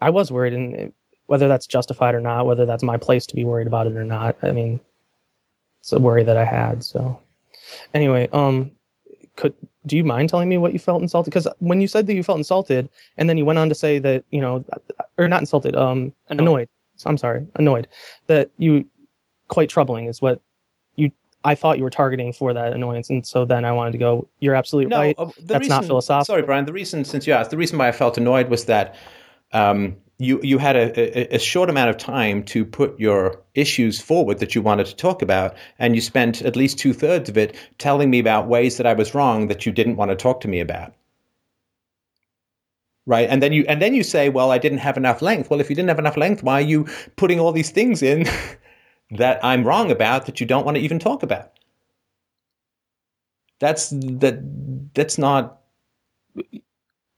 [0.00, 0.94] I was worried and it-
[1.32, 4.04] whether that's justified or not, whether that's my place to be worried about it or
[4.04, 4.36] not.
[4.42, 4.78] I mean,
[5.80, 6.84] it's a worry that I had.
[6.84, 7.18] So
[7.94, 8.70] anyway, um,
[9.36, 9.54] could
[9.86, 11.30] do you mind telling me what you felt insulted?
[11.30, 13.98] Because when you said that you felt insulted, and then you went on to say
[14.00, 14.62] that you know,
[15.16, 16.40] or not insulted, um, Annoyed.
[16.42, 16.68] annoyed.
[16.96, 17.88] So I'm sorry, annoyed.
[18.26, 18.84] That you
[19.48, 20.42] quite troubling is what
[20.96, 21.10] you.
[21.44, 24.28] I thought you were targeting for that annoyance, and so then I wanted to go.
[24.40, 25.14] You're absolutely No, right.
[25.16, 26.24] uh, That's not reason- philosophical.
[26.26, 26.66] Sorry, Brian.
[26.66, 28.94] The reason, since you asked, the reason why I felt annoyed was that
[29.54, 34.00] um, you you had a, a, a short amount of time to put your issues
[34.00, 37.36] forward that you wanted to talk about, and you spent at least two thirds of
[37.38, 40.40] it telling me about ways that I was wrong that you didn't want to talk
[40.42, 40.94] to me about.
[43.06, 45.60] Right, and then you and then you say, "Well, I didn't have enough length." Well,
[45.60, 46.86] if you didn't have enough length, why are you
[47.16, 48.26] putting all these things in
[49.10, 51.52] that I'm wrong about that you don't want to even talk about?
[53.60, 54.92] That's that.
[54.94, 55.60] That's not.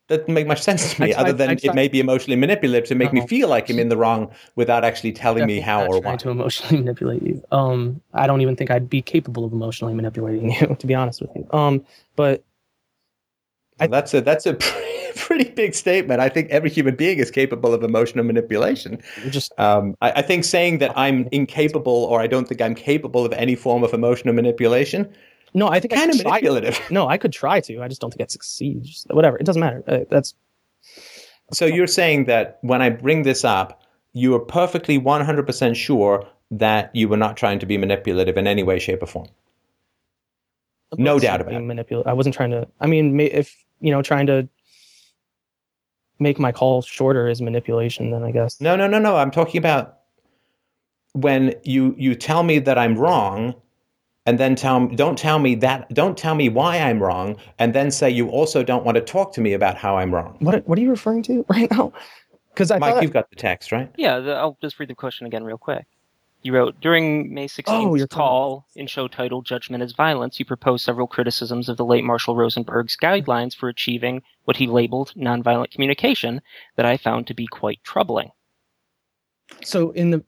[0.08, 2.86] That doesn't make much sense to me, tried- other than it may be emotionally manipulative
[2.88, 5.98] to make me feel like I'm in the wrong without actually telling me how or
[6.00, 6.16] why.
[6.16, 7.42] to emotionally manipulate you.
[7.50, 11.22] Um, I don't even think I'd be capable of emotionally manipulating you, to be honest
[11.22, 11.46] with you.
[11.58, 11.84] Um,
[12.16, 12.44] but
[13.80, 14.54] I- that's a that's a
[15.16, 16.20] pretty big statement.
[16.20, 19.00] I think every human being is capable of emotional manipulation.
[19.30, 23.24] just Um, I, I think saying that I'm incapable or I don't think I'm capable
[23.24, 25.08] of any form of emotional manipulation
[25.54, 25.68] no.
[25.68, 26.80] I think I kind of could try- manipulative.
[26.90, 27.82] No, I could try to.
[27.82, 28.84] I just don't think I'd succeed.
[28.84, 29.36] Just, whatever.
[29.38, 29.82] It doesn't matter.
[29.86, 30.34] Uh, that's
[31.52, 36.94] So you're saying that when I bring this up, you are perfectly 100% sure that
[36.94, 39.26] you were not trying to be manipulative in any way, shape, or form.
[40.96, 41.60] No doubt about it.
[41.60, 42.06] Manipulate.
[42.06, 42.68] I wasn't trying to.
[42.80, 44.48] I mean, if you know, trying to
[46.18, 48.60] make my call shorter is manipulation, then I guess.
[48.60, 49.16] No, no, no, no.
[49.16, 49.98] I'm talking about
[51.12, 53.54] when you you tell me that I'm wrong,
[54.26, 57.90] and then tell don't tell me that don't tell me why I'm wrong, and then
[57.90, 60.36] say you also don't want to talk to me about how I'm wrong.
[60.40, 61.92] What What are you referring to right now?
[62.52, 63.90] Because I Mike, thought you've got the text, right?
[63.96, 65.86] Yeah, the, I'll just read the question again real quick.
[66.42, 70.44] You wrote during May 16th Oh, you're call in show titled "Judgment as Violence." You
[70.44, 75.70] proposed several criticisms of the late Marshall Rosenberg's guidelines for achieving what he labeled nonviolent
[75.70, 76.40] communication
[76.76, 78.30] that I found to be quite troubling.
[79.62, 79.90] so.
[79.92, 80.24] In the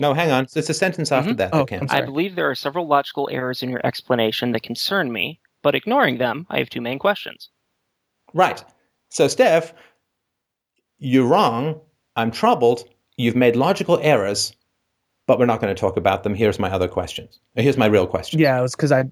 [0.00, 0.44] No, hang on.
[0.44, 1.36] It's a sentence after Mhm.
[1.36, 1.50] that.
[1.52, 1.92] Oh, that counts.
[1.92, 6.18] I believe there are several logical errors in your explanation that concern me, but ignoring
[6.18, 7.50] them, I have two main questions.
[8.32, 8.64] Right.
[9.10, 9.74] So, Steph,
[10.98, 11.80] you're wrong.
[12.16, 12.84] I'm troubled.
[13.16, 14.52] You've made logical errors,
[15.26, 16.34] but we're not going to talk about them.
[16.34, 17.38] Here's my other questions.
[17.54, 18.40] Here's my real question.
[18.40, 19.04] yeah, it was because I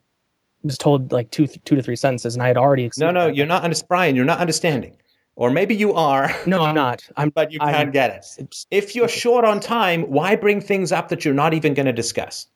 [0.62, 2.90] was told like two two to three sentences, and I had already.
[2.98, 3.36] No, no, that.
[3.36, 4.16] you're not, under- Brian.
[4.16, 4.96] You're not understanding,
[5.38, 7.08] or maybe you are, No, I'm not.
[7.16, 7.30] I'm.
[7.30, 8.64] but you can't get it.
[8.72, 11.92] If you're short on time, why bring things up that you're not even going to
[11.92, 12.48] discuss?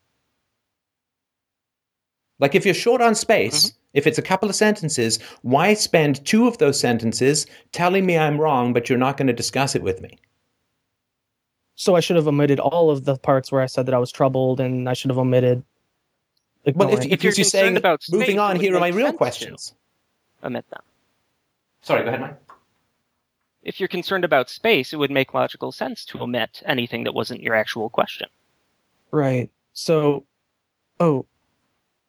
[2.41, 3.77] Like if you're short on space, mm-hmm.
[3.95, 8.41] if it's a couple of sentences, why spend two of those sentences telling me I'm
[8.41, 10.19] wrong, but you're not going to discuss it with me?
[11.77, 14.11] So I should have omitted all of the parts where I said that I was
[14.11, 15.63] troubled, and I should have omitted.
[16.65, 19.13] Well, if, ignoring- if you're you're, saying about space, moving on, here are my real
[19.13, 19.73] questions.
[20.43, 20.83] Omit them.
[21.83, 22.42] Sorry, go ahead, Mike.
[23.63, 27.41] If you're concerned about space, it would make logical sense to omit anything that wasn't
[27.41, 28.29] your actual question.
[29.11, 29.51] Right.
[29.73, 30.25] So,
[31.01, 31.27] oh,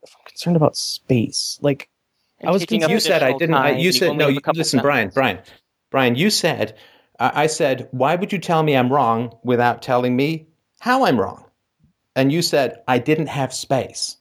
[0.02, 1.90] if I'm concerned about space, like
[2.40, 3.56] And I was taking you said I didn't.
[3.56, 4.28] I, you said no.
[4.28, 5.10] You, listen, Brian.
[5.14, 5.40] Brian.
[5.92, 6.16] Brian.
[6.16, 6.76] You said.
[7.20, 10.48] I I said, why would you tell me I'm wrong without telling me
[10.80, 11.46] how I'm wrong?
[12.16, 14.18] And you said I didn't have space.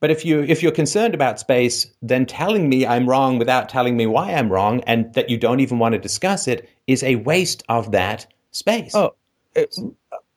[0.00, 3.96] But if you if you're concerned about space, then telling me I'm wrong without telling
[3.96, 7.16] me why I'm wrong and that you don't even want to discuss it is a
[7.16, 8.94] waste of that space.
[8.94, 9.14] Oh,
[9.56, 9.74] it,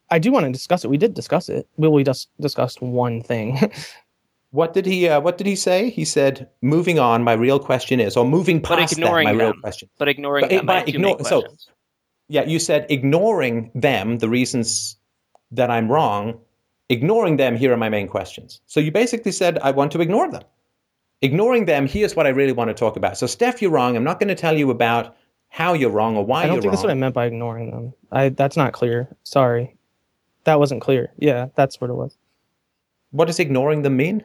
[0.09, 0.89] I do want to discuss it.
[0.89, 1.67] We did discuss it.
[1.77, 3.59] Well, we just discussed one thing.
[4.53, 5.89] What did he uh, What did he say?
[5.91, 7.23] He said, "Moving on.
[7.23, 10.41] My real question is, or moving But past that, ignoring my real question." But ignoring
[10.43, 11.69] But it- them, I by ignore- so- questions.
[12.27, 14.97] Yeah, you said ignoring them, the reasons
[15.51, 16.37] that I'm wrong,
[16.91, 18.61] ignoring them, here are my main questions.
[18.67, 20.43] So you basically said, I want to ignore them.
[21.21, 23.17] Ignoring them, here's what I really want to talk about.
[23.17, 23.97] So, Steph, you're wrong.
[23.97, 25.15] I'm not going to tell you about
[25.49, 26.51] how you're wrong or why you're wrong.
[26.51, 26.71] I don't think wrong.
[26.73, 27.93] that's what I meant by ignoring them.
[28.11, 29.15] I that's not clear.
[29.23, 29.75] Sorry,
[30.45, 31.13] that wasn't clear.
[31.17, 32.17] Yeah, that's what it was.
[33.11, 34.23] what does ignoring them mean?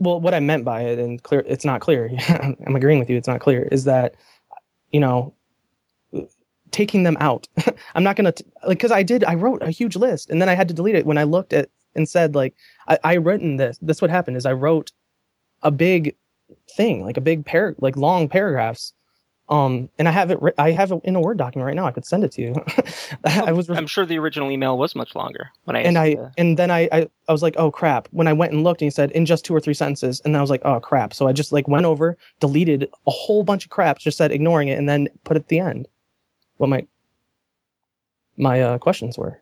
[0.00, 2.10] well what i meant by it and clear it's not clear
[2.66, 4.16] i'm agreeing with you it's not clear is that
[4.92, 5.32] you know
[6.74, 7.46] taking them out
[7.94, 10.48] i'm not gonna t- like because i did i wrote a huge list and then
[10.48, 12.52] i had to delete it when i looked at and said like
[12.88, 14.90] i, I written this This what happened is i wrote
[15.62, 16.16] a big
[16.76, 18.92] thing like a big pair like long paragraphs
[19.50, 21.92] um and i have it i have it in a word document right now i
[21.92, 22.54] could send it to you
[23.24, 25.50] i was I'm sure the original email was much longer.
[25.64, 28.08] When I and I uh, and then I, I I was like, oh crap.
[28.10, 30.34] When I went and looked, and he said in just two or three sentences, and
[30.34, 31.12] then I was like, oh crap.
[31.12, 34.68] So I just like went over, deleted a whole bunch of crap, just said ignoring
[34.68, 35.88] it, and then put it at the end
[36.56, 36.86] what my
[38.36, 39.40] my uh, questions were.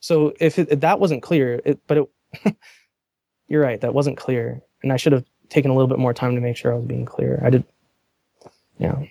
[0.00, 2.56] So if, it, if that wasn't clear, it, but it,
[3.48, 6.34] you're right, that wasn't clear, and I should have taken a little bit more time
[6.34, 7.40] to make sure I was being clear.
[7.44, 7.64] I did,
[8.78, 9.02] yeah.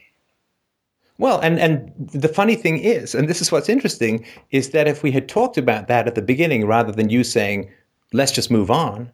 [1.17, 5.01] Well, and, and the funny thing is, and this is what's interesting, is that if
[5.01, 7.71] we had talked about that at the beginning rather than you saying,
[8.11, 9.11] let's just move on,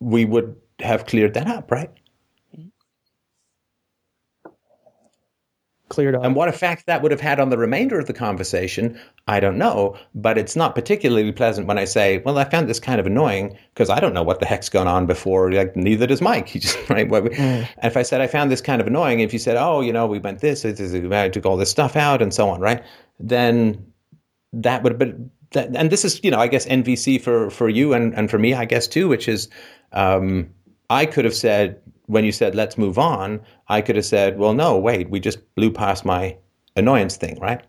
[0.00, 1.90] we would have cleared that up, right?
[5.92, 6.24] Cleared up.
[6.24, 8.98] And what effect that would have had on the remainder of the conversation,
[9.28, 9.94] I don't know.
[10.14, 13.58] But it's not particularly pleasant when I say, "Well, I found this kind of annoying
[13.74, 15.52] because I don't know what the heck's going on before.
[15.52, 16.48] Like neither does Mike.
[16.52, 17.06] He just right.
[17.06, 17.38] Mm.
[17.38, 19.92] And if I said I found this kind of annoying, if you said, "Oh, you
[19.92, 22.58] know, we went this, this, this, I took all this stuff out, and so on,"
[22.58, 22.82] right?
[23.20, 23.92] Then
[24.54, 25.30] that would have been.
[25.50, 28.38] That, and this is, you know, I guess NVC for for you and and for
[28.38, 29.50] me, I guess too, which is,
[29.92, 30.48] um,
[30.88, 34.54] I could have said when you said let's move on, I could have said, well,
[34.54, 36.36] no, wait, we just blew past my
[36.76, 37.62] annoyance thing, right?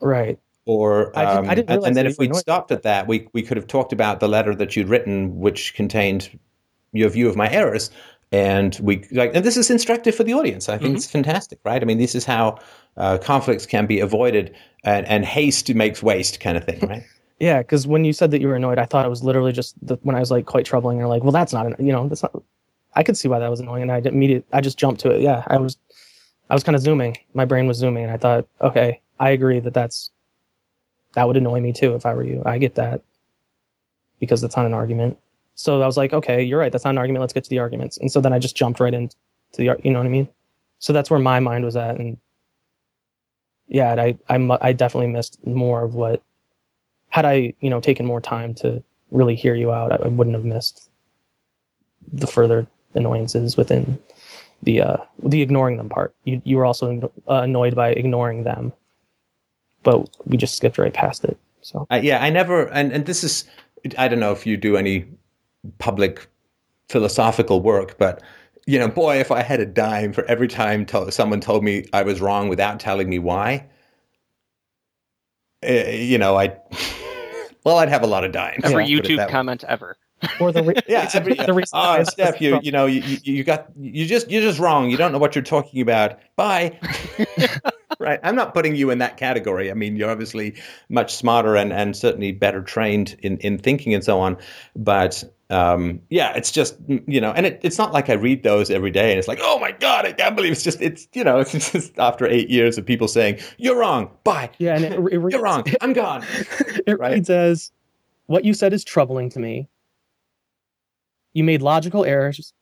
[0.00, 0.38] right.
[0.66, 3.42] Or I didn't- I um, didn't and, then if we'd stopped at that, we we
[3.42, 6.38] could have talked about the letter that you'd written, which contained
[6.92, 7.90] your view of my errors.
[8.32, 10.68] And we like, and this is instructive for the audience.
[10.68, 11.82] I think it's fantastic, right?
[11.82, 12.58] I mean, this is how
[12.96, 14.54] uh, conflicts can be avoided,
[14.84, 17.02] and, and haste makes waste, kind of thing, right?
[17.40, 19.74] Yeah, because when you said that you were annoyed, I thought it was literally just
[19.84, 20.98] the, when I was like quite troubling.
[20.98, 22.40] You're like, well, that's not, an, you know, that's not.
[22.94, 24.44] I could see why that was annoying, and I didn't immediate.
[24.52, 25.20] I just jumped to it.
[25.20, 25.76] Yeah, I was,
[26.48, 27.16] I was kind of zooming.
[27.34, 30.10] My brain was zooming, and I thought, okay, I agree that that's,
[31.14, 32.42] that would annoy me too if I were you.
[32.44, 33.02] I get that,
[34.18, 35.18] because that's not an argument.
[35.54, 36.72] So I was like, okay, you're right.
[36.72, 37.20] That's not an argument.
[37.20, 37.98] Let's get to the arguments.
[37.98, 39.14] And so then I just jumped right into
[39.52, 40.28] the, you know what I mean?
[40.78, 42.16] So that's where my mind was at, and
[43.68, 46.22] yeah, I, I, I definitely missed more of what
[47.10, 50.34] had I, you know, taken more time to really hear you out, I, I wouldn't
[50.34, 50.90] have missed
[52.12, 53.98] the further annoyances within
[54.62, 56.14] the uh, the ignoring them part.
[56.24, 58.72] You you were also uh, annoyed by ignoring them,
[59.82, 61.38] but we just skipped right past it.
[61.62, 63.44] So Uh, yeah, I never, and, and this is,
[63.98, 65.04] I don't know if you do any
[65.78, 66.26] public
[66.88, 68.22] philosophical work, but
[68.66, 71.86] you know, boy, if I had a dime for every time to- someone told me
[71.92, 73.66] I was wrong without telling me why,
[75.66, 76.56] uh, you know, I,
[77.64, 78.64] well, I'd have a lot of dimes.
[78.64, 79.96] every put it YouTube comment ever.
[80.40, 81.06] Or the re- Yeah,
[81.46, 84.42] the reason oh, why- Steph, you you know you, you you got you just you're
[84.42, 84.90] just wrong.
[84.90, 86.18] You don't know what you're talking about.
[86.36, 86.78] Bye.
[87.98, 88.20] right.
[88.22, 89.70] I'm not putting you in that category.
[89.70, 90.54] I mean, you're obviously
[90.88, 94.36] much smarter and and certainly better trained in in thinking and so on.
[94.76, 96.76] But um, yeah, it's just
[97.06, 99.40] you know, and it, it's not like I read those every day and it's like,
[99.42, 102.48] oh my god, I can't believe it's just it's you know, it's just after eight
[102.50, 104.10] years of people saying you're wrong.
[104.24, 104.50] Bye.
[104.58, 105.64] yeah, and it, it reads, You're wrong.
[105.80, 106.24] I'm gone.
[106.86, 107.14] It Right.
[107.14, 107.72] reads as,
[108.26, 109.68] "What you said is troubling to me.
[111.32, 112.52] You made logical errors.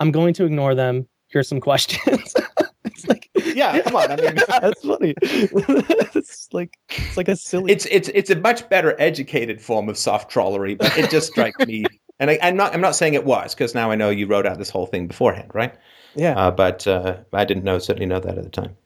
[0.00, 1.08] I'm going to ignore them.
[1.28, 2.34] Here's some questions."
[2.84, 4.12] it's like, Yeah, come on.
[4.12, 5.14] I mean, that's funny.
[5.22, 7.72] it's like it's like a silly.
[7.72, 11.64] it's it's it's a much better educated form of soft trollery, but it just strikes
[11.66, 11.84] me.
[12.20, 14.46] And I, I'm not I'm not saying it was because now I know you wrote
[14.46, 15.74] out this whole thing beforehand, right?
[16.14, 16.34] Yeah.
[16.36, 18.76] Uh, but uh, I didn't know certainly know that at the time.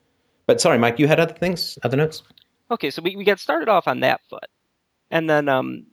[0.46, 2.22] But sorry, Mike, you had other things, other notes.
[2.70, 4.46] Okay, so we, we got started off on that foot.
[5.10, 5.86] And then um,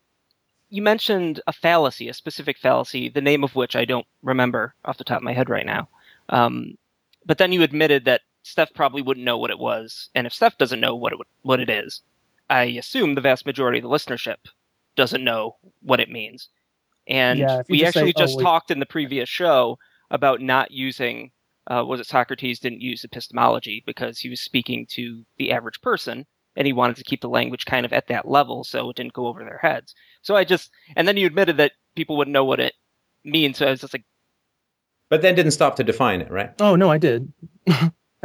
[0.73, 4.97] you mentioned a fallacy, a specific fallacy, the name of which I don't remember off
[4.97, 5.87] the top of my head right now.
[6.29, 6.79] Um,
[7.27, 10.09] but then you admitted that Steph probably wouldn't know what it was.
[10.15, 12.01] And if Steph doesn't know what it, what it is,
[12.49, 14.37] I assume the vast majority of the listenership
[14.95, 16.49] doesn't know what it means.
[17.07, 19.77] And Yeah, we just actually "Oh, just wait." talked in the previous show
[20.09, 21.29] about not using,
[21.67, 26.25] uh, was it Socrates didn't use epistemology because he was speaking to the average person
[26.55, 29.13] and he wanted to keep the language kind of at that level so it didn't
[29.13, 29.93] go over their heads.
[30.21, 32.73] So I just, and then you admitted that people wouldn't know what it
[33.23, 33.57] means.
[33.57, 34.05] So I was just like,
[35.09, 36.51] But then didn't stop to define it, right?
[36.59, 37.31] Oh no, I did.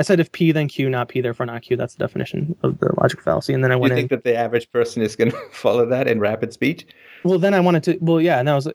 [0.00, 1.76] I said if P then Q, not P, therefore not Q.
[1.76, 3.52] That's the definition of the logical fallacy.
[3.52, 3.98] And then I Do you went in.
[3.98, 6.86] think that the average person is going to follow that in rapid speech?
[7.24, 7.98] Well, then I wanted to.
[8.00, 8.68] Well, yeah, and I was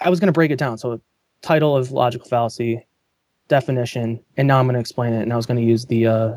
[0.00, 0.78] I was going to break it down.
[0.78, 0.98] So,
[1.42, 2.86] title of logical fallacy,
[3.48, 5.22] definition, and now I'm going to explain it.
[5.22, 6.32] And I was going to use the uh,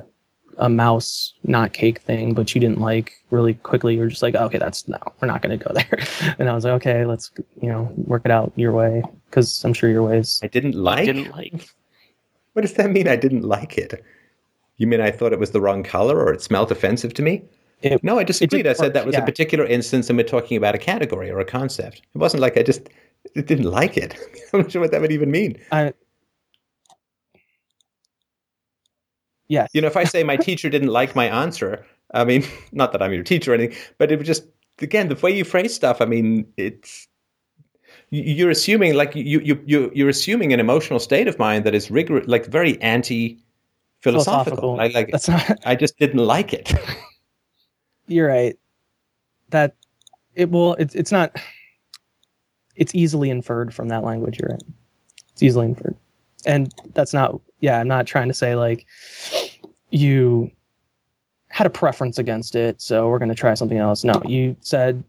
[0.57, 3.95] a mouse not cake thing, but you didn't like really quickly.
[3.95, 6.35] You were just like, okay, that's no, we're not going to go there.
[6.39, 9.73] and I was like, okay, let's you know work it out your way because I'm
[9.73, 10.39] sure your ways.
[10.43, 10.99] I didn't like.
[10.99, 11.53] I didn't like.
[12.53, 13.07] What does that mean?
[13.07, 14.03] I didn't like it.
[14.77, 17.43] You mean I thought it was the wrong color or it smelled offensive to me?
[17.81, 18.67] It- no, I disagreed.
[18.67, 21.39] I said that work, was a particular instance and we're talking about a category or
[21.39, 22.01] a concept.
[22.13, 22.89] It wasn't like I just
[23.35, 24.15] it didn't like it.
[24.53, 25.57] I'm not sure what that would even mean.
[25.71, 25.93] I,
[29.47, 29.69] yes.
[29.73, 33.01] You know, if I say my teacher didn't like my answer, I mean, not that
[33.01, 34.43] I'm your teacher or anything, but it was just
[34.81, 36.01] again the way you phrase stuff.
[36.01, 37.07] I mean, it's
[38.09, 41.75] you- you're assuming like you you you you're assuming an emotional state of mind that
[41.75, 43.39] is rigorous, like very anti
[44.01, 44.75] philosophical.
[44.75, 44.81] Philosophical.
[44.81, 45.57] I like That's not.
[45.65, 46.73] I just didn't like it.
[48.07, 48.55] You're right.
[49.49, 49.75] That
[50.35, 50.75] it will.
[50.75, 51.35] It's it's not.
[52.75, 54.37] It's easily inferred from that language.
[54.39, 54.63] You're right.
[55.31, 55.95] It's easily inferred,
[56.45, 57.39] and that's not.
[57.65, 58.85] Yeah, I'm not trying to say like
[59.89, 60.51] you
[61.47, 64.03] had a preference against it, so we're going to try something else.
[64.03, 65.03] No, you said.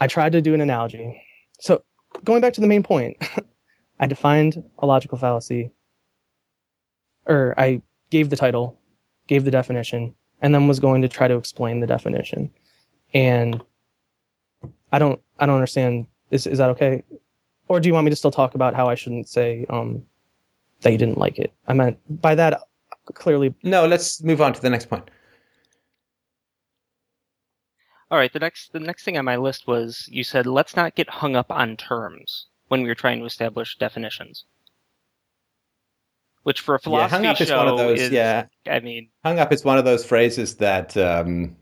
[0.00, 1.22] I tried to do an analogy.
[1.60, 1.84] So
[2.24, 3.18] going back to the main point,
[4.00, 5.70] I defined a logical fallacy,
[7.26, 8.76] or I gave the title,
[9.28, 12.50] gave the definition, and then was going to try to explain the definition.
[13.14, 13.62] And
[14.90, 17.04] I don't I don't understand is is that okay?
[17.68, 20.02] Or do you want me to still talk about how I shouldn't say um
[20.80, 21.52] that you didn't like it?
[21.66, 22.62] I meant by that
[23.14, 25.10] clearly no, let's move on to the next point.
[28.10, 30.94] All right, the next the next thing on my list was you said let's not
[30.94, 34.44] get hung up on terms when we were trying to establish definitions.
[36.42, 37.98] Which for a Yeah, philosophy hung up is show one of those.
[37.98, 41.56] is, yeah, I mean, hung up is one of those phrases that um,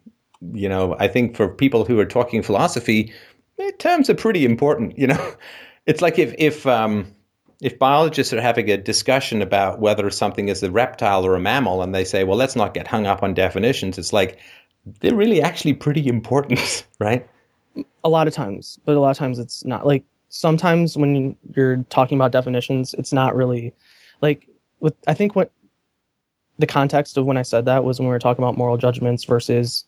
[0.53, 0.97] you know.
[0.99, 3.13] I think for people who are talking philosophy,
[3.59, 4.99] eh, terms are pretty important.
[4.99, 5.35] You know,
[5.87, 7.15] it's like if if um,
[7.61, 11.83] if biologists are having a discussion about whether something is a reptile or a mammal,
[11.83, 14.39] and they say, "Well, let's not get hung up on definitions," it's like
[15.01, 17.27] they're really actually pretty important, right?
[18.05, 19.87] a lot of times, but a lot of times it's not.
[19.87, 23.75] Like sometimes when you're talking about definitions, it's not really
[24.23, 24.49] like
[24.81, 25.51] with I think what
[26.59, 29.25] the context of when I said that was when we were talking about moral judgments
[29.25, 29.85] versus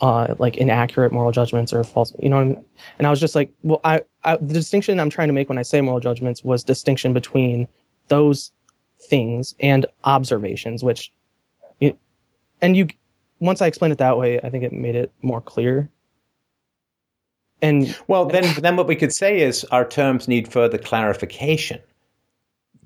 [0.00, 2.64] uh like inaccurate moral judgments or false you know I mean?
[2.98, 5.58] and I was just like well I, I the distinction I'm trying to make when
[5.58, 7.66] I say moral judgments was distinction between
[8.08, 8.52] those
[9.08, 11.12] things and observations which
[11.80, 11.96] you,
[12.60, 12.88] and you
[13.40, 15.90] once I explained it that way I think it made it more clear
[17.60, 21.80] and Well, then, then what we could say is our terms need further clarification.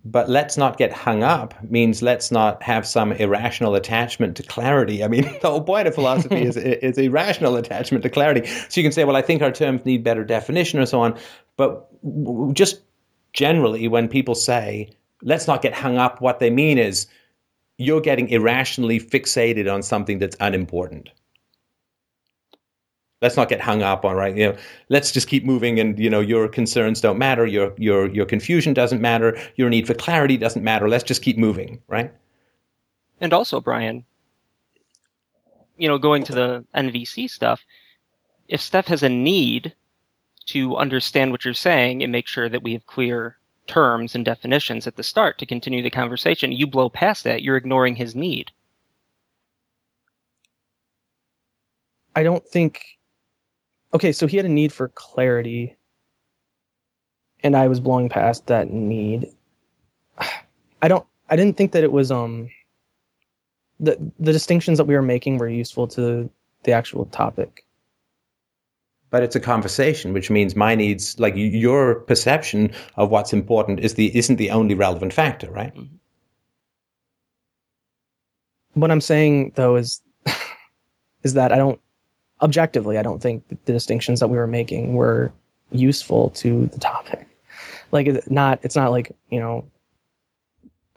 [0.05, 5.05] But let's not get hung up means let's not have some irrational attachment to clarity.
[5.05, 6.57] I mean, the whole point of philosophy is
[6.87, 8.47] is irrational attachment to clarity.
[8.47, 11.19] So you can say, well, I think our terms need better definition or so on.
[11.57, 11.89] But
[12.53, 12.81] just
[13.33, 14.91] generally, when people say,
[15.23, 17.07] let's not get hung up, what they mean is
[17.79, 21.11] you're getting irrationally fixated on something that's unimportant
[23.23, 24.57] let's not get hung up on right you know
[24.91, 28.75] let's just keep moving and you know your concerns don't matter your your your confusion
[28.75, 32.12] doesn't matter your need for clarity doesn't matter let's just keep moving right
[33.23, 34.05] and also Brian,
[35.76, 37.65] you know, going to the NVC stuff,
[38.49, 39.75] if Steph has a need
[40.47, 44.89] to understand what you're saying and make sure that we have clear terms and definitions
[44.89, 48.51] at the start to continue the conversation, you blow past that, you're ignoring his need.
[52.17, 52.99] I don't think.
[53.95, 55.77] Okay, so he had a need for clarity,
[57.43, 59.31] and I was blowing past that need.
[60.83, 61.07] I don't.
[61.31, 62.51] I didn't think that it was um.
[63.81, 66.31] The the distinctions that we were making were useful to
[66.65, 67.65] the actual topic.
[69.11, 73.95] but it's a conversation, which means my needs, like your perception of what's important, is
[73.95, 75.75] the isn't the only relevant factor, right?
[75.77, 75.97] Mm-hmm.
[78.75, 80.01] What I'm saying though is
[81.23, 81.81] is that I don't
[82.43, 85.33] objectively I don't think the distinctions that we were making were
[85.71, 87.27] useful to the topic.
[87.93, 89.65] Like it's not it's not like, you know,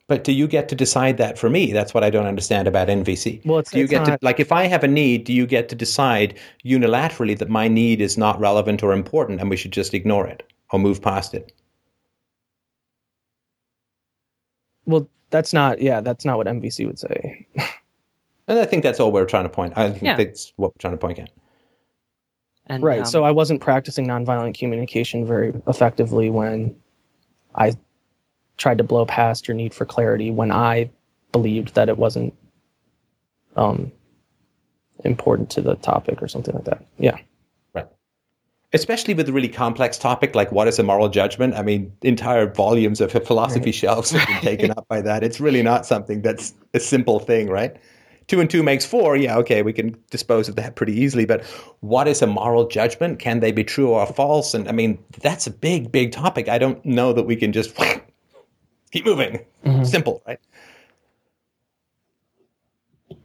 [0.08, 1.72] But do you get to decide that for me?
[1.72, 3.46] That's what I don't understand about NVC.
[3.46, 5.34] well it's, Do you it's get not, to like if I have a need, do
[5.34, 9.58] you get to decide unilaterally that my need is not relevant or important and we
[9.58, 11.52] should just ignore it or move past it?
[14.86, 17.46] well that's not yeah, that's not what NVC would say.
[18.48, 19.74] And I think that's all we're trying to point.
[19.76, 20.18] I think Yeah.
[20.18, 21.30] that's what we're trying to point at.
[22.68, 23.00] And, right.
[23.00, 26.76] um, so I wasn't practicing nonviolent communication very effectively when
[27.56, 27.74] I
[28.58, 30.90] tried to blow past your need for clarity when I
[31.32, 32.34] believed that it wasn't
[33.56, 33.92] um,
[35.04, 36.86] important to the topic or something like that.
[36.98, 37.18] Yeah.
[37.74, 37.88] Right.
[38.74, 41.54] Especially with a really complex topic like what is a moral judgment?
[41.56, 43.76] I mean, entire volumes of philosophy Right.
[43.76, 45.24] shelves have been taken up by that.
[45.24, 47.76] It's really not something that's a simple thing, right?
[48.28, 49.16] Two and two makes four.
[49.16, 51.26] Yeah, okay, we can dispose of that pretty easily.
[51.26, 51.44] But
[51.82, 53.20] what is a moral judgment?
[53.20, 54.54] Can they be true or false?
[54.56, 56.50] And I mean, that's a big, big topic.
[56.50, 57.76] I don't know that we can just
[58.92, 59.46] keep moving.
[59.64, 59.86] Mhm.
[59.86, 60.40] Simple, right?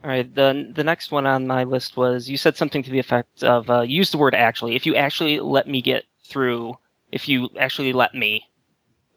[0.04, 0.34] All right.
[0.34, 3.70] The the next one on my list was you said something to the effect of
[3.70, 4.76] uh, use the word actually.
[4.76, 6.76] If you actually let me get through,
[7.12, 8.48] if you actually let me,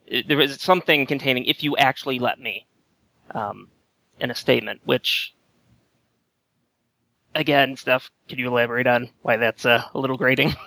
[0.07, 2.65] It- there was something containing if you actually let me,
[3.31, 3.69] um,
[4.19, 4.81] in a statement.
[4.85, 5.33] Which,
[7.35, 10.53] again, Steph, can you elaborate on why that's uh, a little grating?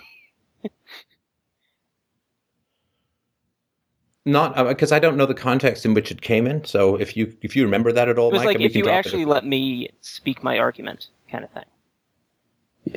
[4.24, 6.64] Not because I don't know the context in which it came in.
[6.64, 8.88] So if you if you remember that at all, It was Mike, like if you
[8.88, 11.62] actually let me speak my argument, kind of thing.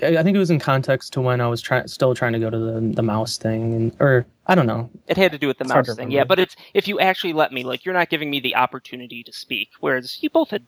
[0.02, 2.40] I I think it was in context to when I was trying, still trying to
[2.40, 4.90] go to the the mouse thing, and or I don't know.
[5.08, 6.24] It had to do with the It's mouse thing, yeah.
[6.24, 9.32] But it's if you actually let me, like you're not giving me the opportunity to
[9.32, 10.66] speak, whereas you both had,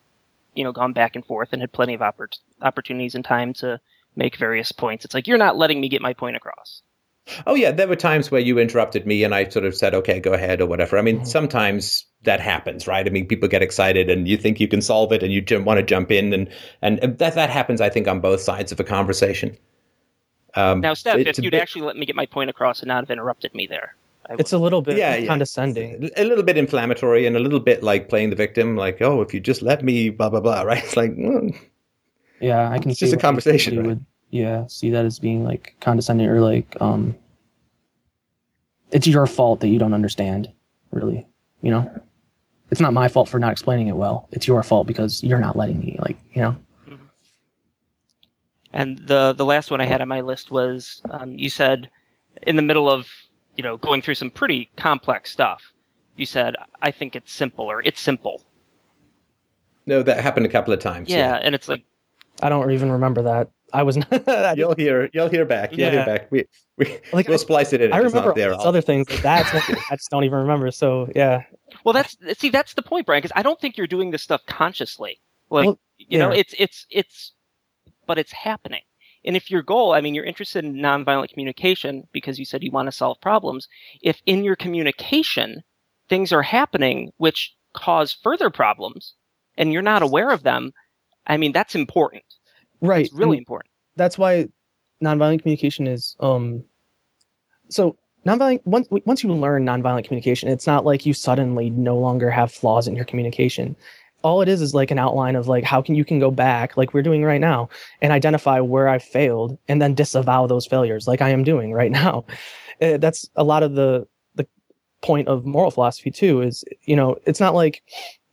[0.54, 3.80] you know, gone back and forth and had plenty of oppor- opportunities and time to
[4.16, 5.06] make various points.
[5.06, 6.82] It's like you're not letting me get my point across.
[7.46, 10.20] Oh yeah, there were times where you interrupted me and I sort of said, "Okay,
[10.20, 10.98] go ahead" or whatever.
[10.98, 13.06] I mean, sometimes that happens, right?
[13.06, 15.78] I mean, people get excited and you think you can solve it and you want
[15.78, 16.50] to jump in and
[16.82, 19.56] and that that happens I think on both sides of a conversation.
[20.56, 23.04] Um, Now, Steph, if you'd bit- actually let me get my point across and not
[23.04, 23.96] have interrupted me there,
[24.40, 25.28] It's a little bit Yeah, yeah.
[25.28, 26.10] condescending.
[26.18, 29.34] a little bit inflammatory and a little bit like playing the victim, like, "Oh, if
[29.34, 30.84] you just let me, blah blah blah," right?
[30.84, 31.56] It's like, mm,
[32.40, 32.92] Yeah, I can.
[32.92, 33.98] It's see just a conversation, somebody right?
[33.98, 37.16] Would, yeah, see that as being like condescending or like um,
[38.92, 40.52] it's your fault that you don't understand.
[40.92, 41.26] Really,
[41.62, 41.90] you know,
[42.72, 44.28] it's not my fault for not explaining it well.
[44.32, 45.98] It's your fault because you're not letting me.
[46.00, 46.56] Like, you know,
[48.74, 51.90] And the the last one I had on my list was um, you said
[52.48, 53.08] in the middle of
[53.56, 55.62] you know going through some pretty complex stuff.
[56.16, 58.44] You said I think it's simple or it's simple.
[59.86, 61.10] no, that happened a couple of times.
[61.10, 61.84] Yeah, and it's like
[62.42, 63.50] I don't even remember that.
[63.74, 64.28] I was not.
[64.28, 65.72] I, You'll hear, you'll hear back.
[65.72, 65.92] You'll Yeah.
[65.92, 66.32] hear back.
[66.32, 66.46] We,
[66.78, 67.94] we, Like, we'll splice it in.
[67.94, 68.52] I it's remember not there.
[68.52, 69.10] all these other things.
[69.10, 70.72] Like that's I just don't even remember.
[70.72, 71.44] So yeah,
[71.86, 73.22] Well, that's see, that's the point, Brian.
[73.22, 75.22] Because I don't think you're doing this stuff consciously.
[75.50, 77.34] Like, Well, you know, it's it's it's,
[78.08, 78.82] but it's happening.
[79.26, 82.72] And if your goal, I mean, you're interested in nonviolent communication because you said you
[82.72, 83.68] want to solve problems.
[84.02, 85.64] If in your communication
[86.10, 89.14] things are happening which cause further problems,
[89.58, 90.74] and you're not aware of them,
[91.28, 92.24] I mean, that's important.
[92.82, 93.06] right.
[93.06, 93.72] It's really and important.
[93.96, 94.48] that's why
[95.04, 96.64] nonviolent communication is um.
[97.70, 102.30] So nonviolent once once you learn nonviolent communication, it's not like you suddenly no longer
[102.30, 103.76] have flaws in your communication.
[104.24, 106.78] All it is is like an outline of like how can you can go back
[106.78, 107.70] like we're doing right now
[108.02, 111.92] and identify where I failed and then disavow those failures like I am doing right
[112.02, 112.26] now.
[112.82, 114.48] Uh, that's a lot of the the
[115.02, 117.84] point of moral philosophy too is you know it's not like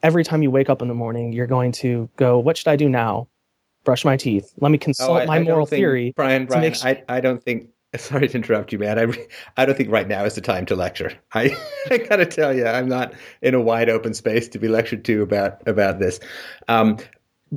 [0.03, 2.77] every time you wake up in the morning you're going to go what should I
[2.77, 3.29] do now
[3.85, 6.85] brush my teeth let me consult Oh, I- my I moral theory Brian, Brian, make
[6.85, 7.69] I, I don't think.
[7.97, 8.99] Sorry to interrupt you, man.
[8.99, 9.27] I,
[9.57, 11.13] I don't think right now is the time to lecture.
[11.33, 11.57] I,
[11.91, 15.23] I gotta tell you, I'm not in a wide open space to be lectured to
[15.23, 16.21] about about this.
[16.69, 16.99] Um,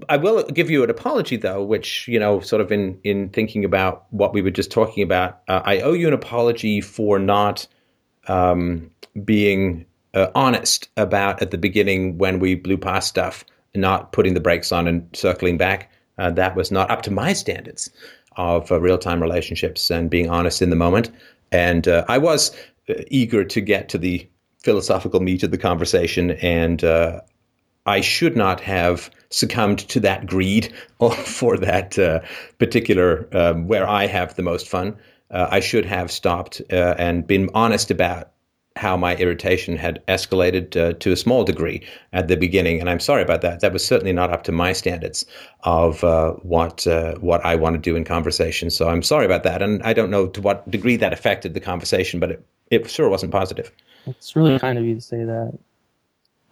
[0.07, 3.65] I will give you an apology, though, which you know, sort of in in thinking
[3.65, 7.67] about what we were just talking about, uh, I owe you an apology for not
[8.29, 8.89] um,
[9.25, 13.43] being uh, honest about at the beginning when we blew past stuff,
[13.75, 15.91] not putting the brakes on and circling back.
[16.17, 17.89] Uh, that was not up to my standards
[18.37, 21.11] of uh, real time relationships and being honest in the moment.
[21.51, 22.55] And uh, I was
[22.89, 24.27] uh, eager to get to the
[24.63, 27.21] philosophical meat of the conversation, and uh,
[27.85, 32.21] I should not have succumbed to that greed or for that uh,
[32.59, 34.97] particular um, where I have the most fun.
[35.31, 38.31] uh, I should have stopped uh, and been honest about
[38.75, 42.99] how my irritation had escalated uh, to a small degree at the beginning, and I'm
[42.99, 43.59] sorry about that.
[43.59, 45.25] That was certainly not up to my standards
[45.63, 48.69] of uh, what uh, what I want to do in conversation.
[48.69, 51.59] So I'm sorry about that, and I don't know to what degree that affected the
[51.59, 53.71] conversation, but it, it sure wasn't positive.
[54.07, 55.57] It's really kind of you to say that.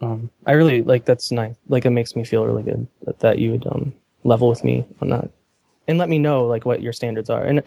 [0.02, 1.56] Um, I really like that's nice.
[1.68, 4.86] Like it makes me feel really good that, that you would um, level with me
[5.00, 5.30] on that
[5.88, 7.44] and let me know like what your standards are.
[7.44, 7.62] And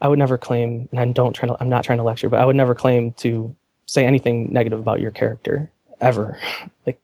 [0.00, 1.56] I would never claim, and I don't try to.
[1.60, 3.54] I'm not trying to lecture, but I would never claim to
[3.86, 6.38] say anything negative about your character ever.
[6.86, 7.00] like,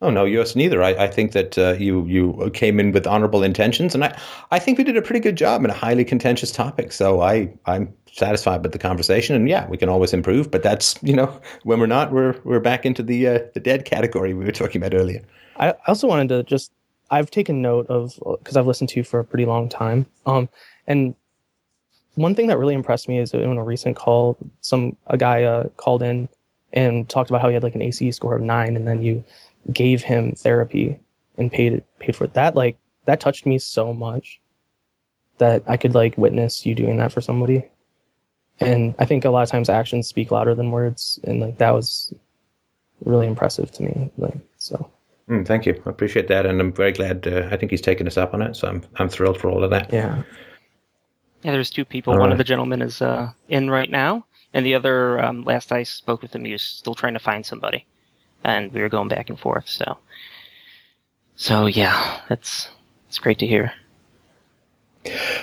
[0.00, 0.82] oh no, yours neither.
[0.82, 4.18] I, I think that uh, you you came in with honorable intentions, and I
[4.50, 6.92] I think we did a pretty good job in a highly contentious topic.
[6.92, 10.50] So I I'm satisfied with the conversation, and yeah, we can always improve.
[10.50, 13.84] But that's you know when we're not, we're we're back into the uh, the dead
[13.84, 15.22] category we were talking about earlier.
[15.56, 16.72] I also wanted to just
[17.10, 20.06] I've taken note of because I've listened to you for a pretty long time.
[20.26, 20.48] Um,
[20.86, 21.14] and
[22.14, 25.64] one thing that really impressed me is in a recent call, some a guy uh,
[25.76, 26.28] called in
[26.72, 29.24] and talked about how he had like an ACE score of nine, and then you
[29.72, 30.98] gave him therapy
[31.38, 32.34] and paid paid for it.
[32.34, 32.76] That like
[33.06, 34.40] that touched me so much
[35.38, 37.64] that I could like witness you doing that for somebody.
[38.60, 41.72] And I think a lot of times actions speak louder than words, and like that
[41.72, 42.12] was
[43.04, 44.10] really impressive to me.
[44.18, 44.90] Like so.
[45.28, 45.80] Mm, thank you.
[45.86, 47.26] I appreciate that, and I'm very glad.
[47.26, 49.64] Uh, I think he's taken us up on it, so I'm I'm thrilled for all
[49.64, 49.92] of that.
[49.92, 50.22] Yeah.
[51.42, 52.12] Yeah, there's two people.
[52.12, 52.32] All One right.
[52.32, 56.22] of the gentlemen is uh, in right now, and the other, um, last I spoke
[56.22, 57.86] with him, he was still trying to find somebody,
[58.44, 59.68] and we were going back and forth.
[59.68, 59.98] So,
[61.36, 62.70] so yeah, that's
[63.08, 63.72] it's great to hear.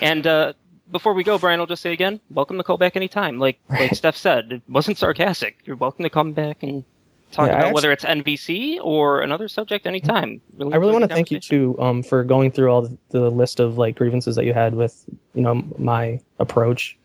[0.01, 0.53] And uh,
[0.91, 3.39] before we go, Brian, I'll just say again, welcome to call back anytime.
[3.39, 5.57] Like like Steph said, it wasn't sarcastic.
[5.65, 6.85] You're welcome to come back and
[7.31, 10.41] talk Yeah, about actu- whether it's NVC or another subject anytime.
[10.59, 13.59] I really want to thank you too um, for going through all the, the list
[13.59, 16.97] of like grievances that you had with you know my approach,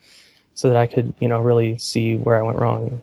[0.55, 3.03] so that I could you know really see where I went wrong.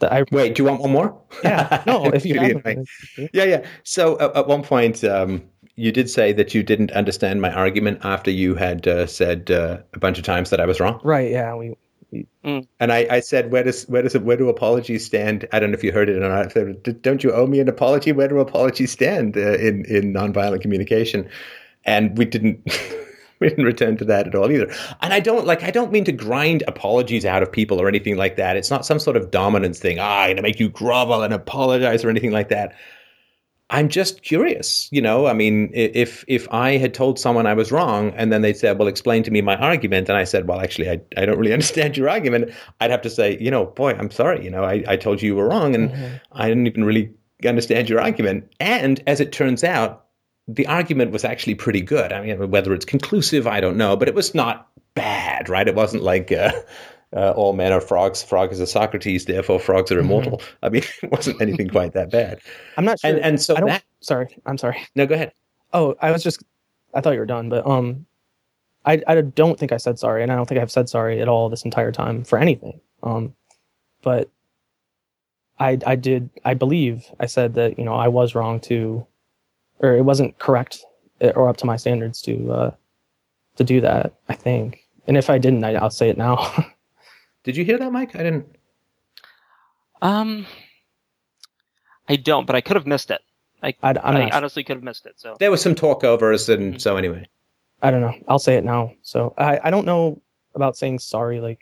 [0.00, 1.20] That I Wait, do you want one more?
[1.44, 2.86] yeah no if you have annoying.
[3.32, 3.66] Yeah, yeah.
[3.84, 5.42] So at, at one point, um,
[5.76, 9.78] you did say that you didn't understand my argument after you had uh, said uh,
[9.94, 11.00] a bunch of times that I was wrong.
[11.04, 11.74] right yeah we
[12.80, 15.48] And I, I said, where does where does where do apologies stand?
[15.52, 16.52] I don't know if you heard it or not.
[16.52, 18.12] Said, "D- Don't you owe me an apology?
[18.12, 21.28] Where do apologies stand uh, in in nonviolent communication?
[21.84, 22.60] And we didn't.
[23.40, 24.72] We didn't return to that at all either.
[25.00, 25.64] And I don't like.
[25.64, 28.56] I don't mean to grind apologies out of people or anything like that.
[28.56, 29.98] It's not some sort of dominance thing.
[29.98, 32.72] Ah, I'm gonna make you grovel and apologize or anything like that.
[33.72, 35.26] I'm just curious, you know.
[35.26, 38.78] I mean, if if I had told someone I was wrong, and then they said,
[38.78, 41.52] "Well, explain to me my argument," and I said, "Well, actually, I, I don't really
[41.58, 44.84] understand your argument," I'd have to say, you know, boy, I'm sorry, you know, I,
[44.86, 47.10] I told you you were wrong, and I didn't even really
[47.46, 48.52] understand your argument.
[48.60, 50.04] And as it turns out,
[50.46, 52.12] the argument was actually pretty good.
[52.12, 55.66] I mean, whether it's conclusive, I don't know, but it was not bad, right?
[55.66, 56.30] It wasn't like.
[56.30, 56.52] Uh,
[57.14, 58.22] uh, all men are frogs.
[58.22, 60.40] Frog is a Socrates, therefore frogs are immortal.
[60.62, 62.40] I mean, it wasn't anything quite that bad.
[62.76, 65.32] I'm not sure And and so that sorry I'm sorry no, go ahead.
[65.72, 66.42] oh I was just
[66.94, 68.04] I thought you were done but um
[68.84, 71.28] I I don't think I said sorry and I don't think I've said sorry at
[71.28, 73.34] all this entire time for anything um
[74.02, 74.28] but
[75.60, 79.06] I I did I believe I said that you know I was wrong to
[79.78, 80.84] or it wasn't correct
[81.20, 82.70] uh, or up to my standards to uh
[83.56, 86.36] to do that I think and if I didn't I, I'll say it now
[87.44, 88.14] Did you hear that, Mike?
[88.14, 88.46] I didn't.
[90.00, 90.46] Um,
[92.08, 93.20] I don't, but I could have missed it.
[93.62, 95.14] I, I, I'm I honestly could have missed it.
[95.16, 96.80] So There was some talkovers, and Mhm.
[96.80, 97.26] so anyway.
[97.82, 98.14] I don't know.
[98.28, 98.92] I'll say it now.
[99.02, 100.20] So I, I don't know
[100.54, 101.40] about saying sorry.
[101.40, 101.60] Like,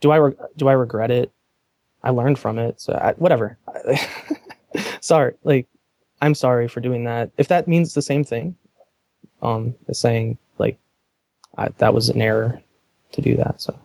[0.00, 1.30] do I re- do I regret it?
[2.02, 2.80] I learned from it.
[2.80, 3.58] So I, whatever.
[5.00, 5.34] sorry.
[5.42, 5.66] Like,
[6.20, 7.30] I'm sorry for doing that.
[7.38, 8.56] If that means the same thing,
[9.42, 10.78] um, as saying like
[11.56, 12.60] I, that was an error
[13.12, 13.60] to do that.
[13.60, 13.78] So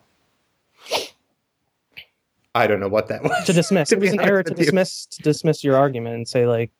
[2.59, 3.45] I don't know what that was.
[3.45, 4.65] to dismiss To it was an error to with you.
[4.65, 6.71] dismiss to dismiss your argument and say like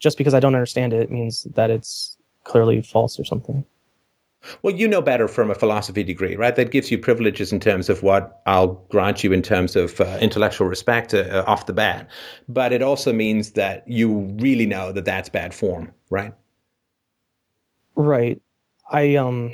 [0.00, 3.64] just because I don't understand it means that it's clearly false or something.
[4.62, 6.54] Well, you know better from a philosophy degree, right?
[6.54, 10.18] That gives you privileges in terms of what I'll grant you in terms of uh,
[10.20, 12.08] intellectual respect uh, uh, off the bat.
[12.48, 16.32] But it also means that you really know that that's bad form, right?
[17.96, 18.40] Right.
[18.90, 19.52] I um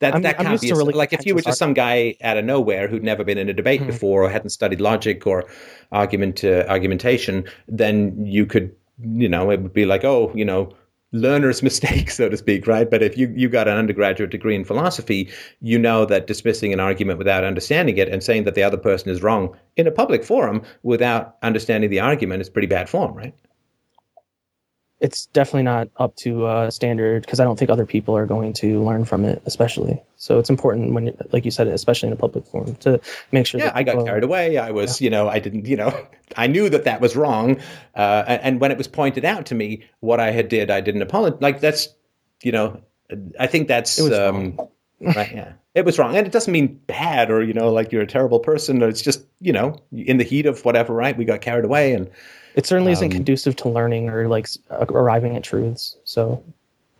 [0.00, 1.72] That I'm- that I'm can't used be to really like if you were just some
[1.72, 3.86] guy out of nowhere who'd never been in a debate Mhm.
[3.86, 5.44] before or hadn't studied logic or
[5.90, 10.68] argument uh, argumentation, then you could, you know, it would be like, oh, you know,
[11.12, 12.90] learner's mistake, so to speak, right?
[12.90, 15.30] But if you you got an undergraduate degree in philosophy,
[15.62, 19.10] you know that dismissing an argument without understanding it and saying that the other person
[19.10, 23.32] is wrong in a public forum without understanding the argument is pretty bad form, right?
[25.00, 28.54] It's definitely not up to uh, standard because I don't think other people are going
[28.54, 30.02] to learn from it, especially.
[30.16, 32.98] So it's important when, like you said, especially in a public forum, to
[33.30, 33.60] make sure.
[33.60, 34.56] Yeah, that I got carried away.
[34.56, 37.60] I was, you know, I didn't, you know, I knew that that was wrong.
[37.94, 41.02] Uh, and, when it was pointed out to me what I had did, I didn't
[41.02, 41.42] apologize.
[41.42, 41.88] Like that's,
[42.42, 42.80] you know,
[43.38, 44.58] I think that's It was um,
[45.00, 45.30] right.
[45.32, 48.06] Yeah, it was wrong, and it doesn't mean bad or you know like you're a
[48.06, 48.82] terrible person.
[48.82, 50.94] It's just you know in the heat of whatever.
[50.94, 52.10] Right, we got carried away, and
[52.56, 55.96] It certainly isn't Um, conducive to learning or like uh, arriving at truths.
[56.04, 56.42] So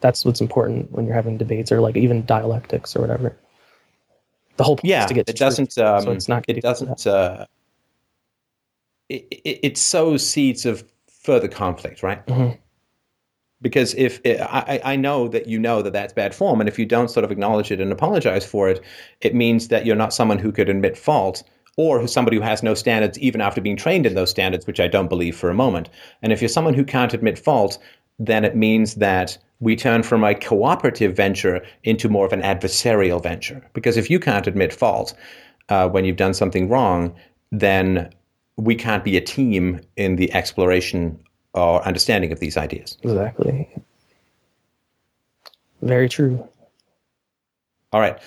[0.00, 3.34] that's what's important when you're having debates or like even dialectics or whatever.
[4.58, 5.48] The whole point yeah, is to get to it truth.
[5.48, 5.78] doesn't.
[5.78, 7.06] Um, so it's not It doesn't.
[7.06, 7.46] Uh,
[9.08, 10.84] it, it, it sows seeds of
[11.22, 12.24] further conflict, right?
[12.26, 12.58] Mhm.
[13.62, 16.78] Because if I, I I know that you know that that's bad form, and if
[16.78, 18.82] you don't sort of acknowledge it and apologize for it,
[19.22, 21.42] it means that you're not someone who could admit fault,
[21.76, 24.80] or who's somebody who has no standards even after being trained in those standards, which
[24.80, 25.88] I don't believe for a moment.
[26.22, 27.78] And if you're someone who can't admit fault,
[28.18, 33.22] then it means that we turn from a cooperative venture into more of an adversarial
[33.22, 33.66] venture.
[33.74, 35.14] Because if you can't admit fault
[35.68, 37.14] uh, when you've done something wrong,
[37.52, 38.12] then
[38.56, 41.18] we can't be a team in the exploration
[41.52, 42.98] or understanding of these ideas.
[43.02, 43.68] exactly.
[45.82, 46.46] Very true.
[47.92, 48.18] All right.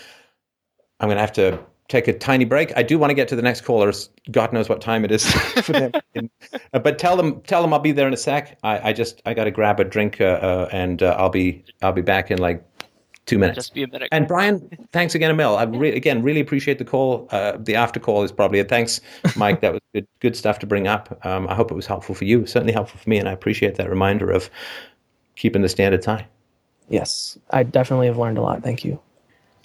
[1.00, 1.60] I'm going to have to
[1.90, 2.72] take a tiny break.
[2.78, 4.10] I do want to get to the next callers.
[4.32, 5.30] God knows what time it is
[5.64, 5.92] for them.
[6.74, 8.58] Uh, but tell them, tell them I'll be there in a sec.
[8.64, 11.64] I, I just, I got to grab a drink, uh, uh, and uh, I'll be,
[11.82, 12.64] I'll be back in like
[13.26, 13.58] two minutes.
[13.58, 14.08] Just be a minute.
[14.12, 15.58] And Brian, thanks again, Emil.
[15.58, 17.28] I re- again really appreciate the call.
[17.32, 19.02] Uh, the after call is probably a thanks,
[19.36, 19.62] Mike.
[19.62, 21.20] That was good, good stuff to bring up.
[21.26, 22.46] Um, I hope it was helpful for you.
[22.46, 24.50] Certainly helpful for me, and I appreciate that reminder of
[25.36, 26.28] keeping the standards high.
[26.90, 28.64] Yes, I definitely have learned a lot.
[28.64, 29.00] Thank you.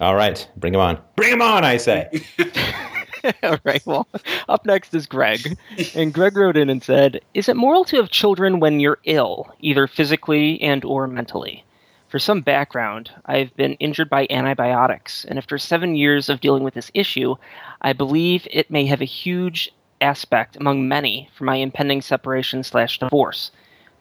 [0.00, 0.98] All right, bring him on.
[1.16, 2.08] Bring him on, I say.
[3.42, 3.84] All right.
[3.86, 4.06] Well,
[4.48, 5.56] up next is Greg.
[5.94, 9.54] And Greg wrote in and said, "Is it moral to have children when you're ill,
[9.60, 11.64] either physically and or mentally?"
[12.08, 16.74] For some background, I've been injured by antibiotics, and after 7 years of dealing with
[16.74, 17.34] this issue,
[17.80, 23.50] I believe it may have a huge aspect among many for my impending separation/divorce.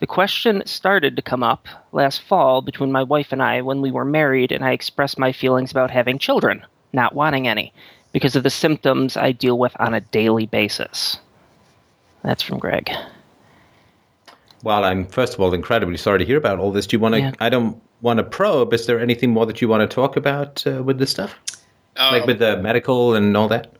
[0.03, 3.89] The question started to come up last fall between my wife and I when we
[3.89, 7.71] were married, and I expressed my feelings about having children, not wanting any,
[8.11, 11.21] because of the symptoms I deal with on a daily basis.
[12.21, 12.91] That's from Greg.
[14.61, 16.85] Well, I'm first of all incredibly sorry to hear about all this.
[16.85, 17.21] Do you want to?
[17.21, 17.31] Yeah.
[17.39, 18.73] I don't want to probe.
[18.73, 21.39] Is there anything more that you want to talk about uh, with this stuff,
[21.95, 23.71] like Um, with the medical and all that?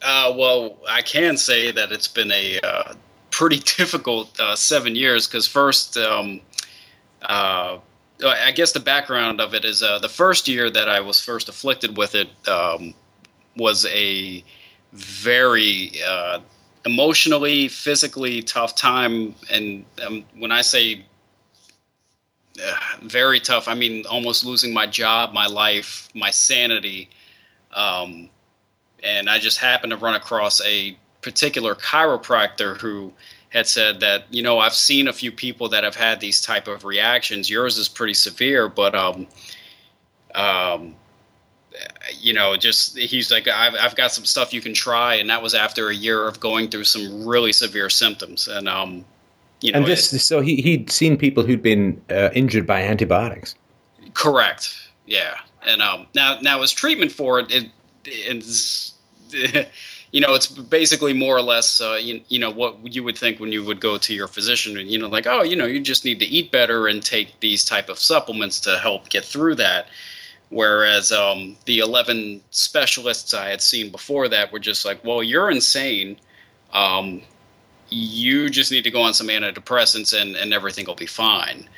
[0.00, 2.94] Uh, well, I can say that it's been a uh,
[3.38, 6.40] pretty difficult uh, seven years because first, um,
[7.22, 7.78] uh,
[8.26, 11.48] I guess the background of it is uh, the first year that I was first
[11.48, 12.94] afflicted with it um,
[13.56, 14.42] was a
[14.92, 16.40] very uh,
[16.84, 19.36] emotionally, physically tough time.
[19.48, 21.04] And um, when I say
[22.60, 27.08] uh, very tough, I mean almost losing my job, my life, my sanity.
[27.72, 28.30] Um,
[29.04, 33.12] and I just happened to run across a particular chiropractor who
[33.50, 36.68] had said that you know I've seen a few people that have had these type
[36.68, 37.48] of reactions.
[37.48, 39.26] Yours is pretty severe, but um,
[40.34, 40.94] um,
[42.18, 45.42] you know, just he's like I've I've got some stuff you can try, and that
[45.42, 49.04] was after a year of going through some really severe symptoms, and um,
[49.60, 53.54] you know, And this, so he he'd seen people who'd been uh, injured by antibiotics.
[54.14, 54.74] Correct.
[55.06, 55.36] Yeah.
[55.66, 57.70] And um, now, now as treatment for it, it
[58.04, 58.94] it's
[60.12, 63.40] you know it's basically more or less uh, you, you know what you would think
[63.40, 65.80] when you would go to your physician and you know like oh you know you
[65.80, 69.54] just need to eat better and take these type of supplements to help get through
[69.56, 69.88] that.
[70.50, 75.50] Whereas um, the 11 specialists i had seen before that were just like well you're
[75.50, 76.18] insane.
[76.72, 77.22] Um,
[77.90, 81.68] you just need to go on some antidepressants and, and everything will be fine.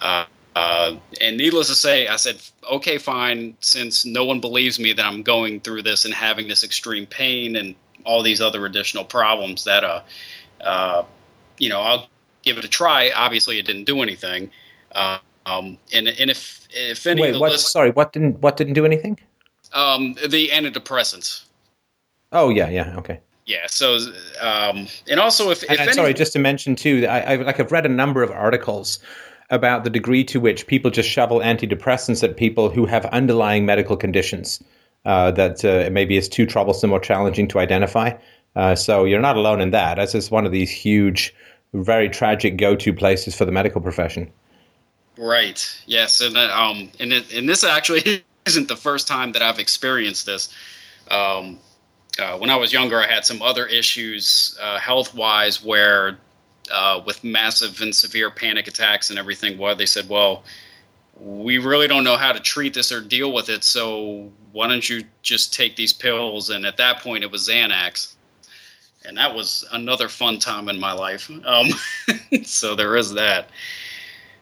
[0.00, 0.24] Uh,
[0.56, 5.04] uh, and needless to say, I said, okay, fine, since no one believes me that
[5.04, 9.64] I'm going through this and having this extreme pain and all these other additional problems,
[9.64, 10.02] that, uh,
[10.60, 11.04] uh,
[11.58, 12.08] you know, I'll
[12.42, 13.10] give it a try.
[13.14, 14.50] Obviously, it didn't do anything.
[14.92, 17.52] Uh, um, and, and if, if any Wait, what?
[17.52, 19.18] list, Sorry, what didn't what didn't do anything?
[19.72, 21.44] um, the antidepressants.
[22.32, 23.20] Oh yeah, yeah, okay.
[23.46, 23.66] Yeah.
[23.68, 23.98] So,
[24.40, 27.72] um, and also if, if And, sorry, just to mention too, I, I like I've
[27.72, 29.00] read a number of articles
[29.50, 33.96] about the degree to which people just shovel antidepressants at people who have underlying medical
[33.96, 34.62] conditions
[35.04, 38.12] uh, that uh, maybe is too troublesome or challenging to identify.
[38.56, 39.96] Uh, so you're not alone in that.
[39.96, 41.34] This is one of these huge,
[41.72, 44.30] very tragic go-to places for the medical profession.
[45.16, 45.68] Right.
[45.86, 49.58] Yes, and uh, um, and it, and this actually isn't the first time that I've
[49.58, 50.48] experienced this.
[51.10, 51.58] Um,
[52.18, 56.18] uh, when I was younger, I had some other issues uh, health wise where
[56.70, 59.58] uh, with massive and severe panic attacks and everything.
[59.58, 60.44] Well, they said, well,
[61.20, 63.62] we really don't know how to treat this or deal with it.
[63.64, 66.50] So why don't you just take these pills?
[66.50, 68.14] And at that point, it was Xanax.
[69.04, 71.30] And that was another fun time in my life.
[71.44, 71.68] Um,
[72.44, 73.48] so there is that.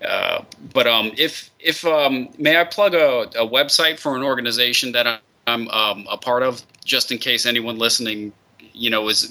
[0.05, 4.93] Uh, but um, if if um, may I plug a, a, website for an organization
[4.93, 8.33] that I'm um, a part of, just in case anyone listening,
[8.73, 9.29] you know, is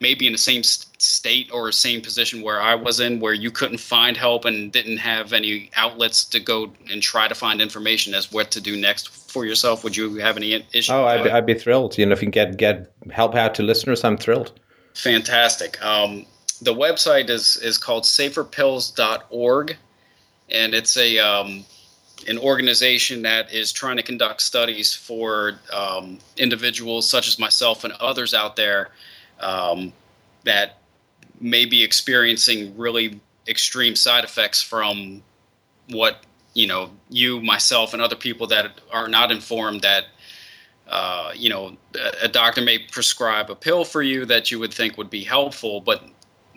[0.00, 3.78] maybe in the same state or same position where I was in, where you couldn't
[3.78, 8.30] find help and didn't have any outlets to go and try to find information as
[8.30, 9.84] what to do next for yourself.
[9.84, 10.90] Would you have any issues?
[10.90, 11.96] Oh, I'd be, I'd be, thrilled.
[11.96, 14.52] You know, if you can get get help out to listeners, I'm thrilled.
[14.94, 15.82] Fantastic.
[15.84, 16.26] Um,
[16.60, 19.76] the website is is called saferpills.org
[20.50, 21.64] and it's a um,
[22.28, 27.92] an organization that is trying to conduct studies for um, individuals such as myself and
[27.94, 28.90] others out there
[29.40, 29.92] um,
[30.44, 30.78] that
[31.40, 35.22] may be experiencing really extreme side effects from
[35.90, 36.24] what
[36.54, 40.04] you know you myself and other people that are not informed that
[40.88, 41.76] uh, you know
[42.22, 45.80] a doctor may prescribe a pill for you that you would think would be helpful
[45.80, 46.02] but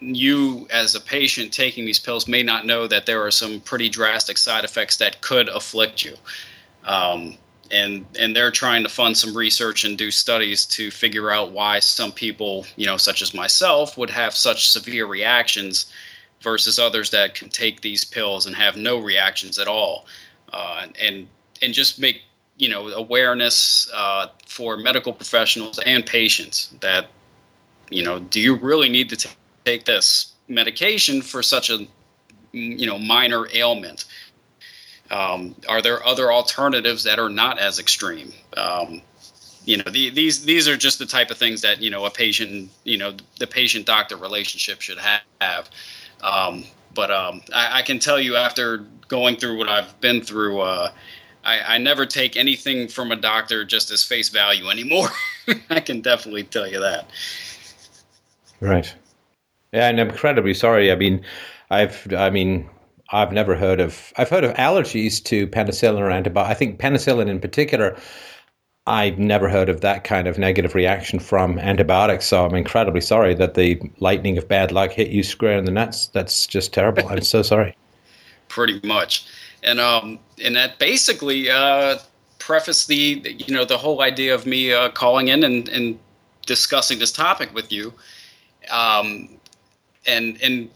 [0.02, 3.90] you as a patient taking these pills may not know that there are some pretty
[3.90, 6.16] drastic side effects that could afflict you.
[6.86, 7.38] Um,
[7.72, 11.80] and and they're trying to fund some research and do studies to figure out why
[11.80, 15.92] some people, you know, such as myself, would have such severe reactions
[16.42, 20.06] versus others that can take these pills and have no reactions at all,
[20.54, 21.28] uh, and
[21.62, 22.22] and just make
[22.58, 27.08] you know awareness uh, for medical professionals and patients that
[27.90, 31.88] you know do you really need to take take this medication for such a
[32.52, 34.06] you know minor ailment?
[35.12, 38.32] Um, are there other alternatives that are not as extreme?
[38.56, 39.02] Um,
[39.66, 42.12] you know, the, these these are just the type of things that you know a
[42.12, 45.70] patient, you know, the patient doctor relationship should have.
[46.22, 46.64] Um,
[46.94, 50.92] but um, I, I, can tell you after going through what I've been through, uh,
[51.46, 55.08] I, I, never take anything from a doctor just as face value anymore.
[55.70, 57.10] I can definitely tell you that.
[58.60, 58.94] Right.
[59.72, 60.92] Yeah, and I'm incredibly sorry.
[60.92, 61.24] I mean,
[61.70, 62.70] I've, I mean,
[63.12, 64.14] I've never heard of.
[64.18, 66.52] I've heard of allergies to penicillin or antibiotics.
[66.52, 67.98] I think penicillin in particular.
[68.88, 72.26] I've never heard of that kind of negative reaction from antibiotics.
[72.26, 75.72] So I'm incredibly sorry that the lightning of bad luck hit you square in the
[75.72, 76.08] nuts.
[76.08, 77.08] That's just terrible.
[77.08, 77.76] I'm so sorry.
[78.48, 79.28] Pretty much,
[79.64, 82.00] and um, and that basically uh,
[82.40, 86.00] preface the you know the whole idea of me uh, calling in and and
[86.48, 87.94] discussing this topic with you.
[88.72, 89.30] Um,
[90.08, 90.70] and and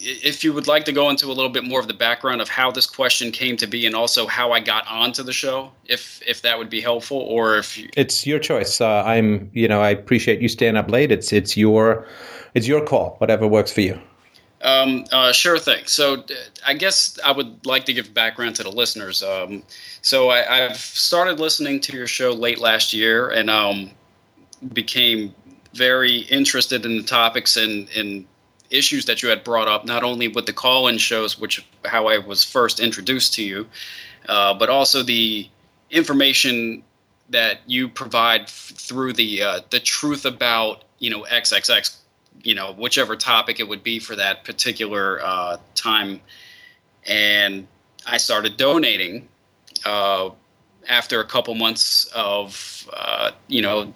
[0.00, 2.48] if you would like to go into a little bit more of the background of
[2.48, 6.22] how this question came to be and also how I got onto the show, if
[6.26, 7.88] if that would be helpful, or if you...
[7.96, 8.80] it's your choice.
[8.80, 11.10] Uh, I'm, you know, I appreciate you staying up late.
[11.10, 12.06] It's it's your
[12.54, 13.16] it's your call.
[13.18, 14.00] Whatever works for you.
[14.60, 15.86] Um, uh, sure thing.
[15.86, 16.24] So
[16.66, 19.22] I guess I would like to give background to the listeners.
[19.22, 19.62] Um,
[20.02, 23.92] so I, have started listening to your show late last year and um,
[24.72, 25.32] became
[25.74, 28.26] very interested in the topics and in
[28.70, 32.18] issues that you had brought up, not only with the call-in shows, which how I
[32.18, 33.66] was first introduced to you,
[34.28, 35.48] uh, but also the
[35.90, 36.82] information
[37.30, 41.96] that you provide f- through the uh, the truth about you know XXX,
[42.42, 46.20] you know whichever topic it would be for that particular uh, time,
[47.06, 47.66] and
[48.06, 49.28] I started donating
[49.84, 50.30] uh,
[50.88, 53.92] after a couple months of uh, you know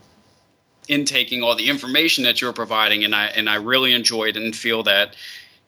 [0.89, 4.83] intaking all the information that you're providing, and I and I really enjoyed and feel
[4.85, 5.17] that,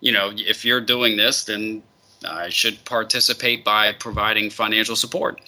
[0.01, 1.83] you know, if you're doing this, then
[2.27, 5.41] I should participate by providing financial support.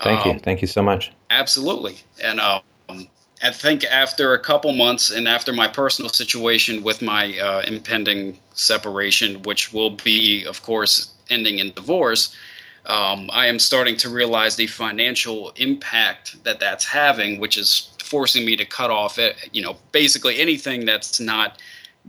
[0.00, 1.12] Thank um, you, thank you so much.
[1.30, 2.62] Absolutely, and um,
[3.42, 8.38] I think after a couple months, and after my personal situation with my uh, impending
[8.54, 12.36] separation, which will be, of course, ending in divorce.
[12.84, 18.44] Um, I am starting to realize the financial impact that that's having, which is forcing
[18.44, 21.58] me to cut off it, you know, basically anything that's not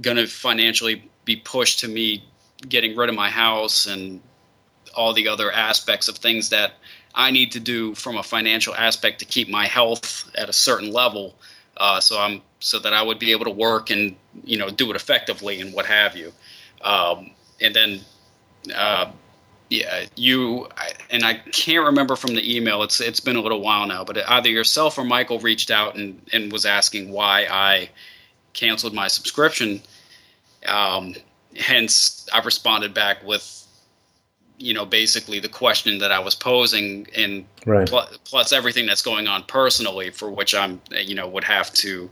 [0.01, 2.25] going to financially be pushed to me
[2.67, 4.19] getting rid of my house and
[4.93, 6.73] all the other aspects of things that
[7.15, 10.91] I need to do from a financial aspect to keep my health at a certain
[10.91, 11.35] level.
[11.77, 14.89] Uh, so I'm so that I would be able to work and you know do
[14.89, 16.33] it effectively and what have you.
[16.81, 18.01] Um, and then
[18.75, 19.09] uh,
[19.73, 20.67] yeah, you
[21.09, 22.83] and I can't remember from the email.
[22.83, 26.21] It's it's been a little while now, but either yourself or Michael reached out and
[26.31, 27.89] and was asking why I
[28.53, 29.81] canceled my subscription.
[30.67, 31.15] Um,
[31.57, 33.67] hence, I responded back with,
[34.59, 37.89] you know, basically the question that I was posing, and right.
[37.89, 42.11] pl- plus everything that's going on personally, for which I'm, you know, would have to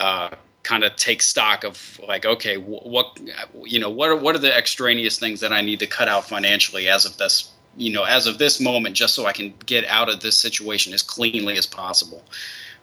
[0.00, 0.30] uh,
[0.62, 3.18] kind of take stock of like, okay, what
[3.64, 6.28] you know, what are, what are the extraneous things that I need to cut out
[6.28, 9.84] financially as of this you know as of this moment, just so I can get
[9.86, 12.24] out of this situation as cleanly as possible.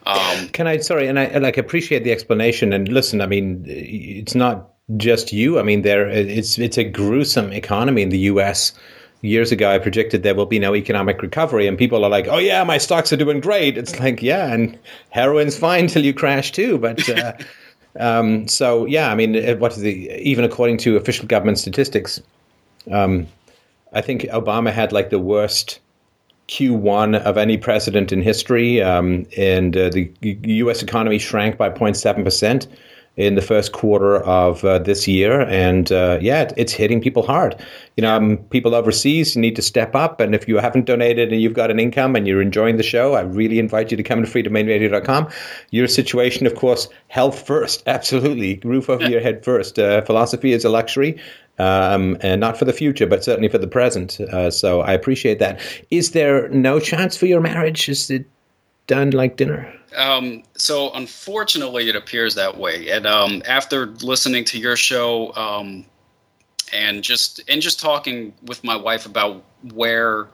[0.05, 0.77] Um, Can I?
[0.77, 2.73] Sorry, and I like appreciate the explanation.
[2.73, 5.59] And listen, I mean, it's not just you.
[5.59, 8.73] I mean, there it's it's a gruesome economy in the U.S.
[9.21, 12.37] Years ago, I predicted there will be no economic recovery, and people are like, "Oh
[12.37, 14.77] yeah, my stocks are doing great." It's like, yeah, and
[15.09, 16.77] heroin's fine till you crash too.
[16.77, 17.33] But uh,
[17.99, 22.21] um, so yeah, I mean, what is the even according to official government statistics,
[22.91, 23.27] um,
[23.93, 25.79] I think Obama had like the worst
[26.47, 30.81] Q1 of any president in history, um, and uh, the U.S.
[30.81, 32.67] economy shrank by 0.7 percent
[33.17, 37.55] in the first quarter of uh, this year, and uh, yeah, it's hitting people hard.
[37.95, 41.41] You know, um, people overseas need to step up, and if you haven't donated and
[41.41, 44.23] you've got an income and you're enjoying the show, I really invite you to come
[44.23, 45.29] to freedomainradio.com.
[45.71, 49.79] Your situation, of course, health first, absolutely, roof over your head first.
[49.79, 51.19] Uh, philosophy is a luxury
[51.59, 54.19] um, and not for the future, but certainly for the present.
[54.19, 55.59] Uh, so I appreciate that.
[55.89, 57.89] Is there no chance for your marriage?
[57.89, 58.25] Is it
[58.87, 59.73] done like dinner?
[59.95, 62.89] Um, so unfortunately, it appears that way.
[62.89, 65.85] And um, after listening to your show um,
[66.73, 69.43] and just and just talking with my wife about
[69.73, 70.27] where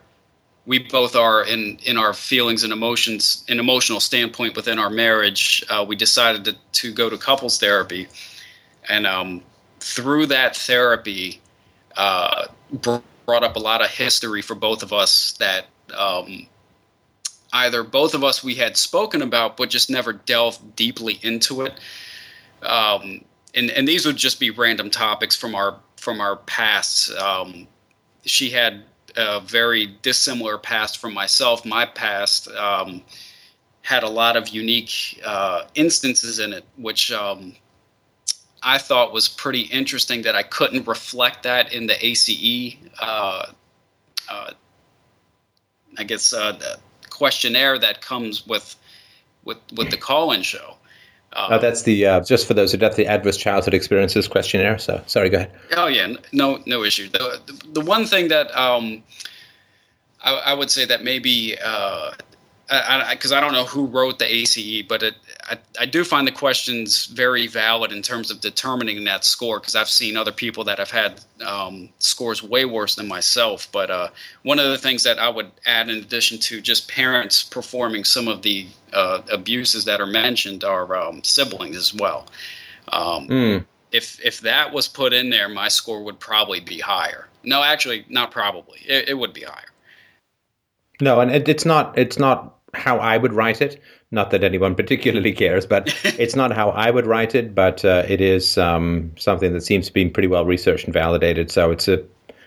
[0.66, 5.64] we both are in in our feelings and emotions, an emotional standpoint within our marriage,
[5.70, 8.08] uh, we decided to, to go to couples therapy.
[8.90, 9.42] And um,
[9.80, 11.42] through that therapy,
[11.96, 12.48] uh,
[12.82, 16.48] brought up a lot of history for both of us that um,
[17.54, 21.80] either both of us we had spoken about, but just never delved deeply into it.
[22.64, 23.24] Um,
[23.54, 27.12] and and these would just be random topics from our from our past.
[27.12, 27.68] Um,
[28.26, 28.84] she had
[29.16, 31.66] a very dissimilar past from myself.
[31.66, 33.04] My past um,
[33.84, 37.54] had a lot of unique uh, instances in it, which um,
[38.64, 43.46] I thought was pretty interesting that I couldn't reflect that in the ACE, uh,
[44.30, 44.52] uh,
[45.98, 46.58] I guess, uh,
[47.14, 48.76] questionnaire that comes with
[49.46, 50.76] with with the call-in show.
[51.36, 54.78] oh, that's the uh, just for those who don't the adverse childhood experiences questionnaire.
[54.78, 55.52] So sorry, go ahead.
[55.78, 57.10] Oh yeah, no no issue.
[57.10, 57.40] The
[57.72, 59.04] the one thing that um,
[60.24, 62.12] I, I would say that maybe uh,
[62.74, 66.04] because I, I, I, don't know who wrote the ACE, but it, I, I do
[66.04, 70.32] find the questions very valid in terms of determining that score because I've seen other
[70.32, 73.68] people that have had um, scores way worse than myself.
[73.72, 74.08] But uh,
[74.42, 78.28] one of the things that I would add, in addition to just parents performing some
[78.28, 82.28] of the uh, abuses that are mentioned, are um, siblings as well.
[82.92, 83.66] Um, mm.
[83.92, 87.28] If if that was put in there, my score would probably be higher.
[87.44, 88.80] No, actually, not probably.
[88.88, 89.70] It, it would be higher.
[91.00, 91.96] No, and it, it's not.
[91.98, 93.82] It's not how I would write it.
[94.12, 97.56] Not that anyone particularly cares, but it's not how I would write it.
[97.56, 101.52] But uh, it is um, something that seems to be pretty well researched and validated.
[101.52, 102.04] So it's a.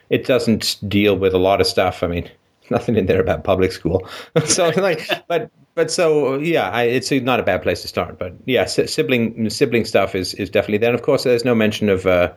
[0.09, 2.05] It doesn't deal with a lot of stuff.
[2.05, 2.31] I mean,
[2.71, 4.09] nothing in there about public school.
[4.45, 8.19] so like, but but so yeah, I, it's not a bad place to start.
[8.19, 10.91] But yeah, sibling sibling stuff is is definitely there.
[10.91, 12.33] And of course, there's no mention of uh,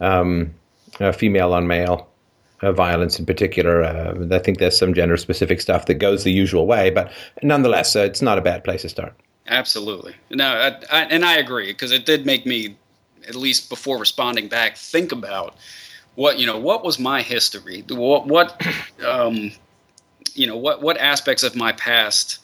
[0.00, 0.54] um,
[0.98, 2.09] uh, female on male
[2.62, 3.82] uh, violence in particular.
[3.82, 7.96] Uh, I think there's some gender specific stuff that goes the usual way, but nonetheless,
[7.96, 9.14] uh, it's not a bad place to start.
[9.46, 10.14] Absolutely.
[10.30, 12.76] No, I, I, and I agree because it did make me,
[13.28, 15.56] at least before responding back, think about
[16.14, 16.58] what you know.
[16.58, 17.84] What was my history?
[17.88, 18.64] What what
[19.06, 19.52] um,
[20.34, 22.38] you know what what aspects of my past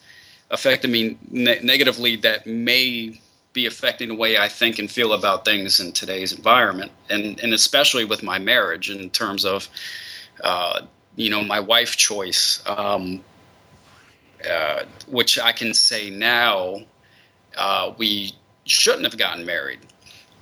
[0.49, 3.19] affected me ne- negatively that may
[3.53, 7.53] be affecting the way I think and feel about things in today's environment, and and
[7.53, 9.69] especially with my marriage in terms of
[10.43, 10.81] uh,
[11.15, 13.23] you know, my wife choice, um,
[14.49, 16.81] uh, which I can say now,
[17.57, 18.33] uh, we
[18.65, 19.79] shouldn't have gotten married.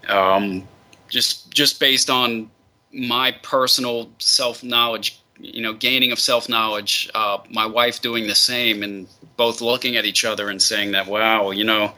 [0.08, 0.68] Um,
[1.10, 2.50] just just based on
[2.94, 8.36] my personal self knowledge, you know, gaining of self knowledge, uh, my wife doing the
[8.36, 9.08] same, and
[9.38, 11.94] both looking at each other and saying that, wow, you know,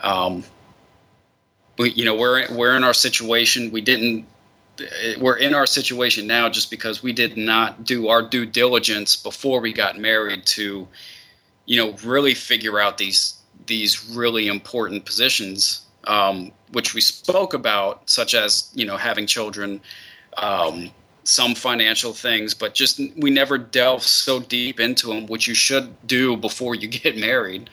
[0.00, 0.44] um,
[1.78, 3.70] we, you know, we're we're in our situation.
[3.70, 4.26] We didn't
[5.18, 9.60] we're in our situation now just because we did not do our due diligence before
[9.60, 10.86] we got married to
[11.66, 18.08] you know really figure out these these really important positions um, which we spoke about
[18.08, 19.80] such as you know having children
[20.36, 20.90] um,
[21.24, 25.94] some financial things but just we never delve so deep into them which you should
[26.06, 27.68] do before you get married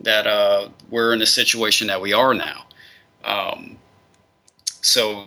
[0.00, 2.66] that uh, we're in the situation that we are now.
[3.24, 3.78] Um,
[4.80, 5.26] so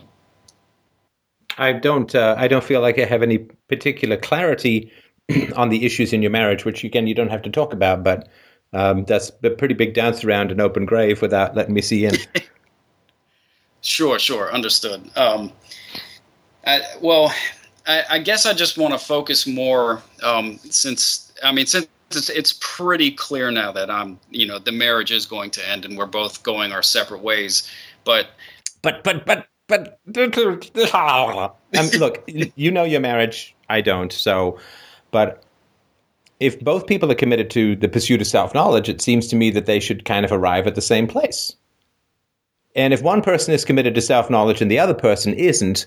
[1.61, 2.13] I don't.
[2.13, 4.91] Uh, I don't feel like I have any particular clarity
[5.55, 8.03] on the issues in your marriage, which again you don't have to talk about.
[8.03, 8.27] But
[8.73, 12.15] um, that's a pretty big dance around an open grave without letting me see in.
[13.81, 15.09] Sure, sure, understood.
[15.17, 15.51] Um,
[16.65, 17.33] I, well,
[17.87, 22.29] I, I, guess I just want to focus more um, since I mean since it's,
[22.29, 25.97] it's pretty clear now that I'm you know the marriage is going to end and
[25.97, 27.69] we're both going our separate ways.
[28.03, 28.27] But
[28.83, 29.99] but but but but
[31.79, 33.55] um, look, you know your marriage.
[33.69, 34.11] I don't.
[34.11, 34.59] So,
[35.11, 35.43] but
[36.41, 39.49] if both people are committed to the pursuit of self knowledge, it seems to me
[39.51, 41.55] that they should kind of arrive at the same place.
[42.75, 45.85] And if one person is committed to self knowledge and the other person isn't,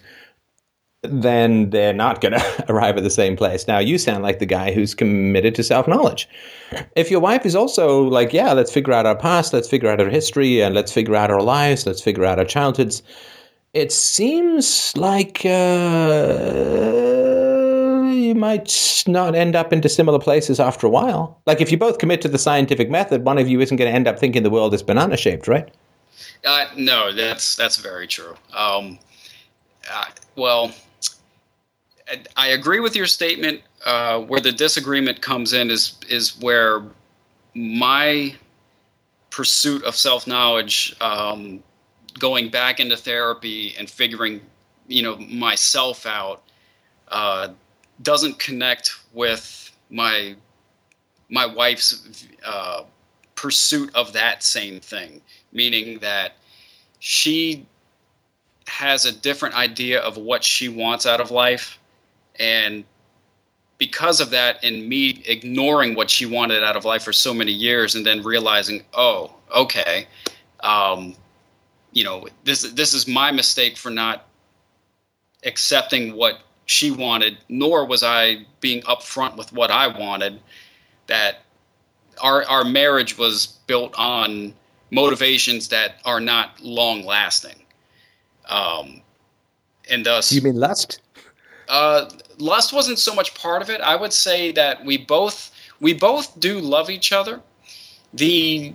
[1.02, 3.66] then they're not going to arrive at the same place.
[3.68, 6.28] Now, you sound like the guy who's committed to self knowledge.
[6.96, 10.00] If your wife is also like, yeah, let's figure out our past, let's figure out
[10.00, 13.02] our history, and let's figure out our lives, let's figure out our childhoods,
[13.74, 15.50] it seems like uh,
[18.12, 21.40] you might not end up into similar places after a while.
[21.46, 23.94] Like, if you both commit to the scientific method, one of you isn't going to
[23.94, 25.68] end up thinking the world is banana shaped, right?
[26.44, 28.34] Uh, no, that's that's very true.
[28.54, 28.98] Um,
[29.90, 30.72] uh, well,
[32.36, 33.62] I agree with your statement.
[33.84, 36.82] Uh, where the disagreement comes in is is where
[37.54, 38.34] my
[39.30, 41.62] pursuit of self knowledge, um,
[42.18, 44.40] going back into therapy and figuring,
[44.88, 46.42] you know, myself out,
[47.08, 47.48] uh,
[48.02, 50.34] doesn't connect with my
[51.30, 52.82] my wife's uh,
[53.34, 55.20] pursuit of that same thing.
[55.52, 56.36] Meaning that
[56.98, 57.66] she
[58.66, 61.78] has a different idea of what she wants out of life.
[62.38, 62.84] And
[63.78, 67.52] because of that and me ignoring what she wanted out of life for so many
[67.52, 70.06] years and then realizing oh okay
[70.60, 71.14] um,
[71.94, 74.26] you know this this is my mistake for not
[75.44, 80.40] accepting what she wanted nor was i being upfront with what i wanted
[81.06, 81.44] that
[82.20, 84.54] our our marriage was built on
[84.90, 87.56] motivations that are not long lasting.
[88.48, 89.02] Um,
[89.90, 91.00] and thus, you mean lust?
[91.68, 92.08] Uh,
[92.38, 93.80] lust wasn't so much part of it.
[93.80, 95.50] I would say that we both
[95.80, 97.40] we both do love each other.
[98.12, 98.74] The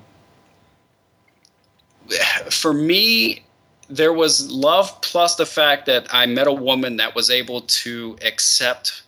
[2.50, 3.44] for me,
[3.90, 8.18] there was love plus the fact that I met a woman that was able to
[8.22, 9.04] accept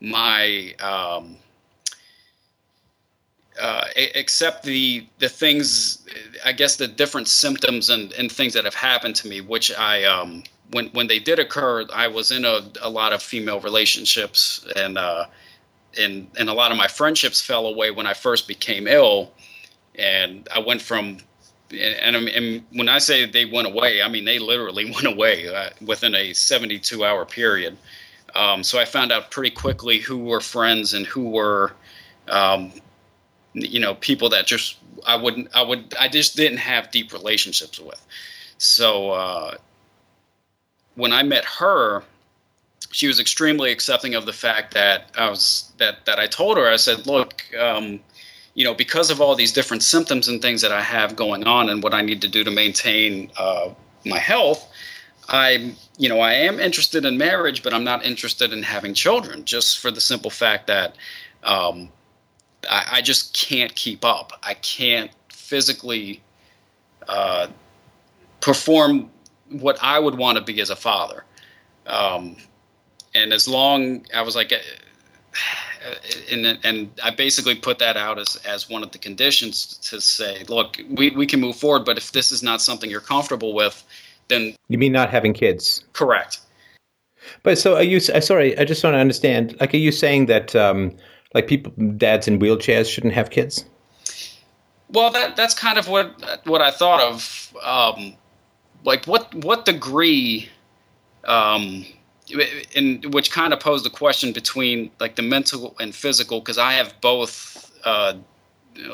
[0.00, 1.36] my um,
[3.60, 6.06] uh, accept the the things,
[6.44, 10.04] I guess the different symptoms and, and things that have happened to me, which I
[10.04, 14.66] um, when when they did occur, I was in a, a lot of female relationships
[14.76, 15.26] and uh,
[15.98, 19.32] and and a lot of my friendships fell away when I first became ill,
[19.96, 21.18] and I went from
[21.72, 25.70] and, and when I say they went away, I mean they literally went away uh,
[25.84, 27.76] within a 72 hour period.
[28.34, 31.72] Um, so I found out pretty quickly who were friends and who were
[32.28, 32.72] um,
[33.54, 34.76] you know people that just
[35.06, 38.04] I wouldn't I would I just didn't have deep relationships with.
[38.58, 39.56] So uh,
[40.94, 42.02] when I met her,
[42.90, 46.68] she was extremely accepting of the fact that I was that that I told her
[46.68, 48.00] I said, look, um,
[48.54, 51.68] you know, because of all these different symptoms and things that I have going on
[51.68, 53.70] and what I need to do to maintain uh,
[54.04, 54.68] my health.
[55.28, 59.44] I'm, you know, I am interested in marriage, but I'm not interested in having children,
[59.44, 60.96] just for the simple fact that
[61.44, 61.88] um,
[62.68, 64.32] I, I just can't keep up.
[64.42, 66.22] I can't physically
[67.08, 67.46] uh,
[68.40, 69.10] perform
[69.48, 71.24] what I would want to be as a father.
[71.86, 72.36] Um,
[73.14, 74.52] and as long I was like,
[76.30, 80.44] and and I basically put that out as as one of the conditions to say,
[80.48, 83.82] look, we we can move forward, but if this is not something you're comfortable with,
[84.28, 85.84] then you mean not having kids?
[85.92, 86.40] Correct.
[87.42, 87.98] But so are you?
[87.98, 89.56] Uh, sorry, I just want to understand.
[89.60, 90.96] Like, are you saying that um,
[91.34, 93.64] like people dads in wheelchairs shouldn't have kids
[94.90, 98.14] well that that's kind of what what i thought of um,
[98.84, 100.48] like what what degree
[101.24, 101.84] um,
[102.74, 106.72] in which kind of posed the question between like the mental and physical because i
[106.72, 108.14] have both uh,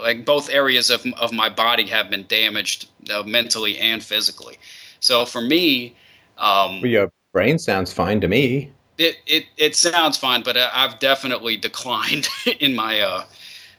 [0.03, 4.57] like both areas of, of my body have been damaged uh, mentally and physically
[5.01, 5.95] so for me
[6.39, 10.99] um, well, your brain sounds fine to me it, it it sounds fine, but I've
[10.99, 12.29] definitely declined
[12.61, 13.25] in my uh,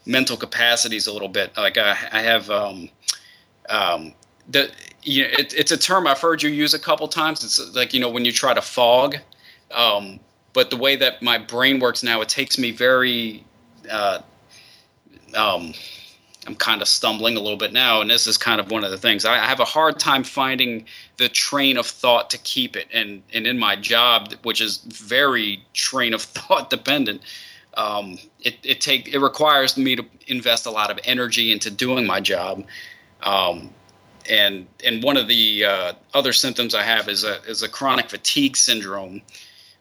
[0.06, 1.56] mental capacities a little bit.
[1.58, 2.90] Like I, I have um,
[3.70, 4.14] um,
[4.48, 4.72] the
[5.04, 7.44] you know, it, it's a term I've heard you use a couple times.
[7.44, 9.18] It's like you know when you try to fog,
[9.72, 10.20] um,
[10.54, 13.44] but the way that my brain works now, it takes me very.
[13.90, 14.22] Uh,
[15.36, 15.74] um,
[16.48, 18.92] I'm kind of stumbling a little bit now, and this is kind of one of
[18.92, 19.26] the things.
[19.26, 20.86] I, I have a hard time finding
[21.18, 25.64] the train of thought to keep it, and and in my job, which is very
[25.74, 27.22] train of thought dependent,
[27.76, 32.06] um, it it take it requires me to invest a lot of energy into doing
[32.06, 32.66] my job.
[33.22, 33.70] Um,
[34.30, 38.10] and and one of the uh, other symptoms I have is a is a chronic
[38.10, 39.22] fatigue syndrome,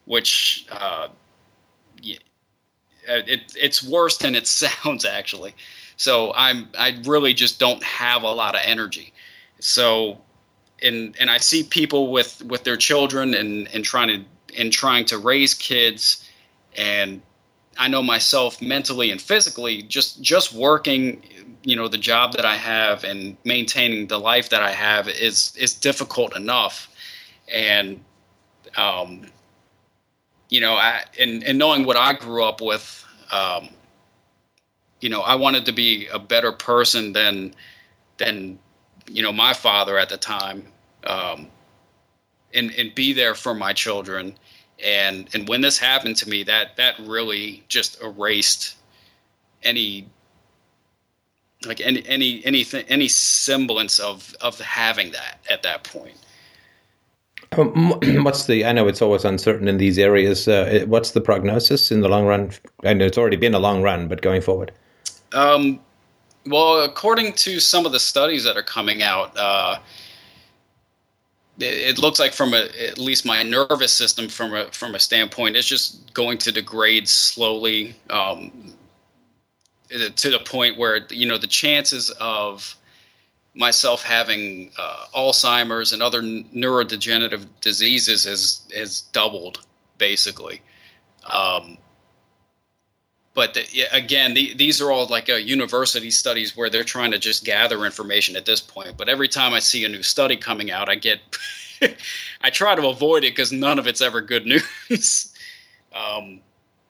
[0.09, 1.07] which uh,
[2.01, 5.53] it, it's worse than it sounds actually.
[5.97, 9.13] So I'm I really just don't have a lot of energy.
[9.59, 10.19] So
[10.81, 14.25] and and I see people with with their children and and trying to
[14.59, 16.27] and trying to raise kids
[16.75, 17.21] and
[17.77, 21.21] I know myself mentally and physically just just working
[21.63, 25.53] you know the job that I have and maintaining the life that I have is
[25.55, 26.89] is difficult enough
[27.47, 28.03] and
[28.75, 29.27] um
[30.49, 33.69] you know I and and knowing what I grew up with um
[35.01, 37.53] you know I wanted to be a better person than
[38.17, 38.59] than
[39.07, 40.67] you know my father at the time
[41.05, 41.47] um
[42.53, 44.35] and and be there for my children.
[44.83, 48.75] And and when this happened to me that that really just erased
[49.63, 50.07] any
[51.65, 56.15] like any any anything any semblance of of having that at that point
[57.55, 62.01] what's the i know it's always uncertain in these areas uh, what's the prognosis in
[62.01, 62.51] the long run?
[62.83, 64.71] I know it's already been a long run but going forward.
[65.33, 65.79] Um
[66.45, 69.79] well according to some of the studies that are coming out uh
[71.61, 75.55] it looks like from a, at least my nervous system from a from a standpoint
[75.55, 78.73] it's just going to degrade slowly um,
[79.89, 82.75] to the point where you know the chances of
[83.55, 89.65] myself having uh, Alzheimer's and other neurodegenerative diseases has has doubled
[89.97, 90.61] basically.
[91.31, 91.77] Um,
[93.35, 97.19] but the, again, the, these are all like uh, university studies where they're trying to
[97.19, 98.97] just gather information at this point.
[98.97, 101.19] But every time I see a new study coming out, I get,
[102.41, 105.33] I try to avoid it because none of it's ever good news.
[105.95, 106.41] um,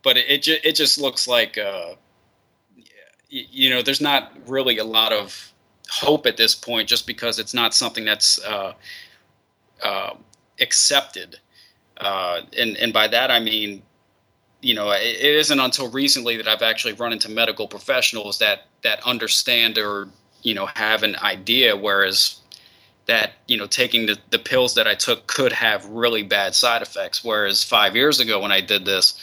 [0.02, 1.96] but it it, ju- it, just looks like, uh,
[3.30, 5.54] you know, there's not really a lot of
[5.90, 8.74] hope at this point, just because it's not something that's uh,
[9.84, 10.14] uh
[10.59, 11.40] accepted.
[11.98, 13.82] Uh, and and by that I mean
[14.61, 18.66] you know, it, it isn't until recently that I've actually run into medical professionals that
[18.84, 20.09] that understand or
[20.43, 21.76] you know have an idea.
[21.76, 22.40] Whereas
[23.06, 26.82] that you know taking the, the pills that I took could have really bad side
[26.82, 27.24] effects.
[27.24, 29.19] Whereas five years ago when I did this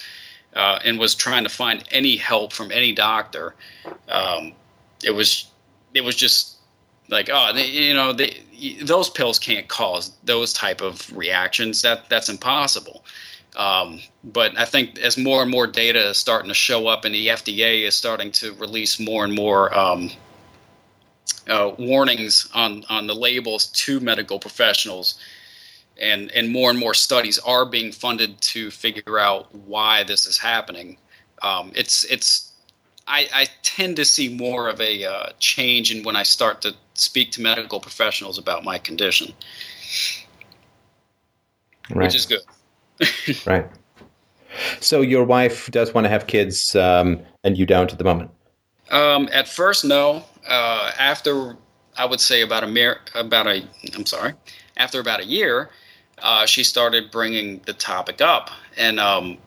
[0.54, 3.54] uh, and was trying to find any help from any doctor,
[4.08, 4.52] um,
[5.04, 5.50] it was
[5.92, 6.55] it was just
[7.08, 8.42] like oh they, you know they,
[8.82, 11.82] those pills can't cause those type of reactions.
[11.82, 13.04] That that's impossible.
[13.56, 17.14] Um, but I think as more and more data is starting to show up, and
[17.14, 20.10] the FDA is starting to release more and more um,
[21.48, 25.18] uh, warnings on on the labels to medical professionals,
[26.00, 30.36] and and more and more studies are being funded to figure out why this is
[30.36, 30.98] happening.
[31.42, 32.52] Um, it's it's
[33.06, 36.74] I, I, tend to see more of a uh, change in when I start to
[37.00, 39.32] speak to medical professionals about my condition,
[41.90, 42.04] right.
[42.04, 42.40] which is good.
[43.46, 43.66] right.
[44.80, 48.30] So your wife does want to have kids, um, and you don't at the moment.
[48.90, 50.24] Um, at first, no.
[50.48, 51.56] Uh, after
[51.96, 54.34] I would say about a mer- about a I'm sorry,
[54.76, 55.70] after about a year,
[56.18, 59.38] uh, she started bringing the topic up, and um,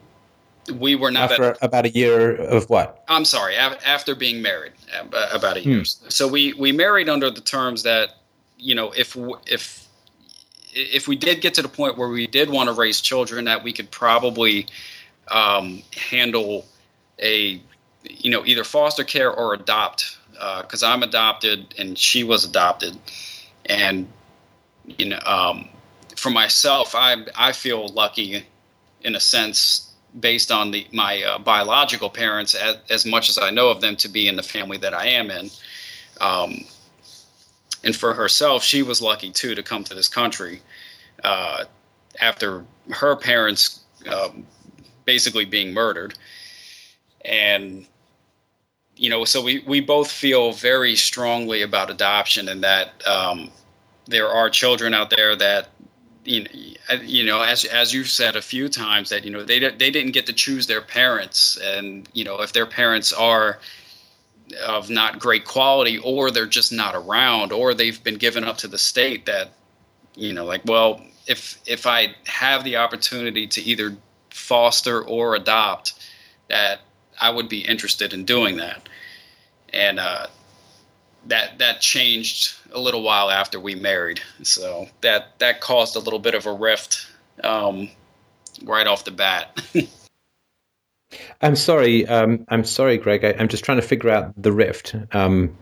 [0.71, 3.03] we were not after at, about a year of what?
[3.07, 5.79] I'm sorry, after being married about a year.
[5.79, 6.09] Hmm.
[6.09, 8.15] So we we married under the terms that
[8.57, 9.17] you know if
[9.47, 9.87] if
[10.73, 13.63] if we did get to the point where we did want to raise children, that
[13.63, 14.67] we could probably
[15.29, 16.65] um, handle
[17.21, 17.61] a
[18.03, 20.17] you know either foster care or adopt
[20.61, 22.97] because uh, I'm adopted and she was adopted,
[23.65, 24.07] and
[24.85, 25.69] you know um,
[26.15, 28.45] for myself, I I feel lucky
[29.01, 29.88] in a sense
[30.19, 33.95] based on the my uh, biological parents as, as, much as I know of them
[33.97, 35.49] to be in the family that I am in.
[36.19, 36.65] Um,
[37.83, 40.61] and for herself, she was lucky too to come to this country
[41.23, 41.65] uh,
[42.19, 43.81] after her parents
[44.11, 44.45] um,
[45.05, 46.15] basically being murdered,
[47.23, 47.85] and
[48.95, 53.49] you know, so we we both feel very strongly about adoption and that um,
[54.07, 55.69] there are children out there that
[56.29, 59.59] you know, you know, as as you've said a few times that you know they
[59.59, 63.59] they didn't get to choose their parents, and you know if their parents are
[64.65, 68.67] of not great quality or they're just not around or they've been given up to
[68.67, 69.51] the state that
[70.15, 73.95] you know like well if if i have the opportunity to either
[74.31, 75.93] foster or adopt
[76.47, 76.79] that
[77.21, 78.87] i would be interested in doing that.
[79.71, 80.27] And uh,
[81.29, 86.19] that that changed a little while after we married so that that caused a little
[86.19, 87.07] bit of a rift
[87.43, 87.89] um,
[88.63, 89.59] right off the bat
[91.41, 92.05] I'm sorry.
[92.07, 93.25] Um, I'm sorry, Greg.
[93.25, 94.95] I, am just trying to figure out the rift.
[95.11, 95.55] Um,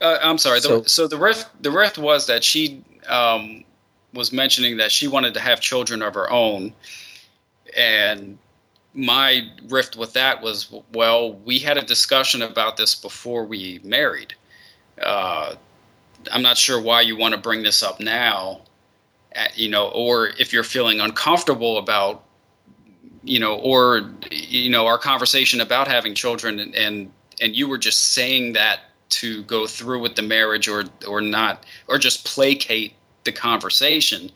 [0.00, 0.58] Uh, I'm sorry.
[0.58, 3.64] The, So- so, the rift the rift was that she um,
[4.12, 6.72] was mentioning that she wanted to have children of her own,
[7.76, 8.38] and
[8.94, 14.34] my rift with that was well, we had a discussion about this before we married.
[15.02, 15.54] Uh,
[16.30, 18.60] I'm not sure why you want to bring this up now,
[19.32, 22.24] at, you know, or if you're feeling uncomfortable about,
[23.24, 27.78] you know, or you know, our conversation about having children, and and, and you were
[27.78, 32.94] just saying that to go through with the marriage, or or not, or just placate
[33.24, 34.30] the conversation.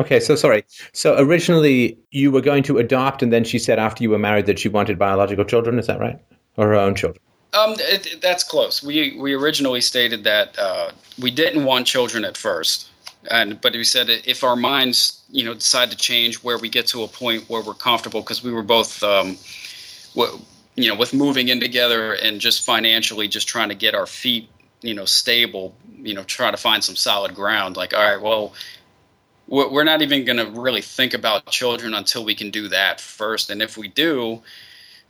[0.00, 0.64] Okay, so sorry.
[0.92, 4.46] So originally you were going to adopt, and then she said after you were married
[4.46, 5.78] that she wanted biological children.
[5.78, 6.18] Is that right?
[6.56, 7.22] Or her own children?
[7.54, 8.82] Um, it, that's close.
[8.82, 12.88] We we originally stated that uh, we didn't want children at first,
[13.30, 16.88] and but we said if our minds, you know, decide to change, where we get
[16.88, 19.38] to a point where we're comfortable, because we were both, um,
[20.74, 24.48] you know, with moving in together and just financially, just trying to get our feet,
[24.82, 27.76] you know, stable, you know, try to find some solid ground.
[27.76, 28.52] Like, all right, well,
[29.46, 33.00] we're we're not even going to really think about children until we can do that
[33.00, 34.42] first, and if we do,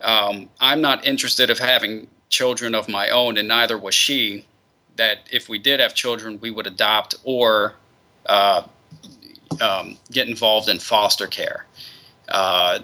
[0.01, 2.07] um, I'm not interested of having
[2.37, 4.45] children of my own, and neither was she.
[4.97, 7.75] That if we did have children, we would adopt or
[8.25, 8.61] uh,
[9.61, 11.65] um, get involved in foster care.
[12.29, 12.79] Uh,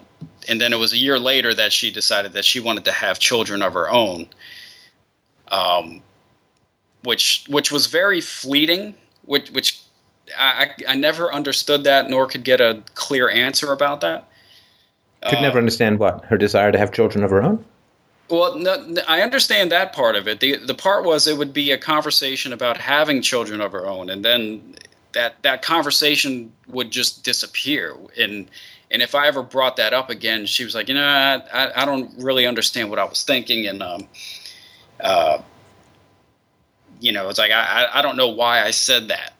[0.50, 3.20] and then it was a year later that she decided that she wanted to have
[3.20, 4.28] children of her own,
[5.48, 6.02] um,
[7.04, 8.94] which which was very fleeting.
[9.26, 9.80] Which which
[10.38, 14.28] I, I never understood that, nor could get a clear answer about that.
[15.30, 17.64] Could Uh, never understand what her desire to have children of her own.
[18.32, 20.42] Well, no, I understand that part of it.
[20.42, 24.10] The the part was it would be a conversation about having children of her own,
[24.10, 24.76] and then
[25.14, 27.98] that that conversation would just disappear.
[28.20, 28.50] And
[28.92, 31.86] and if I ever brought that up again, she was like, you know, I I,
[31.86, 34.08] don't really understand what I was thinking, and um,
[35.02, 35.42] uh,
[37.02, 39.34] you know, it's like I I- I don't know why I said that,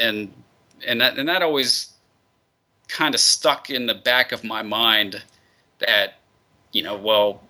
[0.00, 0.32] and
[0.86, 1.92] and that and that always
[2.88, 5.22] kind of stuck in the back of my mind
[5.80, 6.14] that
[6.72, 7.42] you know well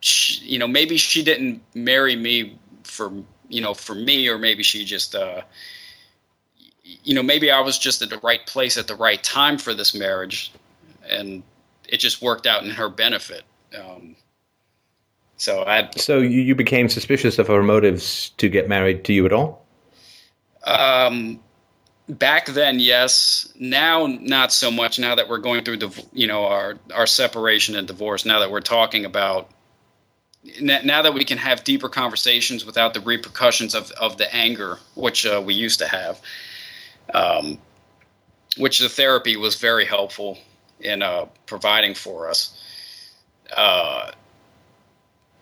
[0.00, 3.12] she, you know maybe she didn't marry me for
[3.48, 5.42] you know for me or maybe she just uh
[6.82, 9.74] you know maybe I was just at the right place at the right time for
[9.74, 10.52] this marriage
[11.08, 11.42] and
[11.88, 13.42] it just worked out in her benefit
[13.78, 14.16] um
[15.40, 19.24] so I So you, you became suspicious of her motives to get married to you
[19.24, 19.64] at all?
[20.64, 21.40] Um,
[22.10, 23.50] back then, yes.
[23.58, 24.98] Now, not so much.
[24.98, 28.26] Now that we're going through the, you know, our our separation and divorce.
[28.26, 29.50] Now that we're talking about,
[30.60, 35.26] now that we can have deeper conversations without the repercussions of of the anger, which
[35.26, 36.20] uh, we used to have.
[37.12, 37.58] Um,
[38.56, 40.38] which the therapy was very helpful
[40.80, 42.56] in uh, providing for us.
[43.56, 44.10] Uh,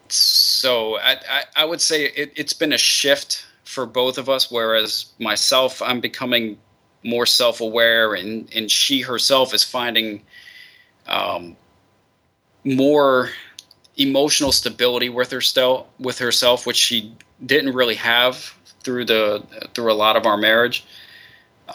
[0.09, 4.51] so I, I, I would say it, it's been a shift for both of us.
[4.51, 6.59] Whereas myself, I'm becoming
[7.05, 10.23] more self-aware, and and she herself is finding
[11.07, 11.57] um,
[12.65, 13.31] more
[13.99, 17.13] emotional stability with herself, with herself, which she
[17.45, 19.43] didn't really have through the
[19.75, 20.85] through a lot of our marriage.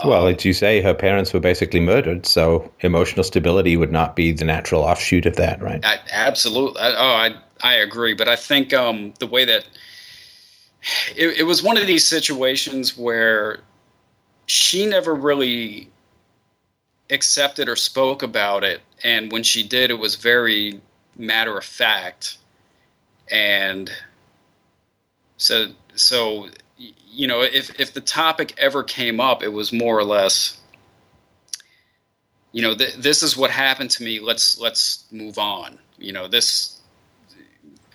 [0.04, 4.32] Well, as you say, her parents were basically murdered, so emotional stability would not be
[4.32, 5.86] the natural offshoot of that, right?
[5.86, 6.82] I, absolutely.
[6.82, 9.66] I, oh, I I agree, but I think um, the way that
[11.16, 13.60] it, it was one of these situations where
[14.48, 15.90] she never really
[17.12, 20.82] accepted or spoke about it, and when she did, it was very
[21.18, 22.38] matter of fact,
[23.30, 23.92] and
[25.38, 30.04] so so you know if if the topic ever came up, it was more or
[30.04, 30.60] less
[32.52, 34.20] you know th- this is what happened to me.
[34.20, 35.80] Let's let's move on.
[35.98, 36.74] You know this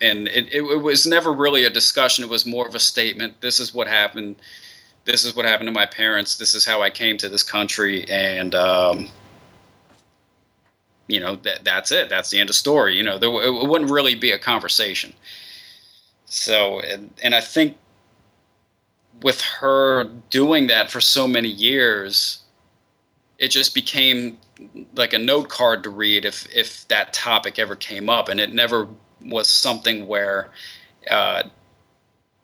[0.01, 2.23] and it, it, it was never really a discussion.
[2.23, 3.41] It was more of a statement.
[3.41, 4.37] This is what happened.
[5.05, 6.37] This is what happened to my parents.
[6.37, 8.05] This is how i came to this country.
[8.09, 9.09] And um,
[11.09, 12.07] you know that that's it.
[12.09, 13.17] That's the end of story you know.
[13.17, 15.13] There, it wouldn't really be a conversation.
[16.25, 17.75] So and, and i think
[19.21, 22.43] with her doing that for so many years
[23.39, 24.37] it just became
[24.95, 28.53] like a note card to read if if that topic ever came up, and it
[28.53, 28.87] never
[29.21, 30.49] was something where
[31.09, 31.43] uh,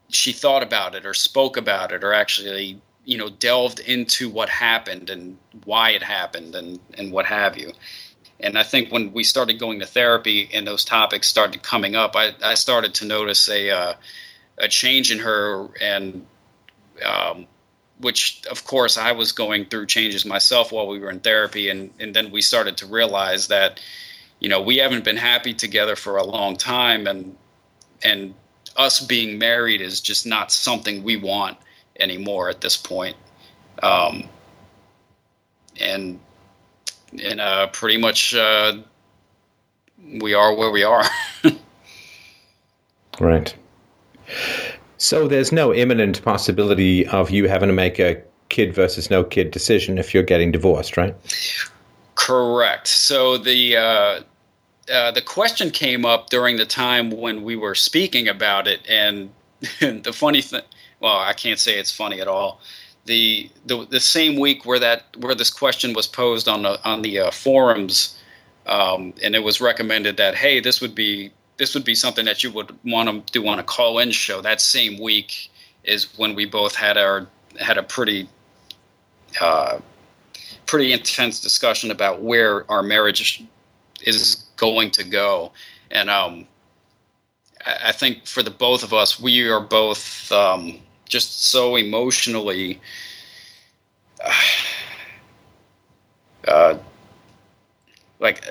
[0.08, 4.48] she thought about it or spoke about it or actually you know delved into what
[4.48, 7.72] happened and why it happened and and what have you.
[8.38, 12.16] And I think when we started going to therapy and those topics started coming up,
[12.16, 13.94] I, I started to notice a uh,
[14.58, 16.26] a change in her and
[17.04, 17.46] um,
[17.98, 21.90] which of course I was going through changes myself while we were in therapy and
[21.98, 23.80] and then we started to realize that
[24.40, 27.36] you know we haven't been happy together for a long time and
[28.02, 28.34] and
[28.76, 31.56] us being married is just not something we want
[31.98, 33.16] anymore at this point.
[33.82, 34.28] Um,
[35.80, 36.20] and
[37.20, 38.76] and uh, pretty much uh,
[40.20, 41.04] we are where we are.
[43.20, 43.54] right.
[44.98, 49.50] So there's no imminent possibility of you having to make a kid versus no kid
[49.50, 51.14] decision if you're getting divorced, right?
[52.14, 52.86] Correct.
[52.88, 54.20] So the uh,
[54.92, 59.30] uh, the question came up during the time when we were speaking about it, and
[59.80, 60.62] the funny thing,
[61.00, 62.60] well, I can't say it's funny at all.
[63.06, 67.02] The, the the same week where that where this question was posed on the on
[67.02, 68.18] the uh, forums,
[68.66, 72.42] um, and it was recommended that hey, this would be this would be something that
[72.42, 74.40] you would want to do on a call-in show.
[74.42, 75.50] That same week
[75.84, 77.28] is when we both had our
[77.60, 78.28] had a pretty
[79.40, 79.78] uh,
[80.66, 83.44] pretty intense discussion about where our marriage
[84.02, 85.52] is going to go,
[85.90, 86.46] and um,
[87.64, 92.80] I, I think for the both of us, we are both um, just so emotionally.
[96.46, 96.78] Uh,
[98.20, 98.44] like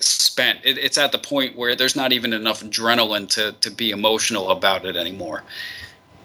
[0.00, 0.60] spent.
[0.64, 4.50] It, it's at the point where there's not even enough adrenaline to to be emotional
[4.50, 5.42] about it anymore.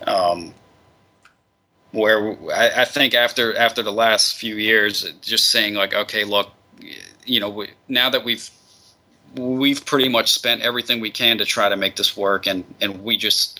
[0.05, 0.53] Um,
[1.91, 6.51] where I, I, think after after the last few years, just saying like, okay, look,
[7.25, 8.49] you know, we, now that we've
[9.35, 13.03] we've pretty much spent everything we can to try to make this work, and and
[13.03, 13.59] we just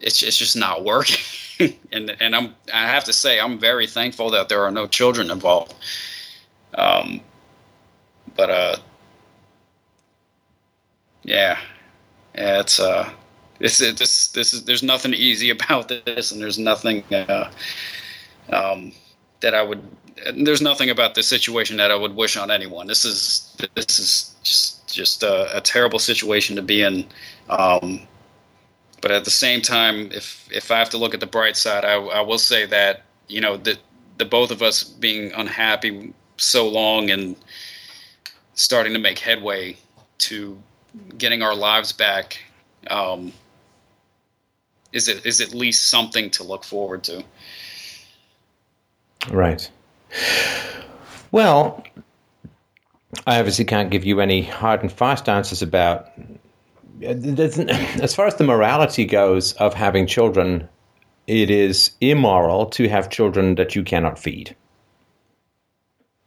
[0.00, 1.74] it's it's just not working.
[1.92, 5.30] and and I'm I have to say I'm very thankful that there are no children
[5.30, 5.74] involved.
[6.74, 7.20] Um,
[8.36, 8.76] but uh,
[11.22, 11.58] yeah,
[12.34, 13.10] yeah, it's uh,
[13.58, 17.50] this this this is there's nothing easy about this, and there's nothing uh,
[18.52, 18.92] um,
[19.40, 19.82] that I would.
[20.34, 22.86] There's nothing about this situation that I would wish on anyone.
[22.86, 27.06] This is this is just just a, a terrible situation to be in.
[27.48, 28.06] Um,
[29.00, 31.84] but at the same time, if if I have to look at the bright side,
[31.84, 33.78] I, I will say that you know the
[34.18, 37.36] the both of us being unhappy so long and
[38.54, 39.76] starting to make headway
[40.18, 40.58] to
[41.18, 42.38] getting our lives back
[42.88, 43.32] um,
[44.92, 47.24] is it is at least something to look forward to.
[49.30, 49.68] Right.
[51.32, 51.84] Well,
[53.26, 56.10] I obviously can't give you any hard and fast answers about.
[58.02, 60.68] As far as the morality goes of having children,
[61.26, 64.56] it is immoral to have children that you cannot feed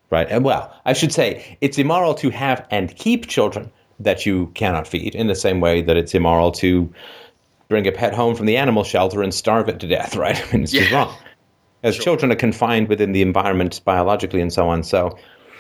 [0.10, 0.28] right?
[0.30, 4.88] And well, I should say it's immoral to have and keep children that you cannot
[4.88, 6.92] feed in the same way that it's immoral to
[7.68, 10.42] bring a pet home from the animal shelter and starve it to death, right?
[10.42, 10.82] I mean, it's yeah.
[10.82, 11.16] just wrong.
[11.84, 12.04] As sure.
[12.04, 14.84] children are confined within the environment biologically and so on.
[14.84, 15.18] So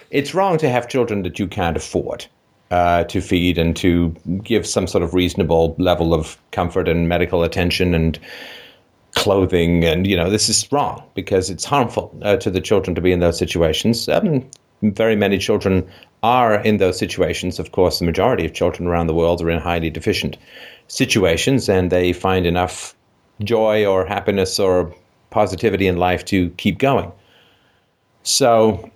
[0.09, 2.25] it's wrong to have children that you can't afford
[2.71, 4.09] uh, to feed and to
[4.43, 8.19] give some sort of reasonable level of comfort and medical attention and
[9.15, 13.01] clothing, and you know this is wrong because it's harmful uh, to the children to
[13.01, 14.07] be in those situations.
[14.07, 14.47] Um,
[14.81, 15.87] very many children
[16.23, 17.59] are in those situations.
[17.59, 20.37] Of course, the majority of children around the world are in highly deficient
[20.87, 22.95] situations, and they find enough
[23.43, 24.93] joy or happiness or
[25.31, 27.11] positivity in life to keep going.
[28.23, 28.91] So,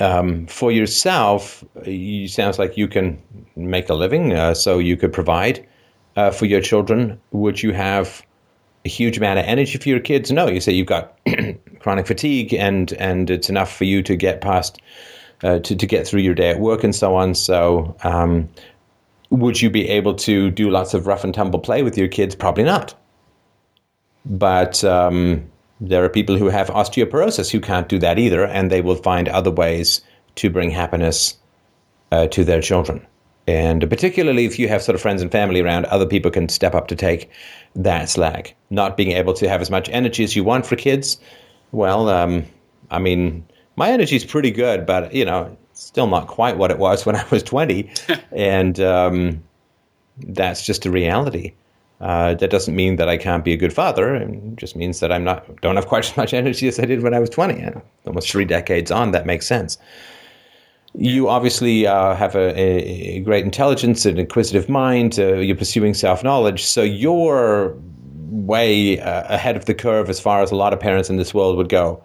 [0.00, 3.20] um, for yourself, it sounds like you can
[3.56, 5.66] make a living, uh, so you could provide
[6.16, 7.20] uh, for your children.
[7.32, 8.24] Would you have
[8.84, 10.30] a huge amount of energy for your kids.
[10.30, 11.18] No, you say you've got
[11.80, 14.80] chronic fatigue, and and it's enough for you to get past
[15.42, 17.34] uh, to to get through your day at work and so on.
[17.34, 18.48] So, um,
[19.30, 22.34] would you be able to do lots of rough and tumble play with your kids?
[22.34, 22.94] Probably not.
[24.26, 28.80] But um, there are people who have osteoporosis who can't do that either, and they
[28.80, 30.00] will find other ways
[30.36, 31.36] to bring happiness
[32.12, 33.06] uh, to their children.
[33.46, 36.74] And particularly if you have sort of friends and family around, other people can step
[36.74, 37.30] up to take
[37.74, 38.54] that slack.
[38.70, 41.18] Not being able to have as much energy as you want for kids,
[41.72, 42.46] well, um,
[42.90, 43.46] I mean,
[43.76, 47.16] my energy is pretty good, but you know, still not quite what it was when
[47.16, 47.90] I was 20.
[48.32, 49.42] and um,
[50.18, 51.52] that's just a reality.
[52.00, 54.14] Uh, that doesn't mean that I can't be a good father.
[54.14, 57.02] It just means that I'm not don't have quite as much energy as I did
[57.02, 57.60] when I was 20.
[57.60, 59.78] And Almost three decades on, that makes sense
[60.96, 65.18] you obviously uh, have a, a, great intelligence, an inquisitive mind.
[65.18, 67.76] Uh, you're pursuing self knowledge, so you're
[68.30, 71.34] way uh, ahead of the curve as far as a lot of parents in this
[71.34, 72.00] world would go.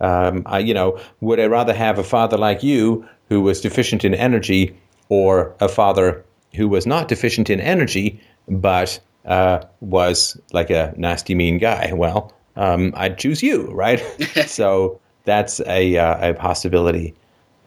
[0.00, 4.06] Um, I, you know, would I rather have a father like you who was deficient
[4.06, 4.74] in energy,
[5.10, 8.18] or a father who was not deficient in energy
[8.50, 11.92] but uh, was like a nasty, mean guy?
[11.92, 14.00] Well, um, I'd choose you, right?
[14.46, 17.14] so that's a uh, a possibility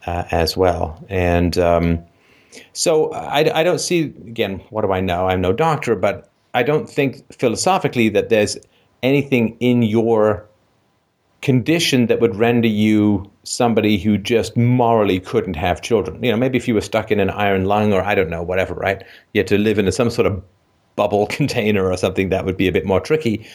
[0.05, 1.03] uh, as well.
[1.09, 2.03] And um,
[2.73, 4.59] so I, I don't see again.
[4.69, 5.27] What do I know?
[5.27, 8.57] I'm no doctor, but I don't think philosophically that there's
[9.01, 10.47] anything in your
[11.41, 16.23] condition that would render you somebody who just morally couldn't have children.
[16.23, 18.41] You know, maybe if you were stuck in an iron lung or I don't know,
[18.41, 19.03] whatever, right?
[19.33, 20.41] You had to live in some sort of
[20.95, 23.45] bubble container or something that would be a bit more tricky.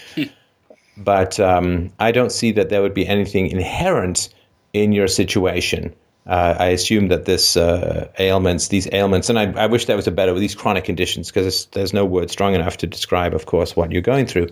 [0.96, 4.28] but um, I don't see that there would be anything inherent
[4.72, 5.94] in your situation.
[6.26, 10.06] Uh, I assume that this uh, ailments, these ailments, and I, I, wish there was
[10.06, 13.74] a better these chronic conditions because there's no word strong enough to describe, of course,
[13.74, 14.48] what you're going through.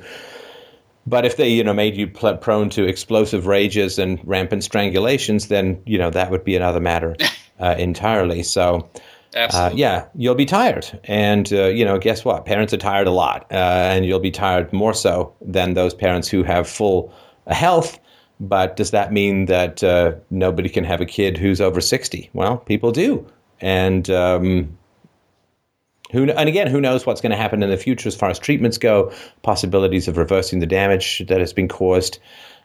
[1.07, 5.49] But if they, you know, made you pl- prone to explosive rages and rampant strangulations,
[5.49, 7.15] then you know that would be another matter
[7.61, 8.43] uh, entirely.
[8.43, 8.89] So,
[9.37, 12.47] uh, yeah, you'll be tired, and uh, you know, guess what?
[12.47, 16.29] Parents are tired a lot, uh, and you'll be tired more so than those parents
[16.29, 17.13] who have full
[17.47, 17.99] health.
[18.39, 22.31] But does that mean that uh, nobody can have a kid who's over sixty?
[22.33, 23.27] Well, people do,
[23.61, 24.77] and um,
[26.13, 28.39] who, and again, who knows what's going to happen in the future as far as
[28.39, 32.19] treatments go, possibilities of reversing the damage that has been caused,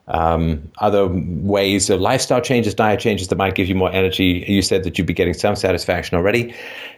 [0.08, 4.44] um, other ways of lifestyle changes, diet changes that might give you more energy.
[4.48, 6.54] You said that you'd be getting some satisfaction already.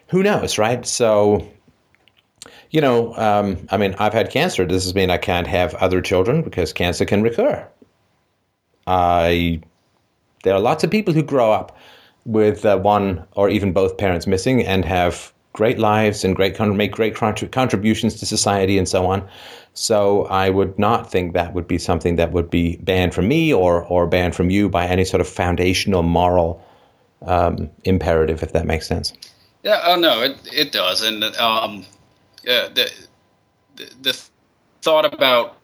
[0.08, 0.86] Who knows, right?
[0.86, 1.48] So,
[2.72, 4.66] you know, um, I mean, I've had cancer.
[4.66, 7.68] Does this mean I can't have other children because cancer can recur?
[8.88, 9.62] I
[10.44, 11.78] there are lots of people who grow up
[12.26, 16.92] with uh, one or even both parents missing and have great lives and great make
[16.92, 19.28] great contributions to society and so on.
[19.74, 23.52] So I would not think that would be something that would be banned from me
[23.52, 26.64] or or banned from you by any sort of foundational moral
[27.26, 29.14] um, imperative, if that makes sense.
[29.64, 31.85] Yeah, oh no, it it does, and um,
[32.43, 32.92] yeah, the,
[34.02, 34.22] the
[34.82, 35.58] thought about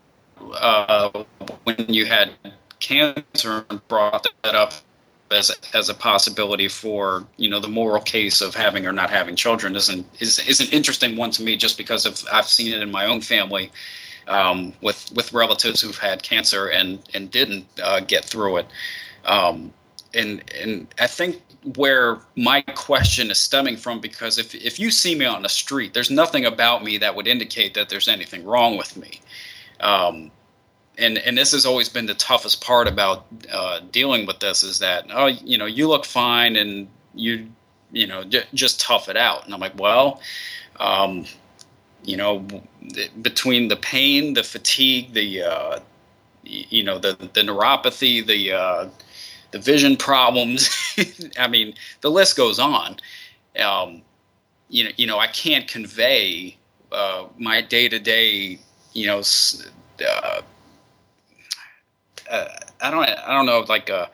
[0.53, 1.23] uh,
[1.65, 2.31] when you had
[2.79, 4.73] cancer and brought that up
[5.31, 9.35] as as a possibility for you know the moral case of having or not having
[9.35, 12.73] children is an is, is an interesting one to me just because of I've seen
[12.73, 13.71] it in my own family
[14.29, 18.67] um, with with relatives who've had cancer and and didn't uh, get through it.
[19.25, 19.73] Um,
[20.13, 21.41] and and I think
[21.75, 25.93] where my question is stemming from because if if you see me on the street
[25.93, 29.19] there's nothing about me that would indicate that there's anything wrong with me.
[29.81, 30.31] Um,
[30.97, 34.79] and and this has always been the toughest part about uh, dealing with this is
[34.79, 37.47] that oh you know you look fine and you
[37.91, 39.45] you know j- just tough it out.
[39.45, 40.21] And I'm like well
[40.79, 41.25] um,
[42.09, 42.43] you know
[43.21, 45.79] between the pain the fatigue the uh,
[46.43, 48.89] you know the the neuropathy the uh,
[49.51, 50.69] the vision problems
[51.39, 52.97] I mean the list goes on.
[53.59, 54.01] Um,
[54.69, 56.57] you know you know I can't convey
[56.91, 58.59] uh, my day to day
[58.93, 59.21] you know
[60.03, 60.41] uh,
[62.31, 62.47] uh,
[62.81, 64.07] I don't I don't know like uh,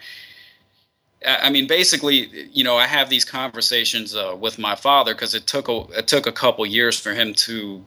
[1.26, 5.48] I mean basically you know I have these conversations uh, with my father because it
[5.48, 7.84] took a it took a couple years for him to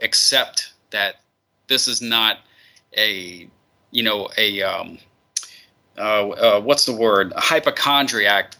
[0.00, 1.16] accept that
[1.68, 2.38] this is not
[2.96, 3.48] a
[3.90, 4.98] you know a um,
[5.98, 8.54] uh, uh, what's the word a hypochondriac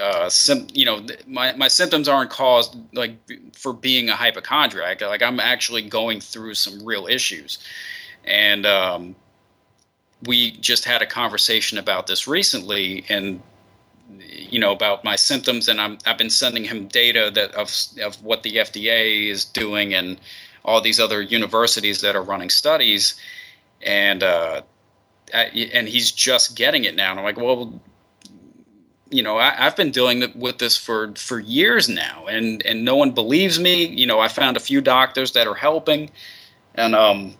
[0.00, 3.16] uh, sim, you know, my, my symptoms aren't caused like
[3.52, 5.00] for being a hypochondriac.
[5.00, 7.58] Like I'm actually going through some real issues,
[8.24, 9.16] and um,
[10.26, 13.42] we just had a conversation about this recently, and
[14.20, 17.72] you know about my symptoms, and I'm I've been sending him data that of
[18.02, 20.20] of what the FDA is doing and
[20.64, 23.14] all these other universities that are running studies,
[23.82, 24.62] and uh,
[25.32, 27.10] and he's just getting it now.
[27.10, 27.80] And I'm like, well,
[29.10, 32.96] you know, I, have been dealing with this for for years now, and and no
[32.96, 33.84] one believes me.
[33.86, 36.10] You know, I found a few doctors that are helping,
[36.74, 37.34] and um,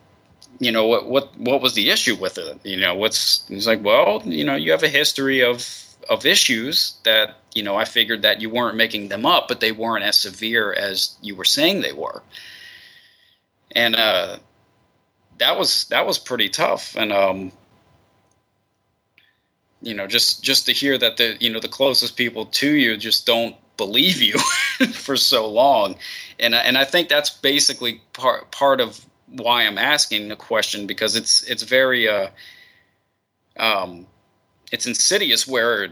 [0.59, 2.59] you know what what what was the issue with it?
[2.63, 5.67] You know what's he's like well you know you have a history of
[6.09, 9.71] of issues that you know i figured that you weren't making them up but they
[9.71, 12.21] weren't as severe as you were saying they were.
[13.71, 14.37] And uh
[15.39, 16.95] that was that was pretty tough.
[16.95, 17.51] And um
[19.81, 22.97] you know just just to hear that the you know the closest people to you
[22.97, 24.37] just don't believe you
[24.93, 25.95] for so long.
[26.39, 31.15] And and I think that's basically part part of why I'm asking the question because
[31.15, 32.29] it's it's very uh,
[33.57, 34.07] um,
[34.71, 35.89] it's insidious where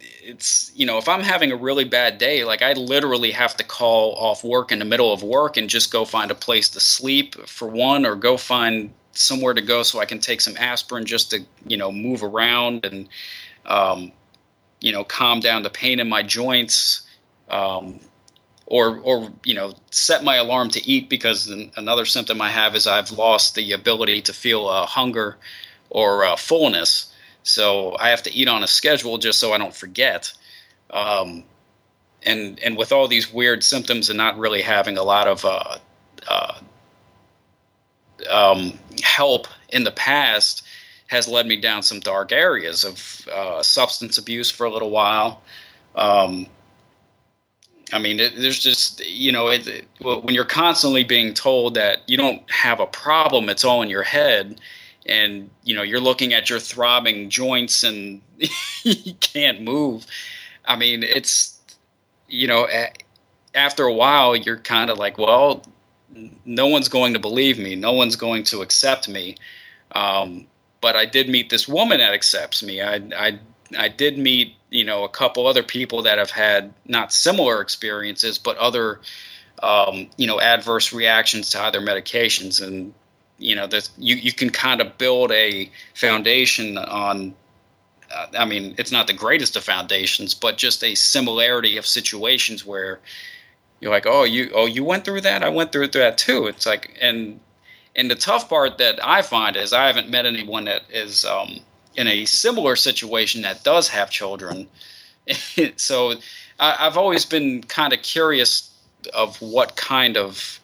[0.00, 3.64] it's you know if I'm having a really bad day, like I literally have to
[3.64, 6.80] call off work in the middle of work and just go find a place to
[6.80, 11.04] sleep for one, or go find somewhere to go so I can take some aspirin
[11.04, 13.08] just to you know move around and
[13.66, 14.12] um,
[14.80, 17.02] you know calm down the pain in my joints.
[17.48, 18.00] Um,
[18.72, 22.86] or or you know set my alarm to eat because another symptom I have is
[22.86, 25.36] I've lost the ability to feel uh, hunger
[25.90, 27.12] or uh, fullness.
[27.42, 30.32] So I have to eat on a schedule just so I don't forget.
[30.88, 31.44] Um,
[32.22, 35.76] and and with all these weird symptoms and not really having a lot of uh,
[36.26, 36.54] uh,
[38.30, 40.66] um, help in the past
[41.08, 45.42] has led me down some dark areas of uh, substance abuse for a little while.
[45.94, 46.46] Um,
[47.92, 52.00] I mean, it, there's just you know, it, it, when you're constantly being told that
[52.06, 54.60] you don't have a problem, it's all in your head,
[55.06, 58.20] and you know, you're looking at your throbbing joints and
[58.82, 60.06] you can't move.
[60.64, 61.58] I mean, it's
[62.28, 62.66] you know,
[63.54, 65.62] after a while, you're kind of like, well,
[66.44, 69.36] no one's going to believe me, no one's going to accept me.
[69.92, 70.46] Um,
[70.80, 72.82] but I did meet this woman that accepts me.
[72.82, 73.38] I, I
[73.78, 78.38] I did meet you know a couple other people that have had not similar experiences,
[78.38, 79.00] but other
[79.62, 82.94] um, you know adverse reactions to other medications, and
[83.38, 87.34] you know that you you can kind of build a foundation on.
[88.10, 92.66] Uh, I mean, it's not the greatest of foundations, but just a similarity of situations
[92.66, 93.00] where
[93.80, 96.46] you're like, oh, you oh you went through that, I went through that too.
[96.46, 97.40] It's like and
[97.94, 101.60] and the tough part that I find is I haven't met anyone that is um,
[101.96, 104.68] in a similar situation that does have children.
[105.76, 106.14] so
[106.58, 108.70] I, have always been kind of curious
[109.14, 110.60] of what kind of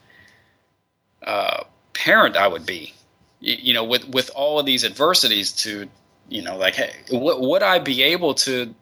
[1.22, 2.94] uh, parent I would be.
[3.40, 5.88] You, you, know, with with all of these adversities, to
[6.28, 8.74] you know, like, hey, w- would I be able to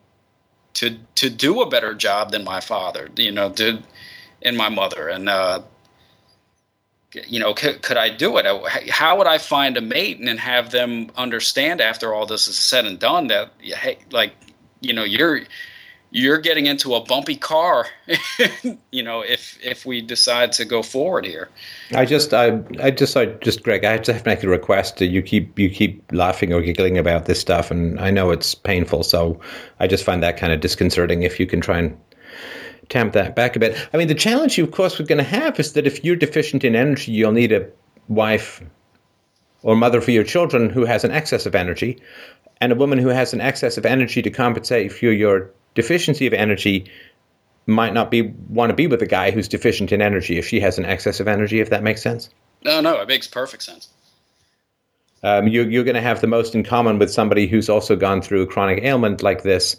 [0.74, 3.08] to to do a better job than my father?
[3.16, 3.82] You know, did
[4.42, 5.28] and my mother and.
[5.28, 5.62] Uh,
[7.26, 8.46] you know, could, could I do it?
[8.90, 12.84] How would I find a mate and have them understand after all this is said
[12.84, 14.32] and done that, hey, like,
[14.80, 15.40] you know, you're
[16.10, 17.86] you're getting into a bumpy car,
[18.92, 21.48] you know, if if we decide to go forward here.
[21.92, 24.98] I just, I, I just, I just, Greg, I have to make a request.
[24.98, 28.54] That you keep, you keep laughing or giggling about this stuff, and I know it's
[28.54, 29.02] painful.
[29.02, 29.38] So
[29.80, 31.22] I just find that kind of disconcerting.
[31.22, 31.98] If you can try and
[32.88, 33.76] tamp that back a bit.
[33.92, 36.16] I mean, the challenge you, of course, we're going to have is that if you're
[36.16, 37.68] deficient in energy, you'll need a
[38.08, 38.62] wife
[39.62, 42.00] or mother for your children who has an excess of energy,
[42.60, 46.32] and a woman who has an excess of energy to compensate for your deficiency of
[46.32, 46.90] energy
[47.66, 50.60] might not be want to be with a guy who's deficient in energy if she
[50.60, 51.60] has an excess of energy.
[51.60, 52.30] If that makes sense.
[52.64, 53.88] No, no, it makes perfect sense.
[55.22, 58.22] Um, you're, you're going to have the most in common with somebody who's also gone
[58.22, 59.76] through a chronic ailment like this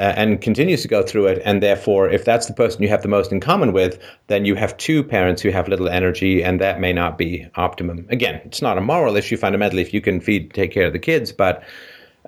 [0.00, 1.42] and continues to go through it.
[1.44, 3.98] And therefore, if that's the person you have the most in common with,
[4.28, 8.06] then you have two parents who have little energy, and that may not be optimum.
[8.08, 10.98] Again, it's not a moral issue fundamentally if you can feed, take care of the
[10.98, 11.62] kids, but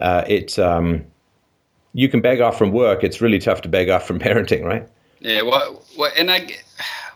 [0.00, 1.04] uh, it's um,
[1.94, 3.02] you can beg off from work.
[3.02, 4.86] It's really tough to beg off from parenting, right?
[5.20, 5.42] Yeah.
[5.42, 6.48] Well, well and I,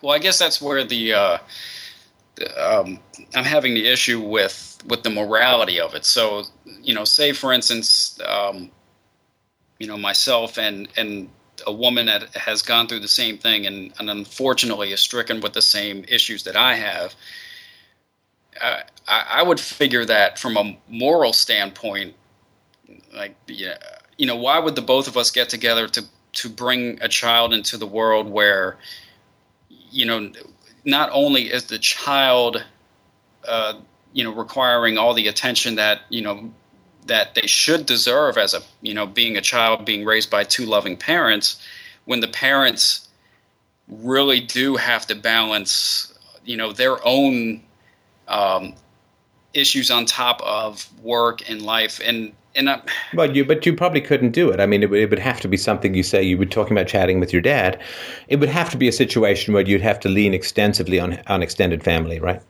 [0.00, 1.12] well, I guess that's where the.
[1.12, 1.38] Uh,
[2.58, 3.00] um,
[3.34, 6.04] I'm having the issue with with the morality of it.
[6.04, 6.44] So,
[6.82, 8.70] you know, say for instance, um,
[9.78, 11.28] you know myself and and
[11.66, 15.52] a woman that has gone through the same thing and, and unfortunately is stricken with
[15.52, 17.14] the same issues that I have.
[18.60, 22.14] I, I would figure that from a moral standpoint,
[23.14, 23.76] like yeah,
[24.16, 27.54] you know, why would the both of us get together to to bring a child
[27.54, 28.76] into the world where,
[29.90, 30.30] you know,
[30.84, 32.64] not only is the child,
[33.48, 33.74] uh,
[34.12, 36.52] you know, requiring all the attention that you know
[37.06, 40.66] that they should deserve as a you know being a child being raised by two
[40.66, 41.62] loving parents
[42.04, 43.08] when the parents
[43.88, 46.12] really do have to balance
[46.44, 47.62] you know their own
[48.28, 48.74] um,
[49.54, 52.80] issues on top of work and life and and I,
[53.12, 54.60] but you but you probably couldn't do it.
[54.60, 56.72] I mean, it would, it would have to be something you say you were talking
[56.72, 57.78] about chatting with your dad.
[58.28, 61.42] It would have to be a situation where you'd have to lean extensively on on
[61.42, 62.40] extended family, right?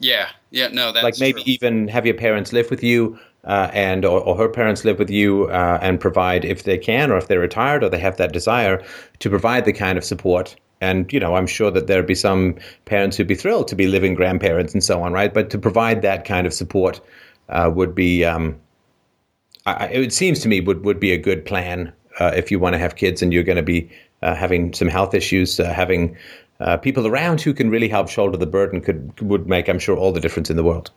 [0.00, 1.52] Yeah, yeah, no, that's like maybe true.
[1.52, 5.10] even have your parents live with you, uh, and or, or, her parents live with
[5.10, 8.32] you uh, and provide if they can or if they're retired or they have that
[8.32, 8.82] desire
[9.18, 10.54] to provide the kind of support.
[10.80, 12.56] And you know i'm sure that there'd be some
[12.86, 15.32] parents who'd be thrilled to be living grandparents and so on right?
[15.32, 17.00] But to provide that kind of support
[17.48, 18.60] uh, would be um,
[19.64, 22.74] I, it seems to me would, would be a good plan uh, if you want
[22.74, 23.88] to have kids and you're going to be
[24.22, 26.16] uh, having some health issues uh, having
[26.80, 30.12] people around who can really help shoulder the burden could would make i'm sure all
[30.12, 30.92] the difference in the world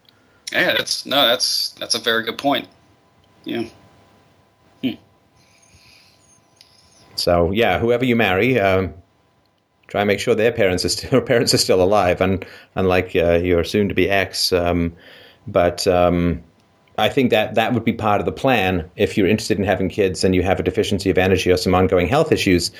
[0.51, 2.67] yeah, that's no, that's that's a very good point.
[3.43, 3.67] Yeah.
[4.83, 4.91] Hmm.
[7.15, 8.93] So yeah, whoever you marry, um,
[9.87, 13.33] try and make sure their parents are still parents are still alive, and unlike uh,
[13.33, 14.53] your soon-to-be ex.
[14.53, 14.93] Um,
[15.47, 16.43] but um,
[16.97, 19.89] I think that that would be part of the plan if you're interested in having
[19.89, 22.71] kids and you have a deficiency of energy or some ongoing health issues.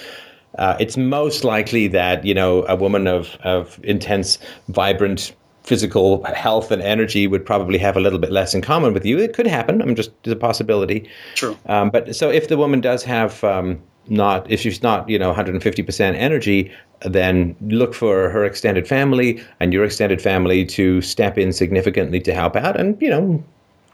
[0.57, 4.37] Uh, it's most likely that you know a woman of of intense,
[4.69, 5.33] vibrant
[5.65, 9.17] physical health and energy would probably have a little bit less in common with you.
[9.17, 9.81] It could happen.
[9.81, 11.09] I'm just it's a possibility.
[11.35, 11.57] True.
[11.65, 15.33] Um, but so if the woman does have um, not if she's not you know
[15.33, 16.71] 150% energy
[17.01, 22.33] then look for her extended family and your extended family to step in significantly to
[22.33, 23.43] help out and you know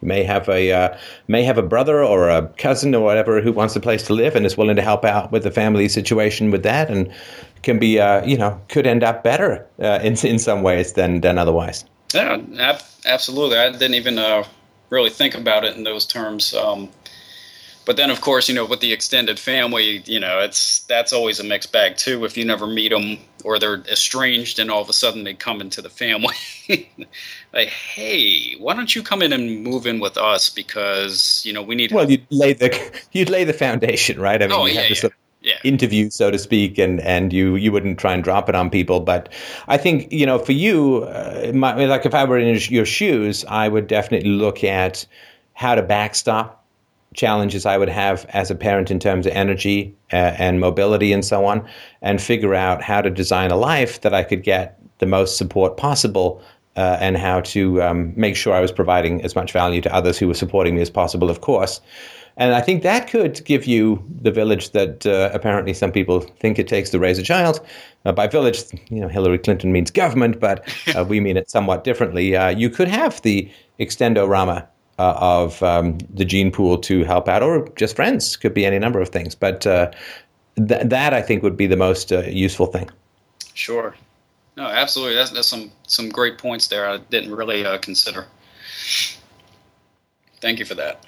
[0.01, 0.97] may have a uh,
[1.27, 4.35] may have a brother or a cousin or whatever who wants a place to live
[4.35, 7.11] and is willing to help out with the family situation with that and
[7.63, 11.21] can be uh, you know could end up better uh, in in some ways than
[11.21, 11.85] than otherwise.
[12.13, 13.57] Yeah, ab- absolutely.
[13.57, 14.43] I didn't even uh,
[14.89, 16.53] really think about it in those terms.
[16.53, 16.89] Um,
[17.85, 21.39] but then, of course, you know, with the extended family, you know, it's that's always
[21.39, 22.23] a mixed bag too.
[22.25, 25.61] If you never meet them or they're estranged, and all of a sudden they come
[25.61, 26.35] into the family,
[27.53, 31.61] like, hey, why don't you come in and move in with us because you know
[31.61, 31.91] we need.
[31.91, 34.41] Well, you'd lay the you'd lay the foundation, right?
[34.41, 34.95] I mean, oh you yeah, have yeah.
[34.95, 35.57] sort of yeah.
[35.63, 38.99] interview, so to speak, and and you you wouldn't try and drop it on people.
[38.99, 39.29] But
[39.67, 43.43] I think you know, for you, uh, my, like if I were in your shoes,
[43.45, 45.05] I would definitely look at
[45.53, 46.59] how to backstop
[47.13, 51.25] challenges I would have as a parent in terms of energy uh, and mobility and
[51.25, 51.67] so on,
[52.01, 55.75] and figure out how to design a life that I could get the most support
[55.77, 56.41] possible.
[56.77, 60.17] Uh, and how to um, make sure I was providing as much value to others
[60.17, 61.81] who were supporting me as possible, of course.
[62.37, 66.57] And I think that could give you the village that uh, apparently some people think
[66.57, 67.59] it takes to raise a child.
[68.05, 71.83] Uh, by village, you know, Hillary Clinton means government, but uh, we mean it somewhat
[71.83, 72.35] differently.
[72.35, 74.65] Uh, you could have the extendorama
[74.97, 78.37] uh, of um, the gene pool to help out, or just friends.
[78.37, 79.35] Could be any number of things.
[79.35, 79.91] But uh,
[80.55, 82.89] th- that I think would be the most useful thing.
[83.53, 83.93] Sure.
[84.61, 85.15] No, absolutely.
[85.15, 86.87] That's, that's some some great points there.
[86.87, 88.27] I didn't really consider.
[90.39, 91.03] Thank you for that.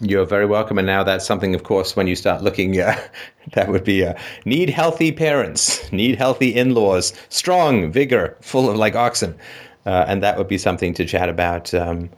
[0.00, 0.78] You're very welcome.
[0.78, 3.00] And now that's something, of course, when you start looking, uh,
[3.52, 8.76] that would be uh, need healthy parents, need healthy in laws, strong, vigor, full of
[8.76, 9.38] like oxen.
[9.86, 11.72] Uh, and that would be something to chat about.
[11.72, 12.10] Um,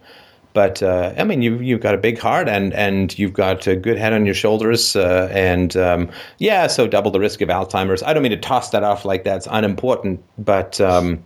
[0.53, 3.77] but uh, I mean, you you've got a big heart and and you've got a
[3.77, 8.03] good head on your shoulders, uh, and um, yeah, so double the risk of Alzheimer's.
[8.03, 11.23] I don't mean to toss that off like that's unimportant, but um,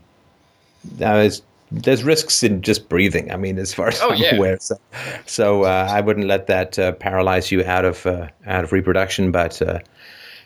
[0.85, 3.33] there's there's risks in just breathing.
[3.33, 4.37] I mean, as far as oh, I'm yeah.
[4.37, 4.77] aware, so,
[5.27, 9.33] so uh, I wouldn't let that uh, paralyze you out of uh, out of reproduction.
[9.33, 9.81] But uh,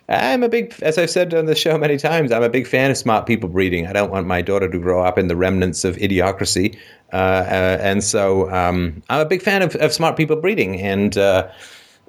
[0.09, 2.91] I'm a big, as I've said on the show many times, I'm a big fan
[2.91, 3.87] of smart people breeding.
[3.87, 6.78] I don't want my daughter to grow up in the remnants of idiocracy,
[7.12, 10.81] uh, uh, and so um, I'm a big fan of, of smart people breeding.
[10.81, 11.17] And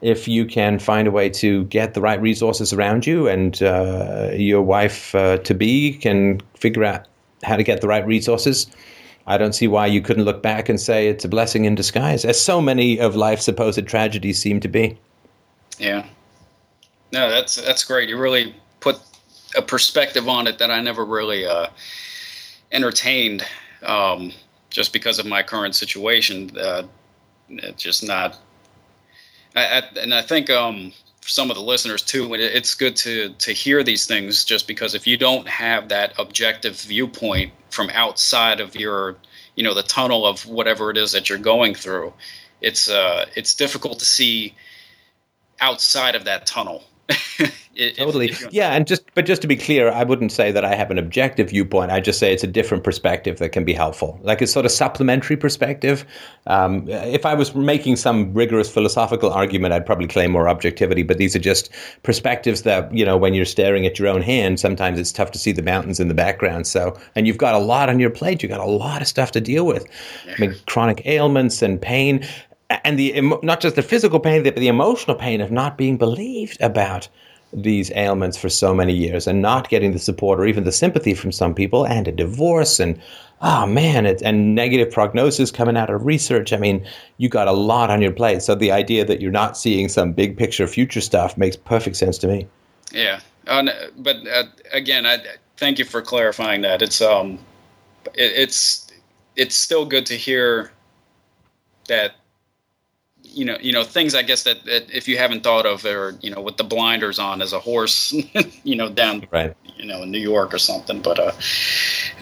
[0.02, 3.60] if you can find a way to get the right resources around you, and
[4.40, 7.06] your wife to be can figure out
[7.44, 8.68] how to get the right resources.
[9.28, 12.26] I don't see why you couldn't look back and say it's a blessing in disguise,
[12.26, 14.98] as so many of life's supposed tragedies seem to be.
[15.78, 16.06] Yeah.
[17.12, 18.10] No, that's that's great.
[18.10, 19.00] You really put
[19.56, 21.68] a perspective on it that I never really uh,
[22.72, 23.44] entertained,
[23.84, 24.32] um,
[24.70, 26.56] just because of my current situation.
[26.58, 26.84] Uh,
[27.50, 28.38] it's just not.
[29.56, 33.52] I, I, and I think um, some of the listeners too, it's good to to
[33.52, 38.76] hear these things, just because if you don't have that objective viewpoint from outside of
[38.76, 39.18] your
[39.56, 42.14] you know the tunnel of whatever it is that you're going through
[42.62, 44.56] it's uh it's difficult to see
[45.60, 46.84] outside of that tunnel
[47.98, 48.30] totally.
[48.30, 50.92] if yeah and just but just to be clear i wouldn't say that i have
[50.92, 51.92] an objective viewpoint.
[51.92, 54.20] I just say it's a different perspective that can be helpful.
[54.22, 56.06] Like a sort of supplementary perspective.
[56.48, 61.18] Um, if i was making some rigorous philosophical argument i'd probably claim more objectivity but
[61.18, 61.70] these are just
[62.04, 65.40] perspectives that you know when you're staring at your own hand sometimes it's tough to
[65.40, 66.68] see the mountains in the background.
[66.68, 68.44] So and you've got a lot on your plate.
[68.44, 69.86] You've got a lot of stuff to deal with.
[70.28, 72.26] I mean chronic ailments and pain
[72.70, 76.62] and the not just the physical pain, but the emotional pain of not being believed
[76.62, 77.08] about
[77.52, 81.16] these ailments for so many years and not getting the support or even the sympathy
[81.16, 83.02] from some people, and a divorce, and
[83.42, 86.54] oh man, and negative prognosis coming out of research.
[86.54, 86.86] I mean,
[87.18, 88.44] you got a lot on your plate.
[88.44, 92.18] So the idea that you're not seeing some big picture future stuff makes perfect sense
[92.20, 92.48] to me.
[92.92, 93.68] Yeah, uh,
[93.98, 95.18] but uh, again, I
[95.58, 96.84] thank you for clarifying that.
[96.84, 97.40] It's um,
[98.14, 98.88] it, it's
[99.36, 100.72] it's still good to hear
[101.88, 102.14] that
[103.34, 106.16] you know, you know things I guess that, that, if you haven't thought of, or
[106.22, 108.14] you know, with the blinders on as a horse,
[108.64, 109.56] you know, down, right.
[109.78, 111.02] you know, in New York or something.
[111.02, 111.32] But, uh,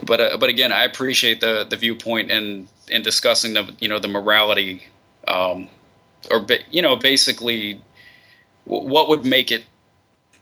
[0.05, 3.99] but, uh, but again, I appreciate the the viewpoint and and discussing the you know
[3.99, 4.83] the morality,
[5.27, 5.69] um,
[6.31, 7.81] or you know, basically,
[8.65, 9.63] what would make it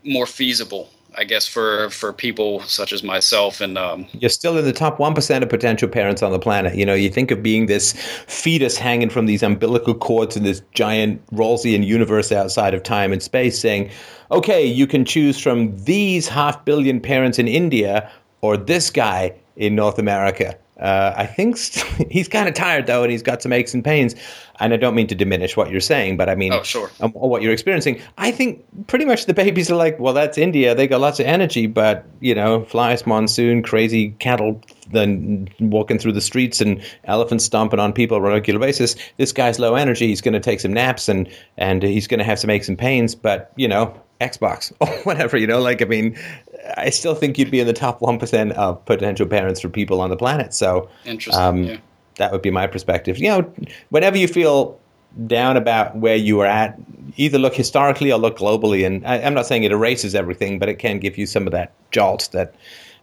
[0.03, 4.66] more feasible I guess for for people such as myself and um, you're still in
[4.66, 6.76] the top one percent of potential parents on the planet.
[6.76, 7.94] You know, you think of being this
[8.27, 13.22] fetus hanging from these umbilical cords in this giant Rawlsian universe outside of time and
[13.24, 13.90] space, saying,
[14.32, 18.10] "Okay, you can choose from these half billion parents in India
[18.42, 23.02] or this guy in North America." Uh, I think st- he's kind of tired though,
[23.04, 24.16] and he's got some aches and pains.
[24.60, 26.90] And I don't mean to diminish what you're saying, but I mean, Oh, sure.
[27.02, 28.00] um, what you're experiencing.
[28.18, 30.74] I think pretty much the babies are like, well, that's India.
[30.74, 36.14] They got lots of energy, but you know, flies, monsoon, crazy cattle, then walking through
[36.14, 38.95] the streets and elephants stomping on people on a regular basis.
[39.18, 40.08] This guy's low energy.
[40.08, 42.78] He's going to take some naps and and he's going to have some aches and
[42.78, 43.14] pains.
[43.14, 45.36] But you know, Xbox or whatever.
[45.38, 46.18] You know, like I mean,
[46.77, 50.02] I still think you'd be in the top one percent of potential parents for people
[50.02, 50.53] on the planet.
[50.53, 51.44] So Interesting.
[51.44, 51.77] um, yeah.
[52.18, 53.18] that would be my perspective.
[53.18, 53.53] You know,
[53.90, 54.80] whenever you feel
[55.27, 56.77] down about where you were at,
[57.16, 58.85] either look historically or look globally.
[58.85, 61.52] And I, I'm not saying it erases everything, but it can give you some of
[61.52, 62.56] that jolt that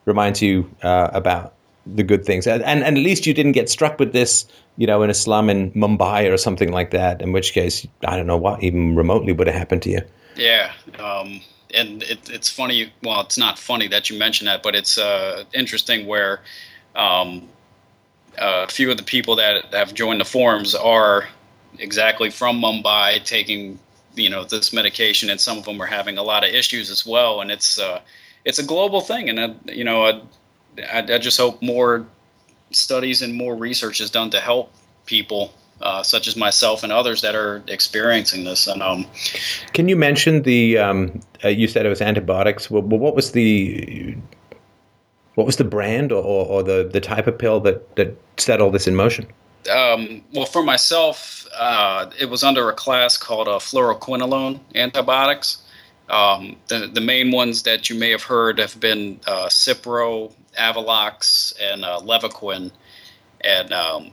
[0.05, 1.55] reminds you uh, about
[1.87, 2.47] the good things.
[2.47, 5.15] And, and and at least you didn't get struck with this, you know, in a
[5.15, 7.23] slum in Mumbai or something like that.
[7.23, 10.01] In which case, I don't know what even remotely would have happened to you.
[10.37, 11.41] Yeah, um,
[11.75, 12.93] and it, it's funny.
[13.03, 16.41] Well, it's not funny that you mention that, but it's uh, interesting where
[16.95, 17.49] um,
[18.39, 21.29] a few of the people that have joined the forums are
[21.79, 23.79] exactly from Mumbai, taking
[24.15, 27.07] you know this medication, and some of them are having a lot of issues as
[27.07, 27.41] well.
[27.41, 28.01] And it's uh,
[28.45, 30.21] it's a global thing, and uh, you know, I,
[30.93, 32.07] I, I just hope more
[32.71, 34.73] studies and more research is done to help
[35.07, 35.53] people.
[35.83, 39.05] Uh, such as myself and others that are experiencing this, and um,
[39.73, 40.79] Can you mention the?
[40.79, 42.71] Um, uh, you said it was antibiotics.
[42.71, 44.17] Well, what was the?
[45.35, 48.71] What was the brand or, or the, the type of pill that, that set all
[48.71, 49.27] this in motion?
[49.71, 55.63] um, well, for myself, uh, it was under a class called uh, fluoroquinolone antibiotics.
[56.09, 61.55] Um, the, the main ones that you may have heard have been uh, Cipro, Avelox,
[61.61, 62.73] and uh, Levaquin.
[63.41, 64.11] And um,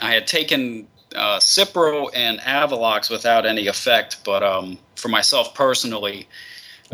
[0.00, 6.28] I had taken uh, Cipro and Avelox without any effect, but um, for myself personally,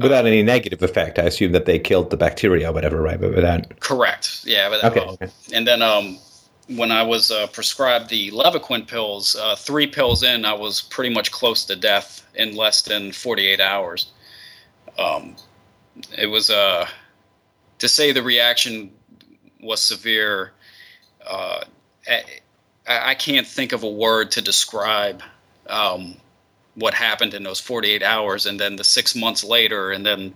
[0.00, 3.20] Without any negative effect, I assume that they killed the bacteria or whatever, right?
[3.20, 3.81] But without.
[3.81, 4.42] correct.
[4.44, 4.68] Yeah.
[4.70, 5.00] But, Okay.
[5.00, 5.28] uh, okay.
[5.52, 6.18] And then um,
[6.68, 11.12] when I was uh, prescribed the Levaquin pills, uh, three pills in, I was pretty
[11.12, 14.07] much close to death in less than 48 hours.
[14.99, 15.36] Um,
[16.16, 16.86] it was, uh,
[17.78, 18.92] to say the reaction
[19.60, 20.52] was severe,
[21.26, 21.65] uh,
[22.91, 25.23] I, I can't think of a word to describe
[25.69, 26.17] um,
[26.75, 30.35] what happened in those 48 hours and then the six months later and then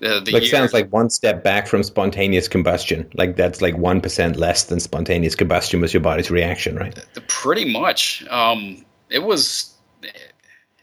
[0.00, 0.50] the, the Like year.
[0.50, 3.08] sounds like one step back from spontaneous combustion.
[3.14, 6.98] Like that's like one percent less than spontaneous combustion was your body's reaction, right?
[7.28, 9.74] pretty much um it was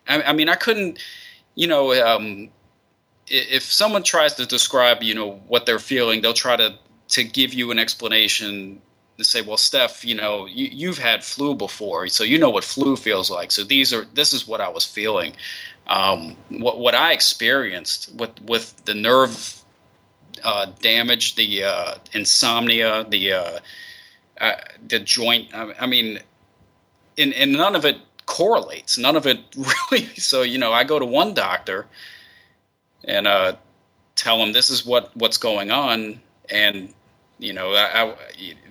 [0.07, 0.99] I, I mean i couldn't
[1.55, 2.49] you know um
[3.27, 6.75] if someone tries to describe you know what they're feeling they'll try to
[7.09, 8.81] to give you an explanation
[9.17, 12.63] to say well steph you know you, you've had flu before so you know what
[12.63, 15.33] flu feels like so these are this is what i was feeling
[15.87, 19.63] um what what i experienced with with the nerve
[20.43, 23.59] uh damage the uh insomnia the uh
[24.39, 24.53] uh,
[24.87, 25.53] the joint.
[25.53, 26.19] I, I mean,
[27.17, 28.97] and, and none of it correlates.
[28.97, 29.39] None of it
[29.91, 30.05] really.
[30.15, 31.87] So you know, I go to one doctor
[33.03, 33.55] and uh,
[34.15, 36.93] tell him this is what what's going on, and
[37.39, 38.15] you know, I, I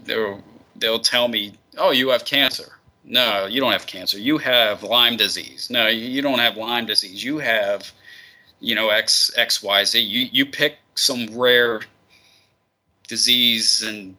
[0.05, 0.43] they'll
[0.77, 2.73] they'll tell me, oh, you have cancer.
[3.05, 4.19] No, you don't have cancer.
[4.19, 5.71] You have Lyme disease.
[5.71, 7.23] No, you don't have Lyme disease.
[7.23, 7.93] You have,
[8.59, 10.01] you know, X X Y Z.
[10.01, 11.83] You you pick some rare
[13.07, 14.17] disease and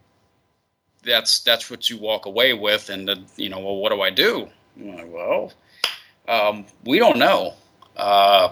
[1.04, 4.10] that's that's what you walk away with and the, you know well what do i
[4.10, 5.52] do like, well
[6.28, 7.54] um, we don't know
[7.96, 8.50] uh,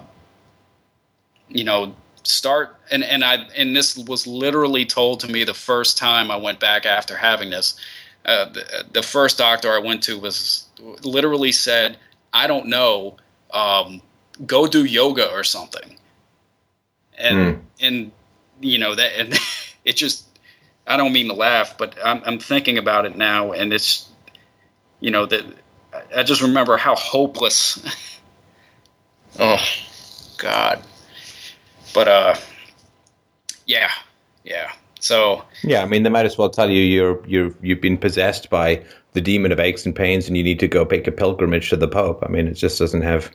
[1.49, 1.95] you know
[2.27, 6.37] start and and i and this was literally told to me the first time i
[6.37, 7.79] went back after having this
[8.25, 10.67] uh, the, the first doctor i went to was
[11.03, 11.97] literally said
[12.33, 13.17] i don't know
[13.53, 14.03] um,
[14.47, 15.97] go do yoga or something
[17.17, 18.13] and and
[18.61, 19.39] you know that and
[19.85, 20.27] it just
[20.87, 24.09] I don't mean to laugh, but I'm, I'm thinking about it now, and it's,
[25.01, 25.45] you know, that
[26.15, 27.83] I just remember how hopeless.
[29.39, 29.63] oh,
[30.39, 30.83] God.
[31.97, 32.35] But uh,
[33.65, 33.91] yeah,
[34.45, 34.71] yeah.
[35.01, 38.51] So Yeah, I mean, they might as well tell you you're you're you've been possessed
[38.51, 38.83] by
[39.15, 41.77] the demon of aches and pains, and you need to go make a pilgrimage to
[41.77, 42.23] the Pope.
[42.23, 43.31] I mean, it just doesn't have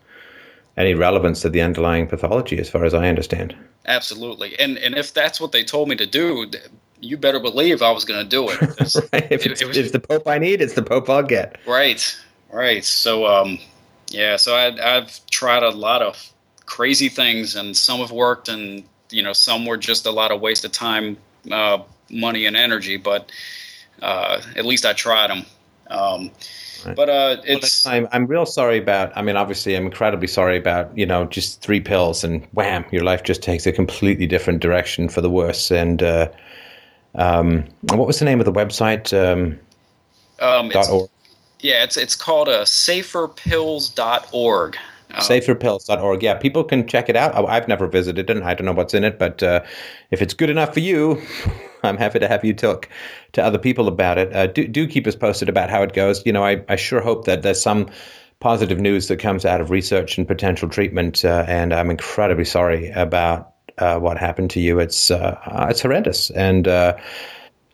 [0.78, 3.56] any relevance to the underlying pathology, as far as I understand.
[3.88, 6.50] absolutely, and and if that's what they told me to do,
[7.00, 8.62] you better believe I was going to do it.
[8.80, 8.96] It's-
[9.32, 11.58] if, It- it was- if the Pope I need, it's the Pope I'll get.
[11.66, 12.02] Right,
[12.54, 12.86] right.
[12.86, 13.58] So, um,
[14.10, 14.36] yeah.
[14.38, 16.32] So I, I've tried a lot of
[16.72, 20.42] crazy things, and some have worked, and you know, some were just a lot of
[20.42, 21.18] waste of time,
[21.52, 22.98] uh, money, and energy.
[22.98, 23.32] But
[24.02, 25.46] uh, at least I tried them.
[25.90, 26.32] Um,
[26.84, 26.96] Right.
[26.96, 29.16] But uh, Well, it's I'm I'm real sorry about.
[29.16, 33.04] I mean, obviously, I'm incredibly sorry about you know just three pills and wham, your
[33.04, 35.72] life just takes a completely different direction for the worse.
[35.72, 36.28] And uh,
[37.16, 39.12] Um, what was the name of the website?
[39.14, 39.60] Um,
[40.40, 41.10] Um, dot it's, org.
[41.60, 44.78] yeah, it's it's called uh, saferpills.org.
[45.14, 46.24] Uh, saferpills.org.
[46.24, 47.36] Yeah, people can check it out.
[47.50, 49.64] I've never visited it, and I don't know what's in it, but uh,
[50.10, 51.22] if it's good enough for you,
[51.84, 52.90] I'm happy to have you talk
[53.34, 54.34] to other people about it.
[54.34, 56.26] Uh, do, do keep us posted about how it goes.
[56.26, 57.90] You know, I, I sure hope that there's some
[58.40, 62.90] positive news that comes out of research and potential treatment, uh, and I'm incredibly sorry
[62.90, 64.80] about uh, what happened to you.
[64.80, 65.38] It's uh,
[65.70, 66.98] it's horrendous, and uh,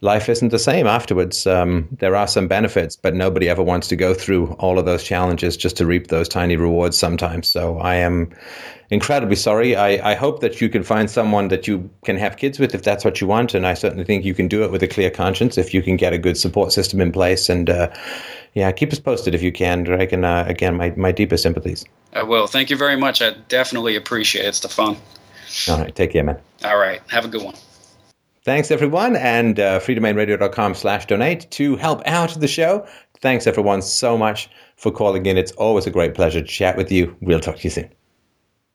[0.01, 1.48] life isn't the same afterwards.
[1.48, 5.03] Um, there are some benefits, but nobody ever wants to go through all of those
[5.03, 7.48] challenges just to reap those tiny rewards sometimes.
[7.48, 8.32] So I am
[8.90, 9.76] incredibly sorry.
[9.76, 12.84] I, I hope that you can find someone that you can have kids with if
[12.84, 13.53] that's what you want.
[13.53, 15.98] And I certainly think you can do it with a clear conscience if you can
[15.98, 17.50] get a good support system in place.
[17.50, 17.92] And uh,
[18.53, 20.11] yeah, keep us posted if you can, Drake.
[20.11, 21.85] And uh, again, my, my deepest sympathies.
[22.14, 22.48] I will.
[22.48, 23.22] Thank you very much.
[23.22, 24.98] I definitely appreciate it, Stefan.
[25.69, 26.40] All right, take care, man.
[26.64, 27.01] All right.
[27.08, 27.56] Have a good one.
[28.48, 32.88] Thanks, everyone, and uh, freedomainradio.com slash donate to help out the show.
[33.19, 35.38] Thanks, everyone, so much for calling in.
[35.38, 37.14] It's always a great pleasure to chat with you.
[37.19, 37.90] We'll talk to you soon.